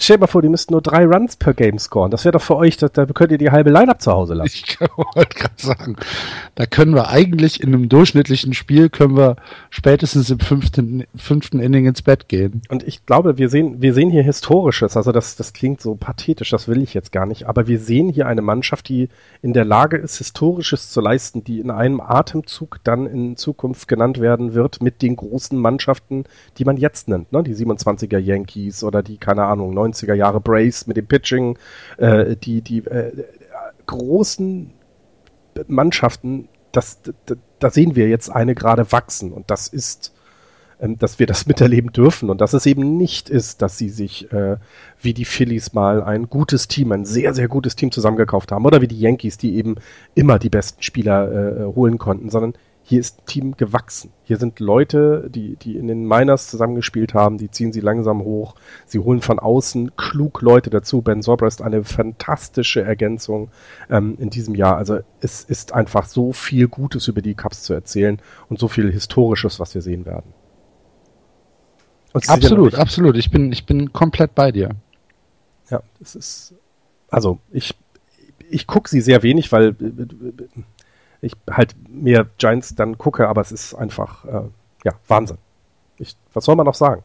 Stell 0.00 0.16
dir 0.16 0.20
mal 0.20 0.26
vor, 0.28 0.42
die 0.42 0.48
müssten 0.48 0.74
nur 0.74 0.82
drei 0.82 1.04
Runs 1.04 1.36
per 1.36 1.54
Game 1.54 1.76
scoren. 1.78 2.12
Das 2.12 2.24
wäre 2.24 2.32
doch 2.32 2.42
für 2.42 2.54
euch, 2.54 2.76
da, 2.76 2.88
da 2.88 3.04
könnt 3.06 3.32
ihr 3.32 3.38
die 3.38 3.50
halbe 3.50 3.70
Line-Up 3.70 4.00
zu 4.00 4.12
Hause 4.12 4.34
lassen. 4.34 4.52
Ich 4.54 4.80
wollte 5.14 5.36
gerade 5.36 5.54
sagen, 5.56 5.96
da 6.54 6.66
können 6.66 6.94
wir 6.94 7.08
eigentlich 7.08 7.60
in 7.60 7.74
einem 7.74 7.88
durchschnittlichen 7.88 8.54
Spiel, 8.54 8.90
können 8.90 9.16
wir 9.16 9.34
spätestens 9.70 10.30
im 10.30 10.38
fünften, 10.38 11.04
fünften 11.16 11.58
Inning 11.58 11.86
ins 11.86 12.02
Bett 12.02 12.28
gehen. 12.28 12.62
Und 12.68 12.86
ich 12.86 13.06
glaube, 13.06 13.38
wir 13.38 13.48
sehen, 13.48 13.82
wir 13.82 13.92
sehen 13.92 14.10
hier 14.10 14.22
Historisches. 14.22 14.96
Also 14.96 15.10
das, 15.10 15.34
das 15.34 15.52
klingt 15.52 15.80
so 15.80 15.96
pathetisch, 15.96 16.50
das 16.50 16.68
will 16.68 16.80
ich 16.80 16.94
jetzt 16.94 17.10
gar 17.10 17.26
nicht. 17.26 17.48
Aber 17.48 17.66
wir 17.66 17.80
sehen 17.80 18.08
hier 18.08 18.28
eine 18.28 18.42
Mannschaft, 18.42 18.88
die 18.88 19.08
in 19.42 19.52
der 19.52 19.64
Lage 19.64 19.96
ist, 19.96 20.18
Historisches 20.18 20.90
zu 20.90 21.00
leisten, 21.00 21.42
die 21.42 21.58
in 21.58 21.72
einem 21.72 22.00
Atemzug 22.00 22.78
dann 22.84 23.06
in 23.06 23.36
Zukunft 23.36 23.88
genannt 23.88 24.20
werden 24.20 24.54
wird 24.54 24.80
mit 24.80 25.02
den 25.02 25.16
großen 25.16 25.58
Mannschaften, 25.58 26.22
die 26.56 26.64
man 26.64 26.76
jetzt 26.76 27.08
nennt. 27.08 27.32
Ne? 27.32 27.42
Die 27.42 27.54
27er 27.54 28.18
Yankees 28.18 28.84
oder 28.84 29.02
die, 29.02 29.16
keine 29.16 29.44
Ahnung, 29.44 29.74
90er 29.92 30.14
Jahre 30.14 30.40
Brace 30.40 30.86
mit 30.86 30.96
dem 30.96 31.06
Pitching, 31.06 31.58
äh, 31.96 32.36
die, 32.36 32.62
die 32.62 32.78
äh, 32.78 33.12
großen 33.86 34.72
Mannschaften, 35.66 36.48
das, 36.72 37.00
da, 37.58 37.70
sehen 37.70 37.96
wir 37.96 38.08
jetzt 38.08 38.30
eine 38.30 38.54
gerade 38.54 38.92
wachsen 38.92 39.32
und 39.32 39.50
das 39.50 39.68
ist 39.68 40.12
ähm, 40.80 40.98
dass 40.98 41.18
wir 41.18 41.26
das 41.26 41.46
miterleben 41.48 41.92
dürfen 41.92 42.30
und 42.30 42.40
dass 42.40 42.52
es 42.52 42.66
eben 42.66 42.96
nicht 42.96 43.30
ist, 43.30 43.62
dass 43.62 43.78
sie 43.78 43.88
sich 43.88 44.32
äh, 44.32 44.58
wie 45.00 45.14
die 45.14 45.24
Phillies 45.24 45.72
mal 45.72 46.02
ein 46.02 46.28
gutes 46.28 46.68
Team, 46.68 46.92
ein 46.92 47.04
sehr, 47.04 47.34
sehr 47.34 47.48
gutes 47.48 47.74
Team 47.74 47.90
zusammengekauft 47.90 48.52
haben 48.52 48.64
oder 48.64 48.80
wie 48.80 48.88
die 48.88 49.00
Yankees, 49.00 49.38
die 49.38 49.56
eben 49.56 49.76
immer 50.14 50.38
die 50.38 50.50
besten 50.50 50.82
Spieler 50.82 51.32
äh, 51.32 51.64
holen 51.74 51.98
konnten, 51.98 52.30
sondern 52.30 52.54
hier 52.88 53.00
ist 53.00 53.18
ein 53.18 53.26
Team 53.26 53.56
gewachsen. 53.58 54.12
Hier 54.24 54.38
sind 54.38 54.60
Leute, 54.60 55.28
die, 55.28 55.56
die 55.56 55.76
in 55.76 55.88
den 55.88 56.08
Miners 56.08 56.48
zusammengespielt 56.48 57.12
haben, 57.12 57.36
die 57.36 57.50
ziehen 57.50 57.70
sie 57.70 57.80
langsam 57.80 58.22
hoch. 58.22 58.54
Sie 58.86 58.98
holen 58.98 59.20
von 59.20 59.38
außen 59.38 59.94
klug 59.96 60.40
Leute 60.40 60.70
dazu. 60.70 61.02
Ben 61.02 61.22
Zobrist 61.22 61.60
eine 61.60 61.84
fantastische 61.84 62.80
Ergänzung 62.80 63.50
ähm, 63.90 64.16
in 64.18 64.30
diesem 64.30 64.54
Jahr. 64.54 64.78
Also 64.78 65.00
es 65.20 65.44
ist 65.44 65.74
einfach 65.74 66.06
so 66.06 66.32
viel 66.32 66.66
Gutes 66.66 67.08
über 67.08 67.20
die 67.20 67.34
Cups 67.34 67.62
zu 67.62 67.74
erzählen 67.74 68.22
und 68.48 68.58
so 68.58 68.68
viel 68.68 68.90
Historisches, 68.90 69.60
was 69.60 69.74
wir 69.74 69.82
sehen 69.82 70.06
werden. 70.06 70.32
Absolut, 72.14 72.74
absolut. 72.74 73.18
Ich 73.18 73.30
bin, 73.30 73.52
ich 73.52 73.66
bin 73.66 73.92
komplett 73.92 74.34
bei 74.34 74.50
dir. 74.50 74.70
Ja, 75.68 75.82
es 76.00 76.14
ist, 76.14 76.54
also 77.10 77.38
ich, 77.50 77.74
ich 78.48 78.66
gucke 78.66 78.88
sie 78.88 79.02
sehr 79.02 79.22
wenig, 79.22 79.52
weil 79.52 79.76
ich 81.20 81.32
halt 81.50 81.74
mehr 81.88 82.26
Giants 82.38 82.74
dann 82.74 82.98
gucke, 82.98 83.28
aber 83.28 83.40
es 83.40 83.52
ist 83.52 83.74
einfach, 83.74 84.24
äh, 84.24 84.42
ja, 84.84 84.92
Wahnsinn. 85.08 85.38
Ich, 85.98 86.16
was 86.32 86.44
soll 86.44 86.56
man 86.56 86.66
noch 86.66 86.74
sagen? 86.74 87.02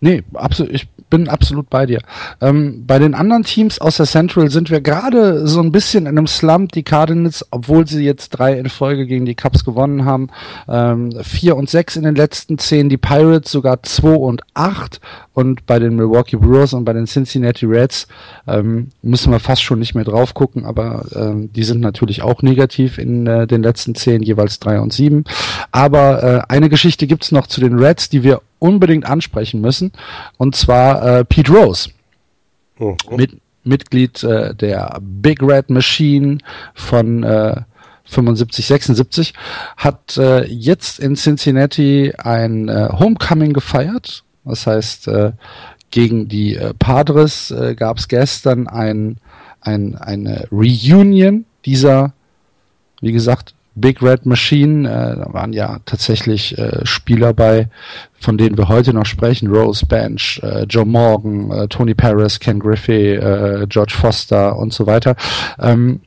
Nee, 0.00 0.22
absolut, 0.34 0.72
ich 0.72 0.88
bin 1.10 1.28
absolut 1.28 1.68
bei 1.70 1.84
dir. 1.84 2.00
Ähm, 2.40 2.84
bei 2.86 3.00
den 3.00 3.14
anderen 3.14 3.42
Teams 3.42 3.80
aus 3.80 3.96
der 3.96 4.06
Central 4.06 4.48
sind 4.48 4.70
wir 4.70 4.80
gerade 4.80 5.46
so 5.46 5.60
ein 5.60 5.72
bisschen 5.72 6.06
in 6.06 6.16
einem 6.16 6.28
Slump. 6.28 6.70
Die 6.72 6.84
Cardinals, 6.84 7.44
obwohl 7.50 7.86
sie 7.86 8.04
jetzt 8.04 8.30
drei 8.30 8.58
in 8.58 8.68
Folge 8.68 9.06
gegen 9.06 9.24
die 9.24 9.34
Cubs 9.34 9.64
gewonnen 9.64 10.04
haben, 10.04 10.28
ähm, 10.68 11.10
vier 11.22 11.56
und 11.56 11.68
sechs 11.68 11.96
in 11.96 12.04
den 12.04 12.14
letzten 12.14 12.58
zehn. 12.58 12.88
Die 12.88 12.96
Pirates 12.96 13.50
sogar 13.50 13.82
zwei 13.82 14.14
und 14.14 14.42
acht 14.54 15.00
und 15.38 15.66
bei 15.66 15.78
den 15.78 15.94
Milwaukee 15.94 16.36
Brewers 16.36 16.72
und 16.72 16.84
bei 16.84 16.92
den 16.92 17.06
Cincinnati 17.06 17.64
Reds 17.64 18.08
ähm, 18.48 18.88
müssen 19.02 19.30
wir 19.30 19.38
fast 19.38 19.62
schon 19.62 19.78
nicht 19.78 19.94
mehr 19.94 20.02
drauf 20.02 20.34
gucken, 20.34 20.64
aber 20.64 21.06
ähm, 21.14 21.52
die 21.52 21.62
sind 21.62 21.80
natürlich 21.80 22.22
auch 22.22 22.42
negativ 22.42 22.98
in 22.98 23.24
äh, 23.28 23.46
den 23.46 23.62
letzten 23.62 23.94
zehn, 23.94 24.20
jeweils 24.20 24.58
drei 24.58 24.80
und 24.80 24.92
sieben. 24.92 25.22
Aber 25.70 26.24
äh, 26.24 26.52
eine 26.52 26.68
Geschichte 26.68 27.06
gibt's 27.06 27.30
noch 27.30 27.46
zu 27.46 27.60
den 27.60 27.78
Reds, 27.78 28.08
die 28.08 28.24
wir 28.24 28.42
unbedingt 28.58 29.06
ansprechen 29.06 29.60
müssen, 29.60 29.92
und 30.38 30.56
zwar 30.56 31.20
äh, 31.20 31.24
Pete 31.24 31.52
Rose. 31.52 31.90
Mhm. 32.80 32.96
Mit, 33.16 33.36
Mitglied 33.62 34.24
äh, 34.24 34.56
der 34.56 34.98
Big 35.00 35.40
Red 35.40 35.70
Machine 35.70 36.38
von 36.74 37.22
äh, 37.22 37.60
75, 38.06 38.66
76, 38.66 39.34
hat 39.76 40.16
äh, 40.16 40.44
jetzt 40.46 40.98
in 40.98 41.14
Cincinnati 41.14 42.12
ein 42.18 42.68
äh, 42.68 42.88
Homecoming 42.90 43.52
gefeiert. 43.52 44.24
Das 44.48 44.66
heißt, 44.66 45.08
äh, 45.08 45.32
gegen 45.90 46.28
die 46.28 46.56
äh, 46.56 46.74
Padres 46.78 47.50
äh, 47.50 47.74
gab 47.74 47.98
es 47.98 48.08
gestern 48.08 48.66
ein, 48.66 49.16
ein, 49.60 49.94
eine 49.96 50.46
Reunion 50.50 51.44
dieser, 51.64 52.12
wie 53.00 53.12
gesagt, 53.12 53.54
Big 53.74 54.02
Red 54.02 54.26
Machine. 54.26 54.88
Da 54.88 55.32
waren 55.32 55.52
ja 55.52 55.78
tatsächlich 55.84 56.56
Spieler 56.82 57.32
bei, 57.32 57.68
von 58.18 58.36
denen 58.36 58.58
wir 58.58 58.66
heute 58.66 58.92
noch 58.92 59.06
sprechen. 59.06 59.46
Rose 59.46 59.86
Bench, 59.86 60.42
Joe 60.68 60.84
Morgan, 60.84 61.68
Tony 61.68 61.94
Paris, 61.94 62.40
Ken 62.40 62.58
Griffey, 62.58 63.16
George 63.68 63.94
Foster 63.96 64.56
und 64.56 64.72
so 64.72 64.84
weiter. 64.88 65.14
Ähm, 65.60 66.00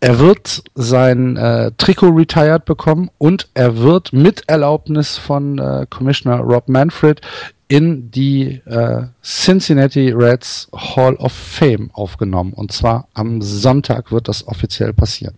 er 0.00 0.18
wird 0.18 0.64
sein 0.74 1.36
äh, 1.36 1.72
Trikot 1.76 2.10
retired 2.10 2.64
bekommen 2.64 3.10
und 3.18 3.50
er 3.52 3.78
wird 3.78 4.12
mit 4.12 4.48
Erlaubnis 4.48 5.18
von 5.18 5.58
äh, 5.58 5.86
Commissioner 5.90 6.38
Rob 6.38 6.68
Manfred 6.68 7.20
in 7.68 8.10
die 8.10 8.62
äh, 8.64 9.04
Cincinnati 9.22 10.10
Reds 10.10 10.68
Hall 10.74 11.14
of 11.16 11.32
Fame 11.32 11.90
aufgenommen. 11.92 12.52
Und 12.54 12.72
zwar 12.72 13.08
am 13.14 13.42
Sonntag 13.42 14.10
wird 14.10 14.26
das 14.26 14.48
offiziell 14.48 14.92
passieren. 14.92 15.36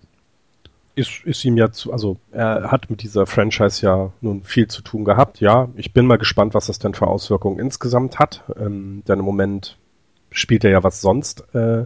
Ist, 0.94 1.24
ist 1.24 1.44
ihm 1.44 1.56
ja 1.56 1.72
zu, 1.72 1.92
also 1.92 2.18
er 2.30 2.70
hat 2.70 2.88
mit 2.88 3.02
dieser 3.02 3.26
Franchise 3.26 3.84
ja 3.84 4.12
nun 4.20 4.44
viel 4.44 4.68
zu 4.68 4.82
tun 4.82 5.04
gehabt. 5.04 5.40
Ja, 5.40 5.68
ich 5.74 5.92
bin 5.92 6.06
mal 6.06 6.18
gespannt, 6.18 6.54
was 6.54 6.66
das 6.66 6.78
denn 6.78 6.94
für 6.94 7.06
Auswirkungen 7.06 7.58
insgesamt 7.58 8.18
hat. 8.18 8.44
Ähm, 8.58 9.02
denn 9.08 9.18
im 9.18 9.24
Moment 9.24 9.76
spielt 10.30 10.64
er 10.64 10.70
ja 10.70 10.84
was 10.84 11.00
sonst. 11.00 11.44
Äh, 11.54 11.84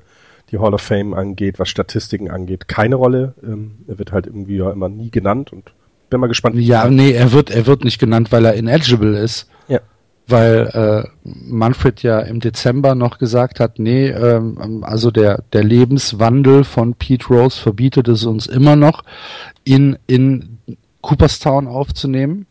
die 0.50 0.58
Hall 0.58 0.74
of 0.74 0.80
Fame 0.80 1.14
angeht, 1.14 1.58
was 1.58 1.68
Statistiken 1.68 2.30
angeht, 2.30 2.68
keine 2.68 2.96
Rolle. 2.96 3.34
Ähm, 3.42 3.78
er 3.88 3.98
wird 3.98 4.12
halt 4.12 4.26
irgendwie 4.26 4.56
ja 4.56 4.70
immer 4.70 4.88
nie 4.88 5.10
genannt 5.10 5.52
und 5.52 5.72
bin 6.10 6.20
mal 6.20 6.28
gespannt. 6.28 6.56
Ja, 6.56 6.88
nee, 6.88 7.12
er 7.12 7.32
wird, 7.32 7.50
er 7.50 7.66
wird 7.66 7.84
nicht 7.84 7.98
genannt, 7.98 8.30
weil 8.30 8.44
er 8.44 8.54
ineligible 8.54 9.18
ist. 9.18 9.48
Ja. 9.68 9.80
Weil 10.28 10.66
äh, 10.72 11.08
Manfred 11.24 12.02
ja 12.02 12.20
im 12.20 12.40
Dezember 12.40 12.94
noch 12.94 13.18
gesagt 13.18 13.60
hat, 13.60 13.78
nee, 13.78 14.08
ähm, 14.08 14.84
also 14.84 15.10
der, 15.10 15.42
der 15.52 15.64
Lebenswandel 15.64 16.64
von 16.64 16.94
Pete 16.94 17.26
Rose 17.28 17.60
verbietet 17.60 18.08
es 18.08 18.24
uns 18.24 18.46
immer 18.46 18.76
noch, 18.76 19.04
ihn 19.64 19.98
in 20.06 20.58
Cooperstown 21.00 21.68
aufzunehmen. 21.68 22.46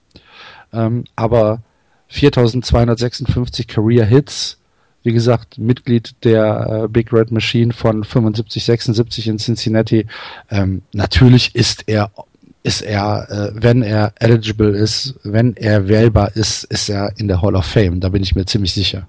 Ähm, 0.71 1.05
aber 1.15 1.61
4256 2.07 3.67
Career 3.67 4.05
Hits 4.05 4.57
wie 5.05 5.13
gesagt, 5.13 5.57
Mitglied 5.57 6.15
der 6.23 6.83
äh, 6.83 6.87
Big 6.87 7.13
Red 7.13 7.31
Machine 7.31 7.73
von 7.73 8.03
75, 8.03 8.65
76 8.65 9.27
in 9.27 9.37
Cincinnati. 9.37 10.07
Ähm, 10.49 10.81
natürlich 10.93 11.55
ist 11.55 11.87
er, 11.87 12.11
ist 12.63 12.81
er, 12.81 13.29
äh, 13.29 13.51
wenn 13.53 13.83
er 13.83 14.13
eligible 14.19 14.75
ist, 14.75 15.15
wenn 15.23 15.55
er 15.55 15.87
wählbar 15.87 16.35
ist, 16.35 16.63
ist 16.65 16.89
er 16.89 17.13
in 17.17 17.27
der 17.27 17.41
Hall 17.41 17.55
of 17.55 17.65
Fame. 17.65 17.99
Da 17.99 18.09
bin 18.09 18.23
ich 18.23 18.35
mir 18.35 18.45
ziemlich 18.45 18.73
sicher. 18.73 19.07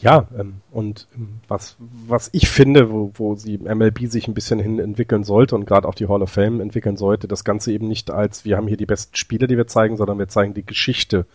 Ja, 0.00 0.26
ähm, 0.38 0.54
und 0.70 1.08
ähm, 1.16 1.40
was, 1.48 1.76
was 2.06 2.28
ich 2.32 2.48
finde, 2.48 2.90
wo, 2.90 3.12
wo 3.14 3.34
sie 3.34 3.58
MLB 3.58 4.06
sich 4.06 4.28
ein 4.28 4.34
bisschen 4.34 4.60
hin 4.60 4.78
entwickeln 4.78 5.24
sollte 5.24 5.56
und 5.56 5.64
gerade 5.64 5.88
auch 5.88 5.94
die 5.94 6.08
Hall 6.08 6.22
of 6.22 6.30
Fame 6.30 6.60
entwickeln 6.60 6.96
sollte, 6.96 7.26
das 7.26 7.44
Ganze 7.44 7.72
eben 7.72 7.88
nicht 7.88 8.10
als, 8.10 8.44
wir 8.44 8.56
haben 8.56 8.68
hier 8.68 8.76
die 8.76 8.86
besten 8.86 9.16
Spiele, 9.16 9.48
die 9.48 9.56
wir 9.56 9.66
zeigen, 9.66 9.96
sondern 9.96 10.18
wir 10.18 10.28
zeigen 10.28 10.54
die 10.54 10.66
Geschichte 10.66 11.26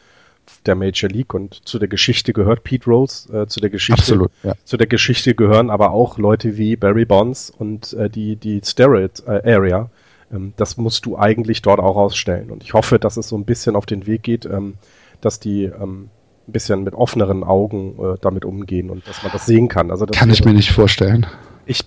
der 0.65 0.75
Major 0.75 1.09
League 1.09 1.33
und 1.33 1.67
zu 1.67 1.79
der 1.79 1.87
Geschichte 1.87 2.33
gehört 2.33 2.63
Pete 2.63 2.89
Rose, 2.89 3.31
äh, 3.33 3.47
zu 3.47 3.59
der 3.59 3.69
Geschichte, 3.69 4.01
Absolut, 4.01 4.31
ja. 4.43 4.53
zu 4.63 4.77
der 4.77 4.87
Geschichte 4.87 5.35
gehören 5.35 5.69
aber 5.69 5.91
auch 5.91 6.17
Leute 6.17 6.57
wie 6.57 6.75
Barry 6.75 7.05
Bonds 7.05 7.49
und 7.49 7.93
äh, 7.93 8.09
die 8.09 8.35
die 8.35 8.61
Steroid 8.63 9.23
äh, 9.27 9.53
Area. 9.53 9.89
Ähm, 10.31 10.53
das 10.57 10.77
musst 10.77 11.05
du 11.05 11.17
eigentlich 11.17 11.61
dort 11.61 11.79
auch 11.79 11.95
ausstellen 11.95 12.49
und 12.51 12.63
ich 12.63 12.73
hoffe, 12.73 12.99
dass 12.99 13.17
es 13.17 13.29
so 13.29 13.37
ein 13.37 13.45
bisschen 13.45 13.75
auf 13.75 13.85
den 13.85 14.07
Weg 14.07 14.23
geht, 14.23 14.45
ähm, 14.45 14.75
dass 15.21 15.39
die 15.39 15.63
ähm, 15.65 16.09
ein 16.47 16.51
bisschen 16.51 16.83
mit 16.83 16.93
offeneren 16.93 17.43
Augen 17.43 17.97
äh, 17.99 18.17
damit 18.21 18.45
umgehen 18.45 18.89
und 18.89 19.07
dass 19.07 19.23
man 19.23 19.31
das 19.31 19.45
sehen 19.45 19.67
kann. 19.67 19.91
Also 19.91 20.05
kann 20.05 20.29
ich 20.29 20.45
mir 20.45 20.53
nicht 20.53 20.71
vorstellen. 20.71 21.25
Ich 21.65 21.83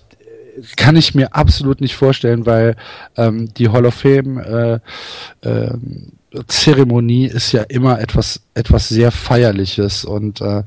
kann 0.75 0.95
ich 0.95 1.15
mir 1.15 1.33
absolut 1.33 1.81
nicht 1.81 1.95
vorstellen, 1.95 2.45
weil 2.45 2.75
ähm, 3.17 3.53
die 3.53 3.69
Hall 3.69 3.85
of 3.85 3.95
Fame 3.95 4.37
äh, 4.37 4.79
äh, 5.41 5.73
Zeremonie 6.47 7.25
ist 7.25 7.51
ja 7.51 7.63
immer 7.63 7.99
etwas 7.99 8.41
etwas 8.53 8.87
sehr 8.87 9.11
feierliches 9.11 10.05
und 10.05 10.39
äh, 10.39 10.63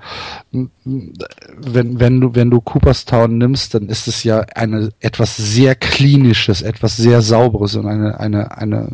wenn 0.53 2.01
wenn 2.01 2.20
du 2.20 2.35
wenn 2.35 2.51
du 2.51 2.61
Cooperstown 2.61 3.39
nimmst, 3.39 3.74
dann 3.74 3.89
ist 3.89 4.07
es 4.07 4.24
ja 4.24 4.41
eine 4.55 4.91
etwas 5.01 5.36
sehr 5.36 5.74
klinisches, 5.74 6.61
etwas 6.61 6.99
sehr 6.99 7.23
sauberes 7.23 7.77
und 7.77 7.86
eine 7.86 8.20
eine 8.20 8.57
eine 8.59 8.89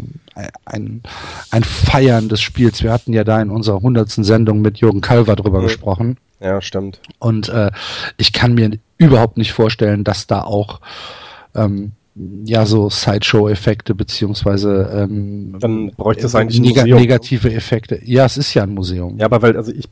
ein 0.64 1.02
ein 1.50 1.64
Feiern 1.64 2.28
des 2.28 2.40
Spiels. 2.40 2.84
Wir 2.84 2.92
hatten 2.92 3.12
ja 3.12 3.24
da 3.24 3.42
in 3.42 3.50
unserer 3.50 3.80
hundertsten 3.80 4.22
Sendung 4.22 4.60
mit 4.60 4.78
Jürgen 4.78 5.00
Kalver 5.00 5.34
drüber 5.34 5.58
mhm. 5.58 5.64
gesprochen. 5.64 6.16
Ja, 6.38 6.62
stimmt. 6.62 7.00
Und 7.18 7.48
äh, 7.48 7.72
ich 8.16 8.32
kann 8.32 8.54
mir 8.54 8.78
überhaupt 8.96 9.36
nicht 9.36 9.52
vorstellen, 9.52 10.04
dass 10.04 10.28
da 10.28 10.42
auch 10.42 10.80
ähm, 11.54 11.92
ja 12.44 12.66
so 12.66 12.90
Sideshow-Effekte 12.90 13.94
beziehungsweise 13.94 14.90
ähm, 14.94 15.56
dann 15.58 15.90
bräuchte 15.92 16.26
es 16.26 16.34
eigentlich 16.34 16.60
neg 16.60 16.76
Museum. 16.76 16.98
negative 16.98 17.52
Effekte. 17.52 18.00
Ja, 18.04 18.24
es 18.24 18.36
ist 18.36 18.52
ja 18.54 18.62
ein 18.62 18.74
Museum. 18.74 19.18
Ja, 19.18 19.26
aber 19.26 19.42
weil 19.42 19.56
also 19.56 19.72
ich 19.72 19.88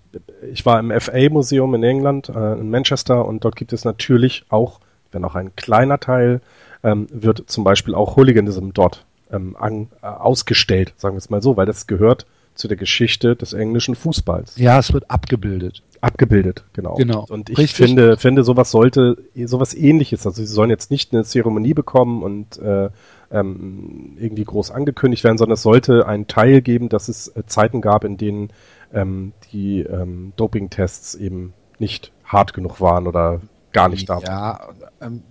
ich 0.52 0.66
war 0.66 0.78
im 0.78 0.90
FA-Museum 0.90 1.74
in 1.74 1.82
England 1.82 2.28
äh, 2.28 2.52
in 2.54 2.70
Manchester 2.70 3.24
und 3.24 3.44
dort 3.44 3.56
gibt 3.56 3.72
es 3.72 3.84
natürlich 3.84 4.44
auch, 4.48 4.80
wenn 5.12 5.24
auch 5.24 5.34
ein 5.34 5.54
kleiner 5.56 5.98
Teil, 5.98 6.40
ähm, 6.82 7.06
wird 7.10 7.44
zum 7.46 7.64
Beispiel 7.64 7.94
auch 7.94 8.16
Hooliganism 8.16 8.70
dort 8.72 9.04
ähm, 9.32 9.56
an, 9.58 9.88
äh, 10.02 10.06
ausgestellt, 10.06 10.94
sagen 10.96 11.14
wir 11.14 11.18
es 11.18 11.30
mal 11.30 11.42
so, 11.42 11.56
weil 11.56 11.66
das 11.66 11.86
gehört 11.86 12.26
zu 12.58 12.68
der 12.68 12.76
Geschichte 12.76 13.36
des 13.36 13.52
englischen 13.52 13.94
Fußballs. 13.94 14.58
Ja, 14.58 14.78
es 14.78 14.92
wird 14.92 15.10
abgebildet. 15.10 15.82
Abgebildet, 16.00 16.64
genau. 16.72 16.94
genau. 16.94 17.24
Und 17.28 17.50
ich 17.50 17.58
Richtig. 17.58 17.86
finde, 17.86 18.16
finde, 18.16 18.42
sowas 18.44 18.70
sollte, 18.70 19.16
sowas 19.46 19.74
ähnliches, 19.74 20.26
also 20.26 20.42
sie 20.42 20.52
sollen 20.52 20.70
jetzt 20.70 20.90
nicht 20.90 21.12
eine 21.12 21.24
Zeremonie 21.24 21.74
bekommen 21.74 22.22
und 22.22 22.58
äh, 22.58 22.90
ähm, 23.30 24.16
irgendwie 24.18 24.44
groß 24.44 24.70
angekündigt 24.70 25.24
werden, 25.24 25.38
sondern 25.38 25.54
es 25.54 25.62
sollte 25.62 26.06
einen 26.06 26.26
Teil 26.26 26.60
geben, 26.60 26.88
dass 26.88 27.08
es 27.08 27.28
äh, 27.28 27.44
Zeiten 27.46 27.80
gab, 27.80 28.04
in 28.04 28.16
denen 28.16 28.50
ähm, 28.92 29.32
die 29.52 29.80
ähm, 29.80 30.32
Doping-Tests 30.36 31.14
eben 31.14 31.52
nicht 31.78 32.12
hart 32.24 32.54
genug 32.54 32.80
waren 32.80 33.06
oder 33.06 33.40
gar 33.72 33.88
nicht 33.88 34.08
da 34.08 34.16
waren. 34.16 34.24
Ja, 34.24 34.68
ähm, 35.00 35.22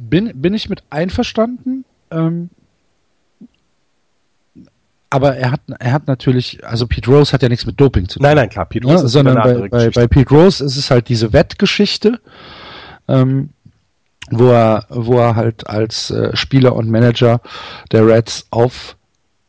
bin, 0.00 0.32
bin 0.34 0.54
ich 0.54 0.68
mit 0.68 0.82
einverstanden. 0.90 1.84
Ähm, 2.10 2.50
aber 5.14 5.36
er 5.36 5.52
hat, 5.52 5.60
er 5.78 5.92
hat 5.92 6.08
natürlich, 6.08 6.66
also 6.66 6.88
Pete 6.88 7.08
Rose 7.08 7.32
hat 7.32 7.40
ja 7.40 7.48
nichts 7.48 7.66
mit 7.66 7.80
Doping 7.80 8.08
zu 8.08 8.18
tun. 8.18 8.24
Nein, 8.24 8.34
nein, 8.34 8.48
klar, 8.48 8.66
Pete 8.66 8.84
Rose 8.84 8.98
ja, 8.98 9.04
ist 9.04 9.12
sondern 9.12 9.36
bei, 9.36 9.68
bei, 9.68 9.90
bei, 9.90 10.08
Pete 10.08 10.34
Rose 10.34 10.64
ist 10.64 10.76
es 10.76 10.90
halt 10.90 11.08
diese 11.08 11.32
Wettgeschichte, 11.32 12.18
ähm, 13.06 13.50
wo 14.32 14.50
er, 14.50 14.86
wo 14.88 15.20
er 15.20 15.36
halt 15.36 15.68
als 15.68 16.10
äh, 16.10 16.34
Spieler 16.36 16.74
und 16.74 16.90
Manager 16.90 17.40
der 17.92 18.04
Reds 18.08 18.48
auf 18.50 18.96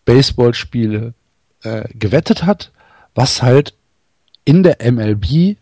Baseballspiele 0.05 1.15
äh, 1.63 1.89
gewettet 1.95 2.45
hat, 2.45 2.71
was 3.15 3.41
halt 3.41 3.73
in 4.43 4.61
der 4.61 4.77
MLB 4.91 5.57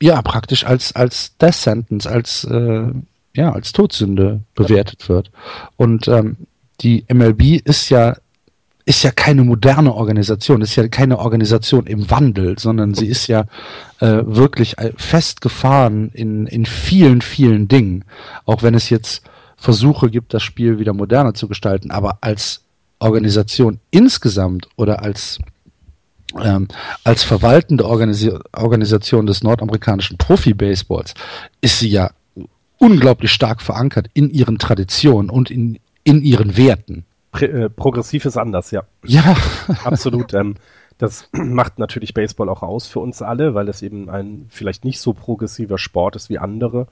ja 0.00 0.22
praktisch 0.22 0.64
als 0.64 0.96
als 0.96 1.36
Death 1.36 1.54
Sentence, 1.54 2.06
als 2.06 2.44
äh, 2.44 2.92
ja 3.34 3.52
als 3.52 3.72
Todsünde 3.72 4.40
bewertet 4.54 5.06
wird. 5.10 5.30
Und 5.76 6.08
ähm, 6.08 6.38
die 6.80 7.04
MLB 7.12 7.60
ist 7.62 7.90
ja 7.90 8.16
ist 8.88 9.02
ja 9.02 9.10
keine 9.10 9.44
moderne 9.44 9.94
Organisation, 9.94 10.62
ist 10.62 10.74
ja 10.74 10.88
keine 10.88 11.18
Organisation 11.18 11.86
im 11.86 12.10
Wandel, 12.10 12.58
sondern 12.58 12.94
sie 12.94 13.06
ist 13.06 13.26
ja 13.26 13.44
äh, 14.00 14.22
wirklich 14.24 14.78
äh, 14.78 14.94
festgefahren 14.96 16.10
in, 16.14 16.46
in 16.46 16.64
vielen, 16.64 17.20
vielen 17.20 17.68
Dingen. 17.68 18.06
Auch 18.46 18.62
wenn 18.62 18.72
es 18.72 18.88
jetzt 18.88 19.24
Versuche 19.58 20.08
gibt, 20.08 20.32
das 20.32 20.42
Spiel 20.42 20.78
wieder 20.78 20.94
moderner 20.94 21.34
zu 21.34 21.48
gestalten, 21.48 21.90
aber 21.90 22.16
als 22.22 22.62
Organisation 22.98 23.78
insgesamt 23.90 24.68
oder 24.76 25.02
als 25.02 25.38
ähm, 26.42 26.68
als 27.04 27.24
verwaltende 27.24 27.84
Organis 27.84 28.26
Organisation 28.54 29.26
des 29.26 29.42
nordamerikanischen 29.42 30.16
Profi-Baseballs 30.16 31.12
ist 31.60 31.78
sie 31.78 31.90
ja 31.90 32.10
unglaublich 32.78 33.32
stark 33.32 33.60
verankert 33.60 34.08
in 34.14 34.30
ihren 34.30 34.58
Traditionen 34.58 35.28
und 35.28 35.50
in, 35.50 35.78
in 36.04 36.22
ihren 36.22 36.56
Werten. 36.56 37.04
Äh, 37.40 37.68
progressiv 37.68 38.24
ist 38.24 38.36
anders, 38.36 38.70
ja. 38.70 38.82
Ja. 39.04 39.36
Absolut. 39.84 40.34
Ähm, 40.34 40.54
Das 40.98 41.28
macht 41.32 41.78
natürlich 41.78 42.14
Baseball 42.14 42.48
auch 42.48 42.62
aus 42.62 42.88
für 42.88 43.00
uns 43.00 43.22
alle, 43.22 43.54
weil 43.54 43.68
es 43.68 43.82
eben 43.82 44.10
ein 44.10 44.46
vielleicht 44.48 44.84
nicht 44.84 45.00
so 45.00 45.12
progressiver 45.12 45.78
Sport 45.78 46.16
ist 46.16 46.28
wie 46.28 46.38
andere. 46.38 46.86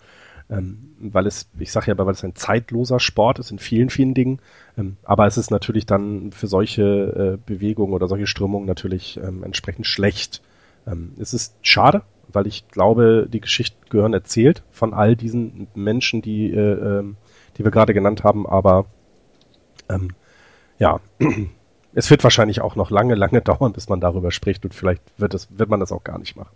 Ähm, 0.48 0.94
weil 1.00 1.26
es, 1.26 1.48
ich 1.58 1.72
sage 1.72 1.88
ja, 1.88 1.98
weil 1.98 2.12
es 2.12 2.22
ein 2.22 2.36
zeitloser 2.36 3.00
Sport 3.00 3.40
ist 3.40 3.50
in 3.50 3.58
vielen, 3.58 3.90
vielen 3.90 4.14
Dingen. 4.14 4.38
Ähm, 4.78 4.96
aber 5.02 5.26
es 5.26 5.36
ist 5.38 5.50
natürlich 5.50 5.86
dann 5.86 6.30
für 6.30 6.46
solche 6.46 6.82
äh, 6.82 7.38
Bewegungen 7.44 7.92
oder 7.94 8.06
solche 8.06 8.28
Strömungen 8.28 8.66
natürlich 8.66 9.16
ähm, 9.16 9.42
entsprechend 9.42 9.88
schlecht. 9.88 10.42
Ähm, 10.86 11.14
es 11.18 11.34
ist 11.34 11.56
schade, 11.62 12.02
weil 12.28 12.46
ich 12.46 12.68
glaube, 12.68 13.26
die 13.28 13.40
Geschichten 13.40 13.78
gehören 13.90 14.14
erzählt 14.14 14.62
von 14.70 14.94
all 14.94 15.16
diesen 15.16 15.66
Menschen, 15.74 16.22
die, 16.22 16.52
äh, 16.52 16.98
ähm, 17.00 17.16
die 17.58 17.64
wir 17.64 17.72
gerade 17.72 17.92
genannt 17.92 18.22
haben, 18.22 18.46
aber 18.46 18.86
ähm, 19.88 20.10
ja, 20.78 21.00
es 21.94 22.10
wird 22.10 22.22
wahrscheinlich 22.24 22.60
auch 22.60 22.76
noch 22.76 22.90
lange, 22.90 23.14
lange 23.14 23.40
dauern, 23.42 23.72
bis 23.72 23.88
man 23.88 24.00
darüber 24.00 24.30
spricht 24.30 24.64
und 24.64 24.74
vielleicht 24.74 25.02
wird, 25.18 25.34
es, 25.34 25.48
wird 25.50 25.68
man 25.68 25.80
das 25.80 25.92
auch 25.92 26.04
gar 26.04 26.18
nicht 26.18 26.36
machen. 26.36 26.54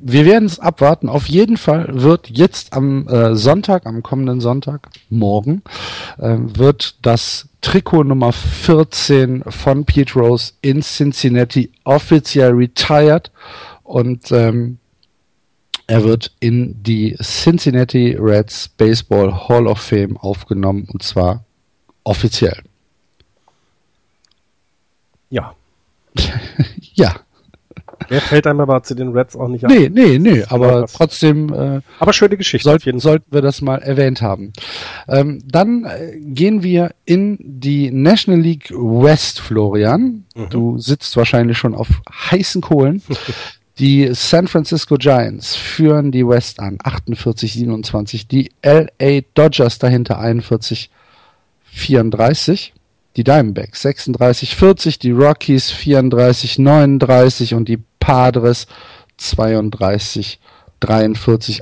Wir 0.00 0.24
werden 0.24 0.46
es 0.46 0.60
abwarten. 0.60 1.08
Auf 1.08 1.26
jeden 1.26 1.56
Fall 1.56 1.88
wird 1.90 2.30
jetzt 2.30 2.72
am 2.72 3.06
äh, 3.08 3.34
Sonntag, 3.34 3.86
am 3.86 4.02
kommenden 4.02 4.40
Sonntag, 4.40 4.88
morgen, 5.10 5.62
äh, 6.16 6.36
wird 6.38 7.04
das 7.04 7.48
Trikot 7.60 8.04
Nummer 8.04 8.32
14 8.32 9.42
von 9.48 9.84
Pete 9.84 10.14
Rose 10.14 10.52
in 10.62 10.80
Cincinnati 10.80 11.72
offiziell 11.84 12.52
retired 12.52 13.30
und 13.82 14.30
ähm, 14.30 14.78
er 15.86 16.04
wird 16.04 16.32
in 16.40 16.82
die 16.82 17.16
Cincinnati 17.20 18.16
Reds 18.18 18.68
Baseball 18.68 19.48
Hall 19.48 19.66
of 19.66 19.80
Fame 19.80 20.16
aufgenommen 20.18 20.86
und 20.92 21.02
zwar 21.02 21.44
offiziell. 22.08 22.62
Ja. 25.30 25.54
ja. 26.94 27.14
Mehr 28.08 28.20
fällt 28.22 28.46
einem 28.46 28.60
aber 28.60 28.82
zu 28.82 28.94
den 28.94 29.08
Reds 29.08 29.36
auch 29.36 29.48
nicht 29.48 29.64
ein. 29.64 29.70
Nee, 29.70 29.90
nee, 29.90 30.18
nee, 30.18 30.44
aber 30.48 30.86
trotzdem. 30.86 31.52
Äh, 31.52 31.80
aber 31.98 32.12
schöne 32.14 32.38
Geschichte. 32.38 32.64
Soll, 32.64 33.00
sollten 33.00 33.26
wir 33.30 33.42
das 33.42 33.60
mal 33.60 33.78
erwähnt 33.78 34.22
haben. 34.22 34.52
Ähm, 35.08 35.42
dann 35.44 35.84
äh, 35.84 36.16
gehen 36.18 36.62
wir 36.62 36.92
in 37.04 37.36
die 37.40 37.90
National 37.90 38.40
League 38.40 38.70
West, 38.70 39.40
Florian. 39.40 40.24
Mhm. 40.34 40.48
Du 40.48 40.78
sitzt 40.78 41.14
wahrscheinlich 41.18 41.58
schon 41.58 41.74
auf 41.74 41.88
heißen 42.10 42.62
Kohlen. 42.62 43.02
Die 43.78 44.08
San 44.12 44.48
Francisco 44.48 44.96
Giants 44.96 45.54
führen 45.54 46.10
die 46.10 46.26
West 46.26 46.58
an, 46.58 46.78
48-27. 46.78 48.26
Die 48.26 48.50
LA 48.64 49.20
Dodgers 49.34 49.78
dahinter 49.78 50.18
41-34 51.78 52.72
die 53.16 53.24
Diamondbacks 53.24 53.84
36-40, 53.84 55.00
die 55.00 55.10
Rockies 55.10 55.72
34-39 55.72 57.54
und 57.54 57.68
die 57.68 57.80
Padres 57.98 58.68
32-43. 59.20 60.38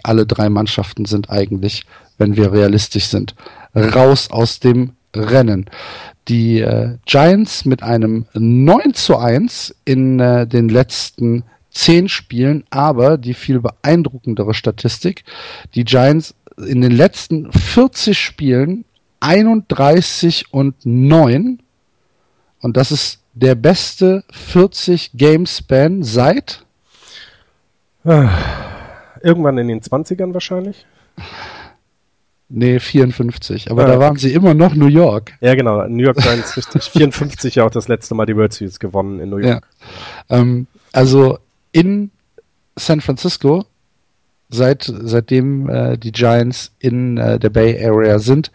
Alle 0.02 0.26
drei 0.26 0.50
Mannschaften 0.50 1.06
sind 1.06 1.30
eigentlich, 1.30 1.84
wenn 2.18 2.36
wir 2.36 2.52
realistisch 2.52 3.06
sind, 3.06 3.34
raus 3.74 4.30
aus 4.30 4.60
dem 4.60 4.92
Rennen. 5.14 5.64
Die 6.28 6.60
äh, 6.60 6.98
Giants 7.06 7.64
mit 7.64 7.82
einem 7.82 8.26
9 8.34 8.92
zu 8.92 9.16
1 9.16 9.74
in 9.86 10.20
äh, 10.20 10.46
den 10.46 10.68
letzten 10.68 11.44
10 11.70 12.10
Spielen, 12.10 12.64
aber 12.68 13.16
die 13.16 13.32
viel 13.32 13.60
beeindruckendere 13.60 14.52
Statistik, 14.52 15.24
die 15.74 15.84
Giants 15.84 16.34
in 16.58 16.80
den 16.80 16.92
letzten 16.92 17.52
40 17.52 18.18
Spielen 18.18 18.85
31 19.20 20.52
und 20.52 20.74
9. 20.84 21.60
Und 22.60 22.76
das 22.76 22.90
ist 22.92 23.20
der 23.34 23.54
beste 23.54 24.24
40 24.30 25.12
Game 25.14 25.46
Span 25.46 26.02
seit? 26.02 26.64
Irgendwann 29.22 29.58
in 29.58 29.68
den 29.68 29.80
20ern 29.80 30.32
wahrscheinlich. 30.32 30.86
Nee, 32.48 32.78
54. 32.78 33.70
Aber 33.70 33.84
ah, 33.84 33.86
da 33.88 33.98
waren 33.98 34.16
sie 34.16 34.32
immer 34.32 34.54
noch 34.54 34.74
New 34.74 34.86
York. 34.86 35.32
Ja, 35.40 35.54
genau. 35.54 35.86
New 35.88 36.04
York 36.04 36.18
Giants, 36.18 36.56
richtig. 36.56 36.84
54 36.90 37.56
ja 37.56 37.64
auch 37.64 37.70
das 37.70 37.88
letzte 37.88 38.14
Mal 38.14 38.26
die 38.26 38.36
World 38.36 38.52
Series 38.52 38.78
gewonnen 38.78 39.18
in 39.18 39.30
New 39.30 39.38
York. 39.38 39.66
Ja. 40.30 40.38
Ähm, 40.38 40.68
also 40.92 41.38
in 41.72 42.10
San 42.76 43.00
Francisco, 43.00 43.64
seit, 44.48 44.84
seitdem 44.84 45.68
äh, 45.68 45.98
die 45.98 46.12
Giants 46.12 46.72
in 46.78 47.16
äh, 47.16 47.40
der 47.40 47.50
Bay 47.50 47.84
Area 47.84 48.20
sind, 48.20 48.52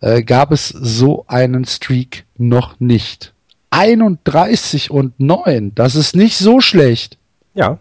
äh, 0.00 0.22
gab 0.22 0.52
es 0.52 0.68
so 0.68 1.24
einen 1.28 1.64
Streak 1.64 2.26
noch 2.36 2.80
nicht. 2.80 3.34
31 3.70 4.90
und 4.90 5.18
9, 5.20 5.74
das 5.74 5.94
ist 5.94 6.16
nicht 6.16 6.36
so 6.36 6.60
schlecht. 6.60 7.18
Ja. 7.54 7.78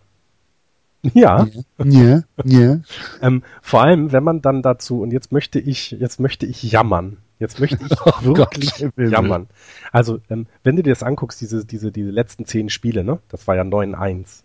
Ja. 1.14 1.48
Ja, 1.84 2.24
ja. 2.44 2.80
ähm, 3.22 3.44
vor 3.62 3.82
allem, 3.82 4.12
wenn 4.12 4.24
man 4.24 4.41
dann 4.41 4.62
dazu, 4.62 5.02
und 5.02 5.12
jetzt 5.12 5.32
möchte 5.32 5.60
ich, 5.60 5.91
jetzt 5.91 6.20
möchte 6.20 6.46
ich 6.46 6.62
jammern. 6.64 7.18
Jetzt 7.40 7.60
möchte 7.60 7.80
ich 7.84 7.91
oh 8.06 8.36
wirklich 8.36 8.74
Gott, 8.76 8.94
jammern. 8.98 9.48
Also, 9.94 10.20
ähm, 10.30 10.48
wenn 10.64 10.76
du 10.76 10.84
dir 10.84 10.91
das 10.91 11.04
anguckst, 11.04 11.40
diese, 11.40 11.66
diese, 11.66 11.91
diese 11.91 12.12
letzten 12.12 12.46
zehn 12.46 12.70
Spiele, 12.70 13.04
ne, 13.04 13.20
das 13.30 13.48
war 13.48 13.56
ja 13.56 13.64
9-1. 13.64 14.44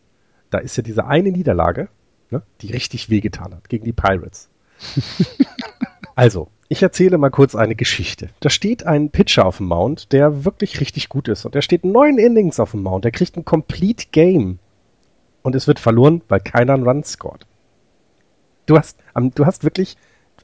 Da 0.50 0.58
ist 0.58 0.76
ja 0.76 0.84
diese 0.84 1.06
eine 1.06 1.32
Niederlage, 1.32 1.88
ne, 2.30 2.42
die 2.60 2.70
richtig 2.70 3.10
wehgetan 3.10 3.52
hat, 3.52 3.68
gegen 3.68 3.84
die 3.84 3.92
Pirates. 3.92 4.48
also, 6.14 6.48
ich 6.68 6.82
erzähle 6.82 7.18
mal 7.18 7.30
kurz 7.30 7.54
eine 7.54 7.74
Geschichte. 7.74 8.30
Da 8.40 8.50
steht 8.50 8.86
ein 8.86 9.10
Pitcher 9.10 9.46
auf 9.46 9.58
dem 9.58 9.66
Mount, 9.66 10.12
der 10.12 10.44
wirklich 10.44 10.80
richtig 10.80 11.08
gut 11.08 11.28
ist. 11.28 11.44
Und 11.44 11.54
der 11.54 11.62
steht 11.62 11.84
neun 11.84 12.18
Innings 12.18 12.58
auf 12.58 12.72
dem 12.72 12.82
Mount. 12.82 13.04
Der 13.04 13.12
kriegt 13.12 13.36
ein 13.36 13.44
Complete 13.44 14.06
Game. 14.12 14.58
Und 15.42 15.54
es 15.54 15.66
wird 15.66 15.78
verloren, 15.78 16.22
weil 16.28 16.40
keiner 16.40 16.74
einen 16.74 16.88
Run 16.88 17.04
scored. 17.04 17.46
Du 18.66 18.78
hast, 18.78 18.98
du 19.14 19.44
hast 19.44 19.62
wirklich 19.62 19.96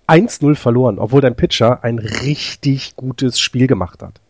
1-0 0.07 0.57
verloren, 0.57 0.99
obwohl 0.99 1.23
dein 1.23 1.37
Pitcher 1.37 1.83
ein 1.85 1.99
richtig 1.99 2.97
gutes 2.97 3.41
Spiel 3.41 3.67
gemacht 3.67 4.03
hat. 4.03 4.21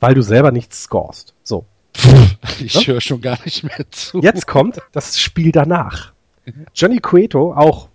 Weil 0.00 0.14
du 0.14 0.22
selber 0.22 0.52
nichts 0.52 0.84
scorest. 0.84 1.34
So. 1.42 1.66
Ich 2.60 2.74
ja? 2.74 2.92
höre 2.92 3.00
schon 3.00 3.20
gar 3.20 3.38
nicht 3.44 3.62
mehr 3.62 3.88
zu. 3.90 4.20
Jetzt 4.20 4.48
kommt 4.48 4.80
das 4.90 5.20
Spiel 5.20 5.52
danach. 5.52 6.12
Johnny 6.74 6.98
Cueto, 6.98 7.52
auch 7.52 7.87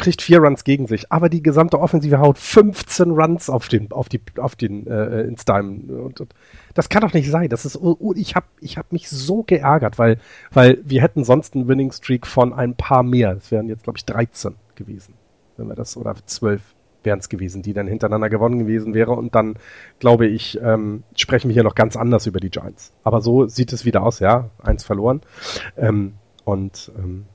kriegt 0.00 0.22
vier 0.22 0.40
Runs 0.40 0.64
gegen 0.64 0.86
sich, 0.86 1.12
aber 1.12 1.28
die 1.28 1.42
gesamte 1.42 1.78
Offensive 1.78 2.18
haut 2.18 2.38
15 2.38 3.10
Runs 3.10 3.48
auf 3.48 3.68
den, 3.68 3.92
auf 3.92 4.08
die, 4.08 4.20
auf 4.38 4.56
den, 4.56 4.86
äh, 4.86 5.22
ins 5.22 5.44
Diamond. 5.44 5.90
Und, 5.90 6.20
und, 6.20 6.34
das 6.74 6.88
kann 6.88 7.02
doch 7.02 7.12
nicht 7.12 7.30
sein. 7.30 7.48
Das 7.48 7.64
ist, 7.64 7.76
oh, 7.76 8.14
ich 8.16 8.34
habe, 8.34 8.46
ich 8.60 8.78
habe 8.78 8.88
mich 8.90 9.08
so 9.08 9.42
geärgert, 9.42 9.98
weil, 9.98 10.18
weil 10.52 10.78
wir 10.84 11.02
hätten 11.02 11.24
sonst 11.24 11.54
einen 11.54 11.68
Winning 11.68 11.92
Streak 11.92 12.26
von 12.26 12.52
ein 12.52 12.74
paar 12.74 13.02
mehr. 13.02 13.36
Es 13.36 13.50
wären 13.50 13.68
jetzt, 13.68 13.84
glaube 13.84 13.98
ich, 13.98 14.04
13 14.04 14.54
gewesen, 14.74 15.14
wenn 15.56 15.68
wir 15.68 15.76
das, 15.76 15.96
oder 15.96 16.14
12 16.24 16.62
wären 17.02 17.18
es 17.18 17.28
gewesen, 17.28 17.62
die 17.62 17.72
dann 17.72 17.86
hintereinander 17.86 18.28
gewonnen 18.28 18.58
gewesen 18.58 18.94
wäre. 18.94 19.12
Und 19.12 19.34
dann, 19.34 19.54
glaube 19.98 20.26
ich, 20.26 20.60
ähm, 20.62 21.02
sprechen 21.16 21.48
wir 21.48 21.54
hier 21.54 21.64
noch 21.64 21.74
ganz 21.74 21.96
anders 21.96 22.26
über 22.26 22.40
die 22.40 22.50
Giants. 22.50 22.92
Aber 23.04 23.20
so 23.20 23.46
sieht 23.46 23.72
es 23.72 23.84
wieder 23.84 24.02
aus, 24.02 24.18
ja, 24.18 24.50
eins 24.62 24.84
verloren. 24.84 25.20
Ähm, 25.76 26.14
und 26.44 26.90
ähm, 26.98 27.26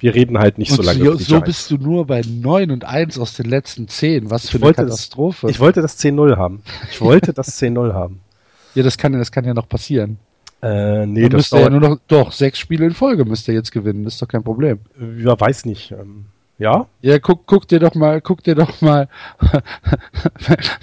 wir 0.00 0.14
reden 0.14 0.38
halt 0.38 0.58
nicht 0.58 0.70
und 0.70 0.76
so 0.76 0.82
lange. 0.82 1.04
So, 1.04 1.16
so 1.16 1.40
bist 1.40 1.70
du 1.70 1.76
nur 1.76 2.06
bei 2.06 2.22
9 2.26 2.70
und 2.70 2.84
1 2.84 3.18
aus 3.18 3.34
den 3.34 3.46
letzten 3.46 3.88
10. 3.88 4.30
Was 4.30 4.48
für 4.48 4.62
eine 4.62 4.72
Katastrophe. 4.72 5.46
Das, 5.46 5.56
ich 5.56 5.60
wollte 5.60 5.82
das 5.82 5.98
10-0 5.98 6.36
haben. 6.36 6.62
Ich 6.90 7.00
wollte 7.00 7.32
das 7.32 7.60
10-0 7.60 7.92
haben. 7.92 8.20
Ja, 8.74 8.84
das 8.84 8.98
kann, 8.98 9.12
das 9.14 9.32
kann 9.32 9.44
ja 9.44 9.54
noch 9.54 9.68
passieren. 9.68 10.18
Äh, 10.62 11.06
nee, 11.06 11.28
das 11.28 11.38
müsste 11.38 11.58
ja 11.58 11.70
nur 11.70 11.80
noch, 11.80 11.98
doch, 12.06 12.30
sechs 12.30 12.58
Spiele 12.58 12.84
in 12.84 12.92
Folge 12.92 13.24
müsste 13.24 13.50
er 13.50 13.56
jetzt 13.56 13.72
gewinnen, 13.72 14.04
das 14.04 14.14
ist 14.14 14.22
doch 14.22 14.28
kein 14.28 14.44
Problem. 14.44 14.78
Ja, 15.18 15.40
weiß 15.40 15.64
nicht. 15.64 15.90
Ähm, 15.90 16.26
ja? 16.58 16.86
Ja, 17.00 17.18
guck, 17.20 17.46
guck 17.46 17.68
dir 17.68 17.78
doch 17.78 17.94
mal, 17.94 18.20
guck 18.20 18.42
dir 18.42 18.56
doch 18.56 18.80
mal, 18.80 19.08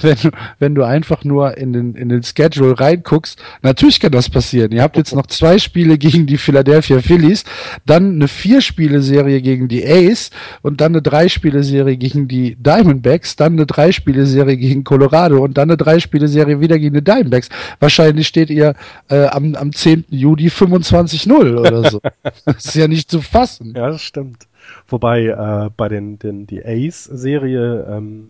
wenn, 0.02 0.15
du, 0.15 0.31
wenn 0.60 0.73
du 0.73 0.84
einfach 0.84 1.26
nur 1.26 1.57
in 1.57 1.73
den, 1.73 1.93
in 1.95 2.07
den 2.07 2.23
Schedule 2.23 2.80
reinguckst, 2.80 3.38
natürlich 3.61 3.99
kann 3.99 4.14
das 4.14 4.30
passieren. 4.30 4.72
Ihr 4.72 4.81
habt 4.81 4.95
jetzt 4.95 5.14
noch 5.14 5.27
zwei 5.27 5.60
Spiele 5.60 5.97
gegen 5.97 6.26
die 6.26 6.38
Philadelphia 6.38 6.99
Phillies, 7.02 7.43
dann 7.85 8.15
eine 8.15 8.30
Vier-Spiele-Serie 8.30 9.41
gegen 9.41 9.68
die 9.68 9.85
Ace 9.85 10.31
und 10.61 10.80
dann 10.80 10.93
eine 10.93 11.02
Drei-Spiele-Serie 11.02 11.97
gegen 11.97 12.30
die 12.30 12.56
Diamondbacks, 12.56 13.35
dann 13.35 13.53
eine 13.53 13.65
Drei-Spiele-Serie 13.65 14.56
gegen 14.56 14.85
Colorado 14.85 15.43
und 15.43 15.57
dann 15.57 15.69
eine 15.69 15.77
Drei-Spiele-Serie 15.77 16.61
wieder 16.61 16.80
gegen 16.80 16.95
die 16.95 17.03
Diamondbacks. 17.03 17.49
Wahrscheinlich 17.81 18.27
steht 18.27 18.49
ihr 18.49 18.76
äh, 19.10 19.26
am, 19.26 19.56
am 19.56 19.73
10. 19.73 20.06
Juli 20.10 20.47
25-0 20.47 21.60
oder 21.60 21.89
so. 21.91 21.99
das 22.45 22.65
ist 22.65 22.76
ja 22.76 22.88
nicht 22.88 23.11
zu 23.11 23.22
fassen. 23.22 23.73
Ja, 23.76 23.89
das 23.89 24.02
stimmt. 24.02 24.47
Wobei 24.88 25.26
äh, 25.26 25.70
bei 25.76 25.90
den, 25.90 26.20
den 26.20 26.48
die 26.48 26.64
Ace-Serie 26.64 27.88
ähm, 27.90 28.30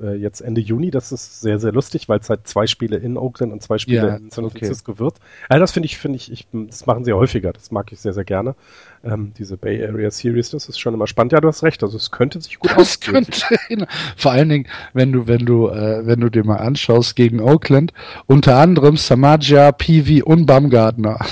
äh, 0.00 0.14
jetzt 0.14 0.40
Ende 0.40 0.60
Juni. 0.60 0.90
Das 0.90 1.12
ist 1.12 1.40
sehr, 1.40 1.58
sehr 1.58 1.72
lustig, 1.72 2.08
weil 2.08 2.20
es 2.20 2.30
halt 2.30 2.46
zwei 2.46 2.66
Spiele 2.66 2.96
in 2.96 3.16
Oakland 3.16 3.52
und 3.52 3.62
zwei 3.62 3.78
Spiele 3.78 3.96
Ja, 4.08 4.16
in 4.16 4.30
San 4.30 4.44
okay. 4.44 4.58
Francisco 4.60 4.98
wird. 4.98 5.16
Also 5.48 5.60
das 5.60 5.72
finde 5.72 5.86
ich, 5.86 5.98
finde 5.98 6.16
ich, 6.16 6.32
ich, 6.32 6.46
das 6.52 6.86
machen 6.86 7.04
sie 7.04 7.12
häufiger. 7.12 7.52
Das 7.52 7.70
mag 7.70 7.92
ich 7.92 8.00
sehr, 8.00 8.12
sehr 8.12 8.24
gerne. 8.24 8.54
Ähm, 9.04 9.32
diese 9.38 9.56
Bay 9.56 9.84
Area 9.84 10.10
Series, 10.10 10.50
das 10.50 10.68
ist 10.68 10.78
schon 10.78 10.94
immer 10.94 11.06
spannend. 11.06 11.32
Ja, 11.32 11.40
du 11.40 11.48
hast 11.48 11.62
recht. 11.62 11.82
Also 11.82 11.96
es 11.96 12.10
könnte 12.10 12.40
sich 12.40 12.58
gut 12.58 12.70
Das 12.70 12.78
ausgehen. 12.78 13.26
könnte, 13.26 13.86
vor 14.16 14.32
allen 14.32 14.48
Dingen, 14.48 14.68
wenn 14.92 15.12
du, 15.12 15.26
wenn 15.26 15.44
du, 15.44 15.68
äh, 15.68 16.06
wenn 16.06 16.20
du 16.20 16.28
dir 16.30 16.44
mal 16.44 16.56
anschaust 16.56 17.16
gegen 17.16 17.40
Oakland, 17.40 17.92
unter 18.26 18.56
anderem 18.56 18.96
Samaja, 18.96 19.72
Peavy 19.72 20.22
und 20.22 20.46
Baumgartner. 20.46 21.18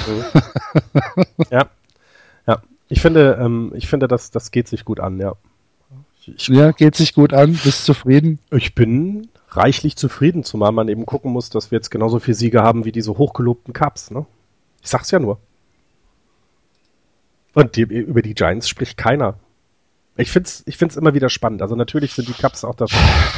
Ja. 1.50 1.58
Ja. 1.60 1.66
Ich 2.88 3.00
finde, 3.00 3.38
ähm, 3.40 3.72
ich 3.74 3.88
finde, 3.88 4.08
das, 4.08 4.30
das 4.30 4.50
geht 4.50 4.68
sich 4.68 4.84
gut 4.84 5.00
an, 5.00 5.18
ja. 5.18 5.34
Ich, 6.26 6.48
Ja, 6.48 6.72
geht 6.72 6.94
sich 6.94 7.14
gut 7.14 7.32
an, 7.32 7.58
bist 7.64 7.84
zufrieden. 7.84 8.38
ich 8.50 8.74
bin 8.74 9.28
reichlich 9.50 9.96
zufrieden, 9.96 10.44
zumal 10.44 10.72
man 10.72 10.88
eben 10.88 11.06
gucken 11.06 11.32
muss, 11.32 11.50
dass 11.50 11.70
wir 11.70 11.76
jetzt 11.76 11.90
genauso 11.90 12.18
viele 12.18 12.34
Siege 12.34 12.62
haben 12.62 12.84
wie 12.84 12.92
diese 12.92 13.16
hochgelobten 13.16 13.72
Cups, 13.72 14.10
ne? 14.10 14.26
Ich 14.82 14.90
sag's 14.90 15.10
ja 15.10 15.18
nur. 15.18 15.38
Und 17.54 17.76
die, 17.76 17.82
über 17.82 18.22
die 18.22 18.34
Giants 18.34 18.68
spricht 18.68 18.96
keiner. 18.96 19.38
Ich 20.16 20.30
find's, 20.30 20.62
ich 20.66 20.76
find's 20.76 20.96
immer 20.96 21.14
wieder 21.14 21.28
spannend. 21.28 21.62
Also 21.62 21.76
natürlich 21.76 22.12
sind 22.12 22.28
die 22.28 22.32
Cups 22.32 22.64
auch 22.64 22.74
das, 22.74 22.90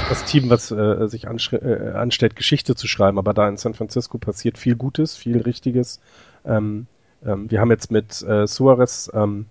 das 0.08 0.24
Team, 0.24 0.48
was 0.50 0.70
äh, 0.70 1.06
sich 1.08 1.24
äh, 1.24 1.92
anstellt, 1.94 2.36
Geschichte 2.36 2.74
zu 2.74 2.88
schreiben. 2.88 3.18
Aber 3.18 3.34
da 3.34 3.48
in 3.48 3.56
San 3.56 3.74
Francisco 3.74 4.18
passiert 4.18 4.58
viel 4.58 4.76
Gutes, 4.76 5.16
viel 5.16 5.40
Richtiges. 5.42 6.00
Ähm, 6.44 6.86
ähm, 7.24 7.50
wir 7.50 7.60
haben 7.60 7.70
jetzt 7.70 7.90
mit 7.90 8.22
äh, 8.22 8.46
Suarez, 8.46 9.10
ähm, 9.14 9.46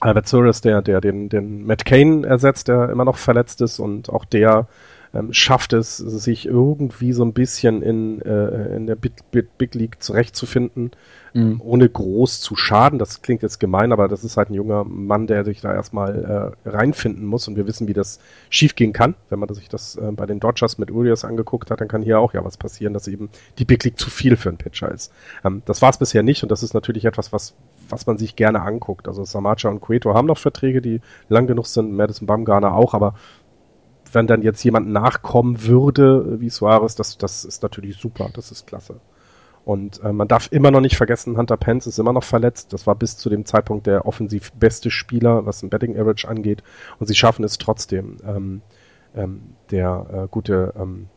Albert 0.00 0.28
Suarez, 0.28 0.60
der, 0.60 0.82
der 0.82 1.00
den, 1.00 1.28
den 1.28 1.64
Matt 1.64 1.84
Kane 1.84 2.26
ersetzt, 2.26 2.68
der 2.68 2.90
immer 2.90 3.04
noch 3.04 3.16
verletzt 3.16 3.60
ist 3.60 3.78
und 3.78 4.10
auch 4.10 4.24
der 4.24 4.66
ähm, 5.14 5.32
schafft 5.32 5.72
es, 5.72 5.96
sich 5.96 6.46
irgendwie 6.46 7.12
so 7.12 7.24
ein 7.24 7.32
bisschen 7.32 7.82
in, 7.82 8.20
äh, 8.22 8.76
in 8.76 8.86
der 8.86 8.96
Big, 8.96 9.12
Big, 9.30 9.56
Big 9.58 9.74
League 9.74 10.02
zurechtzufinden, 10.02 10.92
Mhm. 11.34 11.60
ohne 11.64 11.88
groß 11.88 12.40
zu 12.40 12.56
schaden. 12.56 12.98
Das 12.98 13.22
klingt 13.22 13.42
jetzt 13.42 13.58
gemein, 13.58 13.92
aber 13.92 14.08
das 14.08 14.22
ist 14.22 14.36
halt 14.36 14.50
ein 14.50 14.54
junger 14.54 14.84
Mann, 14.84 15.26
der 15.26 15.44
sich 15.44 15.60
da 15.60 15.72
erstmal 15.72 16.54
äh, 16.64 16.68
reinfinden 16.68 17.24
muss 17.24 17.48
und 17.48 17.56
wir 17.56 17.66
wissen, 17.66 17.88
wie 17.88 17.94
das 17.94 18.20
schiefgehen 18.50 18.92
kann. 18.92 19.14
Wenn 19.30 19.38
man 19.38 19.52
sich 19.54 19.68
das 19.68 19.96
äh, 19.96 20.12
bei 20.12 20.26
den 20.26 20.40
Dodgers 20.40 20.76
mit 20.78 20.90
Urias 20.90 21.24
angeguckt 21.24 21.70
hat, 21.70 21.80
dann 21.80 21.88
kann 21.88 22.02
hier 22.02 22.20
auch 22.20 22.34
ja 22.34 22.44
was 22.44 22.56
passieren, 22.56 22.92
dass 22.92 23.08
eben 23.08 23.30
die 23.58 23.64
Big 23.64 23.82
League 23.84 23.98
zu 23.98 24.10
viel 24.10 24.36
für 24.36 24.50
einen 24.50 24.58
Pitcher 24.58 24.90
ist. 24.90 25.12
Ähm, 25.44 25.62
das 25.64 25.80
war 25.80 25.90
es 25.90 25.98
bisher 25.98 26.22
nicht 26.22 26.42
und 26.42 26.52
das 26.52 26.62
ist 26.62 26.74
natürlich 26.74 27.06
etwas, 27.06 27.32
was, 27.32 27.54
was 27.88 28.06
man 28.06 28.18
sich 28.18 28.36
gerne 28.36 28.60
anguckt. 28.62 29.08
Also 29.08 29.24
Samacha 29.24 29.70
und 29.70 29.80
Cueto 29.80 30.14
haben 30.14 30.26
noch 30.26 30.38
Verträge, 30.38 30.82
die 30.82 31.00
lang 31.28 31.46
genug 31.46 31.66
sind, 31.66 31.92
Madison 31.92 32.26
Bumgarner 32.26 32.74
auch, 32.74 32.94
aber 32.94 33.14
wenn 34.12 34.26
dann 34.26 34.42
jetzt 34.42 34.62
jemand 34.62 34.88
nachkommen 34.88 35.64
würde, 35.64 36.40
wie 36.40 36.50
Suarez, 36.50 36.94
das, 36.94 37.16
das 37.16 37.44
ist 37.46 37.62
natürlich 37.62 37.96
super, 37.96 38.28
das 38.34 38.50
ist 38.50 38.66
klasse. 38.66 39.00
Und 39.64 40.02
äh, 40.02 40.12
man 40.12 40.28
darf 40.28 40.48
immer 40.50 40.70
noch 40.70 40.80
nicht 40.80 40.96
vergessen, 40.96 41.36
Hunter 41.36 41.56
Pence 41.56 41.86
ist 41.86 41.98
immer 41.98 42.12
noch 42.12 42.24
verletzt. 42.24 42.72
Das 42.72 42.86
war 42.86 42.94
bis 42.94 43.16
zu 43.16 43.30
dem 43.30 43.44
Zeitpunkt 43.44 43.86
der 43.86 44.06
offensiv 44.06 44.52
beste 44.52 44.90
Spieler, 44.90 45.46
was 45.46 45.62
ein 45.62 45.70
Betting 45.70 45.96
Average 45.96 46.28
angeht. 46.28 46.62
Und 46.98 47.06
sie 47.06 47.14
schaffen 47.14 47.44
es 47.44 47.58
trotzdem. 47.58 48.16
Ähm, 48.26 48.62
ähm, 49.14 49.54
der 49.70 50.06
äh, 50.12 50.28
gute 50.28 50.72
ähm, 50.76 51.08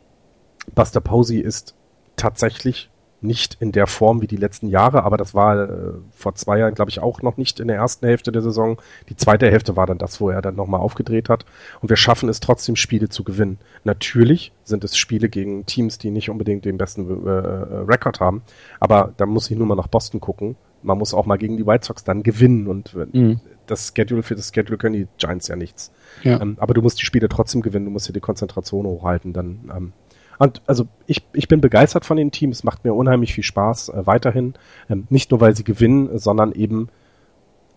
Buster 0.74 1.02
Posey 1.02 1.40
ist 1.40 1.76
tatsächlich 2.16 2.90
nicht 3.26 3.58
in 3.60 3.72
der 3.72 3.88
Form 3.88 4.22
wie 4.22 4.28
die 4.28 4.38
letzten 4.38 4.68
Jahre, 4.68 5.04
aber 5.04 5.18
das 5.18 5.34
war 5.34 5.70
äh, 5.70 5.94
vor 6.16 6.36
zwei 6.36 6.60
Jahren, 6.60 6.74
glaube 6.76 6.90
ich, 6.92 7.00
auch 7.00 7.22
noch 7.22 7.38
nicht 7.38 7.60
in 7.60 7.68
der 7.68 7.78
ersten 7.78 8.06
Hälfte 8.06 8.32
der 8.32 8.42
Saison. 8.42 8.78
Die 9.10 9.16
zweite 9.18 9.50
Hälfte 9.52 9.76
war 9.76 9.88
dann 9.88 9.98
das, 9.98 10.22
wo 10.22 10.30
er 10.30 10.42
dann 10.42 10.56
nochmal 10.56 10.80
aufgedreht 10.82 11.30
hat. 11.30 11.46
Und 11.82 11.90
wir 11.90 11.98
schaffen 11.98 12.30
es 12.30 12.40
trotzdem, 12.40 12.76
Spiele 12.76 13.10
zu 13.10 13.24
gewinnen. 13.24 13.58
Natürlich 13.84 14.52
sind 14.64 14.84
es 14.84 14.98
Spiele 14.98 15.30
gegen 15.30 15.66
Teams, 15.66 15.98
die 15.98 16.12
nicht 16.12 16.30
unbedingt 16.30 16.66
den 16.66 16.78
besten 16.78 17.10
äh, 17.26 17.30
äh, 17.30 17.84
Rekord 17.88 18.20
haben, 18.20 18.42
aber 18.80 19.14
da 19.18 19.26
muss 19.26 19.50
ich 19.52 19.58
nur 19.58 19.68
mal 19.68 19.76
nach 19.76 19.88
Boston 19.88 20.20
gucken. 20.20 20.56
Man 20.84 20.98
muss 21.00 21.14
auch 21.16 21.26
mal 21.26 21.38
gegen 21.38 21.58
die 21.58 21.66
White 21.66 21.86
Sox 21.86 22.04
dann 22.04 22.22
gewinnen 22.22 22.68
und 22.68 22.94
äh, 22.94 23.06
Mhm. 23.18 23.40
das 23.66 23.92
Schedule 23.96 24.22
für 24.22 24.36
das 24.36 24.52
Schedule 24.54 24.78
können 24.78 24.94
die 24.94 25.08
Giants 25.18 25.48
ja 25.48 25.56
nichts. 25.56 25.92
Ja. 26.22 26.40
Ähm, 26.40 26.58
aber 26.60 26.74
du 26.76 26.82
musst 26.84 27.02
die 27.02 27.06
Spiele 27.06 27.28
trotzdem 27.28 27.62
gewinnen, 27.62 27.86
du 27.86 27.92
musst 27.92 28.08
dir 28.08 28.14
die 28.14 28.20
Konzentration 28.20 28.86
hochhalten. 28.86 29.34
Dann, 29.34 29.72
ähm, 29.76 29.94
und 30.40 30.62
also 30.68 30.88
ich, 31.08 31.26
ich 31.34 31.48
bin 31.48 31.62
begeistert 31.62 32.06
von 32.06 32.18
den 32.18 32.32
Teams, 32.32 32.58
es 32.58 32.64
macht 32.64 32.84
mir 32.84 32.94
unheimlich 32.94 33.34
viel 33.34 33.44
Spaß 33.44 33.90
äh, 33.90 34.06
weiterhin. 34.06 34.54
Ähm, 34.90 35.08
nicht 35.10 35.32
nur, 35.32 35.42
weil 35.42 35.56
sie 35.56 35.64
gewinnen, 35.64 36.18
sondern 36.18 36.52
eben, 36.52 36.90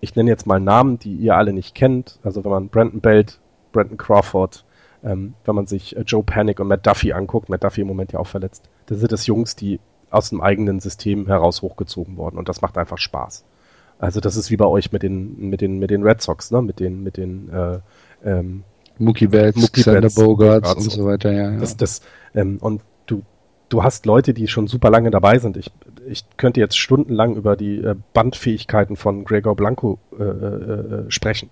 ich 0.00 0.14
nenne 0.16 0.30
jetzt 0.30 0.46
mal 0.46 0.60
Namen, 0.60 0.98
die 0.98 1.14
ihr 1.14 1.36
alle 1.36 1.52
nicht 1.52 1.74
kennt. 1.74 2.18
Also 2.22 2.44
wenn 2.44 2.50
man 2.50 2.68
Brandon 2.68 3.00
Belt, 3.00 3.40
Brandon 3.72 3.96
Crawford, 3.96 4.64
ähm, 5.04 5.34
wenn 5.44 5.54
man 5.54 5.66
sich 5.66 5.96
äh, 5.96 6.02
Joe 6.02 6.22
Panic 6.22 6.60
und 6.60 6.68
Matt 6.68 6.86
Duffy 6.86 7.12
anguckt, 7.12 7.48
Matt 7.48 7.64
Duffy 7.64 7.82
im 7.82 7.88
Moment 7.88 8.12
ja 8.12 8.18
auch 8.18 8.26
verletzt, 8.26 8.68
das 8.86 8.98
sind 8.98 9.12
das 9.12 9.26
Jungs, 9.26 9.54
die 9.54 9.80
aus 10.10 10.30
dem 10.30 10.40
eigenen 10.40 10.80
System 10.80 11.26
heraus 11.26 11.62
hochgezogen 11.62 12.16
worden 12.16 12.38
und 12.38 12.48
das 12.48 12.62
macht 12.62 12.78
einfach 12.78 12.98
Spaß. 12.98 13.44
Also 13.98 14.20
das 14.20 14.36
ist 14.36 14.50
wie 14.50 14.56
bei 14.56 14.64
euch 14.64 14.92
mit 14.92 15.02
den 15.02 15.50
mit 15.50 15.60
den 15.60 15.78
mit 15.78 15.90
den 15.90 16.02
Red 16.02 16.22
Sox, 16.22 16.50
ne? 16.50 16.62
Mit 16.62 16.80
den 16.80 17.02
mit 17.02 17.16
den 17.16 17.50
äh, 17.50 17.80
ähm, 18.24 18.64
Mookie 18.98 19.28
Betts, 19.28 19.60
Mookie 19.60 19.82
Xander 19.82 20.02
Betts, 20.02 20.14
Bogarts 20.14 20.74
und 20.74 20.90
so 20.90 21.06
weiter, 21.06 21.32
ja. 21.32 21.52
ja. 21.52 21.58
das, 21.58 21.76
das, 21.76 22.00
ähm, 22.34 22.58
und 22.60 22.82
du, 23.06 23.22
du 23.68 23.82
hast 23.82 24.06
Leute, 24.06 24.34
die 24.34 24.48
schon 24.48 24.66
super 24.66 24.90
lange 24.90 25.10
dabei 25.10 25.38
sind. 25.38 25.56
Ich, 25.56 25.70
ich 26.08 26.24
könnte 26.36 26.60
jetzt 26.60 26.78
stundenlang 26.78 27.36
über 27.36 27.56
die 27.56 27.78
äh, 27.78 27.94
Bandfähigkeiten 28.12 28.96
von 28.96 29.24
Gregor 29.24 29.56
Blanco 29.56 29.98
äh, 30.18 30.22
äh, 30.22 30.26
äh, 30.26 31.10
sprechen. 31.10 31.50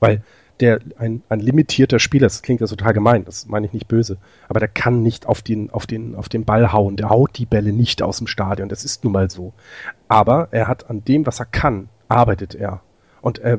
Weil 0.00 0.22
der 0.60 0.80
ein, 0.98 1.22
ein 1.28 1.40
limitierter 1.40 1.98
Spieler 1.98 2.26
das 2.26 2.42
klingt 2.42 2.60
jetzt 2.60 2.70
total 2.70 2.94
gemein, 2.94 3.24
das 3.24 3.46
meine 3.46 3.66
ich 3.66 3.72
nicht 3.72 3.88
böse, 3.88 4.16
aber 4.48 4.58
der 4.58 4.68
kann 4.68 5.02
nicht 5.02 5.26
auf 5.26 5.42
den, 5.42 5.70
auf 5.70 5.86
den, 5.86 6.14
auf 6.14 6.28
den 6.28 6.44
Ball 6.44 6.72
hauen, 6.72 6.96
der 6.96 7.10
haut 7.10 7.36
die 7.36 7.46
Bälle 7.46 7.72
nicht 7.72 8.02
aus 8.02 8.18
dem 8.18 8.26
Stadion, 8.26 8.68
das 8.68 8.84
ist 8.84 9.04
nun 9.04 9.12
mal 9.12 9.30
so. 9.30 9.52
Aber 10.08 10.48
er 10.52 10.66
hat 10.66 10.88
an 10.88 11.04
dem, 11.04 11.26
was 11.26 11.40
er 11.40 11.46
kann, 11.46 11.88
arbeitet 12.08 12.54
er. 12.54 12.80
Und 13.26 13.40
äh, 13.40 13.58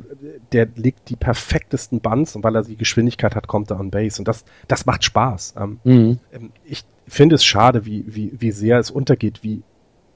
der 0.54 0.70
legt 0.76 1.10
die 1.10 1.18
perfektesten 1.18 2.00
Bunts 2.00 2.38
und 2.38 2.44
weil 2.46 2.56
er 2.56 2.64
die 2.64 2.78
Geschwindigkeit 2.78 3.36
hat, 3.36 3.48
kommt 3.48 3.70
er 3.70 3.82
an 3.82 3.92
Base. 3.92 4.18
Und 4.22 4.26
das, 4.26 4.46
das 4.70 4.86
macht 4.86 5.04
Spaß. 5.04 5.56
Ähm, 5.60 5.80
Mhm. 5.84 6.20
ähm, 6.32 6.52
ich 6.64 6.86
finde 7.06 7.36
es 7.36 7.44
schade, 7.44 7.86
wie, 7.86 8.06
wie, 8.08 8.32
wie 8.40 8.52
sehr 8.52 8.80
es 8.80 8.90
untergeht, 8.90 9.44
wie 9.44 9.64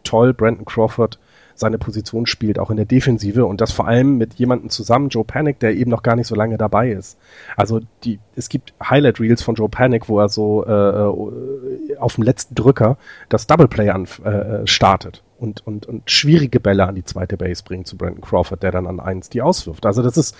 toll 0.05 0.33
Brandon 0.33 0.63
Crawford 0.63 1.19
seine 1.53 1.77
Position 1.77 2.27
spielt, 2.27 2.59
auch 2.59 2.69
in 2.71 2.77
der 2.77 2.85
Defensive 2.85 3.45
und 3.45 3.59
das 3.59 3.73
vor 3.73 3.89
allem 3.89 4.17
mit 4.17 4.35
jemandem 4.35 4.69
zusammen, 4.69 5.09
Joe 5.09 5.25
Panic, 5.25 5.59
der 5.59 5.75
eben 5.75 5.91
noch 5.91 6.01
gar 6.01 6.15
nicht 6.15 6.27
so 6.27 6.35
lange 6.35 6.57
dabei 6.57 6.89
ist. 6.91 7.17
Also 7.57 7.81
die, 8.05 8.19
es 8.37 8.47
gibt 8.47 8.73
Highlight 8.81 9.19
Reels 9.19 9.43
von 9.43 9.55
Joe 9.55 9.67
Panic, 9.67 10.07
wo 10.07 10.17
er 10.21 10.29
so 10.29 10.65
äh, 10.65 10.71
äh, 10.71 11.97
auf 11.97 12.15
dem 12.15 12.23
letzten 12.23 12.55
Drücker 12.55 12.97
das 13.27 13.47
Double 13.47 13.67
Play 13.67 13.89
an, 13.89 14.07
äh, 14.23 14.65
startet 14.65 15.23
und, 15.41 15.65
und, 15.65 15.87
und 15.87 16.09
schwierige 16.09 16.59
Bälle 16.59 16.87
an 16.87 16.95
die 16.95 17.03
zweite 17.03 17.35
Base 17.35 17.63
bringt 17.63 17.87
zu 17.87 17.97
Brandon 17.97 18.21
Crawford, 18.21 18.61
der 18.61 18.71
dann 18.71 18.85
an 18.85 18.99
eins 18.99 19.29
die 19.29 19.41
auswirft. 19.41 19.85
Also 19.85 20.03
das 20.03 20.15
ist, 20.15 20.35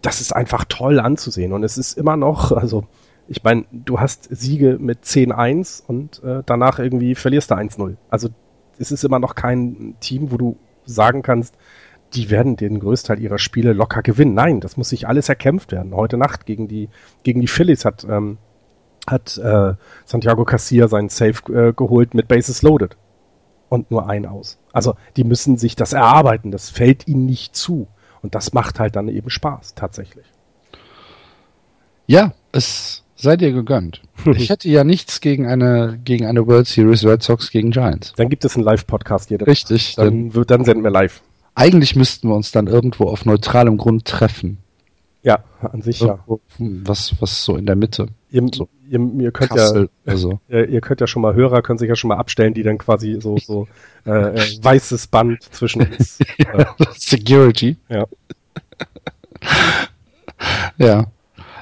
das 0.00 0.20
ist 0.22 0.34
einfach 0.34 0.64
toll 0.64 1.00
anzusehen 1.00 1.52
und 1.52 1.64
es 1.64 1.76
ist 1.76 1.98
immer 1.98 2.16
noch, 2.16 2.52
also 2.52 2.86
ich 3.28 3.44
meine, 3.44 3.66
du 3.72 4.00
hast 4.00 4.26
Siege 4.34 4.78
mit 4.80 5.04
10-1 5.04 5.82
und 5.86 6.22
äh, 6.24 6.42
danach 6.46 6.78
irgendwie 6.78 7.14
verlierst 7.14 7.50
du 7.50 7.56
1-0. 7.56 7.96
Also 8.08 8.30
es 8.78 8.90
ist 8.90 9.04
immer 9.04 9.18
noch 9.18 9.34
kein 9.34 9.96
Team, 10.00 10.32
wo 10.32 10.38
du 10.38 10.56
sagen 10.86 11.20
kannst, 11.20 11.54
die 12.14 12.30
werden 12.30 12.56
den 12.56 12.80
Größteil 12.80 13.20
ihrer 13.20 13.38
Spiele 13.38 13.74
locker 13.74 14.00
gewinnen. 14.00 14.32
Nein, 14.32 14.60
das 14.60 14.78
muss 14.78 14.88
sich 14.88 15.06
alles 15.06 15.28
erkämpft 15.28 15.72
werden. 15.72 15.94
Heute 15.94 16.16
Nacht 16.16 16.46
gegen 16.46 16.68
die, 16.68 16.88
gegen 17.22 17.42
die 17.42 17.48
Phillies 17.48 17.84
hat, 17.84 18.06
ähm, 18.08 18.38
hat 19.06 19.36
äh, 19.36 19.74
Santiago 20.06 20.46
Casilla 20.46 20.88
seinen 20.88 21.10
Save 21.10 21.52
äh, 21.52 21.72
geholt 21.74 22.14
mit 22.14 22.28
Bases 22.28 22.62
loaded. 22.62 22.96
Und 23.68 23.90
nur 23.90 24.08
ein 24.08 24.24
aus. 24.26 24.58
Also 24.72 24.94
die 25.16 25.24
müssen 25.24 25.58
sich 25.58 25.76
das 25.76 25.92
erarbeiten. 25.92 26.50
Das 26.50 26.70
fällt 26.70 27.06
ihnen 27.08 27.26
nicht 27.26 27.54
zu. 27.54 27.86
Und 28.22 28.34
das 28.34 28.52
macht 28.52 28.80
halt 28.80 28.96
dann 28.96 29.08
eben 29.08 29.30
Spaß, 29.30 29.74
tatsächlich. 29.74 30.26
Ja, 32.06 32.32
es 32.52 33.04
sei 33.16 33.36
dir 33.36 33.52
gegönnt. 33.52 34.02
Ich 34.34 34.50
hätte 34.50 34.68
ja 34.68 34.82
nichts 34.84 35.20
gegen 35.20 35.46
eine, 35.46 35.98
gegen 36.04 36.26
eine 36.26 36.46
World 36.46 36.66
Series 36.66 37.04
Red 37.04 37.22
Sox 37.22 37.50
gegen 37.50 37.70
Giants. 37.70 38.12
Dann 38.16 38.28
gibt 38.28 38.44
es 38.44 38.56
einen 38.56 38.64
Live-Podcast 38.64 39.28
hier. 39.28 39.46
Richtig. 39.46 39.94
Dann, 39.94 40.30
Dann, 40.30 40.44
dann 40.46 40.64
senden 40.64 40.82
wir 40.82 40.90
live. 40.90 41.22
eigentlich 41.54 41.94
müssten 41.94 42.28
wir 42.28 42.34
uns 42.34 42.50
dann 42.50 42.66
irgendwo 42.66 43.04
auf 43.04 43.24
neutralem 43.24 43.76
Grund 43.78 44.04
treffen. 44.06 44.58
Ja, 45.22 45.44
an 45.60 45.82
sich 45.82 46.00
ja. 46.00 46.08
Irgendwo, 46.26 46.40
hm, 46.56 46.82
Was, 46.86 47.14
was 47.20 47.44
so 47.44 47.56
in 47.56 47.66
der 47.66 47.76
Mitte. 47.76 48.08
Ihr, 48.30 48.46
So. 48.52 48.68
ihr, 48.88 49.00
ihr 49.20 49.32
könnt 49.32 49.50
ja, 49.50 49.56
Kassel 49.56 49.88
oder 50.06 50.16
so. 50.16 50.40
ihr, 50.48 50.68
ihr 50.68 50.80
könnt 50.80 51.00
ja 51.00 51.06
schon 51.06 51.22
mal 51.22 51.34
Hörer, 51.34 51.62
können 51.62 51.78
sich 51.78 51.88
ja 51.88 51.96
schon 51.96 52.08
mal 52.08 52.16
abstellen, 52.16 52.54
die 52.54 52.62
dann 52.62 52.78
quasi 52.78 53.18
so, 53.20 53.38
so 53.38 53.68
äh, 54.06 54.10
äh, 54.10 54.58
weißes 54.62 55.06
Band 55.06 55.42
zwischen 55.42 55.82
uns. 55.82 56.20
äh, 56.38 56.64
Security. 56.96 57.76
Ja. 57.88 58.06
ja. 60.78 61.06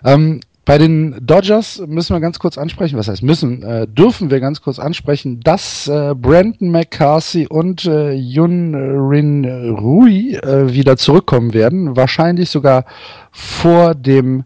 Ähm, 0.05 0.41
bei 0.67 0.79
den 0.79 1.25
Dodgers 1.25 1.81
müssen 1.87 2.17
wir 2.17 2.21
ganz 2.21 2.41
kurz 2.41 2.59
ansprechen, 2.59 2.99
was 2.99 3.07
heißt 3.07 3.23
müssen, 3.23 3.63
äh, 3.63 3.87
dürfen 3.87 4.31
wir 4.31 4.41
ganz 4.41 4.61
kurz 4.61 4.81
ansprechen, 4.81 5.39
dass 5.39 5.87
äh, 5.87 6.13
Brandon 6.17 6.73
McCarthy 6.73 7.47
und 7.47 7.85
äh, 7.85 8.13
Yun 8.15 8.75
Rin 8.75 9.45
Rui 9.79 10.35
äh, 10.35 10.73
wieder 10.73 10.97
zurückkommen 10.97 11.55
werden. 11.55 11.97
Wahrscheinlich 11.97 12.51
sogar 12.51 12.85
vor 13.31 13.95
dem 13.95 14.43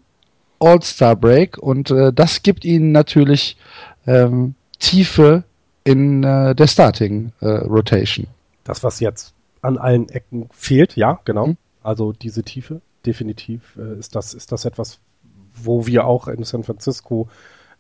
All-Star 0.60 1.16
Break 1.16 1.58
und 1.58 1.90
äh, 1.90 2.12
das 2.12 2.42
gibt 2.42 2.64
ihnen 2.64 2.92
natürlich 2.92 3.56
ähm, 4.06 4.54
Tiefe 4.78 5.44
in 5.84 6.22
äh, 6.22 6.54
der 6.54 6.66
Starting 6.66 7.32
äh, 7.40 7.48
Rotation. 7.48 8.26
Das, 8.64 8.84
was 8.84 9.00
jetzt 9.00 9.34
an 9.62 9.78
allen 9.78 10.08
Ecken 10.08 10.48
fehlt, 10.52 10.96
ja, 10.96 11.18
genau. 11.24 11.48
Mhm. 11.48 11.56
Also 11.82 12.12
diese 12.12 12.42
Tiefe, 12.42 12.80
definitiv 13.06 13.76
äh, 13.78 13.98
ist 13.98 14.14
das, 14.14 14.34
ist 14.34 14.52
das 14.52 14.64
etwas, 14.64 14.98
wo 15.54 15.86
wir 15.86 16.06
auch 16.06 16.28
in 16.28 16.44
San 16.44 16.64
Francisco 16.64 17.28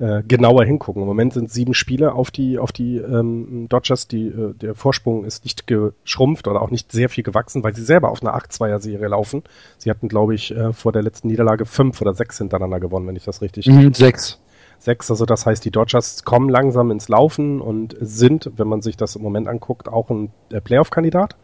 äh, 0.00 0.22
genauer 0.26 0.64
hingucken. 0.64 1.02
Im 1.02 1.08
Moment 1.08 1.34
sind 1.34 1.50
sieben 1.50 1.74
Spiele 1.74 2.14
auf 2.14 2.30
die, 2.30 2.58
auf 2.58 2.72
die 2.72 2.96
ähm, 2.96 3.66
Dodgers. 3.68 4.08
Die, 4.08 4.28
äh, 4.28 4.54
der 4.54 4.74
Vorsprung 4.74 5.24
ist 5.24 5.44
nicht 5.44 5.66
geschrumpft 5.66 6.48
oder 6.48 6.62
auch 6.62 6.70
nicht 6.70 6.90
sehr 6.90 7.10
viel 7.10 7.22
gewachsen, 7.22 7.62
weil 7.62 7.74
sie 7.74 7.84
selber 7.84 8.10
auf 8.10 8.22
einer 8.22 8.34
8-2er-Serie 8.34 9.08
laufen. 9.08 9.42
Sie 9.76 9.90
hatten, 9.90 10.08
glaube 10.08 10.34
ich, 10.34 10.56
äh, 10.56 10.72
vor 10.72 10.92
der 10.92 11.02
letzten 11.02 11.28
Niederlage 11.28 11.66
fünf 11.66 12.00
oder 12.00 12.14
sechs 12.14 12.38
hintereinander 12.38 12.80
gewonnen, 12.80 13.06
wenn 13.06 13.16
ich 13.16 13.24
das 13.24 13.42
richtig. 13.42 13.66
Mhm, 13.66 13.92
sechs. 13.92 14.40
Sechs, 14.78 15.10
also 15.10 15.26
das 15.26 15.44
heißt, 15.44 15.62
die 15.62 15.70
Dodgers 15.70 16.24
kommen 16.24 16.48
langsam 16.48 16.90
ins 16.90 17.10
Laufen 17.10 17.60
und 17.60 17.94
sind, 18.00 18.50
wenn 18.56 18.66
man 18.66 18.80
sich 18.80 18.96
das 18.96 19.16
im 19.16 19.22
Moment 19.22 19.46
anguckt, 19.46 19.86
auch 19.88 20.08
ein 20.08 20.32
äh, 20.50 20.62
Playoff-Kandidat. 20.62 21.36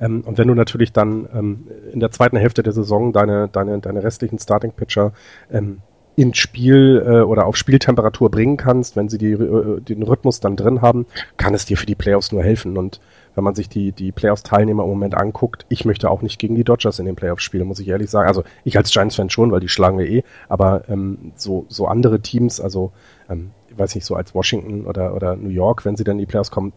Ähm, 0.00 0.22
und 0.24 0.38
wenn 0.38 0.48
du 0.48 0.54
natürlich 0.54 0.92
dann 0.92 1.28
ähm, 1.34 1.68
in 1.92 2.00
der 2.00 2.10
zweiten 2.10 2.38
Hälfte 2.38 2.62
der 2.62 2.72
Saison 2.72 3.12
deine, 3.12 3.48
deine, 3.48 3.80
deine 3.80 4.02
restlichen 4.02 4.38
Starting-Pitcher 4.38 5.12
ähm, 5.50 5.82
ins 6.18 6.36
Spiel 6.38 7.00
äh, 7.06 7.20
oder 7.20 7.46
auf 7.46 7.56
Spieltemperatur 7.56 8.28
bringen 8.28 8.56
kannst, 8.56 8.96
wenn 8.96 9.08
sie 9.08 9.18
die, 9.18 9.30
äh, 9.30 9.80
den 9.80 10.02
Rhythmus 10.02 10.40
dann 10.40 10.56
drin 10.56 10.82
haben, 10.82 11.06
kann 11.36 11.54
es 11.54 11.64
dir 11.64 11.76
für 11.76 11.86
die 11.86 11.94
Playoffs 11.94 12.32
nur 12.32 12.42
helfen. 12.42 12.76
Und 12.76 12.98
wenn 13.36 13.44
man 13.44 13.54
sich 13.54 13.68
die, 13.68 13.92
die 13.92 14.10
Playoffs-Teilnehmer 14.10 14.82
im 14.82 14.88
Moment 14.88 15.14
anguckt, 15.14 15.64
ich 15.68 15.84
möchte 15.84 16.10
auch 16.10 16.20
nicht 16.20 16.40
gegen 16.40 16.56
die 16.56 16.64
Dodgers 16.64 16.98
in 16.98 17.06
den 17.06 17.14
Playoffs 17.14 17.44
spielen, 17.44 17.68
muss 17.68 17.78
ich 17.78 17.86
ehrlich 17.86 18.10
sagen. 18.10 18.26
Also 18.26 18.42
ich 18.64 18.76
als 18.76 18.90
Giants-Fan 18.90 19.30
schon, 19.30 19.52
weil 19.52 19.60
die 19.60 19.68
schlagen 19.68 19.96
wir 19.96 20.08
eh, 20.08 20.24
aber 20.48 20.88
ähm, 20.88 21.30
so, 21.36 21.66
so 21.68 21.86
andere 21.86 22.18
Teams, 22.18 22.60
also 22.60 22.90
ähm, 23.30 23.52
ich 23.70 23.78
weiß 23.78 23.94
nicht, 23.94 24.04
so 24.04 24.16
als 24.16 24.34
Washington 24.34 24.86
oder, 24.86 25.14
oder 25.14 25.36
New 25.36 25.50
York, 25.50 25.84
wenn 25.84 25.96
sie 25.96 26.02
dann 26.02 26.16
in 26.16 26.20
die 26.20 26.26
Playoffs 26.26 26.50
kommen, 26.50 26.72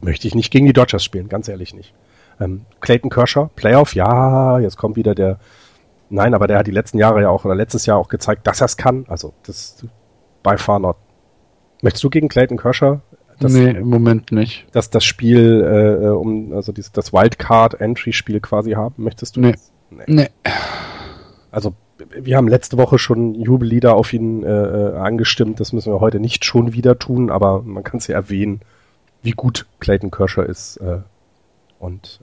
möchte 0.00 0.26
ich 0.26 0.34
nicht 0.34 0.50
gegen 0.50 0.64
die 0.64 0.72
Dodgers 0.72 1.04
spielen, 1.04 1.28
ganz 1.28 1.48
ehrlich 1.48 1.74
nicht. 1.74 1.92
Ähm, 2.40 2.62
Clayton 2.80 3.10
Kershaw, 3.10 3.50
Playoff, 3.56 3.94
ja, 3.94 4.58
jetzt 4.58 4.78
kommt 4.78 4.96
wieder 4.96 5.14
der 5.14 5.38
Nein, 6.08 6.34
aber 6.34 6.46
der 6.46 6.58
hat 6.58 6.66
die 6.66 6.72
letzten 6.72 6.98
Jahre 6.98 7.22
ja 7.22 7.28
auch 7.28 7.44
oder 7.44 7.54
letztes 7.54 7.86
Jahr 7.86 7.98
auch 7.98 8.08
gezeigt, 8.08 8.46
dass 8.46 8.60
er 8.60 8.66
es 8.66 8.76
kann. 8.76 9.04
Also 9.08 9.34
das 9.44 9.84
by 10.42 10.56
far 10.56 10.78
not. 10.78 10.96
Möchtest 11.82 12.04
du 12.04 12.10
gegen 12.10 12.28
Clayton 12.28 12.58
Kershaw? 12.58 13.00
Das, 13.38 13.52
nee, 13.52 13.70
im 13.70 13.88
Moment 13.88 14.32
nicht. 14.32 14.66
Dass 14.72 14.88
das 14.88 15.04
Spiel 15.04 16.00
äh, 16.02 16.08
um 16.08 16.52
also 16.54 16.72
dieses, 16.72 16.92
das 16.92 17.12
Wildcard 17.12 17.80
Entry 17.80 18.12
Spiel 18.12 18.40
quasi 18.40 18.72
haben, 18.72 18.94
möchtest 18.96 19.36
du? 19.36 19.40
Nee. 19.40 19.52
Das? 19.52 19.72
Nee. 19.90 20.04
nee. 20.06 20.28
Also 21.50 21.74
wir 21.98 22.36
haben 22.36 22.48
letzte 22.48 22.78
Woche 22.78 22.98
schon 22.98 23.34
Jubellieder 23.34 23.94
auf 23.94 24.12
ihn 24.12 24.42
äh, 24.42 24.48
äh, 24.48 24.96
angestimmt. 24.96 25.60
Das 25.60 25.72
müssen 25.72 25.92
wir 25.92 26.00
heute 26.00 26.20
nicht 26.20 26.44
schon 26.44 26.72
wieder 26.72 26.98
tun, 26.98 27.30
aber 27.30 27.62
man 27.62 27.84
kann 27.84 27.98
es 27.98 28.06
ja 28.06 28.14
erwähnen, 28.14 28.60
wie 29.22 29.32
gut 29.32 29.66
Clayton 29.80 30.10
Kershaw 30.10 30.44
ist. 30.44 30.78
Äh, 30.78 31.00
und 31.78 32.20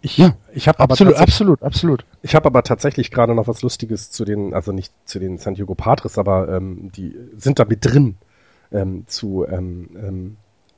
ich, 0.00 0.18
ja, 0.18 0.36
ich 0.52 0.68
habe 0.68 0.80
absolut, 0.80 1.14
absolut, 1.16 1.62
absolut. 1.62 2.04
Ich 2.22 2.34
habe 2.34 2.46
aber 2.46 2.62
tatsächlich 2.62 3.10
gerade 3.10 3.34
noch 3.34 3.48
was 3.48 3.62
Lustiges 3.62 4.10
zu 4.10 4.24
den, 4.24 4.54
also 4.54 4.72
nicht 4.72 4.92
zu 5.04 5.18
den 5.18 5.38
San 5.38 5.54
Diego 5.54 5.74
Padres, 5.74 6.18
aber 6.18 6.48
ähm, 6.48 6.90
die 6.94 7.16
sind 7.36 7.58
da 7.58 7.64
mit 7.64 7.84
drin 7.84 8.16
ähm, 8.70 9.04
zu 9.06 9.46
ähm, 9.48 9.88
ähm, 9.96 10.36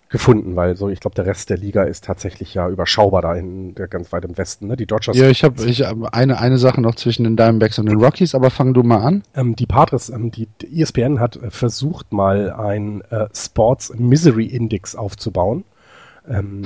gefunden, 0.08 0.54
weil 0.54 0.76
so 0.76 0.88
ich 0.88 1.00
glaube 1.00 1.16
der 1.16 1.26
Rest 1.26 1.50
der 1.50 1.56
Liga 1.56 1.82
ist 1.82 2.04
tatsächlich 2.04 2.54
ja 2.54 2.68
überschaubar 2.68 3.22
da 3.22 3.34
in 3.34 3.74
der 3.74 3.88
ganz 3.88 4.12
weit 4.12 4.24
im 4.24 4.38
Westen. 4.38 4.68
Ne? 4.68 4.76
Die 4.76 4.86
Dodgers. 4.86 5.16
Ja, 5.16 5.28
ich 5.28 5.42
habe 5.42 5.64
ich 5.64 5.82
hab 5.82 6.14
eine 6.14 6.38
eine 6.38 6.58
Sache 6.58 6.80
noch 6.80 6.94
zwischen 6.94 7.24
den 7.24 7.36
Diamondbacks 7.36 7.78
und 7.78 7.86
den 7.86 8.00
Rockies, 8.00 8.34
aber 8.34 8.50
fang 8.50 8.74
du 8.74 8.82
mal 8.82 9.02
an. 9.02 9.22
Ähm, 9.34 9.56
die 9.56 9.66
Padres, 9.66 10.08
ähm, 10.10 10.30
die, 10.30 10.48
die 10.62 10.80
ESPN 10.80 11.18
hat 11.18 11.36
äh, 11.36 11.50
versucht 11.50 12.12
mal 12.12 12.52
ein 12.52 13.00
äh, 13.10 13.26
Sports 13.34 13.92
Misery 13.96 14.46
Index 14.46 14.94
aufzubauen. 14.94 15.64
Ähm, 16.28 16.62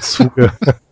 Zuge 0.00 0.52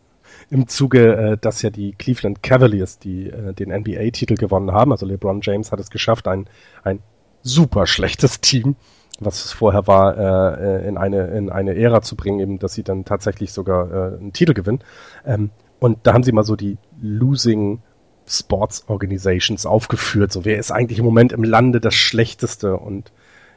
im 0.51 0.69
Zuge, 0.69 1.17
äh, 1.17 1.39
dass 1.39 1.63
ja 1.63 1.71
die 1.71 1.93
Cleveland 1.93 2.43
Cavaliers 2.43 2.99
die 2.99 3.29
äh, 3.29 3.53
den 3.53 3.71
NBA-Titel 3.71 4.35
gewonnen 4.35 4.73
haben. 4.73 4.93
Also 4.93 5.07
LeBron 5.07 5.41
James 5.43 5.73
hat 5.73 5.81
es 5.81 5.91
geschafft, 5.91 6.29
ein, 6.29 6.49
ein 6.85 7.01
super 7.43 7.87
schlechtes 7.87 8.41
Team, 8.41 8.77
was 9.21 9.45
es 9.45 9.53
vorher 9.53 9.87
war, 9.87 10.17
äh, 10.17 10.85
äh, 10.85 10.89
in 10.89 10.97
eine 10.97 11.27
in 11.29 11.51
eine 11.51 11.77
Ära 11.77 12.03
zu 12.03 12.17
bringen, 12.17 12.41
eben, 12.41 12.59
dass 12.59 12.75
sie 12.75 12.83
dann 12.83 13.05
tatsächlich 13.05 13.53
sogar 13.53 13.91
äh, 13.91 14.19
einen 14.19 14.33
Titel 14.33 14.55
gewinnen. 14.55 14.81
Ähm, 15.27 15.51
und 15.81 15.99
da 16.05 16.15
haben 16.15 16.23
sie 16.23 16.33
mal 16.33 16.45
so 16.45 16.57
die 16.57 16.79
Losing 17.01 17.83
Sports 18.27 18.85
Organizations 18.89 19.65
aufgeführt. 19.65 20.33
So, 20.33 20.45
wer 20.45 20.59
ist 20.59 20.71
eigentlich 20.71 20.99
im 20.99 21.05
Moment 21.05 21.33
im 21.33 21.45
Lande 21.45 21.81
das 21.81 21.95
Schlechteste? 21.95 22.77
Und 22.77 23.13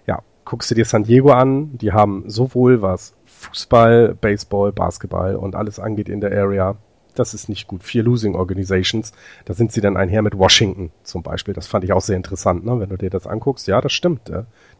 ja, 0.07 0.21
guckst 0.45 0.71
du 0.71 0.75
dir 0.75 0.85
San 0.85 1.03
Diego 1.03 1.31
an, 1.31 1.77
die 1.77 1.91
haben 1.91 2.23
sowohl 2.27 2.81
was 2.81 3.13
Fußball, 3.41 4.15
Baseball, 4.15 4.71
Basketball 4.71 5.35
und 5.35 5.55
alles 5.55 5.79
angeht 5.79 6.09
in 6.09 6.21
der 6.21 6.31
Area. 6.31 6.77
Das 7.15 7.33
ist 7.33 7.49
nicht 7.49 7.67
gut. 7.67 7.83
Vier 7.83 8.03
Losing 8.03 8.35
Organizations. 8.35 9.11
Da 9.45 9.53
sind 9.53 9.71
sie 9.71 9.81
dann 9.81 9.97
einher 9.97 10.21
mit 10.21 10.37
Washington 10.37 10.91
zum 11.03 11.23
Beispiel. 11.23 11.53
Das 11.53 11.67
fand 11.67 11.83
ich 11.83 11.91
auch 11.91 12.01
sehr 12.01 12.15
interessant, 12.15 12.65
ne? 12.65 12.79
wenn 12.79 12.89
du 12.89 12.97
dir 12.97 13.09
das 13.09 13.27
anguckst. 13.27 13.67
Ja, 13.67 13.81
das 13.81 13.91
stimmt. 13.91 14.31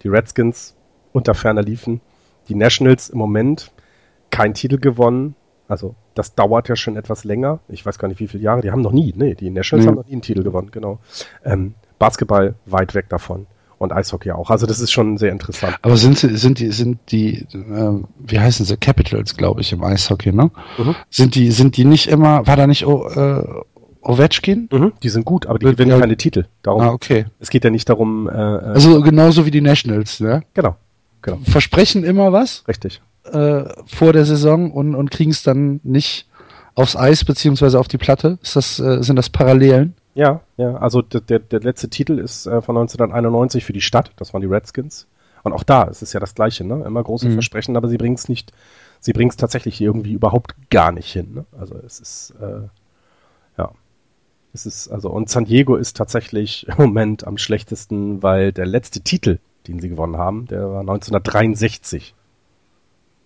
Die 0.03 0.07
Redskins 0.07 0.75
unter 1.11 1.33
ferner 1.33 1.61
liefen. 1.61 1.99
Die 2.47 2.55
Nationals 2.55 3.09
im 3.09 3.17
Moment 3.17 3.71
kein 4.29 4.53
Titel 4.53 4.77
gewonnen. 4.77 5.35
Also 5.67 5.95
das 6.13 6.35
dauert 6.35 6.69
ja 6.69 6.75
schon 6.75 6.95
etwas 6.95 7.23
länger. 7.23 7.59
Ich 7.67 7.85
weiß 7.85 7.99
gar 7.99 8.07
nicht, 8.07 8.19
wie 8.19 8.27
viele 8.27 8.43
Jahre. 8.43 8.61
Die 8.61 8.71
haben 8.71 8.81
noch 8.81 8.93
nie, 8.93 9.13
nee, 9.15 9.35
die 9.35 9.49
Nationals 9.49 9.85
mhm. 9.85 9.89
haben 9.89 9.95
noch 9.95 10.05
nie 10.05 10.13
einen 10.13 10.21
Titel 10.21 10.43
gewonnen, 10.43 10.71
genau. 10.71 10.99
Ähm, 11.43 11.73
Basketball 11.99 12.55
weit 12.65 12.95
weg 12.95 13.09
davon 13.09 13.47
und 13.81 13.91
Eishockey 13.91 14.31
auch. 14.31 14.49
Also 14.49 14.65
das 14.65 14.79
ist 14.79 14.91
schon 14.91 15.17
sehr 15.17 15.31
interessant. 15.31 15.77
Aber 15.81 15.97
sind 15.97 16.17
sie, 16.17 16.37
sind 16.37 16.59
die, 16.59 16.71
sind 16.71 16.99
die, 17.11 17.47
äh, 17.53 18.03
wie 18.19 18.39
heißen 18.39 18.65
sie, 18.65 18.77
Capitals, 18.77 19.35
glaube 19.35 19.61
ich, 19.61 19.73
im 19.73 19.83
Eishockey, 19.83 20.31
ne? 20.31 20.51
Mhm. 20.77 20.95
Sind 21.09 21.35
die, 21.35 21.51
sind 21.51 21.77
die 21.77 21.85
nicht 21.85 22.07
immer, 22.07 22.45
war 22.47 22.55
da 22.55 22.67
nicht 22.67 22.85
oh, 22.85 23.07
äh, 23.07 23.43
Ovechkin? 24.01 24.69
Mhm, 24.71 24.93
die 25.03 25.09
sind 25.09 25.25
gut, 25.25 25.47
aber 25.47 25.59
die 25.59 25.65
gewinnen 25.65 25.91
ja. 25.91 25.99
keine 25.99 26.17
Titel. 26.17 26.45
Darum, 26.63 26.81
ah, 26.81 26.89
okay. 26.89 27.25
Es 27.39 27.49
geht 27.49 27.63
ja 27.63 27.69
nicht 27.69 27.89
darum. 27.89 28.29
Äh, 28.29 28.31
äh, 28.31 28.35
also 28.35 29.01
genauso 29.01 29.45
wie 29.45 29.51
die 29.51 29.61
Nationals, 29.61 30.19
ne? 30.19 30.43
Genau. 30.53 30.75
genau. 31.21 31.39
Versprechen 31.43 32.03
immer 32.03 32.31
was. 32.31 32.63
Richtig. 32.67 33.01
Äh, 33.31 33.63
vor 33.85 34.13
der 34.13 34.25
Saison 34.25 34.71
und, 34.71 34.95
und 34.95 35.11
kriegen 35.11 35.31
es 35.31 35.43
dann 35.43 35.79
nicht 35.83 36.27
aufs 36.73 36.95
Eis 36.95 37.25
beziehungsweise 37.25 37.79
auf 37.79 37.87
die 37.87 37.97
Platte. 37.97 38.39
Ist 38.41 38.55
das, 38.55 38.79
äh, 38.79 39.03
sind 39.03 39.15
das 39.15 39.29
Parallelen? 39.29 39.95
Ja, 40.13 40.41
ja, 40.57 40.75
also 40.75 41.01
der, 41.01 41.39
der 41.39 41.59
letzte 41.61 41.89
Titel 41.89 42.19
ist 42.19 42.45
äh, 42.45 42.61
von 42.61 42.75
1991 42.77 43.63
für 43.63 43.73
die 43.73 43.81
Stadt, 43.81 44.11
das 44.17 44.33
waren 44.33 44.41
die 44.41 44.47
Redskins. 44.47 45.07
Und 45.43 45.53
auch 45.53 45.63
da 45.63 45.83
ist 45.83 46.01
es 46.01 46.13
ja 46.13 46.19
das 46.19 46.35
Gleiche, 46.35 46.63
ne? 46.63 46.83
Immer 46.85 47.03
große 47.03 47.29
mhm. 47.29 47.33
Versprechen, 47.33 47.77
aber 47.77 47.88
sie 47.88 47.97
bringen 47.97 48.15
es 48.15 48.29
nicht, 48.29 48.51
sie 48.99 49.13
bringen 49.13 49.29
es 49.29 49.38
tatsächlich 49.38 49.81
irgendwie 49.81 50.13
überhaupt 50.13 50.55
gar 50.69 50.91
nicht 50.91 51.11
hin. 51.11 51.33
Ne? 51.33 51.45
Also 51.57 51.75
es 51.85 51.99
ist, 51.99 52.33
äh, 52.41 52.67
ja. 53.57 53.71
Es 54.53 54.65
ist, 54.65 54.89
also, 54.89 55.09
und 55.09 55.29
San 55.29 55.45
Diego 55.45 55.77
ist 55.77 55.95
tatsächlich 55.95 56.67
im 56.67 56.75
Moment 56.77 57.25
am 57.25 57.38
schlechtesten, 57.38 58.21
weil 58.21 58.51
der 58.51 58.65
letzte 58.65 58.99
Titel, 59.01 59.39
den 59.67 59.79
sie 59.79 59.89
gewonnen 59.89 60.17
haben, 60.17 60.45
der 60.47 60.69
war 60.69 60.81
1963. 60.81 62.13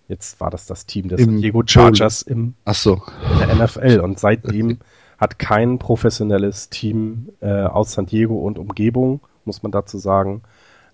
Jetzt 0.07 0.40
war 0.40 0.52
das 0.52 0.68
das 0.68 0.86
Team 0.86 1.10
der 1.10 1.18
San 1.18 1.41
Diego 1.41 1.64
Chargers 1.66 2.22
im 2.22 2.53
Ach 2.64 2.76
so. 2.76 3.02
in 3.41 3.57
der 3.57 3.66
NFL 3.66 4.02
und 4.02 4.20
seitdem 4.20 4.78
hat 5.18 5.40
kein 5.40 5.80
professionelles 5.80 6.70
Team 6.70 7.30
äh, 7.42 7.64
aus 7.64 7.94
San 7.94 8.06
Diego 8.06 8.36
und 8.40 8.58
Umgebung, 8.58 9.22
muss 9.46 9.64
man 9.64 9.72
dazu 9.72 9.98
sagen, 9.98 10.42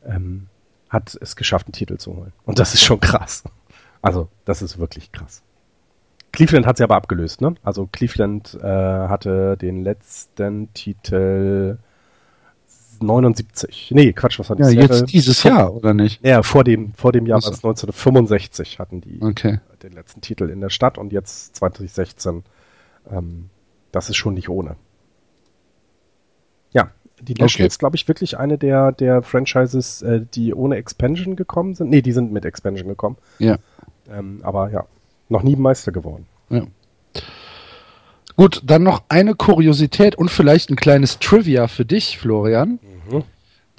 ähm, 0.05 0.47
hat 0.89 1.17
es 1.21 1.35
geschafft, 1.35 1.67
einen 1.67 1.73
Titel 1.73 1.97
zu 1.97 2.15
holen. 2.15 2.33
Und 2.45 2.59
das 2.59 2.73
ist 2.73 2.81
schon 2.81 2.99
krass. 2.99 3.43
Also, 4.01 4.27
das 4.45 4.61
ist 4.61 4.77
wirklich 4.77 5.11
krass. 5.11 5.41
Cleveland 6.31 6.65
hat 6.65 6.77
sie 6.77 6.83
aber 6.83 6.95
abgelöst, 6.95 7.41
ne? 7.41 7.55
Also 7.63 7.87
Cleveland 7.91 8.57
äh, 8.61 8.67
hatte 8.67 9.57
den 9.57 9.83
letzten 9.83 10.73
Titel 10.73 11.77
79. 13.01 13.91
Nee, 13.93 14.13
Quatsch, 14.13 14.39
was 14.39 14.49
hat 14.49 14.59
Ja, 14.59 14.65
Seattle? 14.65 14.99
jetzt 14.99 15.13
dieses 15.13 15.41
vor, 15.41 15.51
Jahr, 15.51 15.73
oder 15.73 15.93
nicht? 15.93 16.23
Ja, 16.25 16.43
vor 16.43 16.63
dem, 16.63 16.93
vor 16.93 17.11
dem 17.11 17.25
Jahr 17.25 17.37
also. 17.37 17.49
1965 17.49 18.79
hatten 18.79 19.01
die 19.01 19.21
okay. 19.21 19.59
den 19.83 19.93
letzten 19.93 20.21
Titel 20.21 20.49
in 20.49 20.61
der 20.61 20.69
Stadt 20.69 20.97
und 20.97 21.11
jetzt 21.11 21.55
2016 21.57 22.43
ähm, 23.11 23.49
das 23.91 24.09
ist 24.09 24.17
schon 24.17 24.33
nicht 24.33 24.49
ohne. 24.49 24.75
Ja, 26.71 26.91
die 27.21 27.33
Nationals, 27.33 27.75
okay. 27.75 27.79
glaube 27.79 27.95
ich, 27.95 28.07
wirklich 28.07 28.37
eine 28.37 28.57
der, 28.57 28.91
der 28.91 29.21
Franchises, 29.21 30.01
äh, 30.01 30.21
die 30.33 30.53
ohne 30.53 30.75
Expansion 30.75 31.35
gekommen 31.35 31.75
sind. 31.75 31.89
Nee, 31.89 32.01
die 32.01 32.11
sind 32.11 32.31
mit 32.31 32.45
Expansion 32.45 32.87
gekommen. 32.87 33.17
Ja. 33.39 33.57
Ähm, 34.09 34.39
aber 34.43 34.71
ja, 34.71 34.85
noch 35.29 35.43
nie 35.43 35.55
Meister 35.55 35.91
geworden. 35.91 36.25
Ja. 36.49 36.65
Gut, 38.35 38.61
dann 38.65 38.83
noch 38.83 39.03
eine 39.09 39.35
Kuriosität 39.35 40.15
und 40.15 40.31
vielleicht 40.31 40.69
ein 40.69 40.75
kleines 40.75 41.19
Trivia 41.19 41.67
für 41.67 41.85
dich, 41.85 42.17
Florian. 42.17 42.79
Mhm. 43.09 43.23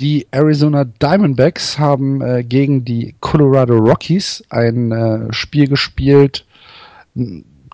Die 0.00 0.26
Arizona 0.30 0.84
Diamondbacks 0.84 1.78
haben 1.78 2.22
äh, 2.22 2.42
gegen 2.42 2.84
die 2.84 3.14
Colorado 3.20 3.76
Rockies 3.76 4.42
ein 4.50 4.90
äh, 4.92 5.32
Spiel 5.32 5.68
gespielt, 5.68 6.46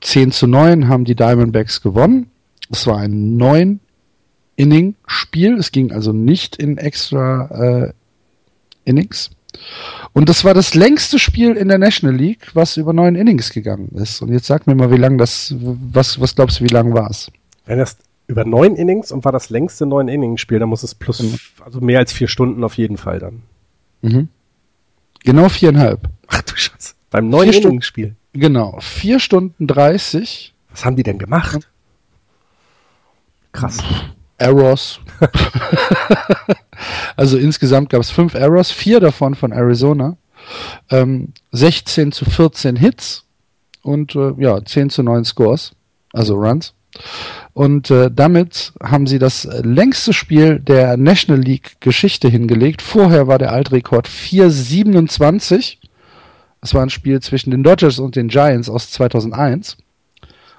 10 0.01 0.33
zu 0.33 0.47
9 0.47 0.89
haben 0.89 1.05
die 1.05 1.15
Diamondbacks 1.15 1.83
gewonnen. 1.83 2.31
Es 2.71 2.87
war 2.87 2.99
ein 2.99 3.37
neun 3.37 3.81
Inning-Spiel. 4.57 5.55
Es 5.55 5.73
ging 5.73 5.93
also 5.93 6.13
nicht 6.13 6.57
in 6.57 6.79
extra 6.79 7.87
äh, 7.87 7.93
Innings. 8.85 9.31
Und 10.13 10.29
das 10.29 10.45
war 10.45 10.55
das 10.55 10.75
längste 10.75 11.19
Spiel 11.19 11.53
in 11.53 11.69
der 11.69 11.79
National 11.79 12.15
League, 12.15 12.49
was 12.55 12.77
über 12.77 12.93
neun 12.93 13.15
Innings 13.15 13.51
gegangen 13.51 13.91
ist. 13.95 14.21
Und 14.23 14.33
jetzt 14.33 14.47
sag 14.47 14.67
mir 14.67 14.75
mal, 14.75 14.91
wie 14.91 14.97
lang 14.97 15.19
das, 15.19 15.55
was, 15.59 16.21
was 16.21 16.35
glaubst 16.35 16.61
du, 16.61 16.65
wie 16.65 16.73
lang 16.73 16.93
war 16.93 17.11
es? 17.11 17.31
Wenn 17.67 17.79
das 17.79 17.97
über 18.27 18.45
neun 18.45 18.77
Innings 18.77 19.11
und 19.11 19.25
war 19.25 19.33
das 19.33 19.51
längste 19.51 19.87
neun 19.87 20.09
Innings 20.09 20.41
Spiel, 20.41 20.59
dann 20.59 20.69
muss 20.69 20.83
es 20.83 20.95
plus, 20.95 21.23
mhm. 21.23 21.39
also 21.65 21.81
mehr 21.81 21.99
als 21.99 22.13
vier 22.13 22.29
Stunden 22.29 22.63
auf 22.63 22.75
jeden 22.75 22.97
Fall 22.97 23.19
dann. 23.19 23.43
Mhm. 24.03 24.29
Genau 25.25 25.49
viereinhalb. 25.49 26.09
Ach 26.29 26.43
du 26.43 26.57
Scheiße. 26.57 26.95
Beim 27.11 27.29
neun 27.29 27.51
Innings 27.51 27.87
Spiel. 27.87 28.15
Genau. 28.33 28.79
Vier 28.81 29.21
Stunden 29.21 29.67
dreißig. 29.67 30.55
Was 30.71 30.85
haben 30.85 30.97
die 30.97 31.03
denn 31.03 31.19
gemacht? 31.19 31.69
Krass. 33.53 33.79
Errors. 34.37 35.01
also 37.17 37.37
insgesamt 37.37 37.91
gab 37.91 38.01
es 38.01 38.11
fünf 38.11 38.35
Errors, 38.35 38.71
vier 38.71 39.01
davon 39.01 39.35
von 39.35 39.53
Arizona. 39.53 40.17
Ähm, 40.91 41.33
16 41.53 42.13
zu 42.13 42.25
14 42.25 42.77
Hits 42.77 43.25
und 43.83 44.15
äh, 44.15 44.33
ja, 44.39 44.65
10 44.65 44.91
zu 44.91 45.03
9 45.03 45.25
Scores, 45.25 45.73
also 46.13 46.37
Runs. 46.37 46.75
Und 47.53 47.91
äh, 47.91 48.11
damit 48.11 48.73
haben 48.83 49.07
sie 49.07 49.19
das 49.19 49.45
längste 49.63 50.13
Spiel 50.13 50.61
der 50.61 50.97
National 50.97 51.43
League 51.43 51.81
Geschichte 51.81 52.29
hingelegt. 52.29 52.81
Vorher 52.83 53.27
war 53.27 53.39
der 53.39 53.53
Altrekord 53.53 54.09
4,27. 54.09 55.79
Das 56.61 56.75
war 56.75 56.83
ein 56.83 56.91
Spiel 56.91 57.21
zwischen 57.21 57.51
den 57.51 57.63
Dodgers 57.63 57.99
und 57.99 58.17
den 58.17 58.29
Giants 58.29 58.69
aus 58.69 58.91
2001. 58.91 59.77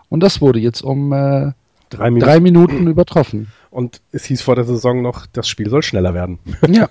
Und 0.09 0.21
das 0.21 0.41
wurde 0.41 0.59
jetzt 0.59 0.81
um 0.81 1.11
äh, 1.11 1.51
drei, 1.89 2.09
Minuten. 2.09 2.25
drei 2.25 2.39
Minuten 2.39 2.87
übertroffen. 2.87 3.47
Und 3.71 4.01
es 4.11 4.25
hieß 4.25 4.41
vor 4.41 4.55
der 4.55 4.63
Saison 4.63 5.03
noch, 5.03 5.27
das 5.27 5.47
Spiel 5.47 5.69
soll 5.69 5.83
schneller 5.83 6.15
werden. 6.15 6.39
Ja. 6.67 6.89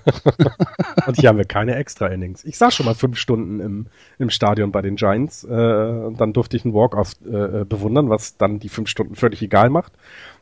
und 1.06 1.18
hier 1.18 1.30
haben 1.30 1.39
wir 1.39 1.44
keine 1.44 1.74
Extra-Innings. 1.74 2.44
Ich 2.44 2.56
saß 2.56 2.72
schon 2.72 2.86
mal 2.86 2.94
fünf 2.94 3.18
Stunden 3.18 3.59
im, 3.59 3.86
im 4.18 4.30
Stadion 4.30 4.70
bei 4.70 4.80
den 4.80 4.94
Giants 4.94 5.43
äh, 5.43 5.48
und 5.48 6.20
dann 6.20 6.32
durfte 6.32 6.56
ich 6.56 6.64
einen 6.64 6.74
Walk-Off 6.74 7.14
äh, 7.24 7.64
bewundern, 7.64 8.10
was 8.10 8.36
dann 8.36 8.60
die 8.60 8.68
fünf 8.68 8.89
Stunden 8.89 9.16
völlig 9.16 9.43
egal 9.43 9.70
macht. 9.70 9.93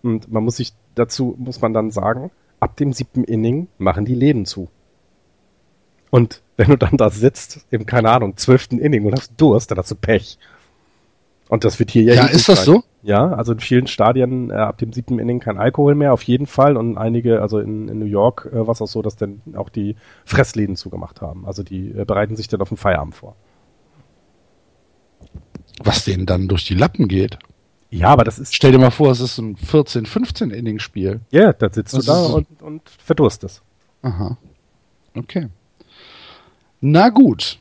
Und 0.03 0.31
man 0.31 0.45
muss 0.45 0.57
sich 0.57 0.75
dazu, 0.95 1.35
muss 1.39 1.63
man 1.63 1.73
dann 1.73 1.91
sagen, 1.91 2.31
ab 2.61 2.77
dem 2.77 2.93
siebten 2.93 3.25
Inning 3.25 3.69
machen 3.79 4.05
die 4.05 4.15
Läden 4.15 4.45
zu. 4.45 4.69
Und 6.11 6.43
wenn 6.57 6.69
du 6.69 6.77
dann 6.77 6.97
da 6.97 7.11
sitzt, 7.11 7.67
im, 7.71 7.87
keine 7.87 8.11
Ahnung, 8.11 8.37
zwölften 8.37 8.79
Inning 8.79 9.05
und 9.05 9.13
hast 9.15 9.33
Durst, 9.37 9.71
dann 9.71 9.79
hast 9.79 9.91
du 9.91 9.95
Pech. 9.95 10.39
Und 11.49 11.65
das 11.65 11.79
wird 11.79 11.91
hier 11.91 12.03
ja. 12.03 12.15
Ja, 12.15 12.27
ist 12.27 12.49
das 12.49 12.65
sein. 12.65 12.75
so? 12.75 12.85
Ja, 13.03 13.29
also 13.29 13.53
in 13.53 13.61
vielen 13.61 13.87
Stadien 13.87 14.51
äh, 14.51 14.55
ab 14.55 14.79
dem 14.79 14.93
siebten 14.93 15.21
Inning 15.21 15.39
kein 15.39 15.59
Alkohol 15.59 15.95
mehr, 15.95 16.13
auf 16.13 16.25
jeden 16.25 16.47
Fall. 16.47 16.77
Und 16.77 16.99
einige, 16.99 17.41
also 17.41 17.61
in, 17.61 17.89
in 17.89 18.01
New 18.01 18.07
York 18.07 18.49
äh, 18.53 18.67
war 18.67 18.71
es 18.71 18.83
auch 18.83 18.89
so, 18.89 19.01
dass 19.01 19.17
dann 19.17 19.43
auch 19.55 19.69
die 19.69 19.95
Fressläden 20.25 20.75
zugemacht 20.75 21.21
haben. 21.21 21.47
Also 21.47 21.63
die 21.63 21.93
äh, 21.93 22.05
bereiten 22.05 22.35
sich 22.35 22.49
dann 22.49 22.61
auf 22.61 22.69
den 22.71 22.77
Feierabend 22.77 23.15
vor. 23.15 23.37
Was 25.85 26.05
denen 26.05 26.27
dann 26.27 26.49
durch 26.49 26.65
die 26.65 26.75
Lappen 26.75 27.07
geht. 27.07 27.39
Ja, 27.91 28.09
aber 28.09 28.25
das 28.25 28.41
ist. 28.41 28.55
Stell 28.55 28.73
dir 28.73 28.79
mal 28.79 28.91
vor, 28.91 29.13
es 29.13 29.21
ist 29.21 29.39
ein 29.39 29.57
14, 29.57 30.07
15 30.07 30.51
Inning 30.51 30.81
Spiel. 30.81 31.21
Ja, 31.31 31.53
da 31.53 31.71
sitzt 31.73 31.95
das 31.95 32.07
du 32.07 32.13
da 32.13 32.27
und, 32.27 32.61
und 32.61 32.83
verdurstest. 32.89 33.63
Aha. 34.03 34.37
Okay. 35.15 35.49
Na 36.81 37.09
gut. 37.09 37.59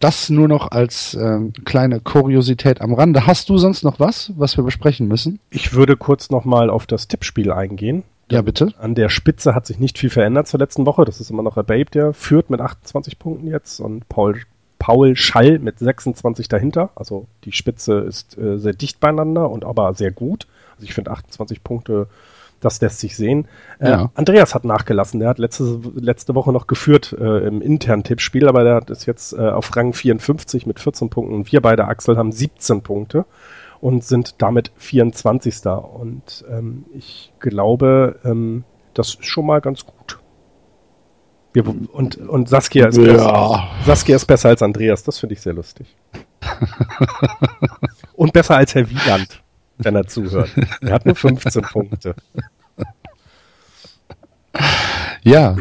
Das 0.00 0.30
nur 0.30 0.48
noch 0.48 0.70
als 0.70 1.12
ähm, 1.14 1.52
kleine 1.64 2.00
Kuriosität 2.00 2.80
am 2.80 2.94
Rande. 2.94 3.26
Hast 3.26 3.50
du 3.50 3.58
sonst 3.58 3.84
noch 3.84 4.00
was, 4.00 4.32
was 4.36 4.56
wir 4.56 4.64
besprechen 4.64 5.08
müssen? 5.08 5.40
Ich 5.50 5.74
würde 5.74 5.96
kurz 5.96 6.30
nochmal 6.30 6.70
auf 6.70 6.86
das 6.86 7.06
Tippspiel 7.06 7.52
eingehen. 7.52 8.02
Ja, 8.30 8.40
bitte. 8.42 8.72
An 8.78 8.94
der 8.94 9.10
Spitze 9.10 9.54
hat 9.54 9.66
sich 9.66 9.78
nicht 9.78 9.98
viel 9.98 10.08
verändert 10.08 10.48
zur 10.48 10.60
letzten 10.60 10.86
Woche. 10.86 11.04
Das 11.04 11.20
ist 11.20 11.30
immer 11.30 11.42
noch 11.42 11.56
Herr 11.56 11.64
Babe, 11.64 11.90
der 11.90 12.14
führt 12.14 12.48
mit 12.48 12.60
28 12.60 13.18
Punkten 13.18 13.48
jetzt 13.48 13.80
und 13.80 14.08
Paul, 14.08 14.40
Paul 14.78 15.16
Schall 15.16 15.58
mit 15.58 15.78
26 15.78 16.48
dahinter. 16.48 16.90
Also 16.94 17.26
die 17.44 17.52
Spitze 17.52 17.98
ist 17.98 18.38
äh, 18.38 18.56
sehr 18.56 18.72
dicht 18.72 19.00
beieinander 19.00 19.50
und 19.50 19.66
aber 19.66 19.92
sehr 19.94 20.12
gut. 20.12 20.46
Also 20.76 20.84
ich 20.84 20.94
finde 20.94 21.10
28 21.10 21.62
Punkte 21.62 22.06
das 22.60 22.80
lässt 22.80 23.00
sich 23.00 23.16
sehen. 23.16 23.48
Äh, 23.78 23.90
ja. 23.90 24.04
Äh, 24.04 24.08
Andreas 24.14 24.54
hat 24.54 24.64
nachgelassen. 24.64 25.20
Der 25.20 25.30
hat 25.30 25.38
letzte, 25.38 25.80
letzte 25.94 26.34
Woche 26.34 26.52
noch 26.52 26.66
geführt 26.66 27.16
äh, 27.18 27.46
im 27.46 27.62
internen 27.62 28.04
Tippspiel, 28.04 28.48
aber 28.48 28.64
der 28.64 28.88
ist 28.88 29.06
jetzt 29.06 29.32
äh, 29.32 29.48
auf 29.48 29.74
Rang 29.74 29.92
54 29.92 30.66
mit 30.66 30.78
14 30.78 31.10
Punkten. 31.10 31.34
Und 31.34 31.50
wir 31.50 31.60
beide, 31.60 31.86
Axel, 31.86 32.16
haben 32.16 32.32
17 32.32 32.82
Punkte 32.82 33.24
und 33.80 34.04
sind 34.04 34.42
damit 34.42 34.72
24. 34.76 35.66
Und 35.66 36.44
ähm, 36.50 36.84
ich 36.94 37.32
glaube, 37.40 38.20
ähm, 38.24 38.64
das 38.94 39.14
ist 39.14 39.26
schon 39.26 39.46
mal 39.46 39.60
ganz 39.60 39.86
gut. 39.86 40.18
Wir, 41.52 41.64
und, 41.66 42.16
und 42.16 42.48
Saskia 42.48 42.86
ist, 42.86 42.96
ja. 42.96 43.04
besser, 43.04 43.68
Saskia 43.84 44.16
ist 44.16 44.26
besser 44.26 44.50
als 44.50 44.62
Andreas. 44.62 45.02
Das 45.02 45.18
finde 45.18 45.34
ich 45.34 45.40
sehr 45.40 45.54
lustig. 45.54 45.96
und 48.14 48.32
besser 48.32 48.56
als 48.56 48.74
Herr 48.74 48.88
Wieland 48.88 49.42
wenn 49.84 49.96
er 49.96 50.06
zuhört. 50.06 50.50
Er 50.80 50.92
hat 50.92 51.06
nur 51.06 51.14
15 51.14 51.62
Punkte. 51.62 52.14
Ja. 55.22 55.56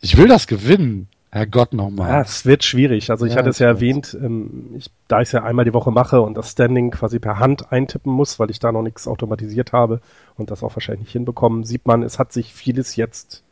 Ich 0.00 0.16
will 0.16 0.28
das 0.28 0.46
gewinnen. 0.46 1.08
Herrgott 1.30 1.74
nochmal. 1.74 2.08
Ja, 2.08 2.20
es 2.22 2.46
wird 2.46 2.64
schwierig. 2.64 3.10
Also 3.10 3.26
ich 3.26 3.32
ja, 3.32 3.38
hatte 3.38 3.50
es 3.50 3.58
ja 3.58 3.66
erwähnt, 3.66 4.16
ähm, 4.20 4.70
ich, 4.76 4.90
da 5.06 5.20
ich 5.20 5.28
es 5.28 5.32
ja 5.32 5.42
einmal 5.42 5.64
die 5.64 5.74
Woche 5.74 5.90
mache 5.90 6.22
und 6.22 6.34
das 6.34 6.52
Standing 6.52 6.90
quasi 6.90 7.18
per 7.18 7.38
Hand 7.38 7.72
eintippen 7.72 8.10
muss, 8.10 8.38
weil 8.38 8.50
ich 8.50 8.58
da 8.58 8.72
noch 8.72 8.82
nichts 8.82 9.06
automatisiert 9.06 9.72
habe 9.72 10.00
und 10.36 10.50
das 10.50 10.62
auch 10.62 10.74
wahrscheinlich 10.76 11.06
nicht 11.06 11.12
hinbekommen, 11.12 11.64
sieht 11.64 11.84
man, 11.86 12.02
es 12.02 12.18
hat 12.18 12.32
sich 12.32 12.54
vieles 12.54 12.96
jetzt, 12.96 13.42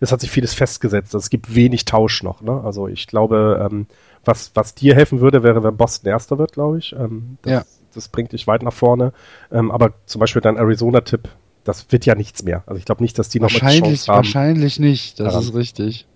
es 0.00 0.10
hat 0.10 0.20
sich 0.20 0.32
vieles 0.32 0.52
festgesetzt. 0.54 1.14
Also 1.14 1.18
es 1.18 1.30
gibt 1.30 1.54
wenig 1.54 1.84
Tausch 1.84 2.24
noch. 2.24 2.40
Ne? 2.40 2.60
Also 2.64 2.88
ich 2.88 3.06
glaube, 3.06 3.68
ähm, 3.70 3.86
was, 4.24 4.50
was 4.54 4.74
dir 4.74 4.96
helfen 4.96 5.20
würde, 5.20 5.44
wäre, 5.44 5.62
wenn 5.62 5.76
Boston 5.76 6.10
Erster 6.10 6.38
wird, 6.38 6.52
glaube 6.52 6.78
ich. 6.78 6.92
Ähm, 6.92 7.38
das, 7.42 7.52
ja 7.52 7.62
das 7.94 8.08
bringt 8.08 8.32
dich 8.32 8.46
weit 8.46 8.62
nach 8.62 8.72
vorne. 8.72 9.12
Ähm, 9.50 9.70
aber 9.70 9.94
zum 10.06 10.20
Beispiel 10.20 10.42
dein 10.42 10.56
Arizona-Tipp, 10.56 11.28
das 11.64 11.90
wird 11.92 12.06
ja 12.06 12.14
nichts 12.14 12.42
mehr. 12.42 12.62
Also 12.66 12.78
ich 12.78 12.84
glaube 12.84 13.02
nicht, 13.02 13.18
dass 13.18 13.28
die 13.28 13.40
noch 13.40 13.52
wahrscheinlich, 13.52 13.82
eine 13.82 13.88
Chance 13.94 14.12
haben. 14.12 14.16
Wahrscheinlich 14.18 14.78
nicht, 14.78 15.20
das 15.20 15.28
daran. 15.28 15.42
ist 15.42 15.54
richtig. 15.54 16.06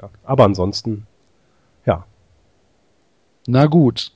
Ja, 0.00 0.08
aber 0.24 0.44
ansonsten, 0.44 1.06
ja. 1.84 2.04
Na 3.46 3.66
gut. 3.66 4.12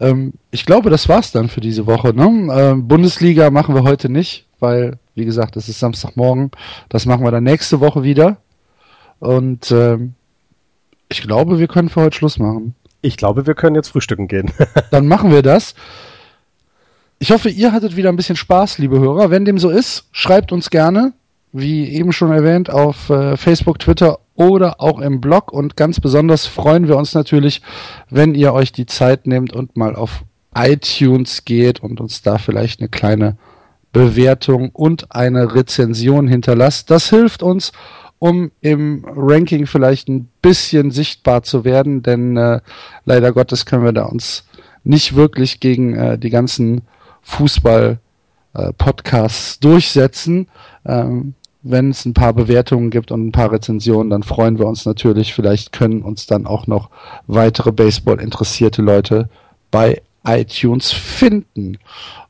Ähm, 0.00 0.34
ich 0.50 0.66
glaube, 0.66 0.90
das 0.90 1.08
war's 1.08 1.32
dann 1.32 1.48
für 1.48 1.60
diese 1.60 1.86
Woche. 1.86 2.12
Ne? 2.12 2.48
Ähm, 2.52 2.88
Bundesliga 2.88 3.50
machen 3.50 3.74
wir 3.74 3.84
heute 3.84 4.08
nicht, 4.08 4.46
weil, 4.58 4.98
wie 5.14 5.24
gesagt, 5.24 5.56
es 5.56 5.68
ist 5.68 5.78
Samstagmorgen. 5.78 6.50
Das 6.88 7.06
machen 7.06 7.24
wir 7.24 7.30
dann 7.30 7.44
nächste 7.44 7.80
Woche 7.80 8.02
wieder. 8.02 8.38
Und 9.20 9.70
ähm, 9.70 10.14
ich 11.08 11.22
glaube, 11.22 11.58
wir 11.58 11.68
können 11.68 11.88
für 11.88 12.02
heute 12.02 12.16
Schluss 12.16 12.38
machen. 12.38 12.74
Ich 13.02 13.16
glaube, 13.16 13.46
wir 13.46 13.54
können 13.54 13.74
jetzt 13.74 13.88
frühstücken 13.88 14.28
gehen. 14.28 14.50
Dann 14.90 15.06
machen 15.06 15.30
wir 15.30 15.42
das. 15.42 15.74
Ich 17.18 17.30
hoffe, 17.30 17.50
ihr 17.50 17.72
hattet 17.72 17.96
wieder 17.96 18.08
ein 18.08 18.16
bisschen 18.16 18.36
Spaß, 18.36 18.78
liebe 18.78 18.98
Hörer. 18.98 19.30
Wenn 19.30 19.44
dem 19.44 19.58
so 19.58 19.70
ist, 19.70 20.08
schreibt 20.12 20.50
uns 20.52 20.70
gerne, 20.70 21.12
wie 21.52 21.88
eben 21.88 22.12
schon 22.12 22.32
erwähnt, 22.32 22.70
auf 22.70 23.10
äh, 23.10 23.36
Facebook, 23.36 23.78
Twitter 23.78 24.20
oder 24.34 24.80
auch 24.80 25.00
im 25.00 25.20
Blog. 25.20 25.52
Und 25.52 25.76
ganz 25.76 26.00
besonders 26.00 26.46
freuen 26.46 26.88
wir 26.88 26.96
uns 26.96 27.14
natürlich, 27.14 27.60
wenn 28.08 28.34
ihr 28.34 28.52
euch 28.52 28.72
die 28.72 28.86
Zeit 28.86 29.26
nehmt 29.26 29.52
und 29.52 29.76
mal 29.76 29.94
auf 29.94 30.22
iTunes 30.54 31.44
geht 31.44 31.80
und 31.80 32.00
uns 32.00 32.22
da 32.22 32.38
vielleicht 32.38 32.80
eine 32.80 32.88
kleine 32.88 33.36
Bewertung 33.92 34.70
und 34.70 35.14
eine 35.14 35.54
Rezension 35.54 36.26
hinterlasst. 36.26 36.90
Das 36.90 37.10
hilft 37.10 37.42
uns, 37.42 37.72
um 38.22 38.52
im 38.60 39.04
Ranking 39.04 39.66
vielleicht 39.66 40.08
ein 40.08 40.28
bisschen 40.42 40.92
sichtbar 40.92 41.42
zu 41.42 41.64
werden, 41.64 42.04
denn 42.04 42.36
äh, 42.36 42.60
leider 43.04 43.32
Gottes 43.32 43.66
können 43.66 43.82
wir 43.82 43.90
da 43.90 44.04
uns 44.04 44.44
nicht 44.84 45.16
wirklich 45.16 45.58
gegen 45.58 45.96
äh, 45.96 46.16
die 46.18 46.30
ganzen 46.30 46.82
Fußball-Podcasts 47.22 49.56
äh, 49.56 49.60
durchsetzen. 49.60 50.46
Ähm, 50.86 51.34
wenn 51.62 51.90
es 51.90 52.04
ein 52.04 52.14
paar 52.14 52.32
Bewertungen 52.32 52.90
gibt 52.90 53.10
und 53.10 53.26
ein 53.26 53.32
paar 53.32 53.50
Rezensionen, 53.50 54.10
dann 54.10 54.22
freuen 54.22 54.56
wir 54.56 54.68
uns 54.68 54.86
natürlich. 54.86 55.34
Vielleicht 55.34 55.72
können 55.72 56.02
uns 56.02 56.28
dann 56.28 56.46
auch 56.46 56.68
noch 56.68 56.90
weitere 57.26 57.72
Baseball-interessierte 57.72 58.82
Leute 58.82 59.28
bei 59.72 60.00
iTunes 60.24 60.92
finden. 60.92 61.76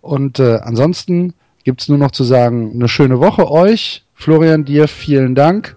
Und 0.00 0.38
äh, 0.38 0.58
ansonsten 0.62 1.34
gibt's 1.64 1.90
nur 1.90 1.98
noch 1.98 2.12
zu 2.12 2.24
sagen, 2.24 2.70
eine 2.72 2.88
schöne 2.88 3.20
Woche 3.20 3.50
euch. 3.50 4.06
Florian, 4.14 4.64
dir 4.64 4.88
vielen 4.88 5.34
Dank. 5.34 5.76